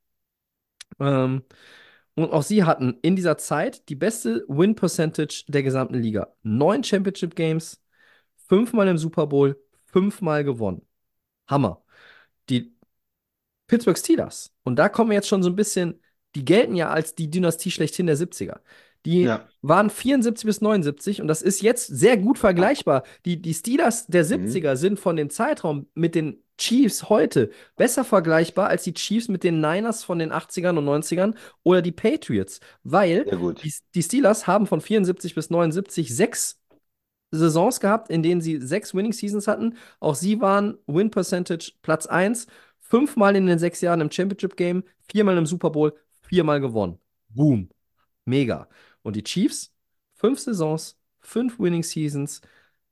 Ähm, 0.99 1.43
und 2.15 2.31
auch 2.31 2.43
sie 2.43 2.63
hatten 2.63 2.97
in 3.01 3.15
dieser 3.15 3.37
Zeit 3.37 3.89
die 3.89 3.95
beste 3.95 4.45
Win-Percentage 4.47 5.45
der 5.47 5.63
gesamten 5.63 5.95
Liga. 5.95 6.33
Neun 6.43 6.83
Championship 6.83 7.35
Games, 7.35 7.81
fünfmal 8.47 8.87
im 8.87 8.97
Super 8.97 9.27
Bowl, 9.27 9.59
fünfmal 9.85 10.43
gewonnen. 10.43 10.81
Hammer. 11.47 11.83
Die 12.49 12.73
Pittsburgh 13.67 13.97
Steelers. 13.97 14.51
Und 14.63 14.77
da 14.77 14.89
kommen 14.89 15.09
wir 15.11 15.15
jetzt 15.15 15.27
schon 15.27 15.43
so 15.43 15.49
ein 15.49 15.55
bisschen, 15.55 16.01
die 16.35 16.45
gelten 16.45 16.75
ja 16.75 16.89
als 16.89 17.15
die 17.15 17.29
Dynastie 17.29 17.71
schlechthin 17.71 18.07
der 18.07 18.17
70er. 18.17 18.61
Die 19.05 19.21
Ja. 19.23 19.47
waren 19.61 19.89
74 19.91 20.45
bis 20.45 20.61
79 20.61 21.21
und 21.21 21.27
das 21.27 21.41
ist 21.43 21.61
jetzt 21.61 21.87
sehr 21.87 22.17
gut 22.17 22.39
vergleichbar. 22.39 23.03
Die, 23.25 23.39
die 23.41 23.53
Steelers 23.53 24.07
der 24.07 24.25
70er 24.25 24.75
sind 24.75 24.99
von 24.99 25.15
dem 25.15 25.29
Zeitraum 25.29 25.87
mit 25.93 26.15
den 26.15 26.41
Chiefs 26.57 27.09
heute 27.09 27.51
besser 27.75 28.03
vergleichbar 28.05 28.67
als 28.69 28.83
die 28.83 28.93
Chiefs 28.93 29.27
mit 29.27 29.43
den 29.43 29.59
Niners 29.59 30.03
von 30.03 30.17
den 30.19 30.31
80ern 30.31 30.77
und 30.77 30.85
90ern 30.85 31.35
oder 31.63 31.81
die 31.81 31.91
Patriots, 31.91 32.61
weil 32.83 33.25
die, 33.61 33.73
die 33.93 34.03
Steelers 34.03 34.47
haben 34.47 34.65
von 34.65 34.81
74 34.81 35.35
bis 35.35 35.49
79 35.49 36.15
sechs 36.15 36.61
Saisons 37.37 37.79
gehabt, 37.79 38.09
in 38.09 38.23
denen 38.23 38.41
sie 38.41 38.59
sechs 38.61 38.93
Winning 38.93 39.13
Seasons 39.13 39.47
hatten. 39.47 39.77
Auch 39.99 40.15
sie 40.15 40.41
waren 40.41 40.77
Win 40.87 41.11
Percentage 41.11 41.73
Platz 41.81 42.05
1, 42.07 42.47
fünfmal 42.79 43.35
in 43.35 43.47
den 43.47 43.59
sechs 43.59 43.81
Jahren 43.81 44.01
im 44.01 44.11
Championship 44.11 44.57
Game, 44.57 44.83
viermal 45.09 45.37
im 45.37 45.45
Super 45.45 45.69
Bowl, 45.69 45.93
viermal 46.21 46.61
gewonnen. 46.61 46.99
Boom. 47.29 47.69
Mega. 48.25 48.67
Und 49.03 49.15
die 49.15 49.23
Chiefs, 49.23 49.73
fünf 50.13 50.39
Saisons, 50.39 50.97
fünf 51.19 51.59
Winning 51.59 51.83
Seasons. 51.83 52.41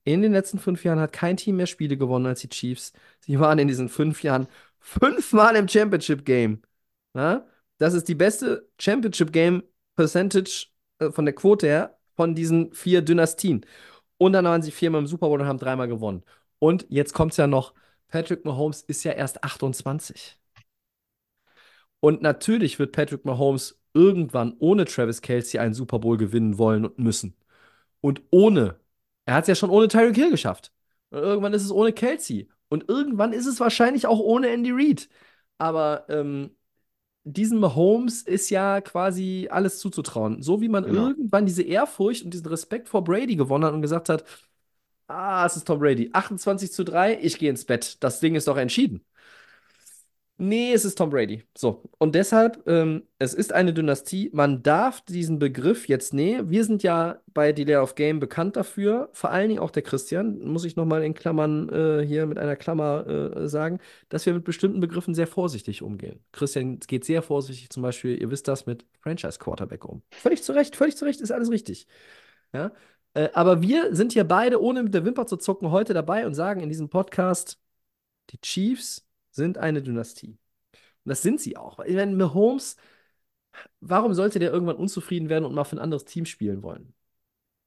In 0.03 0.21
den 0.21 0.33
letzten 0.33 0.59
fünf 0.59 0.83
Jahren 0.83 0.99
hat 0.99 1.13
kein 1.13 1.37
Team 1.37 1.57
mehr 1.57 1.67
Spiele 1.67 1.97
gewonnen 1.97 2.25
als 2.25 2.41
die 2.41 2.49
Chiefs. 2.49 2.93
Sie 3.21 3.39
waren 3.39 3.59
in 3.59 3.67
diesen 3.67 3.89
fünf 3.89 4.21
Jahren 4.23 4.47
fünfmal 4.79 5.55
im 5.55 5.67
Championship 5.67 6.25
Game. 6.25 6.61
Ja? 7.13 7.47
Das 7.77 7.93
ist 7.93 8.07
die 8.07 8.15
beste 8.15 8.69
Championship 8.79 9.31
Game 9.31 9.63
Percentage 9.95 10.67
äh, 10.99 11.11
von 11.11 11.25
der 11.25 11.35
Quote 11.35 11.67
her 11.67 11.97
von 12.15 12.35
diesen 12.35 12.73
vier 12.73 13.01
Dynastien. 13.01 13.65
Und 14.23 14.33
dann 14.33 14.45
waren 14.45 14.61
sie 14.61 14.71
viermal 14.71 15.01
im 15.01 15.07
Super 15.07 15.27
Bowl 15.27 15.41
und 15.41 15.47
haben 15.47 15.59
dreimal 15.59 15.89
gewonnen. 15.89 16.23
Und 16.59 16.85
jetzt 16.89 17.13
kommt 17.13 17.33
es 17.33 17.37
ja 17.37 17.47
noch: 17.47 17.73
Patrick 18.07 18.45
Mahomes 18.45 18.81
ist 18.81 19.03
ja 19.03 19.11
erst 19.11 19.43
28. 19.43 20.37
Und 21.99 22.21
natürlich 22.21 22.79
wird 22.79 22.91
Patrick 22.93 23.25
Mahomes 23.25 23.81
irgendwann 23.93 24.55
ohne 24.59 24.85
Travis 24.85 25.21
Kelce 25.21 25.55
einen 25.59 25.73
Super 25.73 25.99
Bowl 25.99 26.17
gewinnen 26.17 26.57
wollen 26.57 26.85
und 26.85 26.99
müssen. 26.99 27.35
Und 28.01 28.21
ohne, 28.31 28.79
er 29.25 29.35
hat 29.35 29.43
es 29.45 29.49
ja 29.49 29.55
schon 29.55 29.69
ohne 29.69 29.87
Tyreek 29.89 30.15
Hill 30.15 30.31
geschafft. 30.31 30.71
Und 31.11 31.19
irgendwann 31.19 31.53
ist 31.53 31.63
es 31.63 31.71
ohne 31.71 31.93
Kelce. 31.93 32.47
Und 32.69 32.89
irgendwann 32.89 33.33
ist 33.33 33.47
es 33.47 33.59
wahrscheinlich 33.59 34.07
auch 34.07 34.19
ohne 34.19 34.49
Andy 34.49 34.71
Reid. 34.73 35.09
Aber 35.57 36.05
ähm, 36.09 36.55
diesem 37.23 37.59
Mahomes 37.59 38.21
ist 38.23 38.49
ja 38.49 38.81
quasi 38.81 39.47
alles 39.51 39.79
zuzutrauen. 39.79 40.41
So 40.41 40.61
wie 40.61 40.69
man 40.69 40.83
Genau. 40.83 41.07
irgendwann 41.07 41.45
diese 41.45 41.63
Ehrfurcht 41.63 42.23
und 42.23 42.33
diesen 42.33 42.47
Respekt 42.47 42.89
vor 42.89 43.03
Brady 43.03 43.35
gewonnen 43.35 43.65
hat 43.65 43.73
und 43.73 43.81
gesagt 43.81 44.09
hat, 44.09 44.25
ah, 45.07 45.45
es 45.45 45.57
ist 45.57 45.65
Tom 45.67 45.79
Brady. 45.79 46.09
28 46.13 46.71
zu 46.73 46.83
3, 46.85 47.19
ich 47.21 47.37
gehe 47.39 47.49
ins 47.51 47.65
Bett. 47.65 47.97
Das 48.03 48.19
Ding 48.21 48.35
ist 48.35 48.47
doch 48.47 48.57
entschieden. 48.57 49.01
Nee, 50.37 50.73
es 50.73 50.83
ist 50.83 50.97
Tom 50.97 51.11
Brady. 51.11 51.43
So. 51.55 51.83
Und 51.99 52.15
deshalb, 52.15 52.67
ähm, 52.67 53.03
es 53.19 53.35
ist 53.35 53.53
eine 53.53 53.71
Dynastie. 53.71 54.31
Man 54.33 54.63
darf 54.63 55.01
diesen 55.01 55.37
Begriff 55.37 55.87
jetzt, 55.87 56.13
nee, 56.13 56.39
wir 56.43 56.65
sind 56.65 56.81
ja 56.81 57.21
bei 57.27 57.53
Delay 57.53 57.75
of 57.77 57.93
Game 57.95 58.19
bekannt 58.19 58.55
dafür, 58.55 59.09
vor 59.13 59.29
allen 59.29 59.49
Dingen 59.49 59.61
auch 59.61 59.69
der 59.69 59.83
Christian, 59.83 60.39
muss 60.39 60.65
ich 60.65 60.75
nochmal 60.75 61.03
in 61.03 61.13
Klammern 61.13 61.69
äh, 61.69 62.05
hier 62.05 62.25
mit 62.25 62.39
einer 62.39 62.55
Klammer 62.55 63.07
äh, 63.07 63.47
sagen, 63.47 63.79
dass 64.09 64.25
wir 64.25 64.33
mit 64.33 64.43
bestimmten 64.43 64.79
Begriffen 64.79 65.13
sehr 65.13 65.27
vorsichtig 65.27 65.83
umgehen. 65.83 66.19
Christian 66.31 66.79
geht 66.79 67.05
sehr 67.05 67.21
vorsichtig, 67.21 67.69
zum 67.69 67.83
Beispiel, 67.83 68.19
ihr 68.19 68.31
wisst 68.31 68.47
das, 68.47 68.65
mit 68.65 68.85
Franchise 69.01 69.37
Quarterback 69.39 69.85
um. 69.85 70.01
Völlig 70.11 70.43
zu 70.43 70.53
Recht, 70.53 70.75
völlig 70.75 70.97
zu 70.97 71.05
Recht, 71.05 71.21
ist 71.21 71.31
alles 71.31 71.51
richtig. 71.51 71.87
Ja. 72.53 72.71
Äh, 73.13 73.29
aber 73.33 73.61
wir 73.61 73.95
sind 73.95 74.13
hier 74.13 74.23
beide, 74.25 74.61
ohne 74.61 74.83
mit 74.83 74.93
der 74.93 75.05
Wimper 75.05 75.27
zu 75.27 75.37
zucken, 75.37 75.71
heute 75.71 75.93
dabei 75.93 76.25
und 76.25 76.33
sagen 76.33 76.61
in 76.61 76.69
diesem 76.69 76.89
Podcast, 76.89 77.59
die 78.31 78.39
Chiefs 78.41 79.05
sind 79.35 79.57
eine 79.57 79.81
Dynastie. 79.81 80.37
Und 81.05 81.09
das 81.09 81.21
sind 81.21 81.41
sie 81.41 81.57
auch. 81.57 81.79
Ich 81.79 81.95
meine, 81.95 82.15
Mahomes, 82.15 82.77
warum 83.81 84.13
sollte 84.13 84.39
der 84.39 84.51
irgendwann 84.51 84.75
unzufrieden 84.75 85.29
werden 85.29 85.45
und 85.45 85.53
mal 85.53 85.63
für 85.63 85.75
ein 85.75 85.79
anderes 85.79 86.05
Team 86.05 86.25
spielen 86.25 86.63
wollen? 86.63 86.93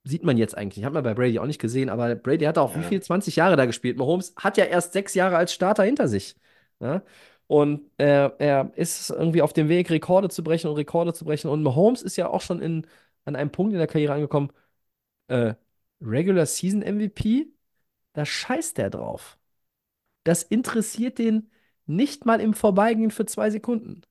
Sieht 0.05 0.25
man 0.25 0.37
jetzt 0.39 0.57
eigentlich. 0.57 0.85
Hat 0.85 0.93
man 0.93 1.03
bei 1.03 1.14
Brady 1.14 1.39
auch 1.39 1.47
nicht 1.47 1.61
gesehen, 1.61 1.89
aber 1.91 2.14
Brady 2.14 2.45
hat 2.45 2.59
auch 2.59 2.75
Ja. 2.75 2.81
wie 2.81 2.85
viel? 2.85 3.03
20 3.03 3.37
Jahre 3.37 3.57
da 3.57 3.67
gespielt. 3.67 3.97
Mahomes 3.97 4.35
hat 4.37 4.57
ja 4.57 4.64
erst 4.64 4.93
sechs 4.93 5.14
Jahre 5.14 5.37
als 5.37 5.53
Starter 5.53 5.83
hinter 5.83 6.07
sich. 6.09 6.37
Ja? 6.81 7.03
Und 7.49 7.91
er, 7.97 8.37
er 8.39 8.73
ist 8.77 9.11
irgendwie 9.11 9.43
auf 9.43 9.53
dem 9.53 9.69
Weg, 9.69 9.91
Rekorde 9.91 10.29
zu 10.29 10.43
brechen 10.45 10.69
und 10.69 10.77
Rekorde 10.77 11.12
zu 11.12 11.25
brechen. 11.25 11.51
Und 11.51 11.62
Mahomes 11.62 12.03
ist 12.03 12.17
ja 12.17 12.29
auch 12.29 12.41
schon 12.41 12.61
in, 12.62 12.87
an 13.25 13.37
einem 13.37 13.51
Punkt 13.51 13.73
in 13.73 13.79
der 13.79 13.89
Karriere 13.89 14.14
angekommen. 14.14 14.51
Äh, 15.29 15.55
Regular 16.01 16.47
Season 16.47 16.83
MVP, 16.83 17.49
da 18.12 18.25
scheißt 18.25 18.79
der 18.79 18.91
drauf. 18.91 19.39
Das 20.25 20.43
interessiert 20.43 21.19
den 21.19 21.51
nicht 21.87 22.26
mal 22.26 22.41
im 22.41 22.55
Vorbeigehen 22.55 23.11
für 23.11 23.26
zwei 23.26 23.51
Sekunden. 23.51 24.03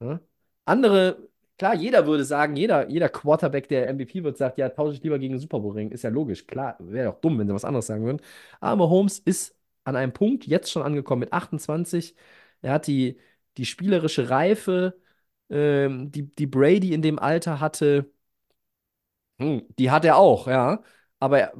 Ja? 0.00 0.20
Andere, 0.64 1.28
klar, 1.58 1.74
jeder 1.74 2.06
würde 2.06 2.24
sagen, 2.24 2.56
jeder, 2.56 2.88
jeder 2.88 3.08
Quarterback, 3.08 3.68
der 3.68 3.88
MVP 3.90 4.22
wird, 4.24 4.36
sagt, 4.38 4.58
ja, 4.58 4.68
tausche 4.68 4.94
ich 4.94 5.02
lieber 5.02 5.18
gegen 5.18 5.34
den 5.34 5.40
Super 5.40 5.60
Bowl 5.60 5.72
Ring. 5.74 5.90
Ist 5.90 6.04
ja 6.04 6.10
logisch. 6.10 6.46
Klar, 6.46 6.76
wäre 6.80 7.10
doch 7.12 7.20
dumm, 7.20 7.38
wenn 7.38 7.46
sie 7.48 7.54
was 7.54 7.64
anderes 7.64 7.86
sagen 7.86 8.04
würden. 8.04 8.20
Aber 8.60 8.88
Holmes 8.90 9.18
ist 9.18 9.54
an 9.84 9.96
einem 9.96 10.12
Punkt 10.12 10.46
jetzt 10.46 10.70
schon 10.70 10.82
angekommen 10.82 11.20
mit 11.20 11.32
28. 11.32 12.14
Er 12.62 12.72
hat 12.74 12.86
die, 12.86 13.18
die 13.56 13.66
spielerische 13.66 14.30
Reife, 14.30 14.98
ähm, 15.50 16.10
die, 16.10 16.22
die 16.34 16.46
Brady 16.46 16.94
in 16.94 17.02
dem 17.02 17.18
Alter 17.18 17.60
hatte. 17.60 18.10
Hm, 19.38 19.66
die 19.78 19.90
hat 19.90 20.04
er 20.04 20.16
auch, 20.16 20.46
ja. 20.46 20.82
Aber 21.18 21.38
er, 21.40 21.52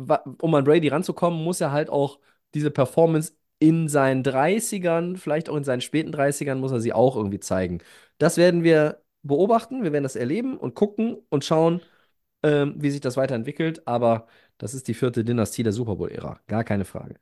um 0.42 0.54
an 0.54 0.64
Brady 0.64 0.88
ranzukommen, 0.88 1.42
muss 1.42 1.60
er 1.60 1.72
halt 1.72 1.90
auch 1.90 2.20
diese 2.54 2.70
Performance 2.70 3.32
in 3.68 3.88
seinen 3.88 4.22
30ern, 4.22 5.16
vielleicht 5.16 5.48
auch 5.48 5.56
in 5.56 5.64
seinen 5.64 5.80
späten 5.80 6.12
30ern, 6.12 6.60
muss 6.60 6.72
er 6.72 6.80
sie 6.80 6.92
auch 6.92 7.16
irgendwie 7.16 7.40
zeigen. 7.40 7.80
Das 8.18 8.36
werden 8.36 8.62
wir 8.64 9.02
beobachten, 9.22 9.82
wir 9.84 9.92
werden 9.92 10.04
das 10.04 10.16
erleben 10.16 10.56
und 10.58 10.74
gucken 10.74 11.16
und 11.30 11.44
schauen, 11.44 11.80
ähm, 12.42 12.74
wie 12.78 12.90
sich 12.90 13.00
das 13.00 13.16
weiterentwickelt. 13.16 13.86
Aber 13.88 14.26
das 14.58 14.74
ist 14.74 14.88
die 14.88 14.94
vierte 14.94 15.24
Dynastie 15.24 15.62
der 15.64 15.72
Super 15.72 15.96
Bowl-Ära. 15.96 16.40
Gar 16.48 16.64
keine 16.64 16.84
Frage. 16.84 17.16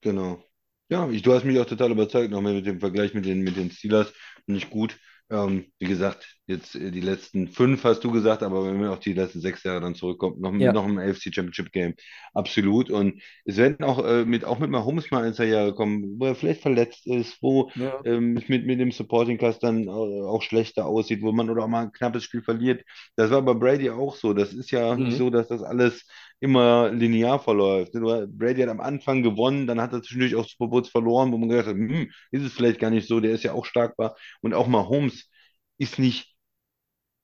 Genau. 0.00 0.42
Ja, 0.88 1.08
ich, 1.10 1.22
du 1.22 1.32
hast 1.32 1.44
mich 1.44 1.58
auch 1.58 1.64
total 1.66 1.90
überzeugt, 1.92 2.30
nochmal 2.30 2.54
mit 2.54 2.66
dem 2.66 2.78
Vergleich 2.80 3.14
mit 3.14 3.24
den, 3.24 3.40
mit 3.42 3.56
den 3.56 3.70
Steelers. 3.70 4.12
Nicht 4.46 4.70
gut. 4.70 4.98
Ähm, 5.30 5.66
wie 5.78 5.86
gesagt, 5.86 6.36
jetzt 6.46 6.74
äh, 6.76 6.90
die 6.90 7.00
letzten 7.00 7.48
fünf 7.48 7.82
hast 7.84 8.04
du 8.04 8.10
gesagt, 8.12 8.42
aber 8.42 8.66
wenn 8.66 8.78
wir 8.80 8.92
auf 8.92 9.00
die 9.00 9.14
letzten 9.14 9.40
sechs 9.40 9.62
Jahre 9.64 9.80
dann 9.80 9.94
zurückkommen, 9.94 10.38
noch, 10.40 10.52
Ja. 10.58 10.72
noch 10.72 10.84
im 10.86 10.98
AFC 10.98 11.32
Championship 11.32 11.72
Game. 11.72 11.94
Absolut. 12.34 12.90
Und 12.90 13.22
es 13.46 13.56
werden 13.56 13.82
auch 13.84 14.04
äh, 14.04 14.24
mit, 14.26 14.44
auch 14.44 14.58
mit 14.58 14.70
Mahomes 14.70 15.10
mal 15.10 15.24
ein, 15.24 15.32
zwei 15.34 15.46
Jahre 15.46 15.74
kommen, 15.74 16.18
wo 16.20 16.26
er 16.26 16.34
vielleicht 16.34 16.60
verletzt 16.60 17.06
ist, 17.06 17.38
wo 17.42 17.70
Ja. 17.74 18.04
ähm, 18.04 18.36
es 18.36 18.48
mit, 18.50 18.66
mit 18.66 18.78
dem 18.78 18.92
Supporting 18.92 19.38
Cast 19.38 19.62
dann 19.62 19.84
äh, 19.84 19.90
auch 19.90 20.42
schlechter 20.42 20.84
aussieht, 20.86 21.22
wo 21.22 21.32
man 21.32 21.48
oder 21.50 21.64
auch 21.64 21.68
mal 21.68 21.84
ein 21.84 21.92
knappes 21.92 22.24
Spiel 22.24 22.42
verliert. 22.42 22.84
Das 23.16 23.30
war 23.30 23.40
bei 23.42 23.54
Brady 23.54 23.88
auch 23.90 24.16
so. 24.16 24.34
Das 24.34 24.52
ist 24.52 24.70
ja 24.72 24.94
nicht 24.96 25.16
Mhm. 25.16 25.18
so, 25.18 25.30
dass 25.30 25.48
das 25.48 25.62
alles 25.62 26.04
immer 26.44 26.90
linear 26.90 27.40
verläuft. 27.40 27.94
Du- 27.94 28.26
Brady 28.28 28.62
hat 28.62 28.70
am 28.70 28.80
Anfang 28.80 29.22
gewonnen, 29.22 29.66
dann 29.66 29.80
hat 29.80 29.92
er 29.92 30.02
zwischendurch 30.02 30.34
auch 30.36 30.46
Super 30.48 30.68
Bowls 30.68 30.88
verloren, 30.90 31.32
wo 31.32 31.38
man 31.38 31.48
gedacht 31.48 31.68
hat, 31.68 31.76
hm, 31.76 32.10
ist 32.32 32.44
es 32.44 32.52
vielleicht 32.54 32.80
gar 32.80 32.90
nicht 32.90 33.08
so, 33.08 33.20
der 33.20 33.32
ist 33.32 33.44
ja 33.44 33.52
auch 33.52 33.64
stark 33.66 33.98
war. 33.98 34.16
Und 34.42 34.54
auch 34.54 34.66
Mahomes 34.68 35.30
ist 35.78 35.98
nicht 35.98 36.34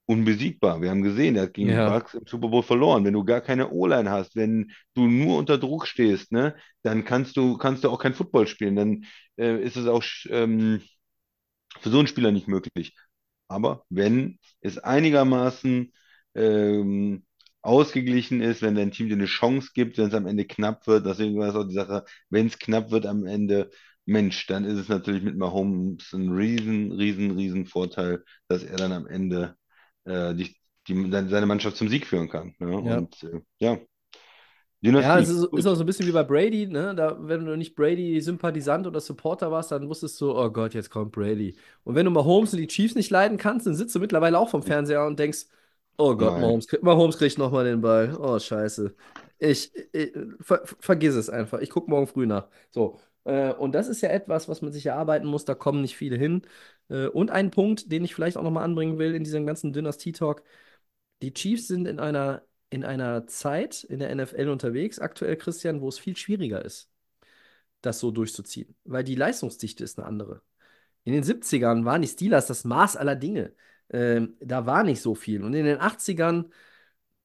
unbesiegbar. 0.06 0.82
Wir 0.82 0.90
haben 0.90 1.02
gesehen, 1.02 1.36
er 1.36 1.42
hat 1.44 1.54
gegen 1.54 1.70
Ja. 1.70 1.84
Bucks 1.84 2.14
im 2.14 2.26
Super 2.26 2.48
Bowl 2.48 2.62
verloren. 2.64 3.04
Wenn 3.04 3.14
du 3.14 3.24
gar 3.24 3.40
keine 3.40 3.70
O-Line 3.70 4.10
hast, 4.10 4.34
wenn 4.36 4.72
du 4.94 5.06
nur 5.06 5.38
unter 5.38 5.58
Druck 5.58 5.86
stehst, 5.86 6.32
ne, 6.32 6.56
dann 6.82 7.04
kannst 7.04 7.36
du, 7.36 7.56
kannst 7.58 7.84
du 7.84 7.90
auch 7.90 7.98
kein 8.00 8.14
Football 8.14 8.46
spielen. 8.48 8.76
Dann 8.76 9.04
äh, 9.38 9.62
ist 9.62 9.76
es 9.76 9.86
auch 9.86 10.02
ähm, 10.30 10.82
für 11.80 11.90
so 11.90 11.98
einen 11.98 12.08
Spieler 12.08 12.32
nicht 12.32 12.48
möglich. 12.48 12.94
Aber 13.48 13.84
wenn 13.90 14.38
es 14.60 14.78
einigermaßen 14.78 15.92
ähm, 16.34 17.24
ausgeglichen 17.62 18.40
ist, 18.40 18.62
wenn 18.62 18.74
dein 18.74 18.90
Team 18.90 19.08
dir 19.08 19.14
eine 19.14 19.26
Chance 19.26 19.70
gibt, 19.74 19.98
wenn 19.98 20.08
es 20.08 20.14
am 20.14 20.26
Ende 20.26 20.46
knapp 20.46 20.86
wird, 20.86 21.06
deswegen 21.06 21.38
war 21.38 21.48
es 21.48 21.54
auch 21.54 21.64
die 21.66 21.74
Sache, 21.74 22.04
wenn 22.30 22.46
es 22.46 22.58
knapp 22.58 22.90
wird 22.90 23.06
am 23.06 23.26
Ende, 23.26 23.70
Mensch, 24.06 24.46
dann 24.46 24.64
ist 24.64 24.78
es 24.78 24.88
natürlich 24.88 25.22
mit 25.22 25.36
Mahomes 25.36 26.12
ein 26.12 26.30
riesen, 26.30 26.92
riesen, 26.92 27.32
riesen 27.32 27.66
Vorteil, 27.66 28.24
dass 28.48 28.64
er 28.64 28.76
dann 28.78 28.92
am 28.92 29.06
Ende 29.06 29.56
äh, 30.04 30.34
die, 30.34 30.56
die, 30.88 31.10
seine 31.10 31.46
Mannschaft 31.46 31.76
zum 31.76 31.88
Sieg 31.88 32.06
führen 32.06 32.28
kann. 32.28 32.54
Ne? 32.58 32.82
Ja. 32.82 32.98
Und 32.98 33.22
äh, 33.22 33.40
ja, 33.58 33.78
Ja, 34.98 35.18
Dynastie. 35.18 35.18
es 35.18 35.30
ist, 35.30 35.44
ist 35.54 35.66
auch 35.66 35.74
so 35.76 35.82
ein 35.82 35.86
bisschen 35.86 36.06
wie 36.06 36.12
bei 36.12 36.24
Brady, 36.24 36.66
ne? 36.66 36.94
Da, 36.94 37.16
wenn 37.20 37.46
du 37.46 37.56
nicht 37.56 37.74
Brady-Sympathisant 37.74 38.86
oder 38.86 39.00
Supporter 39.00 39.50
warst, 39.50 39.72
dann 39.72 39.88
wusstest 39.88 40.20
du, 40.20 40.36
oh 40.36 40.50
Gott, 40.50 40.74
jetzt 40.74 40.90
kommt 40.90 41.12
Brady. 41.12 41.56
Und 41.84 41.94
wenn 41.94 42.04
du 42.04 42.10
Mahomes 42.10 42.52
und 42.52 42.58
die 42.60 42.66
Chiefs 42.66 42.94
nicht 42.94 43.10
leiden 43.10 43.38
kannst, 43.38 43.66
dann 43.66 43.74
sitzt 43.74 43.94
du 43.94 43.98
mittlerweile 44.00 44.38
auch 44.38 44.50
vom 44.50 44.62
Fernseher 44.62 45.06
und 45.06 45.18
denkst, 45.18 45.46
oh 46.00 46.16
Gott, 46.16 46.32
Nein. 46.32 46.40
Mahomes, 46.42 46.66
Mahomes 46.82 47.18
kriegt 47.18 47.38
nochmal 47.38 47.64
den 47.64 47.80
Ball. 47.80 48.16
Oh, 48.16 48.38
scheiße. 48.38 48.94
Ich, 49.38 49.72
ich 49.92 50.12
ver, 50.40 50.62
vergiss 50.80 51.14
es 51.14 51.30
einfach. 51.30 51.60
Ich 51.60 51.70
gucke 51.70 51.90
morgen 51.90 52.06
früh 52.06 52.26
nach. 52.26 52.48
So. 52.70 52.98
Äh, 53.24 53.52
und 53.52 53.72
das 53.74 53.88
ist 53.88 54.00
ja 54.02 54.10
etwas, 54.10 54.48
was 54.48 54.62
man 54.62 54.72
sich 54.72 54.86
erarbeiten 54.86 55.26
muss. 55.26 55.44
Da 55.44 55.54
kommen 55.54 55.82
nicht 55.82 55.96
viele 55.96 56.16
hin. 56.16 56.42
Äh, 56.88 57.06
und 57.08 57.30
ein 57.30 57.50
Punkt, 57.50 57.90
den 57.92 58.04
ich 58.04 58.14
vielleicht 58.14 58.36
auch 58.36 58.42
nochmal 58.42 58.64
anbringen 58.64 58.98
will 58.98 59.14
in 59.14 59.24
diesem 59.24 59.46
ganzen 59.46 59.72
Dynastie-Talk. 59.72 60.42
Die 61.22 61.32
Chiefs 61.34 61.68
sind 61.68 61.86
in 61.86 62.00
einer, 62.00 62.42
in 62.70 62.84
einer 62.84 63.26
Zeit 63.26 63.84
in 63.84 63.98
der 64.00 64.14
NFL 64.14 64.48
unterwegs, 64.48 64.98
aktuell, 64.98 65.36
Christian, 65.36 65.80
wo 65.80 65.88
es 65.88 65.98
viel 65.98 66.16
schwieriger 66.16 66.64
ist, 66.64 66.90
das 67.82 68.00
so 68.00 68.10
durchzuziehen. 68.10 68.76
Weil 68.84 69.04
die 69.04 69.14
Leistungsdichte 69.16 69.84
ist 69.84 69.98
eine 69.98 70.08
andere. 70.08 70.42
In 71.04 71.14
den 71.14 71.24
70ern 71.24 71.84
waren 71.84 72.02
die 72.02 72.08
Steelers 72.08 72.46
das 72.46 72.64
Maß 72.64 72.96
aller 72.96 73.16
Dinge. 73.16 73.54
Ähm, 73.92 74.36
da 74.40 74.66
war 74.66 74.84
nicht 74.84 75.00
so 75.02 75.14
viel. 75.14 75.42
Und 75.44 75.54
in 75.54 75.64
den 75.64 75.78
80ern 75.80 76.50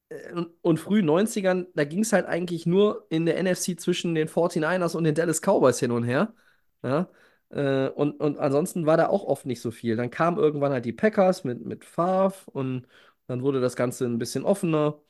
äh, 0.08 0.44
und, 0.62 0.80
frühen 0.80 1.06
90ern, 1.06 1.68
da 1.74 1.84
ging 1.84 2.00
es 2.00 2.12
halt 2.12 2.26
eigentlich 2.26 2.66
nur 2.66 3.06
in 3.10 3.26
der 3.26 3.38
NFC 3.38 3.76
zwischen 3.76 4.14
den 4.14 4.28
49ers 4.28 4.96
und 4.96 5.04
den 5.04 5.14
Dallas 5.14 5.40
Cowboys 5.42 5.78
hin 5.80 5.90
und 5.92 6.04
her. 6.04 6.34
Ja? 6.82 7.10
Äh, 7.50 7.88
und, 7.90 8.20
und 8.20 8.38
ansonsten 8.38 8.86
war 8.86 8.96
da 8.96 9.08
auch 9.08 9.24
oft 9.24 9.46
nicht 9.46 9.60
so 9.60 9.70
viel. 9.70 9.96
Dann 9.96 10.10
kamen 10.10 10.38
irgendwann 10.38 10.72
halt 10.72 10.84
die 10.84 10.92
Packers 10.92 11.44
mit, 11.44 11.64
mit 11.64 11.84
Favre 11.84 12.34
und 12.52 12.86
dann 13.26 13.42
wurde 13.42 13.60
das 13.60 13.76
Ganze 13.76 14.04
ein 14.06 14.18
bisschen 14.18 14.44
offener. 14.44 15.00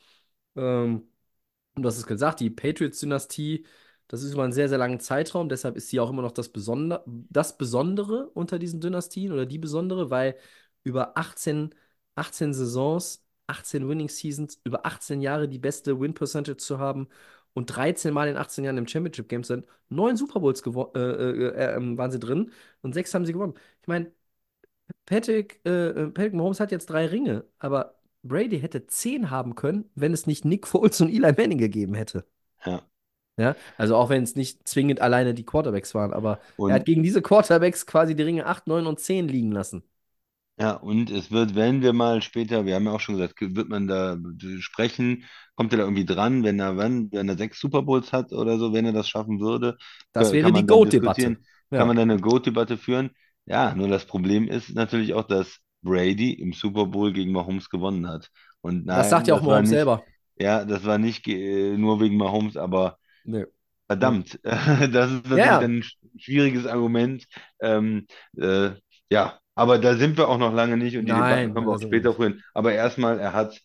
Ähm, 0.57 1.09
und 1.75 1.83
du 1.83 1.89
hast 1.89 1.99
es 1.99 2.07
gesagt, 2.07 2.41
die 2.41 2.51
Patriots-Dynastie, 2.51 3.67
das 4.09 4.23
ist 4.23 4.33
über 4.33 4.45
einen 4.45 4.53
sehr, 4.53 4.69
sehr 4.69 4.79
langen 4.79 5.01
Zeitraum. 5.01 5.49
Deshalb 5.49 5.77
ist 5.77 5.89
sie 5.89 6.01
auch 6.01 6.11
immer 6.11 6.23
noch 6.23 6.33
das, 6.33 6.49
Besonder 6.51 7.05
das 7.07 7.59
Besondere 7.59 8.29
unter 8.31 8.59
diesen 8.59 8.81
Dynastien 8.81 9.33
oder 9.33 9.47
die 9.47 9.59
Besondere, 9.59 10.11
weil 10.11 10.37
über 10.87 11.19
18, 11.19 11.75
18 12.15 12.55
Saisons, 12.55 13.25
18 13.49 13.89
Winning 13.89 14.09
Seasons, 14.09 14.61
über 14.65 14.87
18 14.87 15.21
Jahre 15.21 15.49
die 15.49 15.59
beste 15.59 16.01
Win-Percentage 16.01 16.59
zu 16.59 16.79
haben 16.79 17.09
und 17.55 17.67
13 17.67 18.15
Mal 18.15 18.29
in 18.29 18.37
18 18.37 18.65
Jahren 18.65 18.79
im 18.79 18.87
Championship 18.87 19.29
Game 19.29 19.45
sind, 19.45 19.67
neun 19.89 20.17
Super 20.17 20.41
Bowls 20.41 20.63
äh, 20.65 20.99
äh, 21.01 21.49
äh, 21.49 21.77
ähm, 21.77 21.99
waren 21.99 22.11
sie 22.13 22.21
drin 22.21 22.53
und 22.83 22.95
sechs 22.95 23.13
haben 23.15 23.27
sie 23.27 23.33
gewonnen. 23.33 23.55
Ich 23.83 23.89
meine, 23.89 24.13
Patrick, 25.07 25.61
äh, 25.65 25.89
äh, 25.89 26.07
Patrick 26.09 26.35
Mahomes 26.35 26.61
hat 26.61 26.73
jetzt 26.73 26.87
drei 26.87 27.07
Ringe, 27.07 27.45
aber 27.59 27.97
Brady 28.23 28.61
hätte 28.61 28.87
zehn 28.87 29.31
haben 29.31 29.55
können, 29.55 29.91
wenn 29.95 30.13
es 30.13 30.27
nicht 30.27 30.45
Nick 30.45 30.67
Foles 30.67 31.01
und 31.01 31.09
Eli 31.09 31.33
Manning 31.33 31.59
gegeben 31.59 31.95
hätte. 31.95 32.25
Ja. 32.65 32.83
Ja, 33.39 33.55
also 33.77 33.97
auch 33.97 34.09
wenn 34.09 34.23
es 34.23 34.35
nicht 34.35 34.67
zwingend 34.67 35.01
alleine 35.03 35.35
die 35.35 35.45
Quarterbacks 35.45 35.95
waren, 35.95 36.15
aber 36.15 36.41
Und 36.57 36.71
er 36.71 36.77
hat 36.77 36.87
gegen 36.87 37.03
diese 37.03 37.21
Quarterbacks 37.21 37.85
quasi 37.85 38.17
die 38.17 38.23
Ringe 38.23 38.47
8, 38.47 38.67
9 38.67 38.87
und 38.87 38.99
10 38.99 39.29
liegen 39.29 39.53
lassen. 39.53 39.83
Ja, 40.59 40.73
und 40.73 41.11
es 41.11 41.31
wird, 41.31 41.55
wenn 41.55 41.83
wir 41.83 41.93
mal 41.93 42.23
später, 42.23 42.65
wir 42.65 42.75
haben 42.77 42.87
ja 42.87 42.93
auch 42.93 43.01
schon 43.01 43.17
gesagt, 43.17 43.35
wird 43.41 43.69
man 43.69 43.87
da 43.87 44.17
sprechen, 44.61 45.25
kommt 45.55 45.73
er 45.73 45.79
da 45.79 45.85
irgendwie 45.85 46.07
dran, 46.07 46.45
wenn 46.45 46.59
er 46.61 46.79
wann, 46.79 47.13
wenn 47.13 47.29
er 47.29 47.37
sechs 47.37 47.61
Super 47.61 47.83
Bowls 47.83 48.13
hat 48.13 48.33
oder 48.33 48.59
so, 48.59 48.73
wenn 48.73 48.87
er 48.87 48.93
das 48.95 49.07
schaffen 49.09 49.39
würde, 49.41 49.77
Das 50.13 50.33
kann 50.39 50.51
wäre 50.51 50.53
die 50.53 50.65
man 50.65 50.67
dann 50.67 50.83
GOAT-Debatte. 50.83 50.83
diskutieren, 50.83 51.45
Ja. 51.71 51.79
kann 51.79 51.87
man 51.87 51.97
dann 51.97 52.11
eine 52.11 52.21
GOAT-Debatte 52.21 52.79
führen. 52.79 53.11
Ja, 53.45 53.75
nur 53.75 53.89
das 53.89 54.07
Problem 54.07 54.49
ist 54.49 54.75
natürlich 54.75 55.13
auch, 55.13 55.25
dass 55.27 55.59
Brady 55.83 56.33
im 56.33 56.53
Super 56.55 56.87
Bowl 56.87 57.13
gegen 57.13 57.33
Mahomes 57.33 57.69
gewonnen 57.69 58.09
hat. 58.09 58.31
Und 58.63 58.87
Das 58.95 59.09
sagt 59.11 59.27
nein, 59.27 59.29
ja 59.29 59.35
auch 59.35 59.41
das 59.41 59.47
war 59.47 59.61
Mahomes 59.61 59.69
nicht, 59.69 59.87
selber. 59.87 60.09
ja, 60.39 60.65
das 60.65 60.85
war 60.85 60.97
nicht 60.99 61.29
äh, 61.29 61.77
nur 61.77 62.01
wegen 62.01 62.17
Mahomes, 62.17 62.57
aber 62.57 62.99
Nö. 63.25 63.47
verdammt, 63.87 64.39
das 64.45 65.13
ist 65.13 65.27
natürlich 65.29 65.59
Ja, 65.59 65.59
dann 65.59 65.79
ein 65.79 65.83
sch- 65.83 65.97
schwieriges 66.19 66.67
Argument. 66.67 67.27
Ähm, 67.61 68.07
äh, 68.37 68.73
ja, 69.11 69.39
aber 69.57 69.79
da 69.79 69.97
sind 69.97 70.19
wir 70.19 70.29
auch 70.29 70.39
noch 70.39 70.53
lange 70.55 70.77
nicht 70.77 70.97
und 70.97 71.07
die 71.07 71.15
Debatten 71.15 71.31
nein, 71.31 71.55
können 71.55 71.67
wir 71.67 71.71
auch 71.71 71.75
also 71.75 71.89
später 71.89 72.15
führen. 72.15 72.45
Aber 72.55 72.73
erstmal, 72.75 73.19
er 73.19 73.33
hat 73.33 73.61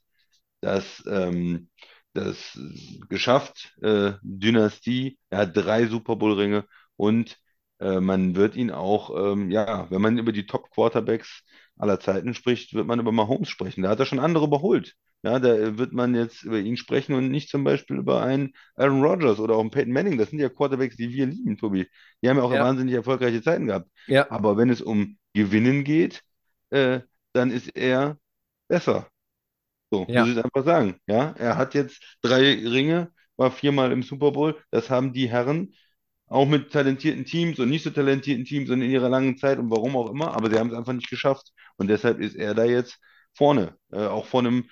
das, 0.61 1.03
ähm, 1.07 1.69
das 2.13 2.59
geschafft, 3.09 3.73
äh, 3.81 4.13
Dynastie. 4.23 5.17
Er 5.29 5.39
hat 5.39 5.57
drei 5.57 5.87
Super 5.87 6.15
Bowl-Ringe 6.15 6.65
und 6.97 7.37
äh, 7.79 7.99
man 7.99 8.35
wird 8.35 8.55
ihn 8.55 8.71
auch, 8.71 9.33
ähm, 9.33 9.51
ja, 9.51 9.89
wenn 9.91 10.01
man 10.01 10.17
über 10.17 10.31
die 10.31 10.45
Top-Quarterbacks 10.45 11.43
aller 11.77 11.99
Zeiten 11.99 12.33
spricht, 12.33 12.73
wird 12.73 12.87
man 12.87 12.99
über 12.99 13.11
Mahomes 13.11 13.49
sprechen. 13.49 13.83
Da 13.83 13.89
hat 13.89 13.99
er 13.99 14.05
schon 14.05 14.19
andere 14.19 14.45
überholt. 14.45 14.95
Ja, 15.23 15.37
da 15.39 15.77
wird 15.77 15.93
man 15.93 16.15
jetzt 16.15 16.43
über 16.43 16.59
ihn 16.59 16.77
sprechen 16.77 17.13
und 17.13 17.29
nicht 17.29 17.49
zum 17.49 17.63
Beispiel 17.63 17.97
über 17.97 18.23
einen 18.23 18.53
Aaron 18.75 19.03
Rodgers 19.03 19.39
oder 19.39 19.55
auch 19.55 19.59
einen 19.61 19.69
Peyton 19.69 19.93
Manning. 19.93 20.17
Das 20.17 20.31
sind 20.31 20.39
ja 20.39 20.49
Quarterbacks, 20.49 20.97
die 20.97 21.09
wir 21.11 21.27
lieben, 21.27 21.57
Tobi. 21.57 21.87
Die 22.21 22.29
haben 22.29 22.37
ja 22.37 22.43
auch 22.43 22.53
ja, 22.53 22.63
wahnsinnig 22.63 22.95
erfolgreiche 22.95 23.41
Zeiten 23.41 23.67
gehabt. 23.67 23.89
ja, 24.07 24.29
Aber 24.31 24.57
wenn 24.57 24.69
es 24.69 24.81
um 24.81 25.17
Gewinnen 25.33 25.83
geht, 25.83 26.23
äh, 26.71 27.01
dann 27.33 27.51
ist 27.51 27.75
er 27.75 28.17
besser. 28.67 29.07
So, 29.91 30.01
muss 30.01 30.09
ja. 30.09 30.25
ich 30.25 30.43
einfach 30.43 30.65
sagen. 30.65 30.95
Ja, 31.05 31.35
er 31.37 31.57
hat 31.57 31.73
jetzt 31.75 32.01
drei 32.21 32.53
Ringe, 32.53 33.11
war 33.35 33.51
viermal 33.51 33.91
im 33.91 34.03
Super 34.03 34.31
Bowl. 34.31 34.57
Das 34.71 34.89
haben 34.89 35.13
die 35.13 35.29
Herren 35.29 35.75
auch 36.27 36.47
mit 36.47 36.71
talentierten 36.71 37.25
Teams 37.25 37.59
und 37.59 37.69
nicht 37.69 37.83
so 37.83 37.89
talentierten 37.89 38.45
Teams 38.45 38.69
und 38.69 38.81
in 38.81 38.89
ihrer 38.89 39.09
langen 39.09 39.37
Zeit 39.37 39.59
und 39.59 39.69
warum 39.69 39.97
auch 39.97 40.09
immer, 40.09 40.33
aber 40.33 40.49
sie 40.49 40.57
haben 40.57 40.69
es 40.69 40.75
einfach 40.75 40.93
nicht 40.93 41.09
geschafft. 41.09 41.51
Und 41.77 41.89
deshalb 41.89 42.19
ist 42.21 42.35
er 42.35 42.53
da 42.55 42.63
jetzt 42.63 42.97
vorne. 43.33 43.75
Äh, 43.91 44.05
auch 44.05 44.25
von 44.25 44.47
einem, 44.47 44.69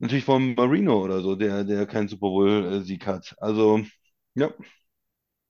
natürlich 0.00 0.24
von 0.24 0.54
Marino 0.54 1.02
oder 1.04 1.20
so, 1.22 1.36
der, 1.36 1.64
der 1.64 1.86
keinen 1.86 2.08
Super 2.08 2.28
Bowl-Sieg 2.28 3.06
hat. 3.06 3.34
Also, 3.40 3.82
ja. 4.34 4.52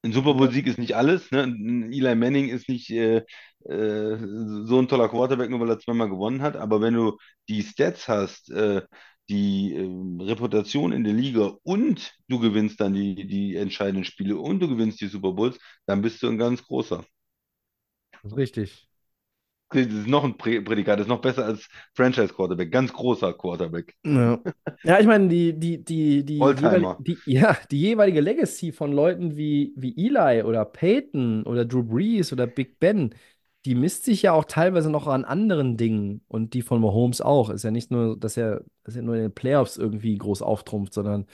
Ein 0.03 0.13
Super 0.13 0.35
Bowl-Sieg 0.35 0.67
ist 0.67 0.79
nicht 0.79 0.97
alles. 0.97 1.31
Ne? 1.31 1.43
Ein 1.45 1.93
Eli 1.93 2.15
Manning 2.15 2.49
ist 2.49 2.69
nicht 2.69 2.91
äh, 2.91 3.19
äh, 3.65 4.17
so 4.65 4.79
ein 4.79 4.89
toller 4.89 5.09
Quarterback, 5.11 5.51
nur 5.51 5.61
weil 5.61 5.69
er 5.71 5.79
zweimal 5.79 6.09
gewonnen 6.09 6.41
hat. 6.43 6.57
Aber 6.57 6.81
wenn 6.81 6.95
du 6.95 7.19
die 7.49 7.63
Stats 7.63 8.09
hast, 8.09 8.51
äh, 8.51 8.83
die 9.29 9.75
ähm, 9.75 10.21
Reputation 10.21 10.93
in 10.93 11.05
der 11.05 11.13
Liga 11.13 11.55
und 11.63 12.15
du 12.29 12.39
gewinnst 12.41 12.81
dann 12.81 12.95
die, 12.95 13.27
die 13.27 13.57
entscheidenden 13.57 14.05
Spiele 14.05 14.37
und 14.39 14.61
du 14.61 14.69
gewinnst 14.69 15.01
die 15.03 15.07
Super 15.09 15.33
Bowls, 15.33 15.59
dann 15.87 16.01
bist 16.03 16.23
du 16.23 16.29
ein 16.29 16.39
ganz 16.39 16.63
großer. 16.65 17.05
Richtig. 18.25 18.90
Das 19.73 19.87
ist 19.87 20.07
noch 20.09 20.25
ein 20.25 20.37
Prä 20.37 20.61
Prädikat, 20.61 20.99
das 20.99 21.07
ist 21.07 21.11
noch 21.11 21.21
besser 21.21 21.45
als 21.45 21.69
Franchise-Quarterback, 21.95 22.73
ganz 22.73 22.93
großer 22.93 23.33
Quarterback. 23.35 23.95
Ja. 24.05 24.41
Ja, 24.83 24.99
ich 24.99 25.07
meine, 25.07 25.29
die, 25.29 25.53
die, 25.53 25.85
die, 25.85 26.25
die, 26.25 26.35
jeweilige, 26.35 26.97
die, 27.01 27.19
ja, 27.27 27.57
die 27.71 27.81
jeweilige 27.81 28.21
Legacy 28.21 28.73
von 28.73 28.93
Leuten 28.93 29.37
wie, 29.37 29.73
wie 29.77 29.95
Eli 29.97 30.43
oder 30.43 30.65
Peyton 30.65 31.45
oder 31.45 31.65
Drew 31.65 31.85
Brees 31.85 32.33
oder 32.33 32.47
Big 32.47 32.81
Ben, 32.81 33.15
die 33.65 33.75
misst 33.75 34.05
sich 34.05 34.23
ja 34.23 34.33
auch 34.33 34.45
teilweise 34.45 34.91
noch 34.91 35.07
an 35.07 35.25
anderen 35.25 35.77
Dingen 35.77 36.23
und 36.29 36.55
die 36.55 36.63
von 36.63 36.81
Mahomes 36.81 37.21
auch. 37.21 37.51
Ist 37.51 37.63
ja 37.65 37.71
nicht 37.71 37.91
nur, 37.91 38.17
dass 38.19 38.37
er, 38.37 38.63
dass 38.85 38.97
er 38.97 39.03
nur 39.03 39.17
in 39.17 39.23
den 39.23 39.35
Playoffs 39.35 39.77
irgendwie 39.77 40.17
groß 40.17 40.43
auftrumpft, 40.43 40.95
sondern 40.95 41.27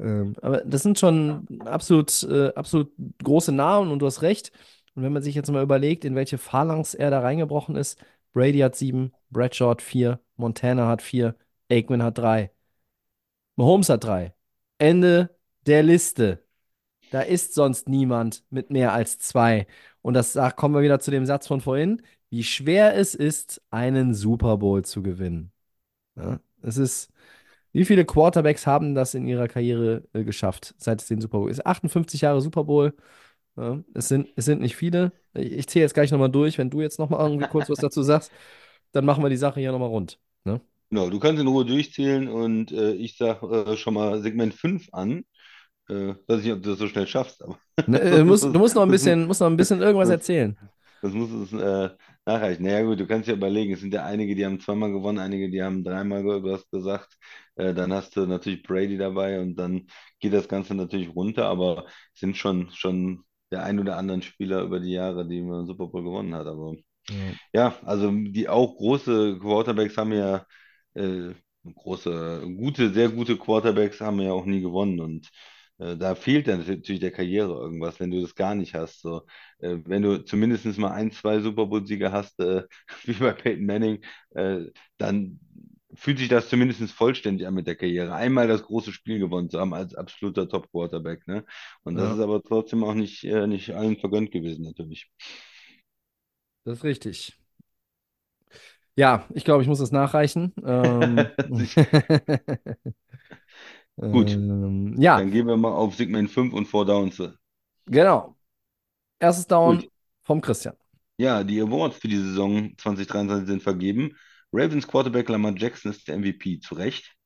ähm, 0.00 0.34
aber 0.40 0.62
das 0.64 0.82
sind 0.82 0.98
schon 0.98 1.46
absolut, 1.64 2.22
äh, 2.24 2.48
absolut 2.54 2.90
große 3.22 3.52
Namen 3.52 3.90
und 3.90 4.00
du 4.00 4.06
hast 4.06 4.22
recht. 4.22 4.50
Und 4.94 5.02
wenn 5.02 5.12
man 5.12 5.22
sich 5.22 5.34
jetzt 5.34 5.50
mal 5.50 5.62
überlegt, 5.62 6.04
in 6.04 6.14
welche 6.14 6.38
Phalanx 6.38 6.94
er 6.94 7.10
da 7.10 7.20
reingebrochen 7.20 7.76
ist, 7.76 7.98
Brady 8.32 8.58
hat 8.60 8.76
sieben, 8.76 9.12
Bradshaw 9.30 9.70
hat 9.70 9.82
vier, 9.82 10.20
Montana 10.36 10.88
hat 10.88 11.02
vier, 11.02 11.36
Aikman 11.70 12.02
hat 12.02 12.18
drei. 12.18 12.50
Mahomes 13.56 13.88
hat 13.88 14.04
drei. 14.04 14.34
Ende 14.78 15.36
der 15.66 15.82
Liste. 15.82 16.44
Da 17.10 17.22
ist 17.22 17.54
sonst 17.54 17.88
niemand 17.88 18.44
mit 18.50 18.70
mehr 18.70 18.92
als 18.92 19.18
zwei. 19.18 19.66
Und 20.02 20.14
das 20.14 20.32
da 20.34 20.50
kommen 20.50 20.74
wir 20.74 20.82
wieder 20.82 21.00
zu 21.00 21.10
dem 21.10 21.26
Satz 21.26 21.46
von 21.46 21.60
vorhin, 21.60 22.02
wie 22.30 22.44
schwer 22.44 22.96
es 22.96 23.14
ist, 23.14 23.60
einen 23.70 24.14
Super 24.14 24.58
Bowl 24.58 24.84
zu 24.84 25.02
gewinnen. 25.02 25.52
Ja, 26.16 26.40
es 26.62 26.76
ist, 26.78 27.12
wie 27.72 27.84
viele 27.84 28.04
Quarterbacks 28.04 28.66
haben 28.66 28.94
das 28.94 29.14
in 29.14 29.26
ihrer 29.28 29.48
Karriere 29.48 30.04
äh, 30.12 30.24
geschafft, 30.24 30.74
seit 30.78 31.02
es 31.02 31.08
den 31.08 31.20
Super 31.20 31.38
Bowl 31.38 31.50
ist? 31.50 31.66
58 31.66 32.22
Jahre 32.22 32.40
Super 32.40 32.64
Bowl. 32.64 32.94
Ja, 33.56 33.82
es 33.94 34.08
sind, 34.08 34.28
es 34.36 34.44
sind 34.46 34.60
nicht 34.60 34.76
viele. 34.76 35.12
Ich, 35.34 35.52
ich 35.52 35.66
zähle 35.68 35.84
jetzt 35.84 35.94
gleich 35.94 36.10
nochmal 36.10 36.30
durch. 36.30 36.58
Wenn 36.58 36.70
du 36.70 36.80
jetzt 36.80 36.98
nochmal 36.98 37.20
irgendwie 37.28 37.46
kurz 37.46 37.68
was 37.68 37.80
dazu 37.80 38.02
sagst, 38.02 38.32
dann 38.92 39.04
machen 39.04 39.22
wir 39.22 39.30
die 39.30 39.36
Sache 39.36 39.60
hier 39.60 39.72
nochmal 39.72 39.88
rund. 39.88 40.18
Ne? 40.44 40.60
Genau, 40.90 41.08
du 41.10 41.20
kannst 41.20 41.40
in 41.40 41.46
Ruhe 41.46 41.64
durchzählen 41.64 42.28
und 42.28 42.72
äh, 42.72 42.92
ich 42.92 43.16
sage 43.16 43.46
äh, 43.72 43.76
schon 43.76 43.94
mal 43.94 44.20
Segment 44.22 44.54
5 44.54 44.88
an. 44.92 45.24
Äh, 45.88 46.14
weiß 46.26 46.42
nicht, 46.42 46.52
ob 46.52 46.62
du 46.62 46.70
das 46.70 46.78
so 46.78 46.88
schnell 46.88 47.06
schaffst, 47.06 47.42
aber 47.42 47.58
Ne, 47.86 47.98
äh, 48.00 48.18
du 48.18 48.24
muss 48.24 48.42
musst, 48.42 48.44
du 48.44 48.58
musst 48.58 48.74
noch 48.74 48.82
ein 48.82 48.90
bisschen, 48.90 49.26
musst 49.26 49.40
noch 49.40 49.48
ein 49.48 49.56
bisschen 49.56 49.80
irgendwas 49.80 50.08
erzählen. 50.10 50.56
das 51.02 51.12
muss 51.12 51.30
es 51.30 51.52
äh, 51.52 51.90
nachreichen. 52.26 52.64
Naja, 52.64 52.82
gut, 52.82 53.00
du 53.00 53.06
kannst 53.06 53.28
ja 53.28 53.34
überlegen, 53.34 53.72
es 53.74 53.80
sind 53.80 53.94
ja 53.94 54.04
einige, 54.04 54.34
die 54.34 54.44
haben 54.44 54.60
zweimal 54.60 54.92
gewonnen, 54.92 55.18
einige, 55.18 55.50
die 55.50 55.62
haben 55.62 55.82
dreimal, 55.84 56.22
du 56.22 56.52
hast 56.52 56.70
gesagt. 56.70 57.16
Äh, 57.56 57.74
dann 57.74 57.92
hast 57.92 58.16
du 58.16 58.26
natürlich 58.26 58.62
Brady 58.62 58.98
dabei 58.98 59.40
und 59.40 59.56
dann 59.56 59.86
geht 60.20 60.32
das 60.34 60.48
Ganze 60.48 60.74
natürlich 60.74 61.14
runter, 61.14 61.46
aber 61.46 61.86
es 62.14 62.20
sind 62.20 62.36
schon, 62.36 62.70
schon 62.72 63.24
der 63.50 63.64
ein 63.64 63.78
oder 63.80 63.96
anderen 63.96 64.22
Spieler 64.22 64.62
über 64.62 64.80
die 64.80 64.92
Jahre, 64.92 65.26
die 65.26 65.42
man 65.42 65.66
Super 65.66 65.86
Bowl 65.88 66.02
gewonnen 66.04 66.34
hat. 66.34 66.46
Aber 66.46 66.74
Ja. 67.08 67.34
ja, 67.52 67.74
also 67.84 68.10
die 68.12 68.48
auch 68.48 68.76
große 68.76 69.38
Quarterbacks 69.40 69.96
haben 69.96 70.12
ja 70.12 70.46
äh, 70.94 71.34
große, 71.74 72.42
gute, 72.56 72.92
sehr 72.92 73.08
gute 73.10 73.36
Quarterbacks 73.36 74.00
haben 74.00 74.20
ja 74.20 74.32
auch 74.32 74.46
nie 74.46 74.60
gewonnen 74.60 75.00
und 75.00 75.28
äh, 75.78 75.96
da 75.96 76.14
fehlt 76.14 76.48
dann 76.48 76.58
natürlich 76.66 77.00
der 77.00 77.10
Karriere 77.12 77.52
irgendwas, 77.54 78.00
wenn 78.00 78.10
du 78.10 78.20
das 78.22 78.34
gar 78.34 78.54
nicht 78.54 78.74
hast. 78.74 79.00
So, 79.02 79.22
äh, 79.58 79.78
wenn 79.84 80.02
du 80.02 80.18
zumindest 80.24 80.66
mal 80.78 80.92
ein, 80.92 81.10
zwei 81.12 81.40
Super 81.40 81.66
Bowl-Siege 81.66 82.12
hast, 82.12 82.38
äh, 82.40 82.64
wie 83.04 83.14
bei 83.14 83.32
Peyton 83.32 83.66
Manning, 83.66 84.00
dann 84.98 85.40
fühlt 86.00 86.18
sich 86.18 86.28
das 86.28 86.48
zumindest 86.48 86.90
vollständig 86.92 87.46
an 87.46 87.54
mit 87.54 87.66
der 87.66 87.76
Karriere. 87.76 88.14
Einmal 88.14 88.48
das 88.48 88.62
große 88.62 88.92
Spiel 88.92 89.18
gewonnen 89.18 89.50
zu 89.50 89.60
haben 89.60 89.74
als 89.74 89.94
absoluter 89.94 90.48
Top-Quarterback, 90.48 91.26
ne? 91.28 91.44
Und 91.84 91.96
das 91.96 92.14
ist 92.14 92.18
Ja, 92.18 92.20
aber 92.20 92.42
trotzdem 92.42 92.84
auch 92.84 92.94
nicht, 92.94 93.24
äh, 93.24 93.46
nicht 93.46 93.70
allen 93.74 93.98
vergönnt 93.98 94.32
gewesen, 94.32 94.64
natürlich. 94.64 95.10
das 96.64 96.78
ist 96.78 96.84
richtig. 96.84 97.38
Ja, 98.96 99.26
ich 99.34 99.44
glaube, 99.44 99.62
ich 99.62 99.68
muss 99.68 99.78
das 99.78 99.92
nachreichen. 99.92 100.52
Ähm. 100.64 101.30
Gut, 104.10 104.38
ähm, 104.38 104.94
ja, 104.98 105.22
dann 105.22 105.30
gehen 105.32 105.46
wir 105.48 105.56
mal 105.56 105.72
auf 105.72 105.96
Segment 105.96 106.30
5 106.30 106.52
und 106.54 106.66
4 106.66 106.84
Downs. 106.86 107.22
genau. 107.86 108.36
Erstes 109.20 109.46
Down 109.48 109.82
Gut. 109.82 109.90
vom 110.24 110.40
Christian. 110.40 110.76
Ja, 111.18 111.44
die 111.44 111.60
Awards 111.60 111.98
für 111.98 112.08
die 112.08 112.16
Saison 112.16 112.72
2023 112.78 113.46
sind 113.48 113.62
vergeben. 113.62 114.16
Ravens 114.52 114.86
Quarterback 114.86 115.28
Lamar 115.28 115.54
Jackson 115.56 115.92
ist 115.92 116.08
der 116.08 116.18
MVP, 116.18 116.60
zu 116.60 116.74
Recht. 116.74 117.16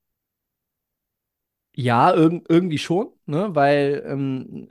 Ja, 1.77 2.13
irg 2.15 2.45
irgendwie 2.49 2.79
schon, 2.79 3.13
ne? 3.27 3.55
Weil 3.55 4.05
ähm, 4.07 4.69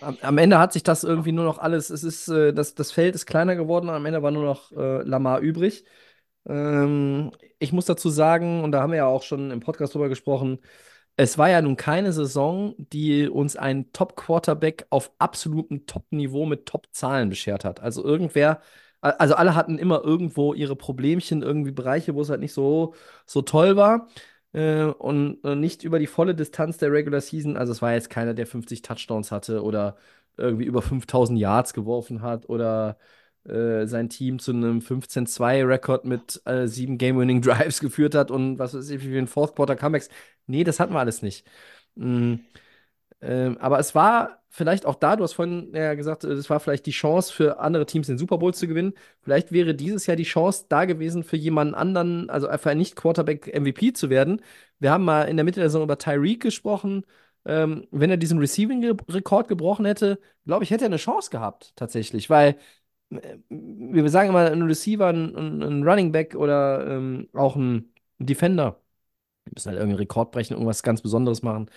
am, 0.00 0.16
am 0.22 0.38
Ende 0.38 0.58
hat 0.58 0.72
sich 0.72 0.82
das 0.82 1.04
irgendwie 1.04 1.32
nur 1.32 1.44
noch 1.44 1.58
alles, 1.58 1.90
es 1.90 2.04
ist, 2.04 2.28
äh, 2.28 2.52
das, 2.52 2.74
das 2.74 2.92
Feld 2.92 3.14
ist 3.14 3.26
kleiner 3.26 3.56
geworden 3.56 3.88
und 3.88 3.94
am 3.94 4.06
Ende 4.06 4.22
war 4.22 4.30
nur 4.30 4.44
noch 4.44 4.72
äh, 4.72 5.02
Lamar 5.02 5.40
übrig. 5.40 5.84
Ähm, 6.46 7.32
ich 7.58 7.72
muss 7.72 7.86
dazu 7.86 8.08
sagen, 8.10 8.64
und 8.64 8.72
da 8.72 8.82
haben 8.82 8.90
wir 8.92 8.98
ja 8.98 9.06
auch 9.06 9.22
schon 9.22 9.50
im 9.50 9.60
Podcast 9.60 9.94
drüber 9.94 10.08
gesprochen, 10.08 10.60
es 11.16 11.36
war 11.38 11.50
ja 11.50 11.60
nun 11.62 11.76
keine 11.76 12.12
Saison, 12.12 12.74
die 12.78 13.28
uns 13.28 13.56
einen 13.56 13.92
Top-Quarterback 13.92 14.86
auf 14.90 15.12
absolutem 15.18 15.86
Top-Niveau 15.86 16.46
mit 16.46 16.66
Top-Zahlen 16.66 17.28
beschert 17.28 17.64
hat. 17.64 17.80
Also 17.80 18.02
irgendwer, 18.04 18.62
also 19.00 19.34
alle 19.34 19.54
hatten 19.54 19.78
immer 19.78 20.02
irgendwo 20.04 20.54
ihre 20.54 20.76
Problemchen, 20.76 21.42
irgendwie 21.42 21.72
Bereiche, 21.72 22.14
wo 22.14 22.22
es 22.22 22.30
halt 22.30 22.40
nicht 22.40 22.52
so, 22.52 22.94
so 23.26 23.42
toll 23.42 23.76
war. 23.76 24.08
Äh, 24.52 24.84
und 24.84 25.44
äh, 25.44 25.54
nicht 25.54 25.84
über 25.84 25.98
die 25.98 26.06
volle 26.06 26.34
Distanz 26.34 26.78
der 26.78 26.92
Regular 26.92 27.20
Season. 27.20 27.56
Also 27.56 27.72
es 27.72 27.82
war 27.82 27.92
jetzt 27.94 28.10
keiner, 28.10 28.34
der 28.34 28.46
50 28.46 28.82
Touchdowns 28.82 29.30
hatte 29.32 29.62
oder 29.62 29.96
irgendwie 30.36 30.64
über 30.64 30.82
5000 30.82 31.38
Yards 31.38 31.72
geworfen 31.74 32.22
hat 32.22 32.48
oder 32.48 32.98
äh, 33.44 33.86
sein 33.86 34.08
Team 34.08 34.38
zu 34.38 34.52
einem 34.52 34.80
15-2-Rekord 34.80 36.04
mit 36.04 36.42
äh, 36.46 36.66
sieben 36.66 36.98
Game-Winning 36.98 37.42
Drives 37.42 37.80
geführt 37.80 38.14
hat 38.14 38.30
und 38.30 38.58
was 38.58 38.74
weiß 38.74 38.88
ich, 38.90 39.00
wie 39.02 39.08
viele 39.08 39.26
Fourth-Quarter-Comebacks. 39.26 40.08
Nee, 40.46 40.64
das 40.64 40.80
hatten 40.80 40.92
wir 40.94 41.00
alles 41.00 41.22
nicht. 41.22 41.46
Mm, 41.96 42.36
ähm, 43.22 43.58
aber 43.58 43.78
es 43.78 43.94
war 43.94 44.42
vielleicht 44.48 44.84
auch 44.86 44.96
da, 44.96 45.16
du 45.16 45.22
hast 45.24 45.34
vorhin 45.34 45.72
ja 45.74 45.94
gesagt, 45.94 46.24
es 46.24 46.50
war 46.50 46.60
vielleicht 46.60 46.86
die 46.86 46.90
Chance 46.90 47.32
für 47.32 47.60
andere 47.60 47.86
Teams 47.86 48.08
den 48.08 48.18
Super 48.18 48.38
Bowl 48.38 48.52
zu 48.52 48.66
gewinnen. 48.66 48.94
Vielleicht 49.22 49.52
wäre 49.52 49.74
dieses 49.74 50.06
Jahr 50.06 50.16
die 50.16 50.24
Chance 50.24 50.66
da 50.68 50.84
gewesen 50.86 51.22
für 51.22 51.36
jemanden 51.36 51.74
anderen, 51.74 52.28
also 52.30 52.48
einen 52.48 52.78
Nicht-Quarterback-MVP 52.78 53.92
zu 53.92 54.10
werden. 54.10 54.42
Wir 54.80 54.90
haben 54.90 55.04
mal 55.04 55.22
in 55.28 55.36
der 55.36 55.44
Mitte 55.44 55.60
der 55.60 55.68
Saison 55.70 55.84
über 55.84 55.98
Tyreek 55.98 56.42
gesprochen. 56.42 57.04
Ähm, 57.46 57.86
wenn 57.90 58.10
er 58.10 58.16
diesen 58.16 58.38
Receiving-Rekord 58.38 59.48
gebrochen 59.48 59.86
hätte, 59.86 60.18
glaube 60.44 60.64
ich, 60.64 60.70
hätte 60.70 60.84
er 60.84 60.88
eine 60.88 60.96
Chance 60.96 61.30
gehabt, 61.30 61.72
tatsächlich, 61.76 62.28
weil 62.28 62.56
wir 63.48 64.08
sagen 64.10 64.28
immer, 64.30 64.50
ein 64.50 64.62
Receiver, 64.62 65.08
ein, 65.08 65.62
ein 65.62 65.82
Running 65.82 66.12
Back 66.12 66.34
oder 66.34 66.86
ähm, 66.86 67.28
auch 67.34 67.56
ein 67.56 67.92
Defender. 68.18 68.80
Wir 69.44 69.52
müssen 69.54 69.68
halt 69.70 69.78
irgendeinen 69.78 70.00
Rekord 70.00 70.32
brechen, 70.32 70.54
irgendwas 70.54 70.82
ganz 70.82 71.02
Besonderes 71.02 71.42
machen. 71.42 71.70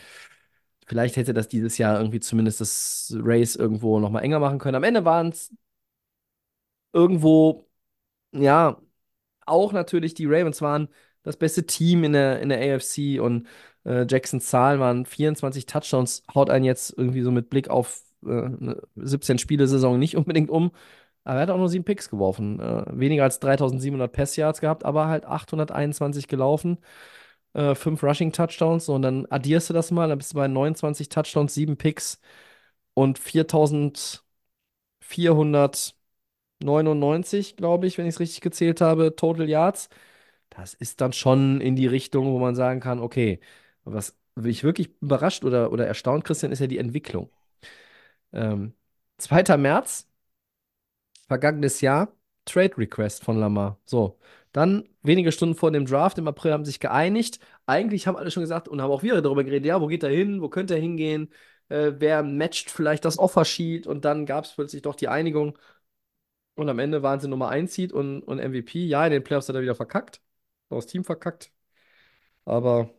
Vielleicht 0.88 1.16
hätte 1.18 1.34
das 1.34 1.48
dieses 1.48 1.78
Jahr 1.78 1.98
irgendwie 2.00 2.20
zumindest 2.20 2.62
das 2.62 3.16
Race 3.20 3.56
irgendwo 3.56 4.00
nochmal 4.00 4.24
enger 4.24 4.40
machen 4.40 4.60
können. 4.60 4.76
Am 4.76 4.84
Ende 4.84 5.06
waren 5.06 5.30
es 5.30 5.52
irgendwo, 6.94 7.68
ja, 8.34 8.82
auch 9.48 9.74
natürlich 9.74 10.16
die 10.16 10.28
Ravens 10.28 10.62
waren 10.62 10.90
das 11.24 11.38
beste 11.38 11.66
Team 11.68 12.04
in 12.04 12.14
der, 12.14 12.42
in 12.42 12.50
der 12.50 12.60
AFC 12.76 13.20
und 13.22 13.48
äh, 13.86 14.06
Jacksons 14.10 14.48
Zahlen 14.50 14.80
waren 14.80 15.06
24 15.06 15.66
Touchdowns, 15.68 16.24
haut 16.36 16.50
einen 16.50 16.66
jetzt 16.66 16.96
irgendwie 16.98 17.22
so 17.24 17.32
mit 17.32 17.50
Blick 17.50 17.70
auf 17.70 18.04
äh, 18.26 18.30
eine 18.30 18.82
17-Spiele-Saison 18.98 20.00
nicht 20.00 20.18
unbedingt 20.18 20.50
um. 20.52 20.72
Aber 21.26 21.38
er 21.40 21.44
hat 21.44 21.52
auch 21.52 21.58
nur 21.58 21.70
sieben 21.70 21.86
Picks 21.86 22.10
geworfen. 22.10 22.60
Äh, 22.62 22.86
weniger 23.00 23.24
als 23.24 23.40
3700 23.40 24.12
Pass-Yards 24.14 24.62
gehabt, 24.62 24.86
aber 24.86 25.08
halt 25.08 25.26
821 25.26 26.28
gelaufen. 26.30 26.80
Äh, 27.54 27.76
fünf 27.76 28.04
Rushing-Touchdowns. 28.04 28.90
Und 28.90 29.02
dann 29.04 29.26
addierst 29.28 29.70
du 29.70 29.74
das 29.74 29.92
mal, 29.92 30.08
dann 30.10 30.18
bist 30.18 30.34
du 30.34 30.38
bei 30.38 30.48
29 30.48 31.10
Touchdowns, 31.10 31.54
sieben 31.54 31.78
Picks 31.78 32.20
und 32.94 33.20
4499, 33.20 34.24
glaube 37.58 37.88
ich, 37.88 37.98
wenn 37.98 38.06
ich 38.06 38.16
es 38.16 38.20
richtig 38.20 38.42
gezählt 38.42 38.82
habe, 38.82 39.16
Total 39.16 39.50
Yards. 39.50 39.90
Das 40.50 40.74
ist 40.74 41.02
dann 41.02 41.14
schon 41.14 41.62
in 41.62 41.76
die 41.76 41.88
Richtung, 41.88 42.26
wo 42.28 42.40
man 42.40 42.56
sagen 42.56 42.80
kann, 42.80 43.00
okay, 43.00 43.40
was 43.84 44.18
mich 44.36 44.64
wirklich 44.64 44.92
überrascht 45.02 45.44
oder, 45.46 45.72
oder 45.72 45.86
erstaunt, 45.88 46.26
Christian, 46.26 46.52
ist 46.52 46.60
ja 46.60 46.68
die 46.68 46.78
Entwicklung. 46.80 47.30
Ähm, 48.34 48.74
2. 49.18 49.58
März, 49.58 50.08
vergangenes 51.28 51.82
Jahr, 51.82 52.14
Trade 52.46 52.78
Request 52.78 53.24
von 53.24 53.38
Lamar. 53.40 53.80
So, 53.86 54.20
dann 54.54 54.88
wenige 55.04 55.32
Stunden 55.34 55.56
vor 55.56 55.72
dem 55.72 55.86
Draft 55.86 56.18
im 56.18 56.28
April 56.28 56.54
haben 56.54 56.66
sich 56.66 56.80
geeinigt. 56.80 57.40
Eigentlich 57.66 58.08
haben 58.08 58.16
alle 58.18 58.32
schon 58.32 58.44
gesagt 58.44 58.68
und 58.70 58.82
haben 58.82 58.92
auch 58.92 59.04
wir 59.04 59.22
darüber 59.22 59.44
geredet, 59.44 59.66
ja, 59.68 59.82
wo 59.82 59.88
geht 59.88 60.04
er 60.04 60.10
hin, 60.12 60.42
wo 60.42 60.50
könnte 60.50 60.76
er 60.76 60.82
hingehen, 60.82 61.30
äh, 61.70 61.94
wer 61.98 62.24
matcht 62.24 62.70
vielleicht 62.72 63.06
das 63.06 63.20
Offersheet 63.20 63.88
und 63.88 64.06
dann 64.06 64.26
gab 64.26 64.46
es 64.46 64.54
plötzlich 64.54 64.82
doch 64.84 64.96
die 64.96 65.08
Einigung. 65.10 65.58
Und 66.56 66.70
am 66.70 66.80
Ende 66.80 67.02
waren 67.04 67.20
sie 67.20 67.28
Nummer 67.28 67.50
1 67.50 67.74
Seed 67.74 67.92
und, 67.94 68.22
und 68.24 68.40
MVP. 68.40 68.86
Ja, 68.86 69.06
in 69.06 69.12
den 69.12 69.24
Playoffs 69.24 69.50
hat 69.50 69.56
er 69.56 69.62
wieder 69.62 69.76
verkackt, 69.76 70.22
das 70.70 70.86
Team 70.88 71.04
verkackt. 71.04 71.52
Aber 72.46 72.90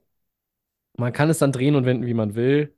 man 0.97 1.13
kann 1.13 1.31
es 1.31 1.39
dann 1.39 1.53
drehen 1.53 1.75
und 1.77 1.85
wenden, 1.87 2.07
wie 2.07 2.15
man 2.15 2.35
will. 2.35 2.77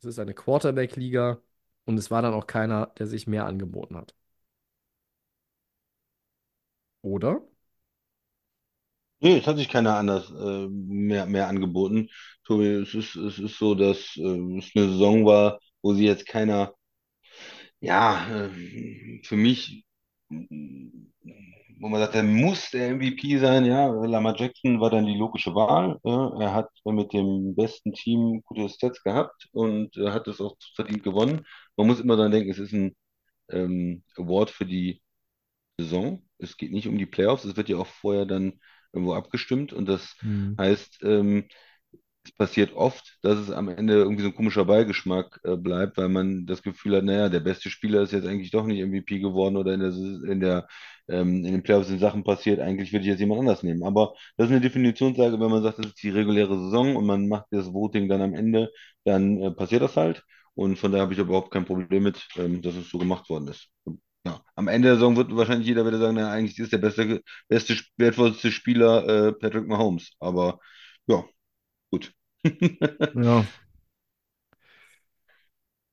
Es 0.00 0.06
ist 0.06 0.18
eine 0.18 0.34
Quarterback-Liga 0.34 1.42
und 1.86 1.98
es 1.98 2.10
war 2.10 2.22
dann 2.22 2.34
auch 2.34 2.46
keiner, 2.48 2.88
der 2.98 3.06
sich 3.08 3.26
mehr 3.28 3.46
angeboten 3.46 3.96
hat. 3.96 4.14
Oder? 7.02 7.42
Nee, 9.22 9.38
es 9.38 9.46
hat 9.46 9.56
sich 9.56 9.68
keiner 9.68 9.96
anders 9.96 10.30
äh, 10.30 10.68
mehr, 10.68 11.26
mehr 11.26 11.48
angeboten. 11.48 12.08
Tobi, 12.44 12.66
es 12.66 12.94
ist, 12.94 13.14
es 13.16 13.38
ist 13.38 13.56
so, 13.58 13.74
dass 13.74 14.16
äh, 14.16 14.58
es 14.58 14.70
eine 14.74 14.88
Saison 14.90 15.24
war, 15.24 15.60
wo 15.82 15.94
sie 15.94 16.04
jetzt 16.06 16.26
keiner, 16.26 16.74
ja, 17.80 18.26
äh, 18.46 19.20
für 19.24 19.36
mich, 19.36 19.84
wo 21.80 21.88
man 21.88 22.00
sagt, 22.00 22.14
er 22.14 22.22
muss 22.22 22.70
der 22.70 22.90
MVP 22.90 23.38
sein, 23.38 23.64
ja, 23.64 23.86
Lamar 23.88 24.36
Jackson 24.38 24.80
war 24.80 24.90
dann 24.90 25.06
die 25.06 25.16
logische 25.16 25.54
Wahl. 25.54 25.98
Ja. 26.04 26.38
Er 26.40 26.54
hat 26.54 26.70
mit 26.84 27.12
dem 27.12 27.54
besten 27.54 27.92
Team 27.92 28.42
gute 28.44 28.68
Stats 28.68 29.02
gehabt 29.02 29.48
und 29.52 29.96
äh, 29.96 30.10
hat 30.10 30.28
es 30.28 30.40
auch 30.40 30.56
verdient 30.76 31.02
gewonnen. 31.02 31.44
Man 31.76 31.86
muss 31.88 32.00
immer 32.00 32.16
daran 32.16 32.32
denken, 32.32 32.50
es 32.50 32.58
ist 32.58 32.72
ein 32.72 32.96
ähm, 33.50 34.04
Award 34.16 34.50
für 34.50 34.66
die 34.66 35.02
Saison. 35.78 36.22
Es 36.38 36.56
geht 36.56 36.72
nicht 36.72 36.88
um 36.88 36.98
die 36.98 37.06
Playoffs, 37.06 37.44
es 37.44 37.56
wird 37.56 37.68
ja 37.68 37.78
auch 37.78 37.86
vorher 37.86 38.26
dann 38.26 38.60
irgendwo 38.92 39.14
abgestimmt 39.14 39.72
und 39.72 39.86
das 39.88 40.16
Hm. 40.22 40.54
heißt, 40.58 41.00
ähm, 41.04 41.44
es 42.24 42.32
passiert 42.32 42.72
oft, 42.74 43.18
dass 43.22 43.38
es 43.38 43.50
am 43.50 43.68
Ende 43.68 43.94
irgendwie 43.94 44.22
so 44.22 44.28
ein 44.28 44.34
komischer 44.36 44.64
Beigeschmack 44.64 45.40
äh, 45.44 45.56
bleibt, 45.56 45.96
weil 45.96 46.08
man 46.08 46.46
das 46.46 46.62
Gefühl 46.62 46.96
hat, 46.96 47.04
naja, 47.04 47.28
der 47.28 47.40
beste 47.40 47.68
Spieler 47.70 48.02
ist 48.02 48.12
jetzt 48.12 48.26
eigentlich 48.26 48.52
doch 48.52 48.64
nicht 48.64 48.80
MVP 48.80 49.18
geworden 49.18 49.56
oder 49.56 49.74
in 49.74 49.80
der, 49.80 49.90
in 50.32 50.40
der, 50.40 50.68
ähm, 51.08 51.44
in 51.44 51.52
den 51.52 51.62
Playoffs 51.64 51.88
sind 51.88 51.98
Sachen 51.98 52.22
passiert, 52.24 52.60
eigentlich 52.60 52.92
würde 52.92 53.02
ich 53.04 53.08
jetzt 53.10 53.20
jemand 53.20 53.40
anders 53.40 53.62
nehmen. 53.64 53.82
Aber 53.84 54.14
das 54.36 54.46
ist 54.46 54.52
eine 54.52 54.60
Definitionssache, 54.60 55.32
wenn 55.40 55.50
man 55.50 55.62
sagt, 55.64 55.78
das 55.80 55.86
ist 55.86 56.02
die 56.02 56.10
reguläre 56.10 56.56
Saison 56.58 56.94
und 56.96 57.06
man 57.06 57.28
macht 57.28 57.46
das 57.50 57.72
Voting 57.72 58.08
dann 58.08 58.22
am 58.22 58.34
Ende, 58.34 58.70
dann 59.04 59.38
äh, 59.42 59.50
passiert 59.50 59.82
das 59.82 59.96
halt. 59.96 60.22
Und 60.54 60.78
von 60.78 60.92
daher 60.92 61.02
habe 61.04 61.14
ich 61.14 61.18
überhaupt 61.18 61.50
kein 61.50 61.64
Problem 61.64 62.04
mit, 62.04 62.28
ähm, 62.36 62.62
dass 62.62 62.74
es 62.76 62.88
so 62.90 62.98
gemacht 62.98 63.28
worden 63.30 63.48
ist. 63.48 63.68
Ja, 64.24 64.40
am 64.54 64.68
Ende 64.68 64.88
der 64.88 64.94
Saison 64.96 65.16
wird 65.16 65.34
wahrscheinlich 65.36 65.66
jeder 65.66 65.84
wieder 65.86 65.98
sagen, 65.98 66.14
na, 66.16 66.30
eigentlich 66.30 66.58
ist 66.58 66.72
der 66.72 66.78
beste, 66.78 67.22
beste, 67.48 67.76
wertvollste 67.96 68.52
Spieler 68.52 69.28
äh, 69.28 69.32
Patrick 69.32 69.66
Mahomes. 69.66 70.12
Aber 70.20 70.60
ja, 71.06 71.24
gut. 71.90 72.12
Ja. 73.14 73.52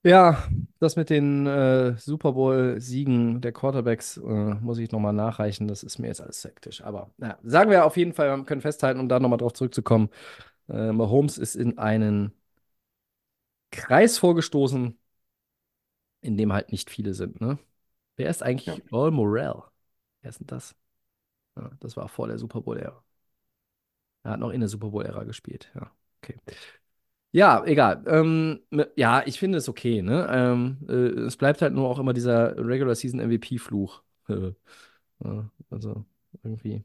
Ja, 0.02 0.48
das 0.80 0.96
mit 0.96 1.10
den 1.10 1.46
äh, 1.46 1.98
Super 1.98 2.32
Bowl-Siegen 2.32 3.42
der 3.42 3.52
Quarterbacks 3.52 4.16
äh, 4.18 4.22
muss 4.22 4.78
ich 4.78 4.92
nochmal 4.92 5.12
nachreichen. 5.12 5.68
Das 5.68 5.84
ist 5.84 6.00
mir 6.00 6.08
jetzt 6.08 6.22
alles 6.22 6.42
sektisch. 6.42 6.82
Aber 6.82 7.12
na, 7.18 7.38
sagen 7.44 7.70
wir 7.70 7.84
auf 7.86 7.98
jeden 7.98 8.14
Fall, 8.14 8.30
wir 8.38 8.46
können 8.46 8.62
festhalten, 8.62 9.00
um 9.02 9.10
da 9.10 9.20
nochmal 9.20 9.40
drauf 9.40 9.52
zurückzukommen. 9.54 10.10
Äh, 10.70 10.92
Mahomes 10.94 11.38
ist 11.40 11.56
in 11.56 11.78
einen 11.80 12.34
Kreis 13.72 14.18
vorgestoßen, 14.20 14.96
in 16.22 16.38
dem 16.38 16.54
halt 16.54 16.72
nicht 16.72 16.90
viele 16.90 17.14
sind. 17.14 17.42
Ne? 17.42 17.60
Wer 18.20 18.30
ist 18.30 18.44
eigentlich 18.44 18.78
Ja. 18.78 18.84
Earl 18.92 19.12
Morrell? 19.12 19.64
Wer 20.22 20.30
ist 20.30 20.40
denn 20.40 20.48
das? 20.48 20.76
Ja, 21.56 21.72
das 21.80 21.96
war 21.96 22.08
vor 22.10 22.28
der 22.28 22.38
Super 22.38 22.62
Bowl-Ära. 22.62 23.02
Er 24.24 24.32
hat 24.32 24.40
noch 24.40 24.52
in 24.52 24.60
der 24.60 24.70
Super 24.70 24.90
Bowl-Ära 24.90 25.24
gespielt. 25.24 25.72
Ja, 25.74 25.90
okay. 26.22 26.36
Ja, 27.32 27.64
egal. 27.64 28.04
Ähm, 28.08 28.60
ja, 28.96 29.22
ich 29.26 29.40
finde 29.40 29.60
es 29.60 29.70
okay, 29.70 30.02
ne? 30.02 30.28
Ähm, 30.32 30.78
äh, 30.90 31.22
es 31.22 31.38
bleibt 31.38 31.62
halt 31.62 31.74
nur 31.74 31.88
auch 31.88 32.00
immer 32.00 32.14
dieser 32.14 32.58
Regular 32.58 32.96
Season 32.96 33.20
MVP-Fluch. 33.20 34.02
Äh, 34.28 34.52
also 35.70 36.06
irgendwie. 36.44 36.84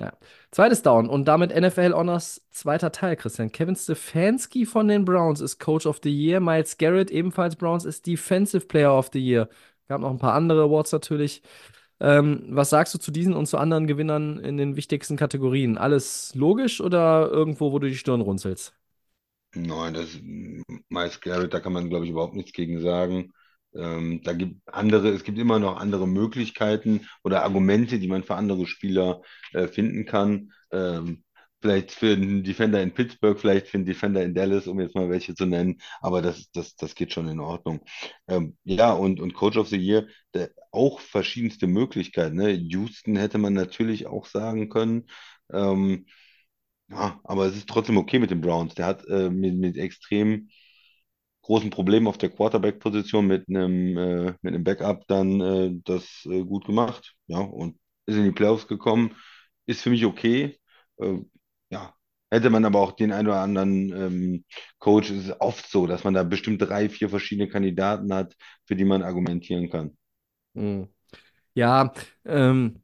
Ja. 0.00 0.12
Zweites 0.50 0.82
Down 0.82 1.08
und 1.08 1.26
damit 1.26 1.52
NFL 1.52 1.92
Honors 1.92 2.44
zweiter 2.50 2.90
Teil, 2.90 3.14
Christian. 3.16 3.52
Kevin 3.52 3.76
Stefanski 3.76 4.66
von 4.66 4.88
den 4.88 5.04
Browns 5.04 5.40
ist 5.40 5.60
Coach 5.60 5.86
of 5.86 6.00
the 6.02 6.10
Year. 6.10 6.40
Miles 6.40 6.76
Garrett, 6.76 7.10
ebenfalls 7.10 7.54
Browns, 7.54 7.84
ist 7.84 8.06
Defensive 8.06 8.66
Player 8.66 8.92
of 8.98 9.10
the 9.12 9.20
Year. 9.20 9.48
Gab 9.88 10.00
noch 10.00 10.10
ein 10.10 10.18
paar 10.18 10.34
andere 10.34 10.62
Awards 10.64 10.92
natürlich. 10.92 11.42
Ähm, 12.00 12.46
was 12.50 12.70
sagst 12.70 12.94
du 12.94 12.98
zu 12.98 13.10
diesen 13.12 13.34
und 13.34 13.46
zu 13.46 13.58
anderen 13.58 13.86
Gewinnern 13.86 14.38
in 14.40 14.56
den 14.56 14.76
wichtigsten 14.76 15.16
Kategorien? 15.16 15.78
Alles 15.78 16.34
logisch 16.34 16.80
oder 16.80 17.30
irgendwo, 17.30 17.72
wo 17.72 17.78
du 17.78 17.88
die 17.88 17.96
Stirn 17.96 18.20
runzelst? 18.22 18.74
Nein, 19.54 19.92
das 19.94 20.08
Miles 20.88 21.20
Garrett, 21.20 21.52
da 21.52 21.60
kann 21.60 21.72
man, 21.74 21.90
glaube 21.90 22.04
ich, 22.06 22.10
überhaupt 22.10 22.34
nichts 22.34 22.52
gegen 22.52 22.80
sagen. 22.80 23.32
Ähm, 23.74 24.22
da 24.24 24.32
gibt 24.32 24.60
andere, 24.72 25.08
es 25.10 25.24
gibt 25.24 25.38
immer 25.38 25.58
noch 25.58 25.76
andere 25.78 26.06
Möglichkeiten 26.08 27.06
oder 27.22 27.42
Argumente, 27.44 27.98
die 27.98 28.08
man 28.08 28.22
für 28.22 28.34
andere 28.36 28.66
Spieler 28.66 29.22
äh, 29.52 29.68
finden 29.68 30.06
kann. 30.06 30.52
Ähm, 30.70 31.22
vielleicht 31.62 31.92
für 31.92 32.12
einen 32.12 32.42
Defender 32.44 32.82
in 32.82 32.92
Pittsburgh, 32.92 33.38
vielleicht 33.38 33.68
für 33.68 33.78
einen 33.78 33.86
Defender 33.86 34.22
in 34.22 34.34
Dallas, 34.34 34.66
um 34.66 34.80
jetzt 34.80 34.94
mal 34.94 35.08
welche 35.08 35.34
zu 35.34 35.46
nennen. 35.46 35.80
Aber 36.00 36.20
das, 36.22 36.50
das, 36.52 36.76
das 36.76 36.94
geht 36.94 37.12
schon 37.12 37.28
in 37.28 37.40
Ordnung. 37.40 37.80
Ähm, 38.28 38.56
ja, 38.64 38.92
und, 38.92 39.20
und 39.20 39.34
Coach 39.34 39.56
of 39.56 39.68
the 39.68 39.76
Year, 39.78 40.06
der, 40.34 40.50
auch 40.72 41.00
verschiedenste 41.00 41.66
Möglichkeiten. 41.66 42.36
Ne? 42.36 42.50
Houston 42.52 43.16
hätte 43.16 43.38
man 43.38 43.52
natürlich 43.54 44.06
auch 44.06 44.26
sagen 44.26 44.68
können. 44.68 45.06
Ähm, 45.52 46.06
ja, 46.90 47.20
aber 47.24 47.46
es 47.46 47.56
ist 47.56 47.68
trotzdem 47.68 47.96
okay 47.96 48.18
mit 48.18 48.30
den 48.30 48.40
Browns. 48.40 48.74
Der 48.74 48.86
hat 48.86 49.06
äh, 49.08 49.30
mit, 49.30 49.54
mit 49.56 49.76
extrem 49.76 50.48
großen 51.42 51.70
Problemen 51.70 52.06
auf 52.06 52.18
der 52.18 52.30
Quarterback-Position 52.30 53.26
mit 53.26 53.48
einem 53.48 53.96
äh, 53.96 54.34
mit 54.42 54.54
einem 54.54 54.64
Backup 54.64 55.06
dann 55.08 55.40
äh, 55.40 55.70
das 55.84 56.24
äh, 56.26 56.44
gut 56.44 56.64
gemacht. 56.66 57.14
Ja, 57.26 57.38
und 57.40 57.78
ist 58.06 58.16
in 58.16 58.24
die 58.24 58.32
Playoffs 58.32 58.66
gekommen. 58.68 59.14
Ist 59.66 59.82
für 59.82 59.90
mich 59.90 60.04
okay. 60.04 60.58
Hätte 62.32 62.50
man 62.50 62.64
aber 62.64 62.80
auch 62.80 62.92
den 62.92 63.12
einen 63.12 63.28
oder 63.28 63.40
anderen 63.40 63.92
ähm, 63.92 64.44
Coach, 64.80 65.10
es 65.10 65.26
ist 65.28 65.40
oft 65.40 65.68
so, 65.70 65.86
dass 65.86 66.04
man 66.04 66.14
da 66.14 66.24
bestimmt 66.24 66.62
drei, 66.62 66.88
vier 66.90 67.10
verschiedene 67.10 67.48
Kandidaten 67.48 68.12
hat, 68.14 68.34
für 68.66 68.76
die 68.76 68.84
man 68.86 69.02
argumentieren 69.04 69.70
kann. 69.70 69.96
Hm. 70.54 70.88
Ja, 71.54 71.92
ähm, 72.26 72.82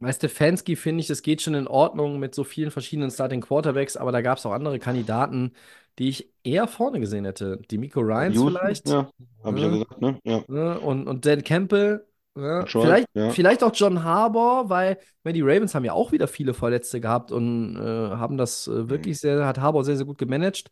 bei 0.00 0.12
Stefanski 0.12 0.76
finde 0.76 1.02
ich, 1.02 1.08
das 1.08 1.22
geht 1.22 1.42
schon 1.42 1.54
in 1.54 1.68
Ordnung 1.68 2.18
mit 2.20 2.34
so 2.34 2.44
vielen 2.44 2.70
verschiedenen 2.72 3.10
Starting 3.10 3.42
Quarterbacks, 3.42 3.96
aber 3.98 4.12
da 4.12 4.22
gab 4.22 4.38
es 4.38 4.46
auch 4.46 4.52
andere 4.52 4.80
Kandidaten, 4.80 5.54
die 5.98 6.10
ich 6.10 6.32
eher 6.44 6.68
vorne 6.68 7.00
gesehen 7.00 7.26
hätte. 7.26 7.58
Die 7.70 7.78
Miko 7.78 8.00
Ryans 8.02 8.42
Houston, 8.42 8.42
vielleicht. 8.42 8.84
ja, 8.84 9.10
habe 9.44 9.58
ich 9.58 9.64
ja 9.64 9.68
Ja. 9.68 9.70
gesagt, 9.70 10.00
ne? 10.00 10.20
Ja, 10.24 10.44
Ne? 10.48 10.80
Und, 10.80 11.08
und 11.08 11.26
Dan 11.26 11.44
Campbell. 11.44 12.07
Ja. 12.38 12.62
Detroit, 12.62 12.84
Vielleicht, 12.84 13.08
ja. 13.14 13.30
vielleicht 13.30 13.62
auch 13.64 13.72
John 13.74 14.04
Harbaugh, 14.04 14.68
weil 14.68 14.98
meine, 15.24 15.34
die 15.34 15.42
Ravens 15.42 15.74
haben 15.74 15.84
ja 15.84 15.92
auch 15.92 16.12
wieder 16.12 16.28
viele 16.28 16.54
Verletzte 16.54 17.00
gehabt 17.00 17.32
und 17.32 17.76
äh, 17.76 17.80
haben 17.80 18.36
das 18.38 18.68
äh, 18.68 18.88
wirklich 18.88 19.18
sehr, 19.18 19.44
hat 19.46 19.58
Harbaugh 19.58 19.82
sehr, 19.84 19.96
sehr 19.96 20.06
gut 20.06 20.18
gemanagt. 20.18 20.70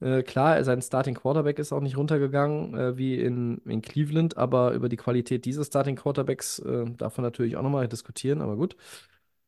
Äh, 0.00 0.22
klar, 0.22 0.62
sein 0.64 0.82
Starting 0.82 1.14
Quarterback 1.14 1.58
ist 1.58 1.72
auch 1.72 1.80
nicht 1.80 1.96
runtergegangen 1.96 2.74
äh, 2.74 2.96
wie 2.98 3.20
in, 3.20 3.58
in 3.66 3.82
Cleveland, 3.82 4.36
aber 4.36 4.72
über 4.72 4.88
die 4.88 4.96
Qualität 4.96 5.44
dieses 5.44 5.68
Starting 5.68 5.96
Quarterbacks 5.96 6.58
äh, 6.60 6.86
darf 6.96 7.16
man 7.16 7.24
natürlich 7.24 7.56
auch 7.56 7.62
nochmal 7.62 7.88
diskutieren, 7.88 8.40
aber 8.40 8.56
gut. 8.56 8.76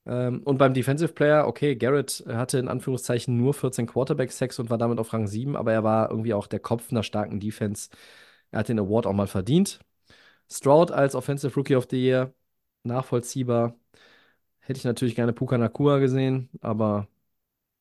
Ähm, 0.07 0.43
und 0.45 0.59
beim 0.59 0.75
Defensive 0.75 1.13
Player, 1.13 1.47
okay, 1.49 1.77
Garrett 1.77 2.25
hatte 2.29 2.59
in 2.59 2.69
Anführungszeichen 2.69 3.37
nur 3.37 3.55
14 3.55 3.87
Quarterback-Sacks 3.87 4.59
und 4.59 4.71
war 4.71 4.79
damit 4.79 4.99
auf 4.99 5.13
Rang 5.13 5.27
7, 5.27 5.57
aber 5.57 5.73
er 5.73 5.83
war 5.83 6.11
irgendwie 6.11 6.35
auch 6.35 6.47
der 6.47 6.61
Kopf 6.61 6.91
einer 6.91 7.03
starken 7.03 7.41
Defense. 7.41 7.89
Er 8.51 8.61
hat 8.61 8.69
den 8.69 8.79
Award 8.79 9.07
auch 9.07 9.13
mal 9.13 9.27
verdient. 9.27 9.81
Stroud 10.51 10.91
als 10.93 11.15
Offensive 11.15 11.55
Rookie 11.57 11.77
of 11.77 11.87
the 11.91 11.97
Year, 12.03 12.35
nachvollziehbar. 12.85 13.79
Hätte 14.61 14.79
ich 14.79 14.85
natürlich 14.85 15.17
gerne 15.17 15.33
Puka 15.33 15.59
Nakua 15.59 15.99
gesehen, 15.99 16.51
aber 16.61 17.09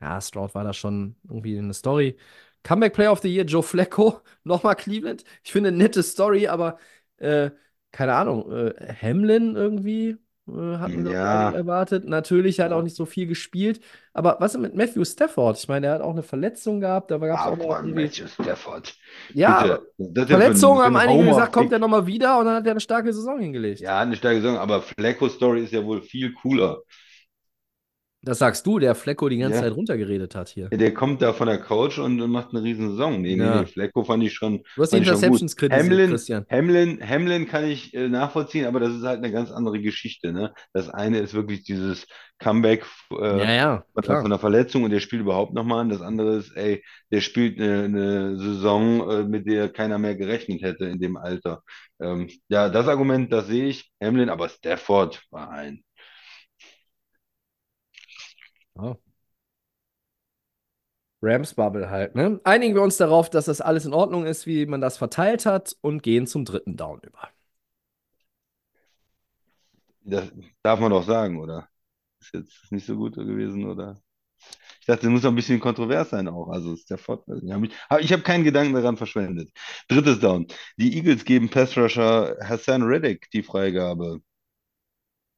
ja, 0.01 0.19
Stroud 0.21 0.55
war 0.55 0.63
da 0.63 0.73
schon 0.73 1.15
irgendwie 1.25 1.57
eine 1.57 1.73
Story. 1.73 2.17
Comeback 2.63 2.93
Player 2.93 3.11
of 3.11 3.21
the 3.21 3.29
Year, 3.33 3.45
Joe 3.45 3.63
Flacco, 3.63 4.21
nochmal 4.43 4.75
Cleveland. 4.75 5.23
Ich 5.43 5.51
finde, 5.51 5.69
eine 5.69 5.77
nette 5.77 6.03
Story, 6.03 6.47
aber 6.47 6.79
äh, 7.17 7.51
keine 7.91 8.15
Ahnung, 8.15 8.51
äh, 8.51 8.93
Hamlin 9.01 9.55
irgendwie 9.55 10.17
hatten 10.45 11.05
wir 11.05 11.11
Ja. 11.13 11.51
erwartet. 11.51 12.05
Natürlich 12.05 12.59
hat 12.59 12.71
er 12.71 12.77
auch 12.77 12.83
nicht 12.83 12.95
so 12.95 13.05
viel 13.05 13.27
gespielt. 13.27 13.79
Aber 14.13 14.37
was 14.39 14.53
ist 14.55 14.61
mit 14.61 14.75
Matthew 14.75 15.05
Stafford? 15.05 15.57
Ich 15.57 15.67
meine, 15.67 15.87
er 15.87 15.93
hat 15.93 16.01
auch 16.01 16.11
eine 16.11 16.23
Verletzung 16.23 16.81
gehabt. 16.81 17.11
Da 17.11 17.17
gab 17.17 17.39
es 17.39 17.45
auch 17.45 17.57
noch 17.57 17.77
irgendwie. 17.77 18.03
Matthew 18.03 18.27
Stafford. 18.27 18.93
Ja, 19.33 19.79
Verletzungen 19.97 20.81
haben 20.81 20.95
einige 20.97 21.29
gesagt, 21.29 21.53
kommt 21.53 21.71
er 21.71 21.79
nochmal 21.79 22.05
wieder 22.05 22.39
und 22.39 22.45
dann 22.45 22.55
hat 22.55 22.65
er 22.65 22.71
eine 22.71 22.79
starke 22.81 23.13
Saison 23.13 23.39
hingelegt. 23.39 23.79
Ja, 23.79 23.99
eine 23.99 24.15
starke 24.15 24.41
Saison, 24.41 24.57
aber 24.57 24.81
Flacco 24.81 25.29
Story 25.29 25.63
ist 25.63 25.71
ja 25.73 25.83
wohl 25.83 26.01
viel 26.01 26.33
cooler. 26.33 26.81
Das 28.25 28.39
sagst 28.39 28.65
du, 28.65 28.79
der 28.79 28.95
Flecko 28.95 29.27
die 29.27 29.37
ganze 29.37 29.57
Ja. 29.57 29.63
Zeit 29.63 29.75
runtergeredet 29.75 30.33
hat 30.33 30.47
hier. 30.47 30.69
Der 30.69 30.93
kommt 30.93 31.21
da 31.21 31.33
von 31.33 31.47
der 31.47 31.57
Couch 31.57 31.99
und, 31.99 32.17
macht 32.29 32.51
eine 32.51 32.63
riesen 32.63 32.91
Saison. 32.91 33.21
Nee, 33.21 33.35
nee, 33.35 33.43
Ja. 33.43 33.61
nee, 33.61 33.65
Flacco 33.67 34.03
fand 34.05 34.23
ich 34.23 34.33
schon, 34.33 34.63
Du 34.77 34.81
hast 34.81 34.93
die. 34.93 34.97
Interceptions 34.97 35.55
kritisiert, 35.57 35.85
Hamlin, 35.91 36.09
Christian. 36.09 36.45
Hamlin, 36.49 36.99
Hamlin 37.07 37.47
kann 37.47 37.65
ich 37.65 37.93
äh, 37.93 38.07
nachvollziehen, 38.07 38.65
aber 38.65 38.79
das 38.79 38.93
ist 38.93 39.03
halt 39.03 39.17
eine 39.17 39.31
ganz 39.31 39.51
andere 39.51 39.81
Geschichte, 39.81 40.31
ne? 40.31 40.53
Das 40.71 40.89
eine 40.89 41.19
ist 41.19 41.33
wirklich 41.33 41.63
dieses 41.63 42.07
Comeback 42.39 42.85
äh, 43.11 43.57
Ja, 43.59 43.83
von 44.01 44.29
der 44.29 44.39
Verletzung 44.39 44.83
und 44.83 44.91
der 44.91 45.01
spielt 45.01 45.21
überhaupt 45.21 45.53
nochmal 45.53 45.79
an. 45.81 45.89
Das 45.89 46.01
andere 46.01 46.37
ist, 46.37 46.55
ey, 46.55 46.81
der 47.11 47.19
spielt 47.21 47.59
eine, 47.59 47.83
eine 47.83 48.37
Saison, 48.37 49.09
äh, 49.09 49.23
mit 49.23 49.47
der 49.47 49.67
keiner 49.69 49.97
mehr 49.99 50.15
gerechnet 50.15 50.61
hätte 50.61 50.85
in 50.85 50.99
dem 50.99 51.17
Alter. 51.17 51.61
Ähm, 52.01 52.29
ja, 52.47 52.69
das 52.69 52.87
Argument, 52.87 53.31
das 53.33 53.47
sehe 53.47 53.65
ich. 53.67 53.91
Hamlin, 54.01 54.29
aber 54.29 54.47
Stafford 54.49 55.21
war 55.29 55.49
ein. 55.51 55.83
Ja. 58.75 58.97
Rams 61.21 61.53
Bubble 61.53 61.89
halt, 61.89 62.15
ne? 62.15 62.39
Einigen 62.43 62.75
wir 62.75 62.81
uns 62.81 62.97
darauf, 62.97 63.29
dass 63.29 63.45
das 63.45 63.61
alles 63.61 63.85
in 63.85 63.93
Ordnung 63.93 64.25
ist, 64.25 64.45
wie 64.45 64.65
man 64.65 64.81
das 64.81 64.97
verteilt 64.97 65.45
hat 65.45 65.75
und 65.81 66.03
gehen 66.03 66.27
zum 66.27 66.43
dritten 66.45 66.75
Down 66.75 66.99
über. 67.01 67.29
Das 70.05 70.31
darf 70.61 70.79
man 70.79 70.91
doch 70.91 71.05
sagen, 71.05 71.39
oder? 71.39 71.69
Ist 72.19 72.33
jetzt 72.33 72.71
nicht 72.71 72.85
so 72.85 72.95
gut 72.97 73.15
gewesen, 73.15 73.65
oder? 73.65 74.01
Ich 74.81 74.87
dachte, 74.87 75.03
das 75.03 75.11
muss 75.11 75.21
doch 75.21 75.29
ein 75.29 75.35
bisschen 75.35 75.61
kontrovers 75.61 76.09
sein 76.09 76.27
auch. 76.27 76.49
Also 76.49 76.75
Stafford, 76.75 77.27
weiß 77.27 77.41
nicht, 77.41 77.53
hab 77.53 77.63
ich 77.63 77.71
hab, 77.89 78.01
ich 78.01 78.13
habe 78.13 78.23
keinen 78.23 78.43
Gedanken 78.43 78.73
daran 78.73 78.97
verschwendet. 78.97 79.49
Drittes 79.87 80.19
Down. 80.19 80.47
Die 80.77 80.97
Eagles 80.97 81.23
geben 81.25 81.49
Pass 81.49 81.77
Rusher 81.77 82.35
Hassan 82.41 82.83
Reddick 82.83 83.29
die 83.31 83.43
Freigabe. 83.43 84.21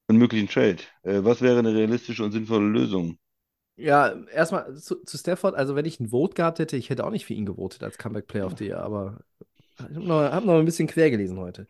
Einen 0.07 0.18
möglichen 0.20 0.48
Trade. 0.49 0.78
Äh, 1.03 1.24
was 1.24 1.41
wäre 1.41 1.60
eine 1.60 1.74
realistische 1.76 2.24
und 2.24 2.32
sinnvolle 2.32 2.68
Lösung? 2.68 3.20
Ja, 3.78 4.14
erstmal 4.32 4.74
zu, 4.76 5.04
zu 5.04 5.18
Stafford, 5.18 5.56
also 5.56 5.76
wenn 5.76 5.86
ich 5.86 6.00
ein 6.00 6.10
Vote 6.10 6.34
gehabt 6.34 6.60
hätte, 6.60 6.78
ich 6.78 6.90
hätte 6.90 7.06
auch 7.06 7.12
nicht 7.12 7.26
für 7.26 7.34
ihn 7.34 7.46
gewotet 7.46 7.84
als 7.84 7.98
Comeback 7.98 8.28
Player 8.28 8.46
of 8.46 8.58
the 8.58 8.66
Year, 8.68 8.80
aber 8.80 9.20
ich 9.90 9.96
habe 9.98 10.06
noch, 10.06 10.22
hab 10.22 10.46
noch 10.46 10.60
ein 10.60 10.66
bisschen 10.66 10.88
quer 10.88 11.12
gelesen 11.12 11.40
heute. 11.40 11.68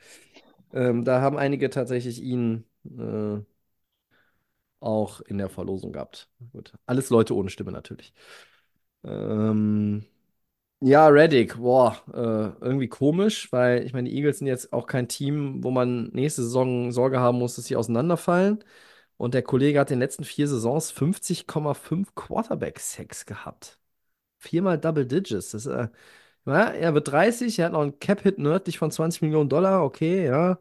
Ähm, 0.73 1.05
da 1.05 1.21
haben 1.21 1.37
einige 1.37 1.69
tatsächlich 1.69 2.21
ihn 2.21 2.65
äh, 2.85 3.39
auch 4.79 5.21
in 5.21 5.37
der 5.37 5.49
Verlosung 5.49 5.91
gehabt. 5.93 6.29
Gut, 6.51 6.73
alles 6.85 7.09
Leute 7.09 7.35
ohne 7.35 7.49
Stimme 7.49 7.71
natürlich. 7.71 8.13
Ähm, 9.03 10.05
ja, 10.81 11.07
Reddick, 11.07 11.57
boah, 11.57 11.97
äh, 12.13 12.65
irgendwie 12.65 12.89
komisch, 12.89 13.51
weil 13.53 13.85
ich 13.85 13.93
meine, 13.93 14.09
die 14.09 14.15
Eagles 14.17 14.39
sind 14.39 14.47
jetzt 14.47 14.73
auch 14.73 14.87
kein 14.87 15.07
Team, 15.07 15.63
wo 15.63 15.71
man 15.71 16.09
nächste 16.13 16.43
Saison 16.43 16.91
Sorge 16.91 17.19
haben 17.19 17.39
muss, 17.39 17.55
dass 17.55 17.65
sie 17.65 17.75
auseinanderfallen. 17.75 18.63
Und 19.17 19.33
der 19.33 19.43
Kollege 19.43 19.79
hat 19.79 19.91
in 19.91 19.95
den 19.95 20.01
letzten 20.01 20.23
vier 20.25 20.47
Saisons 20.47 20.91
50,5 20.91 22.15
Quarterback-Sacks 22.15 23.25
gehabt. 23.25 23.79
Viermal 24.39 24.79
Double 24.79 25.05
Digits. 25.07 25.51
Das, 25.51 25.65
äh, 25.67 25.89
ja, 26.45 26.65
er 26.71 26.93
wird 26.93 27.07
30, 27.09 27.59
er 27.59 27.67
hat 27.67 27.73
noch 27.73 27.81
einen 27.81 27.99
Cap-Hit 27.99 28.39
nördlich 28.39 28.77
von 28.79 28.91
20 28.91 29.21
Millionen 29.23 29.49
Dollar, 29.49 29.83
okay, 29.83 30.25
ja. 30.27 30.59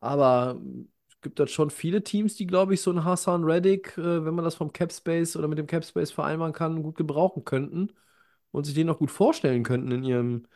Aber 0.00 0.60
es 1.08 1.20
gibt 1.20 1.38
dort 1.38 1.50
schon 1.50 1.70
viele 1.70 2.02
Teams, 2.04 2.36
die, 2.36 2.46
glaube 2.46 2.74
ich, 2.74 2.80
so 2.82 2.90
einen 2.90 3.04
Hassan 3.04 3.44
Reddick, 3.44 3.96
äh, 3.98 4.24
wenn 4.24 4.34
man 4.34 4.44
das 4.44 4.54
vom 4.56 4.72
Cap-Space 4.72 5.36
oder 5.36 5.48
mit 5.48 5.58
dem 5.58 5.66
Cap-Space 5.66 6.10
vereinbaren 6.12 6.52
kann, 6.52 6.82
gut 6.82 6.96
gebrauchen 6.96 7.44
könnten 7.44 7.92
und 8.52 8.64
sich 8.64 8.74
den 8.74 8.90
auch 8.90 8.98
gut 8.98 9.10
vorstellen 9.10 9.64
könnten 9.64 9.92
in 9.92 10.04
ihrem, 10.04 10.46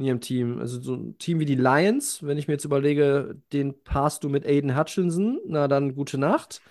in 0.00 0.06
ihrem 0.06 0.20
Team. 0.20 0.58
Also 0.60 0.80
so 0.80 0.94
ein 0.94 1.18
Team 1.18 1.40
wie 1.40 1.44
die 1.44 1.54
Lions, 1.54 2.24
wenn 2.26 2.38
ich 2.38 2.48
mir 2.48 2.54
jetzt 2.54 2.64
überlege, 2.64 3.36
den 3.52 3.82
passt 3.84 4.24
du 4.24 4.28
mit 4.28 4.46
Aiden 4.46 4.76
Hutchinson, 4.76 5.40
na 5.46 5.68
dann 5.68 5.94
gute 5.94 6.18
Nacht. 6.18 6.62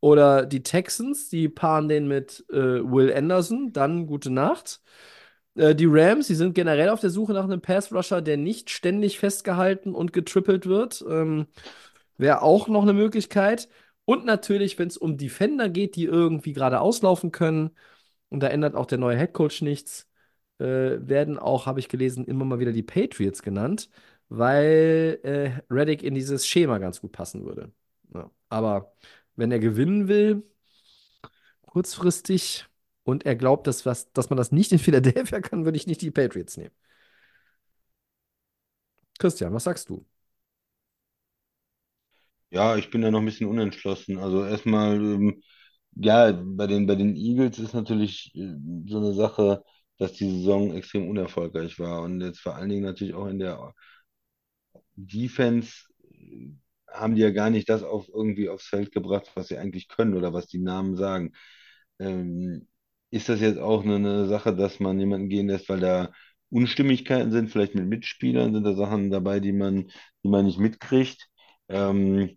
Oder 0.00 0.46
die 0.46 0.62
Texans, 0.62 1.28
die 1.28 1.48
paaren 1.48 1.88
den 1.88 2.08
mit 2.08 2.44
äh, 2.50 2.54
Will 2.56 3.12
Anderson, 3.12 3.72
dann 3.72 4.06
gute 4.06 4.30
Nacht. 4.30 4.82
Äh, 5.56 5.74
die 5.74 5.86
Rams, 5.88 6.28
die 6.28 6.34
sind 6.34 6.54
generell 6.54 6.90
auf 6.90 7.00
der 7.00 7.10
Suche 7.10 7.32
nach 7.32 7.44
einem 7.44 7.60
Pass-Rusher, 7.60 8.22
der 8.22 8.36
nicht 8.36 8.70
ständig 8.70 9.18
festgehalten 9.18 9.94
und 9.94 10.12
getrippelt 10.12 10.66
wird. 10.66 11.04
Ähm, 11.08 11.46
Wäre 12.18 12.42
auch 12.42 12.68
noch 12.68 12.82
eine 12.82 12.92
Möglichkeit. 12.94 13.68
Und 14.04 14.24
natürlich, 14.26 14.78
wenn 14.78 14.88
es 14.88 14.96
um 14.98 15.16
Defender 15.18 15.68
geht, 15.68 15.96
die 15.96 16.04
irgendwie 16.04 16.52
gerade 16.52 16.80
auslaufen 16.80 17.32
können, 17.32 17.70
und 18.30 18.40
da 18.42 18.48
ändert 18.48 18.74
auch 18.76 18.86
der 18.86 18.98
neue 18.98 19.16
Headcoach 19.16 19.62
nichts, 19.62 20.09
werden 20.64 21.38
auch, 21.38 21.66
habe 21.66 21.80
ich 21.80 21.88
gelesen, 21.88 22.24
immer 22.26 22.44
mal 22.44 22.58
wieder 22.60 22.72
die 22.72 22.82
Patriots 22.82 23.42
genannt, 23.42 23.90
weil 24.28 25.18
äh, 25.22 25.72
Reddick 25.72 26.02
in 26.02 26.14
dieses 26.14 26.46
Schema 26.46 26.78
ganz 26.78 27.00
gut 27.00 27.12
passen 27.12 27.44
würde. 27.44 27.72
Ja. 28.14 28.30
Aber 28.48 28.92
wenn 29.36 29.52
er 29.52 29.58
gewinnen 29.58 30.08
will, 30.08 30.42
kurzfristig, 31.62 32.66
und 33.04 33.26
er 33.26 33.34
glaubt, 33.36 33.66
dass, 33.66 33.86
was, 33.86 34.12
dass 34.12 34.30
man 34.30 34.36
das 34.36 34.52
nicht 34.52 34.72
in 34.72 34.78
Philadelphia 34.78 35.40
kann, 35.40 35.64
würde 35.64 35.76
ich 35.76 35.86
nicht 35.86 36.02
die 36.02 36.10
Patriots 36.10 36.56
nehmen. 36.56 36.74
Christian, 39.18 39.52
was 39.52 39.64
sagst 39.64 39.88
du? 39.88 40.04
Ja, 42.50 42.76
ich 42.76 42.90
bin 42.90 43.02
da 43.02 43.10
noch 43.10 43.20
ein 43.20 43.24
bisschen 43.24 43.48
unentschlossen. 43.48 44.18
Also 44.18 44.44
erstmal, 44.44 44.96
ähm, 44.96 45.42
ja, 45.94 46.32
bei 46.32 46.66
den, 46.66 46.86
bei 46.86 46.96
den 46.96 47.14
Eagles 47.16 47.58
ist 47.58 47.74
natürlich 47.74 48.34
äh, 48.34 48.54
so 48.86 48.98
eine 48.98 49.14
Sache, 49.14 49.64
dass 50.00 50.14
die 50.14 50.30
Saison 50.30 50.74
extrem 50.76 51.08
unerfolgreich 51.08 51.78
war 51.80 52.02
und 52.02 52.22
jetzt 52.22 52.40
vor 52.40 52.56
allen 52.56 52.70
Dingen 52.70 52.84
natürlich 52.84 53.14
auch 53.14 53.28
in 53.28 53.40
der 53.40 53.74
Defense 54.96 55.72
äh, 56.12 56.50
haben 56.88 57.14
die 57.14 57.22
ja 57.22 57.30
gar 57.30 57.50
nicht 57.50 57.68
das 57.68 57.82
auf 57.82 58.08
irgendwie 58.08 58.48
aufs 58.48 58.66
Feld 58.66 58.92
gebracht, 58.92 59.30
was 59.34 59.48
sie 59.48 59.58
eigentlich 59.58 59.88
können 59.88 60.14
oder 60.16 60.32
was 60.32 60.46
die 60.48 60.58
Namen 60.58 60.96
sagen. 60.96 61.32
Ähm, 61.98 62.68
ist 63.10 63.28
das 63.28 63.40
jetzt 63.40 63.58
auch 63.58 63.84
eine, 63.84 63.96
eine 63.96 64.26
Sache, 64.28 64.54
dass 64.56 64.80
man 64.80 64.98
jemanden 65.00 65.28
gehen 65.28 65.48
lässt, 65.48 65.68
weil 65.68 65.80
da 65.80 66.12
Unstimmigkeiten 66.50 67.30
sind, 67.32 67.50
vielleicht 67.50 67.74
mit 67.76 67.86
Mitspielern, 67.88 68.52
sind 68.54 68.64
da 68.64 68.74
Sachen 68.74 69.10
dabei, 69.10 69.40
die 69.40 69.52
man, 69.52 69.90
die 70.24 70.28
man 70.28 70.46
nicht 70.46 70.58
mitkriegt? 70.58 71.28
Ähm, 71.68 72.36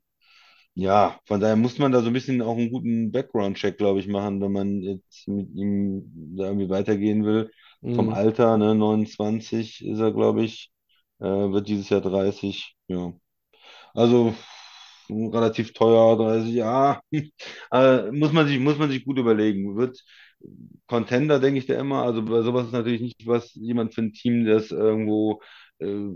ja, 0.76 1.20
von 1.26 1.40
daher 1.40 1.56
muss 1.56 1.78
man 1.78 1.92
da 1.92 2.02
so 2.02 2.08
ein 2.08 2.14
bisschen 2.14 2.42
auch 2.42 2.58
einen 2.58 2.72
guten 2.72 3.12
Background-Check, 3.12 3.78
glaube 3.78 4.00
ich, 4.00 4.08
machen, 4.08 4.42
wenn 4.42 4.52
man 4.52 4.82
jetzt 4.82 5.28
mit 5.28 5.50
ihm 5.56 6.04
da 6.38 6.46
irgendwie 6.46 6.70
weitergehen 6.70 7.26
will. 7.26 7.52
Vom 7.92 8.10
Mhm. 8.10 8.10
Alter, 8.10 8.58
ne, 8.58 8.74
29 8.76 9.86
ist 9.86 10.00
er, 10.00 10.12
glaube 10.12 10.44
ich, 10.44 10.72
äh, 11.20 11.26
wird 11.26 11.68
dieses 11.68 11.90
Jahr 11.90 12.02
30. 12.02 12.76
Ja. 12.88 13.14
Also 13.94 14.36
relativ 15.10 15.74
teuer, 15.74 16.18
30, 16.18 16.54
ja. 16.56 17.02
Äh, 17.72 18.12
muss 18.12 18.32
man 18.34 18.48
sich, 18.48 18.60
muss 18.60 18.78
man 18.78 18.90
sich 18.92 19.06
gut 19.06 19.18
überlegen. 19.20 19.76
Wird 19.78 20.04
Contender, 20.88 21.40
denke 21.40 21.60
ich 21.60 21.66
da 21.68 21.76
immer. 21.80 22.04
Also 22.04 22.24
bei 22.24 22.42
sowas 22.42 22.68
ist 22.68 22.74
natürlich 22.74 23.02
nicht 23.02 23.26
was 23.28 23.54
jemand 23.56 23.94
für 23.94 24.02
ein 24.04 24.14
Team, 24.14 24.46
das 24.46 24.72
irgendwo, 24.72 25.42
äh, 25.80 26.10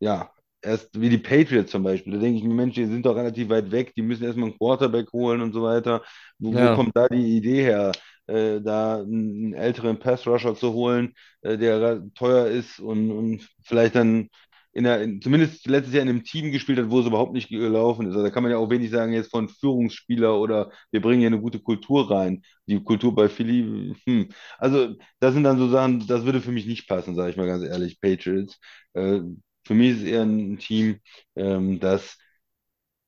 ja, 0.00 0.30
erst 0.66 1.00
wie 1.00 1.08
die 1.10 1.18
Patriots 1.18 1.70
zum 1.72 1.82
Beispiel. 1.82 2.12
Da 2.14 2.18
denke 2.20 2.38
ich 2.38 2.44
mir, 2.44 2.54
Mensch, 2.54 2.74
die 2.74 2.86
sind 2.86 3.06
doch 3.06 3.16
relativ 3.16 3.48
weit 3.48 3.70
weg, 3.70 3.94
die 3.96 4.02
müssen 4.02 4.24
erstmal 4.24 4.48
einen 4.50 4.58
Quarterback 4.58 5.12
holen 5.12 5.40
und 5.42 5.52
so 5.52 5.62
weiter. 5.62 6.02
Wo, 6.38 6.56
wo 6.56 6.68
Ja. 6.68 6.70
kommt 6.70 6.96
da 6.96 7.08
die 7.08 7.36
Idee 7.36 7.62
her? 7.62 7.92
Äh, 8.26 8.60
da 8.60 9.00
einen 9.02 9.54
älteren 9.54 9.98
Pass-Rusher 10.00 10.56
zu 10.56 10.72
holen, 10.72 11.14
äh, 11.42 11.56
der 11.56 12.02
teuer 12.14 12.46
ist 12.48 12.80
und, 12.80 13.10
und 13.12 13.48
vielleicht 13.64 13.94
dann 13.94 14.28
in 14.72 14.84
der, 14.84 15.00
in, 15.02 15.22
zumindest 15.22 15.66
letztes 15.66 15.94
Jahr 15.94 16.02
in 16.02 16.08
einem 16.10 16.24
Team 16.24 16.52
gespielt 16.52 16.78
hat, 16.78 16.90
wo 16.90 17.00
es 17.00 17.06
überhaupt 17.06 17.32
nicht 17.32 17.48
gelaufen 17.48 18.06
ist. 18.06 18.12
Also 18.12 18.24
da 18.24 18.30
kann 18.30 18.42
man 18.42 18.52
ja 18.52 18.58
auch 18.58 18.68
wenig 18.70 18.90
sagen 18.90 19.12
jetzt 19.14 19.30
von 19.30 19.48
Führungsspieler 19.48 20.38
oder 20.38 20.70
wir 20.90 21.00
bringen 21.00 21.20
hier 21.20 21.28
eine 21.28 21.40
gute 21.40 21.60
Kultur 21.60 22.10
rein. 22.10 22.42
Die 22.66 22.82
Kultur 22.82 23.14
bei 23.14 23.28
Philly, 23.28 23.94
hm. 24.06 24.28
Also 24.58 24.94
das 25.20 25.32
sind 25.34 25.44
dann 25.44 25.58
so 25.58 25.68
Sachen, 25.68 26.06
das 26.06 26.24
würde 26.24 26.40
für 26.42 26.52
mich 26.52 26.66
nicht 26.66 26.88
passen, 26.88 27.14
sage 27.14 27.30
ich 27.30 27.36
mal 27.36 27.46
ganz 27.46 27.64
ehrlich, 27.64 28.00
Patriots. 28.00 28.58
Äh, 28.94 29.20
für 29.66 29.74
mich 29.74 29.92
ist 29.92 29.98
es 30.02 30.04
eher 30.08 30.22
ein 30.22 30.58
Team, 30.58 31.00
ähm, 31.36 31.80
das 31.80 32.18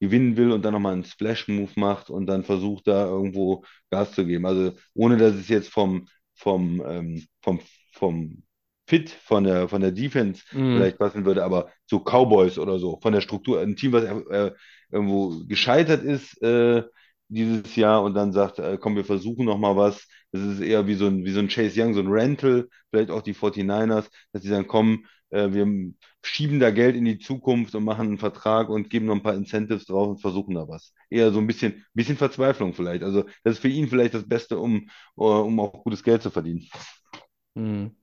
gewinnen 0.00 0.36
will 0.36 0.52
und 0.52 0.62
dann 0.64 0.72
nochmal 0.74 0.92
einen 0.94 1.04
Splash-Move 1.04 1.72
macht 1.76 2.10
und 2.10 2.26
dann 2.26 2.44
versucht 2.44 2.86
da 2.86 3.06
irgendwo 3.06 3.64
Gas 3.90 4.12
zu 4.12 4.24
geben. 4.26 4.46
Also 4.46 4.72
ohne 4.94 5.16
dass 5.16 5.34
es 5.34 5.48
jetzt 5.48 5.70
vom, 5.70 6.08
vom, 6.34 6.82
ähm, 6.86 7.26
vom, 7.42 7.60
vom 7.92 8.42
Fit 8.86 9.10
von 9.10 9.44
der, 9.44 9.68
von 9.68 9.80
der 9.82 9.92
Defense 9.92 10.44
Mhm. 10.52 10.58
vielleicht 10.72 10.98
passen 10.98 11.24
würde, 11.24 11.44
aber 11.44 11.70
so 11.86 12.00
Cowboys 12.00 12.58
oder 12.58 12.78
so, 12.78 12.98
von 13.02 13.12
der 13.12 13.20
Struktur, 13.20 13.60
ein 13.60 13.76
Team, 13.76 13.92
was 13.92 14.04
äh, 14.04 14.52
irgendwo 14.90 15.44
gescheitert 15.46 16.02
ist 16.04 16.40
äh, 16.42 16.82
dieses 17.28 17.76
Jahr 17.76 18.02
und 18.02 18.14
dann 18.14 18.32
sagt, 18.32 18.58
äh, 18.58 18.78
komm, 18.80 18.96
wir 18.96 19.04
versuchen 19.04 19.44
nochmal 19.44 19.76
was. 19.76 20.06
Das 20.32 20.42
ist 20.42 20.60
eher 20.60 20.86
wie 20.86 20.94
so 20.94 21.06
ein, 21.06 21.24
wie 21.24 21.30
so 21.32 21.40
ein 21.40 21.48
Chase 21.48 21.80
Young, 21.82 21.92
so 21.94 22.00
ein 22.00 22.08
Rental, 22.08 22.68
vielleicht 22.90 23.10
auch 23.10 23.22
die 23.22 23.34
49ers, 23.34 24.08
dass 24.32 24.42
die 24.42 24.48
dann 24.48 24.66
kommen, 24.66 25.06
äh, 25.30 25.52
wir 25.52 25.66
schieben 26.22 26.60
da 26.60 26.70
Geld 26.70 26.96
in 26.96 27.04
die 27.04 27.18
Zukunft 27.18 27.74
und 27.74 27.84
machen 27.84 28.08
einen 28.08 28.18
Vertrag 28.18 28.68
und 28.68 28.90
geben 28.90 29.06
noch 29.06 29.14
ein 29.14 29.22
paar 29.22 29.34
Incentives 29.34 29.86
drauf 29.86 30.08
und 30.08 30.20
versuchen 30.20 30.54
da 30.54 30.68
was. 30.68 30.92
Eher 31.10 31.32
so 31.32 31.38
ein 31.40 31.46
bisschen, 31.46 31.84
bisschen 31.94 32.16
Verzweiflung 32.16 32.74
vielleicht. 32.74 33.02
Also 33.02 33.24
das 33.44 33.54
ist 33.54 33.60
für 33.60 33.68
ihn 33.68 33.88
vielleicht 33.88 34.14
das 34.14 34.28
Beste, 34.28 34.58
um, 34.58 34.88
äh, 35.16 35.22
um 35.22 35.60
auch 35.60 35.84
gutes 35.84 36.02
Geld 36.02 36.22
zu 36.22 36.30
verdienen. 36.30 36.68
Mhm. 37.54 37.96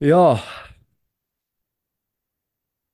Ja, 0.00 0.42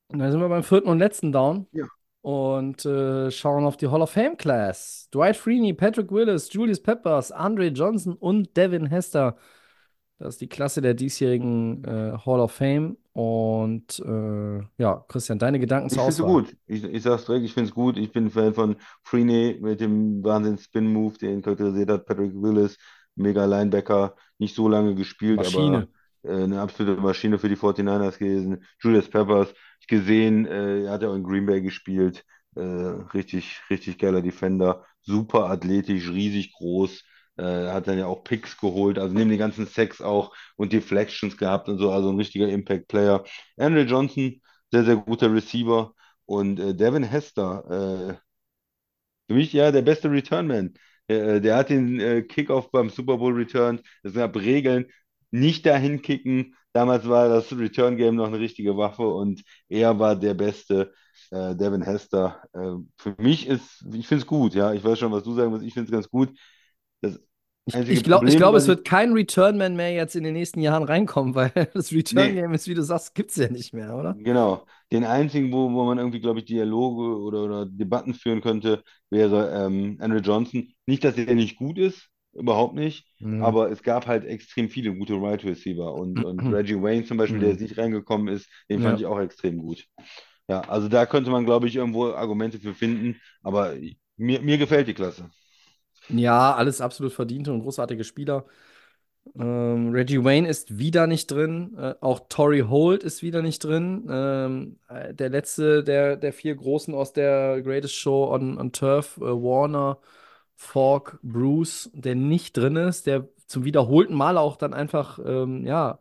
und 0.07 0.19
dann 0.19 0.31
sind 0.31 0.41
wir 0.41 0.49
beim 0.49 0.63
vierten 0.63 0.89
und 0.89 0.99
letzten 0.99 1.31
Down 1.31 1.67
Ja. 1.71 1.85
und 2.21 2.85
äh, 2.85 3.31
schauen 3.31 3.65
auf 3.65 3.77
die 3.77 3.89
Hall 3.89 4.01
of 4.01 4.11
Fame 4.11 4.37
Class. 4.37 5.09
Dwight 5.13 5.37
Freeney, 5.37 5.73
Patrick 5.73 6.11
Willis, 6.11 6.51
Julius 6.53 6.81
Peppers, 6.81 7.31
Andre 7.31 7.67
Johnson 7.67 8.15
und 8.15 8.55
Devin 8.57 8.87
Hester. 8.87 9.37
Das 10.21 10.35
ist 10.35 10.41
die 10.41 10.47
Klasse 10.49 10.81
der 10.81 10.93
diesjährigen 10.93 11.83
äh, 11.83 12.13
Hall 12.25 12.39
of 12.39 12.51
Fame. 12.51 12.97
Und 13.13 13.99
äh, 14.05 14.59
ja, 14.77 15.03
Christian, 15.07 15.39
deine 15.39 15.59
Gedanken 15.59 15.89
Ich 15.89 15.99
finde 16.01 16.13
es 16.13 16.19
Auswahl? 16.19 16.21
gut. 16.21 16.55
Ich, 16.67 16.83
ich 16.83 17.03
sag's 17.03 17.25
direkt, 17.25 17.45
ich 17.45 17.53
finde 17.53 17.69
es 17.69 17.75
gut. 17.75 17.97
Ich 17.97 18.11
bin 18.11 18.29
Fan 18.29 18.53
von 18.53 18.75
Freeney 19.03 19.57
mit 19.61 19.81
dem 19.81 20.23
Wahnsinns-Spin-Move, 20.23 21.17
den 21.17 21.41
charakterisiert 21.41 21.89
hat. 21.89 22.05
Patrick 22.05 22.33
Willis, 22.35 22.77
mega 23.15 23.45
Linebacker, 23.45 24.15
nicht 24.37 24.55
so 24.55 24.69
lange 24.69 24.95
gespielt, 24.95 25.39
Maschine. 25.39 25.43
aber 25.43 25.87
äh, 26.23 26.43
eine 26.43 26.61
absolute 26.61 27.01
Maschine 27.01 27.39
für 27.39 27.49
die 27.49 27.57
49ers 27.57 28.17
gewesen. 28.19 28.63
Julius 28.79 29.09
Peppers, 29.09 29.53
ich 29.81 29.87
gesehen, 29.87 30.45
äh, 30.45 30.83
er 30.85 30.91
hat 30.93 31.01
ja 31.01 31.09
auch 31.09 31.15
in 31.15 31.23
Green 31.23 31.45
Bay 31.45 31.61
gespielt. 31.61 32.23
Äh, 32.55 32.61
richtig, 32.61 33.59
richtig 33.69 33.97
geiler 33.97 34.21
Defender, 34.21 34.85
super 35.01 35.49
athletisch, 35.49 36.09
riesig 36.09 36.53
groß. 36.53 37.03
Äh, 37.37 37.43
hat 37.71 37.87
dann 37.87 37.97
ja 37.97 38.07
auch 38.07 38.23
Picks 38.23 38.57
geholt, 38.57 38.99
also 38.99 39.13
neben 39.15 39.29
den 39.29 39.39
ganzen 39.39 39.65
Sacks 39.65 40.01
auch 40.01 40.35
und 40.57 40.73
Deflections 40.73 41.37
gehabt 41.37 41.69
und 41.69 41.77
so, 41.79 41.91
also 41.91 42.09
ein 42.09 42.17
richtiger 42.17 42.47
Impact-Player. 42.49 43.23
Andre 43.57 43.81
Johnson, 43.83 44.41
sehr, 44.71 44.83
sehr 44.85 44.97
guter 44.97 45.33
Receiver. 45.33 45.93
Und 46.25 46.59
äh, 46.59 46.75
Devin 46.75 47.03
Hester, 47.03 48.11
äh, 48.17 48.17
für 49.27 49.33
mich 49.35 49.53
ja 49.53 49.71
der 49.71 49.81
beste 49.81 50.11
Returnman. 50.11 50.73
Der, 51.09 51.39
der 51.39 51.55
hat 51.57 51.69
den 51.69 51.99
äh, 51.99 52.21
Kickoff 52.23 52.71
beim 52.71 52.89
Super 52.89 53.17
Bowl 53.17 53.33
returned. 53.33 53.81
Es 54.03 54.13
gab 54.13 54.35
Regeln, 54.35 54.85
nicht 55.31 55.65
dahin 55.65 56.01
kicken. 56.01 56.55
Damals 56.73 57.07
war 57.07 57.27
das 57.29 57.51
Return 57.51 57.97
Game 57.97 58.15
noch 58.15 58.27
eine 58.27 58.39
richtige 58.39 58.77
Waffe 58.77 59.03
und 59.07 59.43
er 59.69 59.99
war 59.99 60.15
der 60.15 60.33
beste. 60.33 60.93
Äh, 61.31 61.55
Devin 61.55 61.81
Hester. 61.81 62.41
Äh, 62.53 62.75
für 62.97 63.15
mich 63.17 63.47
ist, 63.47 63.85
ich 63.93 64.07
finde 64.07 64.21
es 64.23 64.27
gut, 64.27 64.53
ja. 64.53 64.73
Ich 64.73 64.83
weiß 64.83 64.99
schon, 64.99 65.11
was 65.11 65.23
du 65.23 65.33
sagen 65.33 65.51
musst. 65.51 65.65
Ich 65.65 65.73
finde 65.73 65.85
es 65.87 65.91
ganz 65.91 66.09
gut. 66.09 66.29
Ich, 67.65 67.75
ich 67.89 68.03
glaube, 68.03 68.25
glaub, 68.35 68.55
es 68.55 68.67
wird 68.67 68.85
kein 68.85 69.13
Returnman 69.13 69.75
mehr 69.75 69.91
jetzt 69.93 70.15
in 70.15 70.23
den 70.23 70.33
nächsten 70.33 70.61
Jahren 70.61 70.83
reinkommen, 70.83 71.35
weil 71.35 71.51
das 71.73 71.91
Return-Game 71.91 72.53
ist, 72.53 72.67
wie 72.67 72.73
du 72.73 72.83
sagst, 72.83 73.15
gibt 73.15 73.31
es 73.31 73.37
ja 73.37 73.49
nicht 73.49 73.73
mehr, 73.73 73.95
oder? 73.95 74.19
Genau. 74.23 74.65
Den 74.91 75.05
einzigen, 75.05 75.51
wo, 75.53 75.71
wo 75.71 75.85
man 75.85 75.97
irgendwie, 75.97 76.19
glaube 76.19 76.39
ich, 76.39 76.45
Dialoge 76.45 77.17
oder, 77.21 77.43
oder 77.43 77.65
Debatten 77.65 78.13
führen 78.13 78.41
könnte, 78.41 78.83
wäre 79.09 79.51
ähm, 79.65 79.97
Andre 80.01 80.19
Johnson. 80.19 80.73
Nicht, 80.85 81.03
dass 81.05 81.17
er 81.17 81.33
nicht 81.35 81.55
gut 81.57 81.77
ist, 81.77 82.09
überhaupt 82.33 82.75
nicht, 82.75 83.07
Mhm. 83.19 83.37
aber 83.37 83.71
es 83.71 83.83
gab 83.83 84.07
halt 84.07 84.25
extrem 84.25 84.69
viele 84.69 84.93
gute 84.95 85.13
Right 85.15 85.43
Receiver 85.45 85.93
und, 85.93 86.19
und 86.19 86.45
Reggie 86.51 86.81
Wayne 86.81 87.05
zum 87.05 87.17
Beispiel, 87.17 87.39
der 87.39 87.49
Mhm. 87.49 87.51
jetzt 87.51 87.61
nicht 87.61 87.77
reingekommen 87.77 88.27
ist, 88.27 88.49
den 88.69 88.81
Ja. 88.81 88.81
fand 88.81 88.99
ich 88.99 89.05
auch 89.05 89.19
extrem 89.19 89.57
gut. 89.59 89.85
Ja, 90.49 90.61
also 90.67 90.89
da 90.89 91.05
könnte 91.05 91.31
man, 91.31 91.45
glaube 91.45 91.67
ich, 91.67 91.75
irgendwo 91.77 92.07
Argumente 92.11 92.59
für 92.59 92.73
finden, 92.73 93.21
aber 93.43 93.75
mir, 94.17 94.41
mir 94.41 94.57
gefällt 94.57 94.87
die 94.89 94.93
Klasse. 94.93 95.29
Ja, 96.13 96.55
alles 96.55 96.81
absolut 96.81 97.13
verdiente 97.13 97.51
und 97.53 97.61
großartige 97.61 98.03
Spieler. 98.03 98.45
Ähm, 99.35 99.91
Reggie 99.91 100.23
Wayne 100.23 100.47
ist 100.49 100.77
wieder 100.77 101.07
nicht 101.07 101.27
drin. 101.31 101.75
Äh, 101.77 101.95
auch 102.01 102.21
Torrey 102.29 102.61
Holt 102.61 103.03
ist 103.03 103.21
wieder 103.23 103.41
nicht 103.41 103.63
drin. 103.63 104.07
Ähm, 104.09 104.79
äh, 104.89 105.13
der 105.13 105.29
letzte 105.29 105.83
der, 105.83 106.17
der 106.17 106.33
vier 106.33 106.55
Großen 106.55 106.93
aus 106.93 107.13
der 107.13 107.61
Greatest 107.61 107.95
Show 107.95 108.33
on, 108.33 108.57
on 108.57 108.71
Turf, 108.71 109.17
äh, 109.17 109.21
Warner, 109.21 109.99
Falk, 110.55 111.19
Bruce, 111.23 111.89
der 111.93 112.15
nicht 112.15 112.57
drin 112.57 112.75
ist, 112.75 113.07
der 113.07 113.29
zum 113.47 113.65
wiederholten 113.65 114.13
Mal 114.15 114.37
auch 114.37 114.57
dann 114.57 114.73
einfach, 114.73 115.19
ähm, 115.25 115.65
ja, 115.65 115.99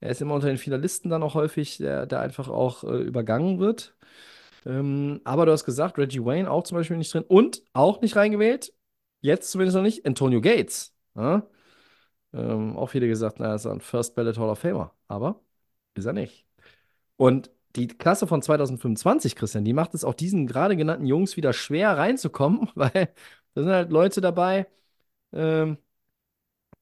er 0.00 0.10
ist 0.10 0.22
immer 0.22 0.34
unter 0.34 0.48
den 0.48 0.58
Finalisten 0.58 1.10
dann 1.10 1.22
auch 1.22 1.34
häufig, 1.34 1.78
der, 1.78 2.06
der 2.06 2.20
einfach 2.20 2.48
auch 2.48 2.84
äh, 2.84 2.98
übergangen 3.02 3.58
wird. 3.60 3.96
Ähm, 4.66 5.20
aber 5.24 5.46
du 5.46 5.52
hast 5.52 5.64
gesagt, 5.64 5.98
Reggie 5.98 6.24
Wayne 6.24 6.50
auch 6.50 6.64
zum 6.64 6.76
Beispiel 6.78 6.96
nicht 6.98 7.12
drin 7.14 7.24
und 7.28 7.62
auch 7.72 8.00
nicht 8.02 8.16
reingewählt. 8.16 8.72
Jetzt 9.20 9.50
zumindest 9.50 9.76
noch 9.76 9.82
nicht. 9.82 10.06
Antonio 10.06 10.40
Gates. 10.40 10.94
Ja? 11.14 11.46
Ähm, 12.32 12.76
auch 12.76 12.88
viele 12.88 13.08
gesagt, 13.08 13.40
na, 13.40 13.48
er 13.48 13.54
ist 13.56 13.66
ein 13.66 13.80
First 13.80 14.14
Ballot 14.14 14.38
Hall 14.38 14.50
of 14.50 14.58
Famer. 14.58 14.94
Aber 15.08 15.40
ist 15.94 16.06
er 16.06 16.12
nicht. 16.12 16.46
Und 17.16 17.50
die 17.76 17.88
Klasse 17.88 18.26
von 18.26 18.42
2025, 18.42 19.36
Christian, 19.36 19.64
die 19.64 19.72
macht 19.72 19.94
es 19.94 20.04
auch 20.04 20.14
diesen 20.14 20.46
gerade 20.46 20.76
genannten 20.76 21.06
Jungs 21.06 21.36
wieder 21.36 21.52
schwer 21.52 21.96
reinzukommen, 21.96 22.68
weil 22.74 23.12
da 23.54 23.62
sind 23.62 23.70
halt 23.72 23.90
Leute 23.90 24.20
dabei. 24.20 24.66
Ähm, 25.32 25.78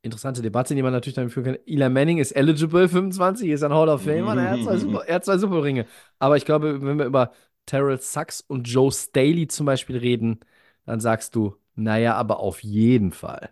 interessante 0.02 0.42
Debatte, 0.42 0.74
die 0.74 0.82
man 0.82 0.92
natürlich 0.92 1.14
dann 1.14 1.30
führen 1.30 1.44
kann. 1.44 1.58
Eli 1.66 1.88
Manning 1.88 2.18
ist 2.18 2.32
eligible, 2.32 2.88
25, 2.88 3.50
ist 3.50 3.62
ein 3.62 3.72
Hall 3.72 3.88
of 3.88 4.02
Famer, 4.02 4.40
er 4.40 4.50
hat 4.50 4.62
zwei, 4.62 4.76
Super, 4.78 5.04
er 5.06 5.16
hat 5.16 5.24
zwei 5.24 5.38
Superringe. 5.38 5.86
Aber 6.18 6.36
ich 6.36 6.44
glaube, 6.44 6.80
wenn 6.82 6.98
wir 6.98 7.06
über 7.06 7.32
Terrell 7.66 8.00
Sachs 8.00 8.40
und 8.40 8.64
Joe 8.68 8.90
Staley 8.92 9.48
zum 9.48 9.66
Beispiel 9.66 9.98
reden, 9.98 10.40
dann 10.86 11.00
sagst 11.00 11.34
du, 11.34 11.56
naja, 11.78 12.14
aber 12.14 12.40
auf 12.40 12.62
jeden 12.62 13.12
Fall. 13.12 13.50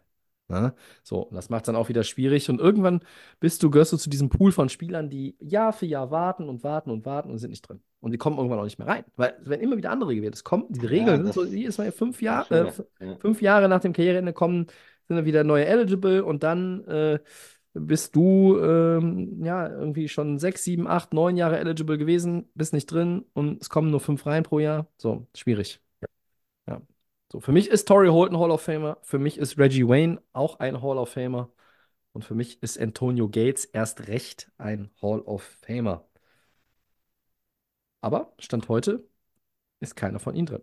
Ne? 0.48 0.74
So, 1.02 1.28
das 1.32 1.48
macht 1.50 1.62
es 1.62 1.66
dann 1.66 1.76
auch 1.76 1.88
wieder 1.88 2.04
schwierig. 2.04 2.48
Und 2.48 2.60
irgendwann 2.60 3.00
bist 3.40 3.62
du, 3.62 3.70
gehörst 3.70 3.92
du 3.92 3.96
zu 3.96 4.08
diesem 4.08 4.28
Pool 4.28 4.52
von 4.52 4.68
Spielern, 4.68 5.10
die 5.10 5.36
Jahr 5.40 5.72
für 5.72 5.86
Jahr 5.86 6.10
warten 6.10 6.48
und 6.48 6.62
warten 6.62 6.90
und 6.90 7.04
warten 7.04 7.30
und 7.30 7.38
sind 7.38 7.50
nicht 7.50 7.62
drin. 7.68 7.80
Und 8.00 8.12
die 8.12 8.18
kommen 8.18 8.36
irgendwann 8.36 8.60
auch 8.60 8.64
nicht 8.64 8.78
mehr 8.78 8.86
rein. 8.86 9.04
Weil 9.16 9.36
es 9.42 9.48
werden 9.48 9.60
immer 9.62 9.76
wieder 9.76 9.90
andere 9.90 10.14
gewählt. 10.14 10.34
Es 10.34 10.44
kommen, 10.44 10.66
die 10.68 10.86
Regeln 10.86 11.16
sind 11.16 11.26
das- 11.26 11.34
so, 11.34 11.44
jedes 11.44 11.78
Mal 11.78 11.90
fünf 11.90 12.22
Jahre, 12.22 12.72
äh, 13.00 13.06
ja. 13.06 13.16
fünf 13.18 13.42
Jahre 13.42 13.68
nach 13.68 13.80
dem 13.80 13.92
Karriereende 13.92 14.32
kommen, 14.32 14.66
sind 15.08 15.16
dann 15.16 15.24
wieder 15.24 15.42
neue 15.42 15.66
eligible 15.66 16.24
und 16.24 16.42
dann 16.44 16.84
äh, 16.84 17.18
bist 17.74 18.16
du 18.16 18.58
ähm, 18.58 19.44
ja 19.44 19.68
irgendwie 19.68 20.08
schon 20.08 20.38
sechs, 20.38 20.64
sieben, 20.64 20.86
acht, 20.86 21.12
neun 21.12 21.36
Jahre 21.36 21.58
eligible 21.58 21.98
gewesen, 21.98 22.48
bist 22.54 22.72
nicht 22.72 22.86
drin 22.86 23.24
und 23.34 23.60
es 23.60 23.68
kommen 23.68 23.90
nur 23.90 24.00
fünf 24.00 24.24
rein 24.26 24.44
pro 24.44 24.60
Jahr. 24.60 24.86
So, 24.96 25.26
schwierig. 25.34 25.80
So, 27.32 27.40
für 27.40 27.52
mich 27.52 27.68
ist 27.68 27.88
Torrey 27.88 28.08
Holt 28.08 28.30
ein 28.32 28.38
Hall 28.38 28.50
of 28.50 28.62
Famer, 28.62 28.98
für 29.02 29.18
mich 29.18 29.38
ist 29.38 29.58
Reggie 29.58 29.86
Wayne 29.88 30.22
auch 30.32 30.58
ein 30.60 30.80
Hall 30.82 30.98
of 30.98 31.10
Famer 31.10 31.50
und 32.12 32.24
für 32.24 32.34
mich 32.34 32.62
ist 32.62 32.78
Antonio 32.80 33.28
Gates 33.28 33.64
erst 33.66 34.08
recht 34.08 34.50
ein 34.58 34.90
Hall 35.02 35.20
of 35.22 35.42
Famer. 35.62 36.08
Aber 38.00 38.32
Stand 38.38 38.68
heute 38.68 39.06
ist 39.80 39.96
keiner 39.96 40.20
von 40.20 40.34
ihnen 40.36 40.46
drin. 40.46 40.62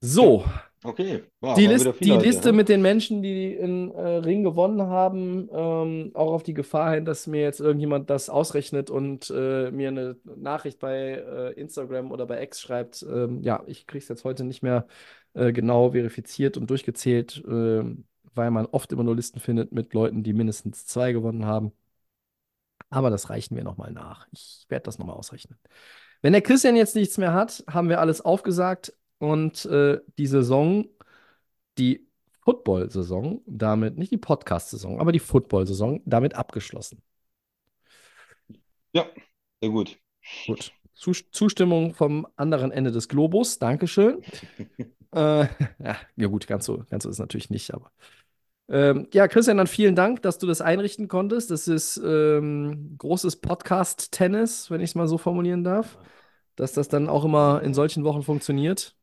So, 0.00 0.44
Okay, 0.84 1.24
wow, 1.40 1.56
die, 1.56 1.66
List, 1.66 1.88
die 2.00 2.12
Liste 2.12 2.50
ne? 2.50 2.56
mit 2.56 2.68
den 2.68 2.82
Menschen, 2.82 3.20
die 3.20 3.56
den 3.56 3.90
äh, 3.90 4.00
Ring 4.18 4.44
gewonnen 4.44 4.82
haben, 4.82 5.48
ähm, 5.52 6.10
auch 6.14 6.32
auf 6.32 6.42
die 6.44 6.54
Gefahr 6.54 6.94
hin, 6.94 7.04
dass 7.04 7.26
mir 7.26 7.40
jetzt 7.40 7.60
irgendjemand 7.60 8.10
das 8.10 8.30
ausrechnet 8.30 8.88
und 8.88 9.28
äh, 9.30 9.72
mir 9.72 9.88
eine 9.88 10.16
Nachricht 10.36 10.78
bei 10.78 11.14
äh, 11.14 11.52
Instagram 11.54 12.12
oder 12.12 12.26
bei 12.26 12.42
X 12.42 12.60
schreibt. 12.60 13.02
Ähm, 13.02 13.42
ja, 13.42 13.64
ich 13.66 13.88
kriege 13.88 14.02
es 14.02 14.08
jetzt 14.08 14.24
heute 14.24 14.44
nicht 14.44 14.62
mehr 14.62 14.86
äh, 15.34 15.52
genau 15.52 15.90
verifiziert 15.90 16.56
und 16.56 16.70
durchgezählt, 16.70 17.42
ähm, 17.48 18.04
weil 18.34 18.52
man 18.52 18.66
oft 18.66 18.92
immer 18.92 19.04
nur 19.04 19.16
Listen 19.16 19.40
findet 19.40 19.72
mit 19.72 19.94
Leuten, 19.94 20.22
die 20.22 20.32
mindestens 20.32 20.86
zwei 20.86 21.12
gewonnen 21.12 21.44
haben. 21.44 21.72
Aber 22.90 23.10
das 23.10 23.30
reichen 23.30 23.56
wir 23.56 23.64
nochmal 23.64 23.92
nach. 23.92 24.28
Ich 24.30 24.66
werde 24.68 24.84
das 24.84 24.98
nochmal 24.98 25.16
ausrechnen. 25.16 25.58
Wenn 26.22 26.32
der 26.32 26.42
Christian 26.42 26.76
jetzt 26.76 26.96
nichts 26.96 27.18
mehr 27.18 27.32
hat, 27.32 27.64
haben 27.68 27.88
wir 27.88 28.00
alles 28.00 28.20
aufgesagt 28.20 28.92
und 29.18 29.64
äh, 29.66 30.00
die 30.16 30.26
Saison, 30.26 30.86
die 31.76 32.08
Football-Saison 32.44 33.42
damit, 33.46 33.98
nicht 33.98 34.12
die 34.12 34.16
Podcast-Saison, 34.16 35.00
aber 35.00 35.12
die 35.12 35.18
Football-Saison 35.18 36.00
damit 36.06 36.34
abgeschlossen. 36.34 37.02
Ja, 38.92 39.06
sehr 39.60 39.70
gut. 39.70 39.98
Gut. 40.46 40.72
Zustimmung 40.94 41.94
vom 41.94 42.26
anderen 42.36 42.72
Ende 42.72 42.90
des 42.90 43.08
Globus. 43.08 43.58
Dankeschön. 43.58 44.22
äh, 45.14 45.44
ja, 45.44 45.96
ja, 46.16 46.26
gut, 46.26 46.46
ganz 46.46 46.64
so, 46.64 46.84
ganz 46.90 47.04
so 47.04 47.10
ist 47.10 47.16
es 47.16 47.20
natürlich 47.20 47.50
nicht, 47.50 47.72
aber. 47.72 47.92
Ähm, 48.70 49.08
ja, 49.14 49.28
Christian, 49.28 49.56
dann 49.56 49.66
vielen 49.66 49.94
Dank, 49.94 50.22
dass 50.22 50.38
du 50.38 50.46
das 50.46 50.60
einrichten 50.60 51.08
konntest. 51.08 51.50
Das 51.50 51.68
ist 51.68 51.96
ähm, 52.04 52.96
großes 52.98 53.36
Podcast-Tennis, 53.36 54.70
wenn 54.70 54.80
ich 54.80 54.90
es 54.90 54.94
mal 54.94 55.08
so 55.08 55.16
formulieren 55.16 55.64
darf. 55.64 55.98
Dass 56.56 56.72
das 56.72 56.88
dann 56.88 57.08
auch 57.08 57.24
immer 57.24 57.62
in 57.62 57.72
solchen 57.72 58.04
Wochen 58.04 58.22
funktioniert. 58.22 58.97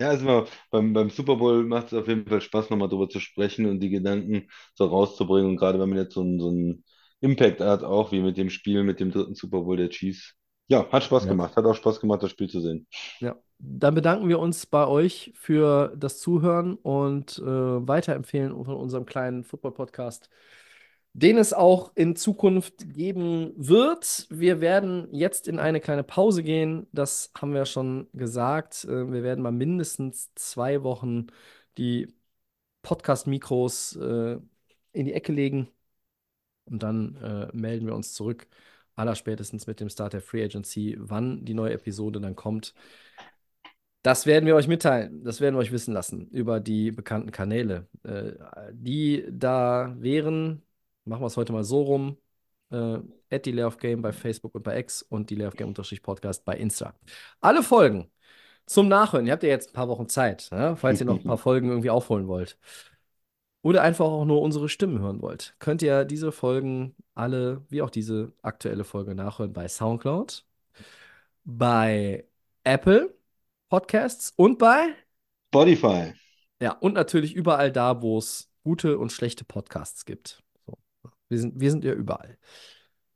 Ja, 0.00 0.08
also 0.08 0.46
beim, 0.70 0.92
beim 0.94 1.10
Super 1.10 1.36
Bowl 1.36 1.62
macht 1.64 1.88
es 1.88 1.94
auf 1.94 2.08
jeden 2.08 2.26
Fall 2.26 2.40
Spaß, 2.40 2.70
nochmal 2.70 2.88
drüber 2.88 3.08
zu 3.08 3.20
sprechen 3.20 3.66
und 3.66 3.80
die 3.80 3.90
Gedanken 3.90 4.48
so 4.74 4.86
rauszubringen. 4.86 5.50
Und 5.50 5.56
gerade 5.56 5.78
wenn 5.78 5.90
man 5.90 5.98
jetzt 5.98 6.14
so, 6.14 6.22
einen- 6.22 6.40
so 6.40 6.48
einen 6.48 6.84
Impact 7.20 7.60
hat, 7.60 7.84
auch 7.84 8.10
wie 8.12 8.20
mit 8.20 8.38
dem 8.38 8.48
Spiel, 8.48 8.82
mit 8.82 8.98
dem 8.98 9.10
dritten 9.12 9.34
Super 9.34 9.60
Bowl 9.60 9.76
der 9.76 9.90
Chiefs. 9.90 10.34
Ja, 10.68 10.90
hat 10.90 11.04
Spaß 11.04 11.24
Ja. 11.24 11.30
gemacht. 11.32 11.54
Hat 11.56 11.64
auch 11.66 11.74
Spaß 11.74 12.00
gemacht, 12.00 12.22
das 12.22 12.30
Spiel 12.30 12.48
zu 12.48 12.60
sehen. 12.60 12.86
Ja, 13.20 13.36
dann 13.58 13.94
bedanken 13.94 14.28
wir 14.28 14.38
uns 14.38 14.64
bei 14.66 14.86
euch 14.86 15.32
für 15.34 15.94
das 15.96 16.18
Zuhören 16.20 16.74
und 16.76 17.38
äh, 17.38 17.42
weiterempfehlen 17.44 18.52
von 18.64 18.74
unserem 18.76 19.04
kleinen 19.04 19.44
Football-Podcast, 19.44 20.30
den 21.12 21.38
es 21.38 21.52
auch 21.52 21.92
in 21.96 22.14
Zukunft 22.16 22.92
geben 22.94 23.52
wird. 23.56 24.26
Wir 24.30 24.60
werden 24.60 25.08
jetzt 25.12 25.48
in 25.48 25.58
eine 25.58 25.80
kleine 25.80 26.04
Pause 26.04 26.42
gehen. 26.42 26.86
Das 26.92 27.32
haben 27.36 27.52
wir 27.54 27.66
schon 27.66 28.08
gesagt. 28.12 28.84
Äh, 28.84 29.10
wir 29.12 29.22
werden 29.22 29.42
mal 29.42 29.52
mindestens 29.52 30.32
zwei 30.34 30.82
Wochen 30.82 31.26
die 31.78 32.14
Podcast-Mikros 32.82 33.96
äh, 33.96 34.38
in 34.92 35.06
die 35.06 35.12
Ecke 35.14 35.32
legen 35.32 35.68
und 36.66 36.82
dann 36.82 37.16
äh, 37.16 37.48
melden 37.56 37.86
wir 37.86 37.94
uns 37.94 38.14
zurück. 38.14 38.46
Allerspätestens 38.96 39.66
mit 39.66 39.80
dem 39.80 39.88
Start 39.88 40.12
der 40.12 40.22
Free 40.22 40.44
Agency, 40.44 40.96
wann 41.00 41.44
die 41.44 41.54
neue 41.54 41.72
Episode 41.74 42.20
dann 42.20 42.36
kommt. 42.36 42.74
Das 44.02 44.24
werden 44.26 44.46
wir 44.46 44.56
euch 44.56 44.66
mitteilen, 44.68 45.24
das 45.24 45.40
werden 45.40 45.54
wir 45.56 45.60
euch 45.60 45.72
wissen 45.72 45.92
lassen 45.92 46.26
über 46.28 46.58
die 46.60 46.90
bekannten 46.90 47.32
Kanäle. 47.32 47.86
Die 48.72 49.26
da 49.30 49.94
wären, 49.98 50.62
machen 51.04 51.22
wir 51.22 51.26
es 51.26 51.36
heute 51.36 51.52
mal 51.52 51.64
so 51.64 51.82
rum, 51.82 52.16
äh, 52.70 52.98
at 53.30 53.46
die 53.46 53.52
Layoff 53.52 53.78
Game 53.78 54.02
bei 54.02 54.12
Facebook 54.12 54.54
und 54.54 54.62
bei 54.62 54.78
X 54.78 55.02
und 55.02 55.30
die 55.30 55.34
Layoff 55.34 55.54
Game 55.54 55.74
Podcast 55.74 56.44
bei 56.44 56.56
Insta. 56.56 56.94
Alle 57.40 57.62
Folgen 57.62 58.10
zum 58.66 58.88
Nachhören. 58.88 59.26
Ihr 59.26 59.32
habt 59.32 59.42
ja 59.42 59.48
jetzt 59.48 59.70
ein 59.70 59.72
paar 59.74 59.88
Wochen 59.88 60.08
Zeit, 60.08 60.48
ja, 60.50 60.76
falls 60.76 61.00
ihr 61.00 61.06
noch 61.06 61.16
ein 61.16 61.24
paar 61.24 61.38
Folgen 61.38 61.68
irgendwie 61.68 61.90
aufholen 61.90 62.28
wollt. 62.28 62.58
Oder 63.62 63.82
einfach 63.82 64.06
auch 64.06 64.24
nur 64.24 64.40
unsere 64.40 64.68
Stimmen 64.68 65.00
hören 65.00 65.20
wollt, 65.20 65.54
könnt 65.58 65.82
ihr 65.82 66.04
diese 66.06 66.32
Folgen 66.32 66.94
alle, 67.14 67.62
wie 67.68 67.82
auch 67.82 67.90
diese 67.90 68.32
aktuelle 68.42 68.84
Folge, 68.84 69.14
nachhören 69.14 69.52
bei 69.52 69.68
SoundCloud, 69.68 70.46
bei 71.44 72.24
Apple 72.64 73.14
Podcasts 73.68 74.32
und 74.36 74.58
bei, 74.58 74.94
Spotify. 75.48 76.14
ja, 76.60 76.72
und 76.72 76.94
natürlich 76.94 77.34
überall 77.34 77.70
da, 77.70 78.00
wo 78.00 78.18
es 78.18 78.50
gute 78.62 78.98
und 78.98 79.12
schlechte 79.12 79.44
Podcasts 79.44 80.04
gibt. 80.06 80.42
Wir 81.30 81.38
sind, 81.38 81.60
wir 81.60 81.70
sind 81.70 81.84
ja 81.84 81.94
überall. 81.94 82.38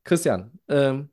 Christian, 0.05 0.59
ähm, 0.69 1.11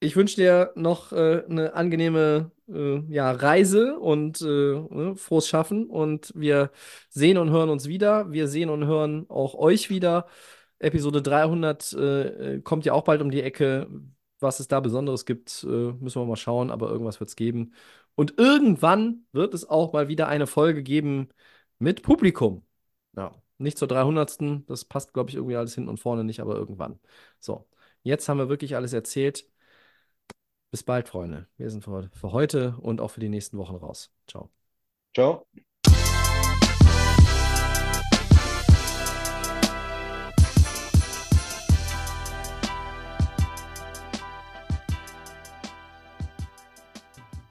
ich 0.00 0.16
wünsche 0.16 0.36
dir 0.36 0.72
noch 0.76 1.12
äh, 1.12 1.44
eine 1.48 1.74
angenehme 1.74 2.52
äh, 2.68 3.00
ja, 3.08 3.30
Reise 3.32 3.98
und 3.98 4.40
äh, 4.42 4.44
ne, 4.44 5.14
frohes 5.16 5.48
Schaffen. 5.48 5.86
Und 5.88 6.32
wir 6.36 6.70
sehen 7.10 7.38
und 7.38 7.50
hören 7.50 7.70
uns 7.70 7.88
wieder. 7.88 8.30
Wir 8.32 8.48
sehen 8.48 8.70
und 8.70 8.86
hören 8.86 9.26
auch 9.30 9.54
euch 9.54 9.90
wieder. 9.90 10.26
Episode 10.78 11.22
300 11.22 11.92
äh, 11.94 12.60
kommt 12.62 12.84
ja 12.84 12.92
auch 12.92 13.04
bald 13.04 13.22
um 13.22 13.30
die 13.30 13.42
Ecke. 13.42 13.88
Was 14.38 14.60
es 14.60 14.68
da 14.68 14.80
Besonderes 14.80 15.24
gibt, 15.24 15.64
äh, 15.64 15.66
müssen 15.66 16.20
wir 16.20 16.26
mal 16.26 16.36
schauen, 16.36 16.70
aber 16.70 16.90
irgendwas 16.90 17.20
wird 17.20 17.30
es 17.30 17.36
geben. 17.36 17.74
Und 18.14 18.34
irgendwann 18.38 19.26
wird 19.32 19.54
es 19.54 19.68
auch 19.68 19.92
mal 19.94 20.08
wieder 20.08 20.28
eine 20.28 20.46
Folge 20.46 20.82
geben 20.82 21.30
mit 21.78 22.02
Publikum. 22.02 22.66
Ja, 23.16 23.34
nicht 23.58 23.78
zur 23.78 23.88
300. 23.88 24.38
Das 24.66 24.84
passt, 24.84 25.12
glaube 25.14 25.30
ich, 25.30 25.36
irgendwie 25.36 25.56
alles 25.56 25.74
hinten 25.74 25.88
und 25.90 26.00
vorne 26.00 26.24
nicht, 26.24 26.40
aber 26.40 26.54
irgendwann. 26.56 26.98
So, 27.40 27.68
jetzt 28.02 28.28
haben 28.28 28.38
wir 28.38 28.48
wirklich 28.48 28.76
alles 28.76 28.92
erzählt. 28.92 29.46
Bis 30.70 30.82
bald, 30.84 31.08
Freunde. 31.08 31.48
Wir 31.56 31.70
sind 31.70 31.82
für, 31.84 32.08
für 32.12 32.30
heute 32.32 32.76
und 32.80 33.00
auch 33.00 33.10
für 33.10 33.20
die 33.20 33.28
nächsten 33.28 33.58
Wochen 33.58 33.74
raus. 33.76 34.12
Ciao. 34.28 34.50
Ciao. 35.14 35.46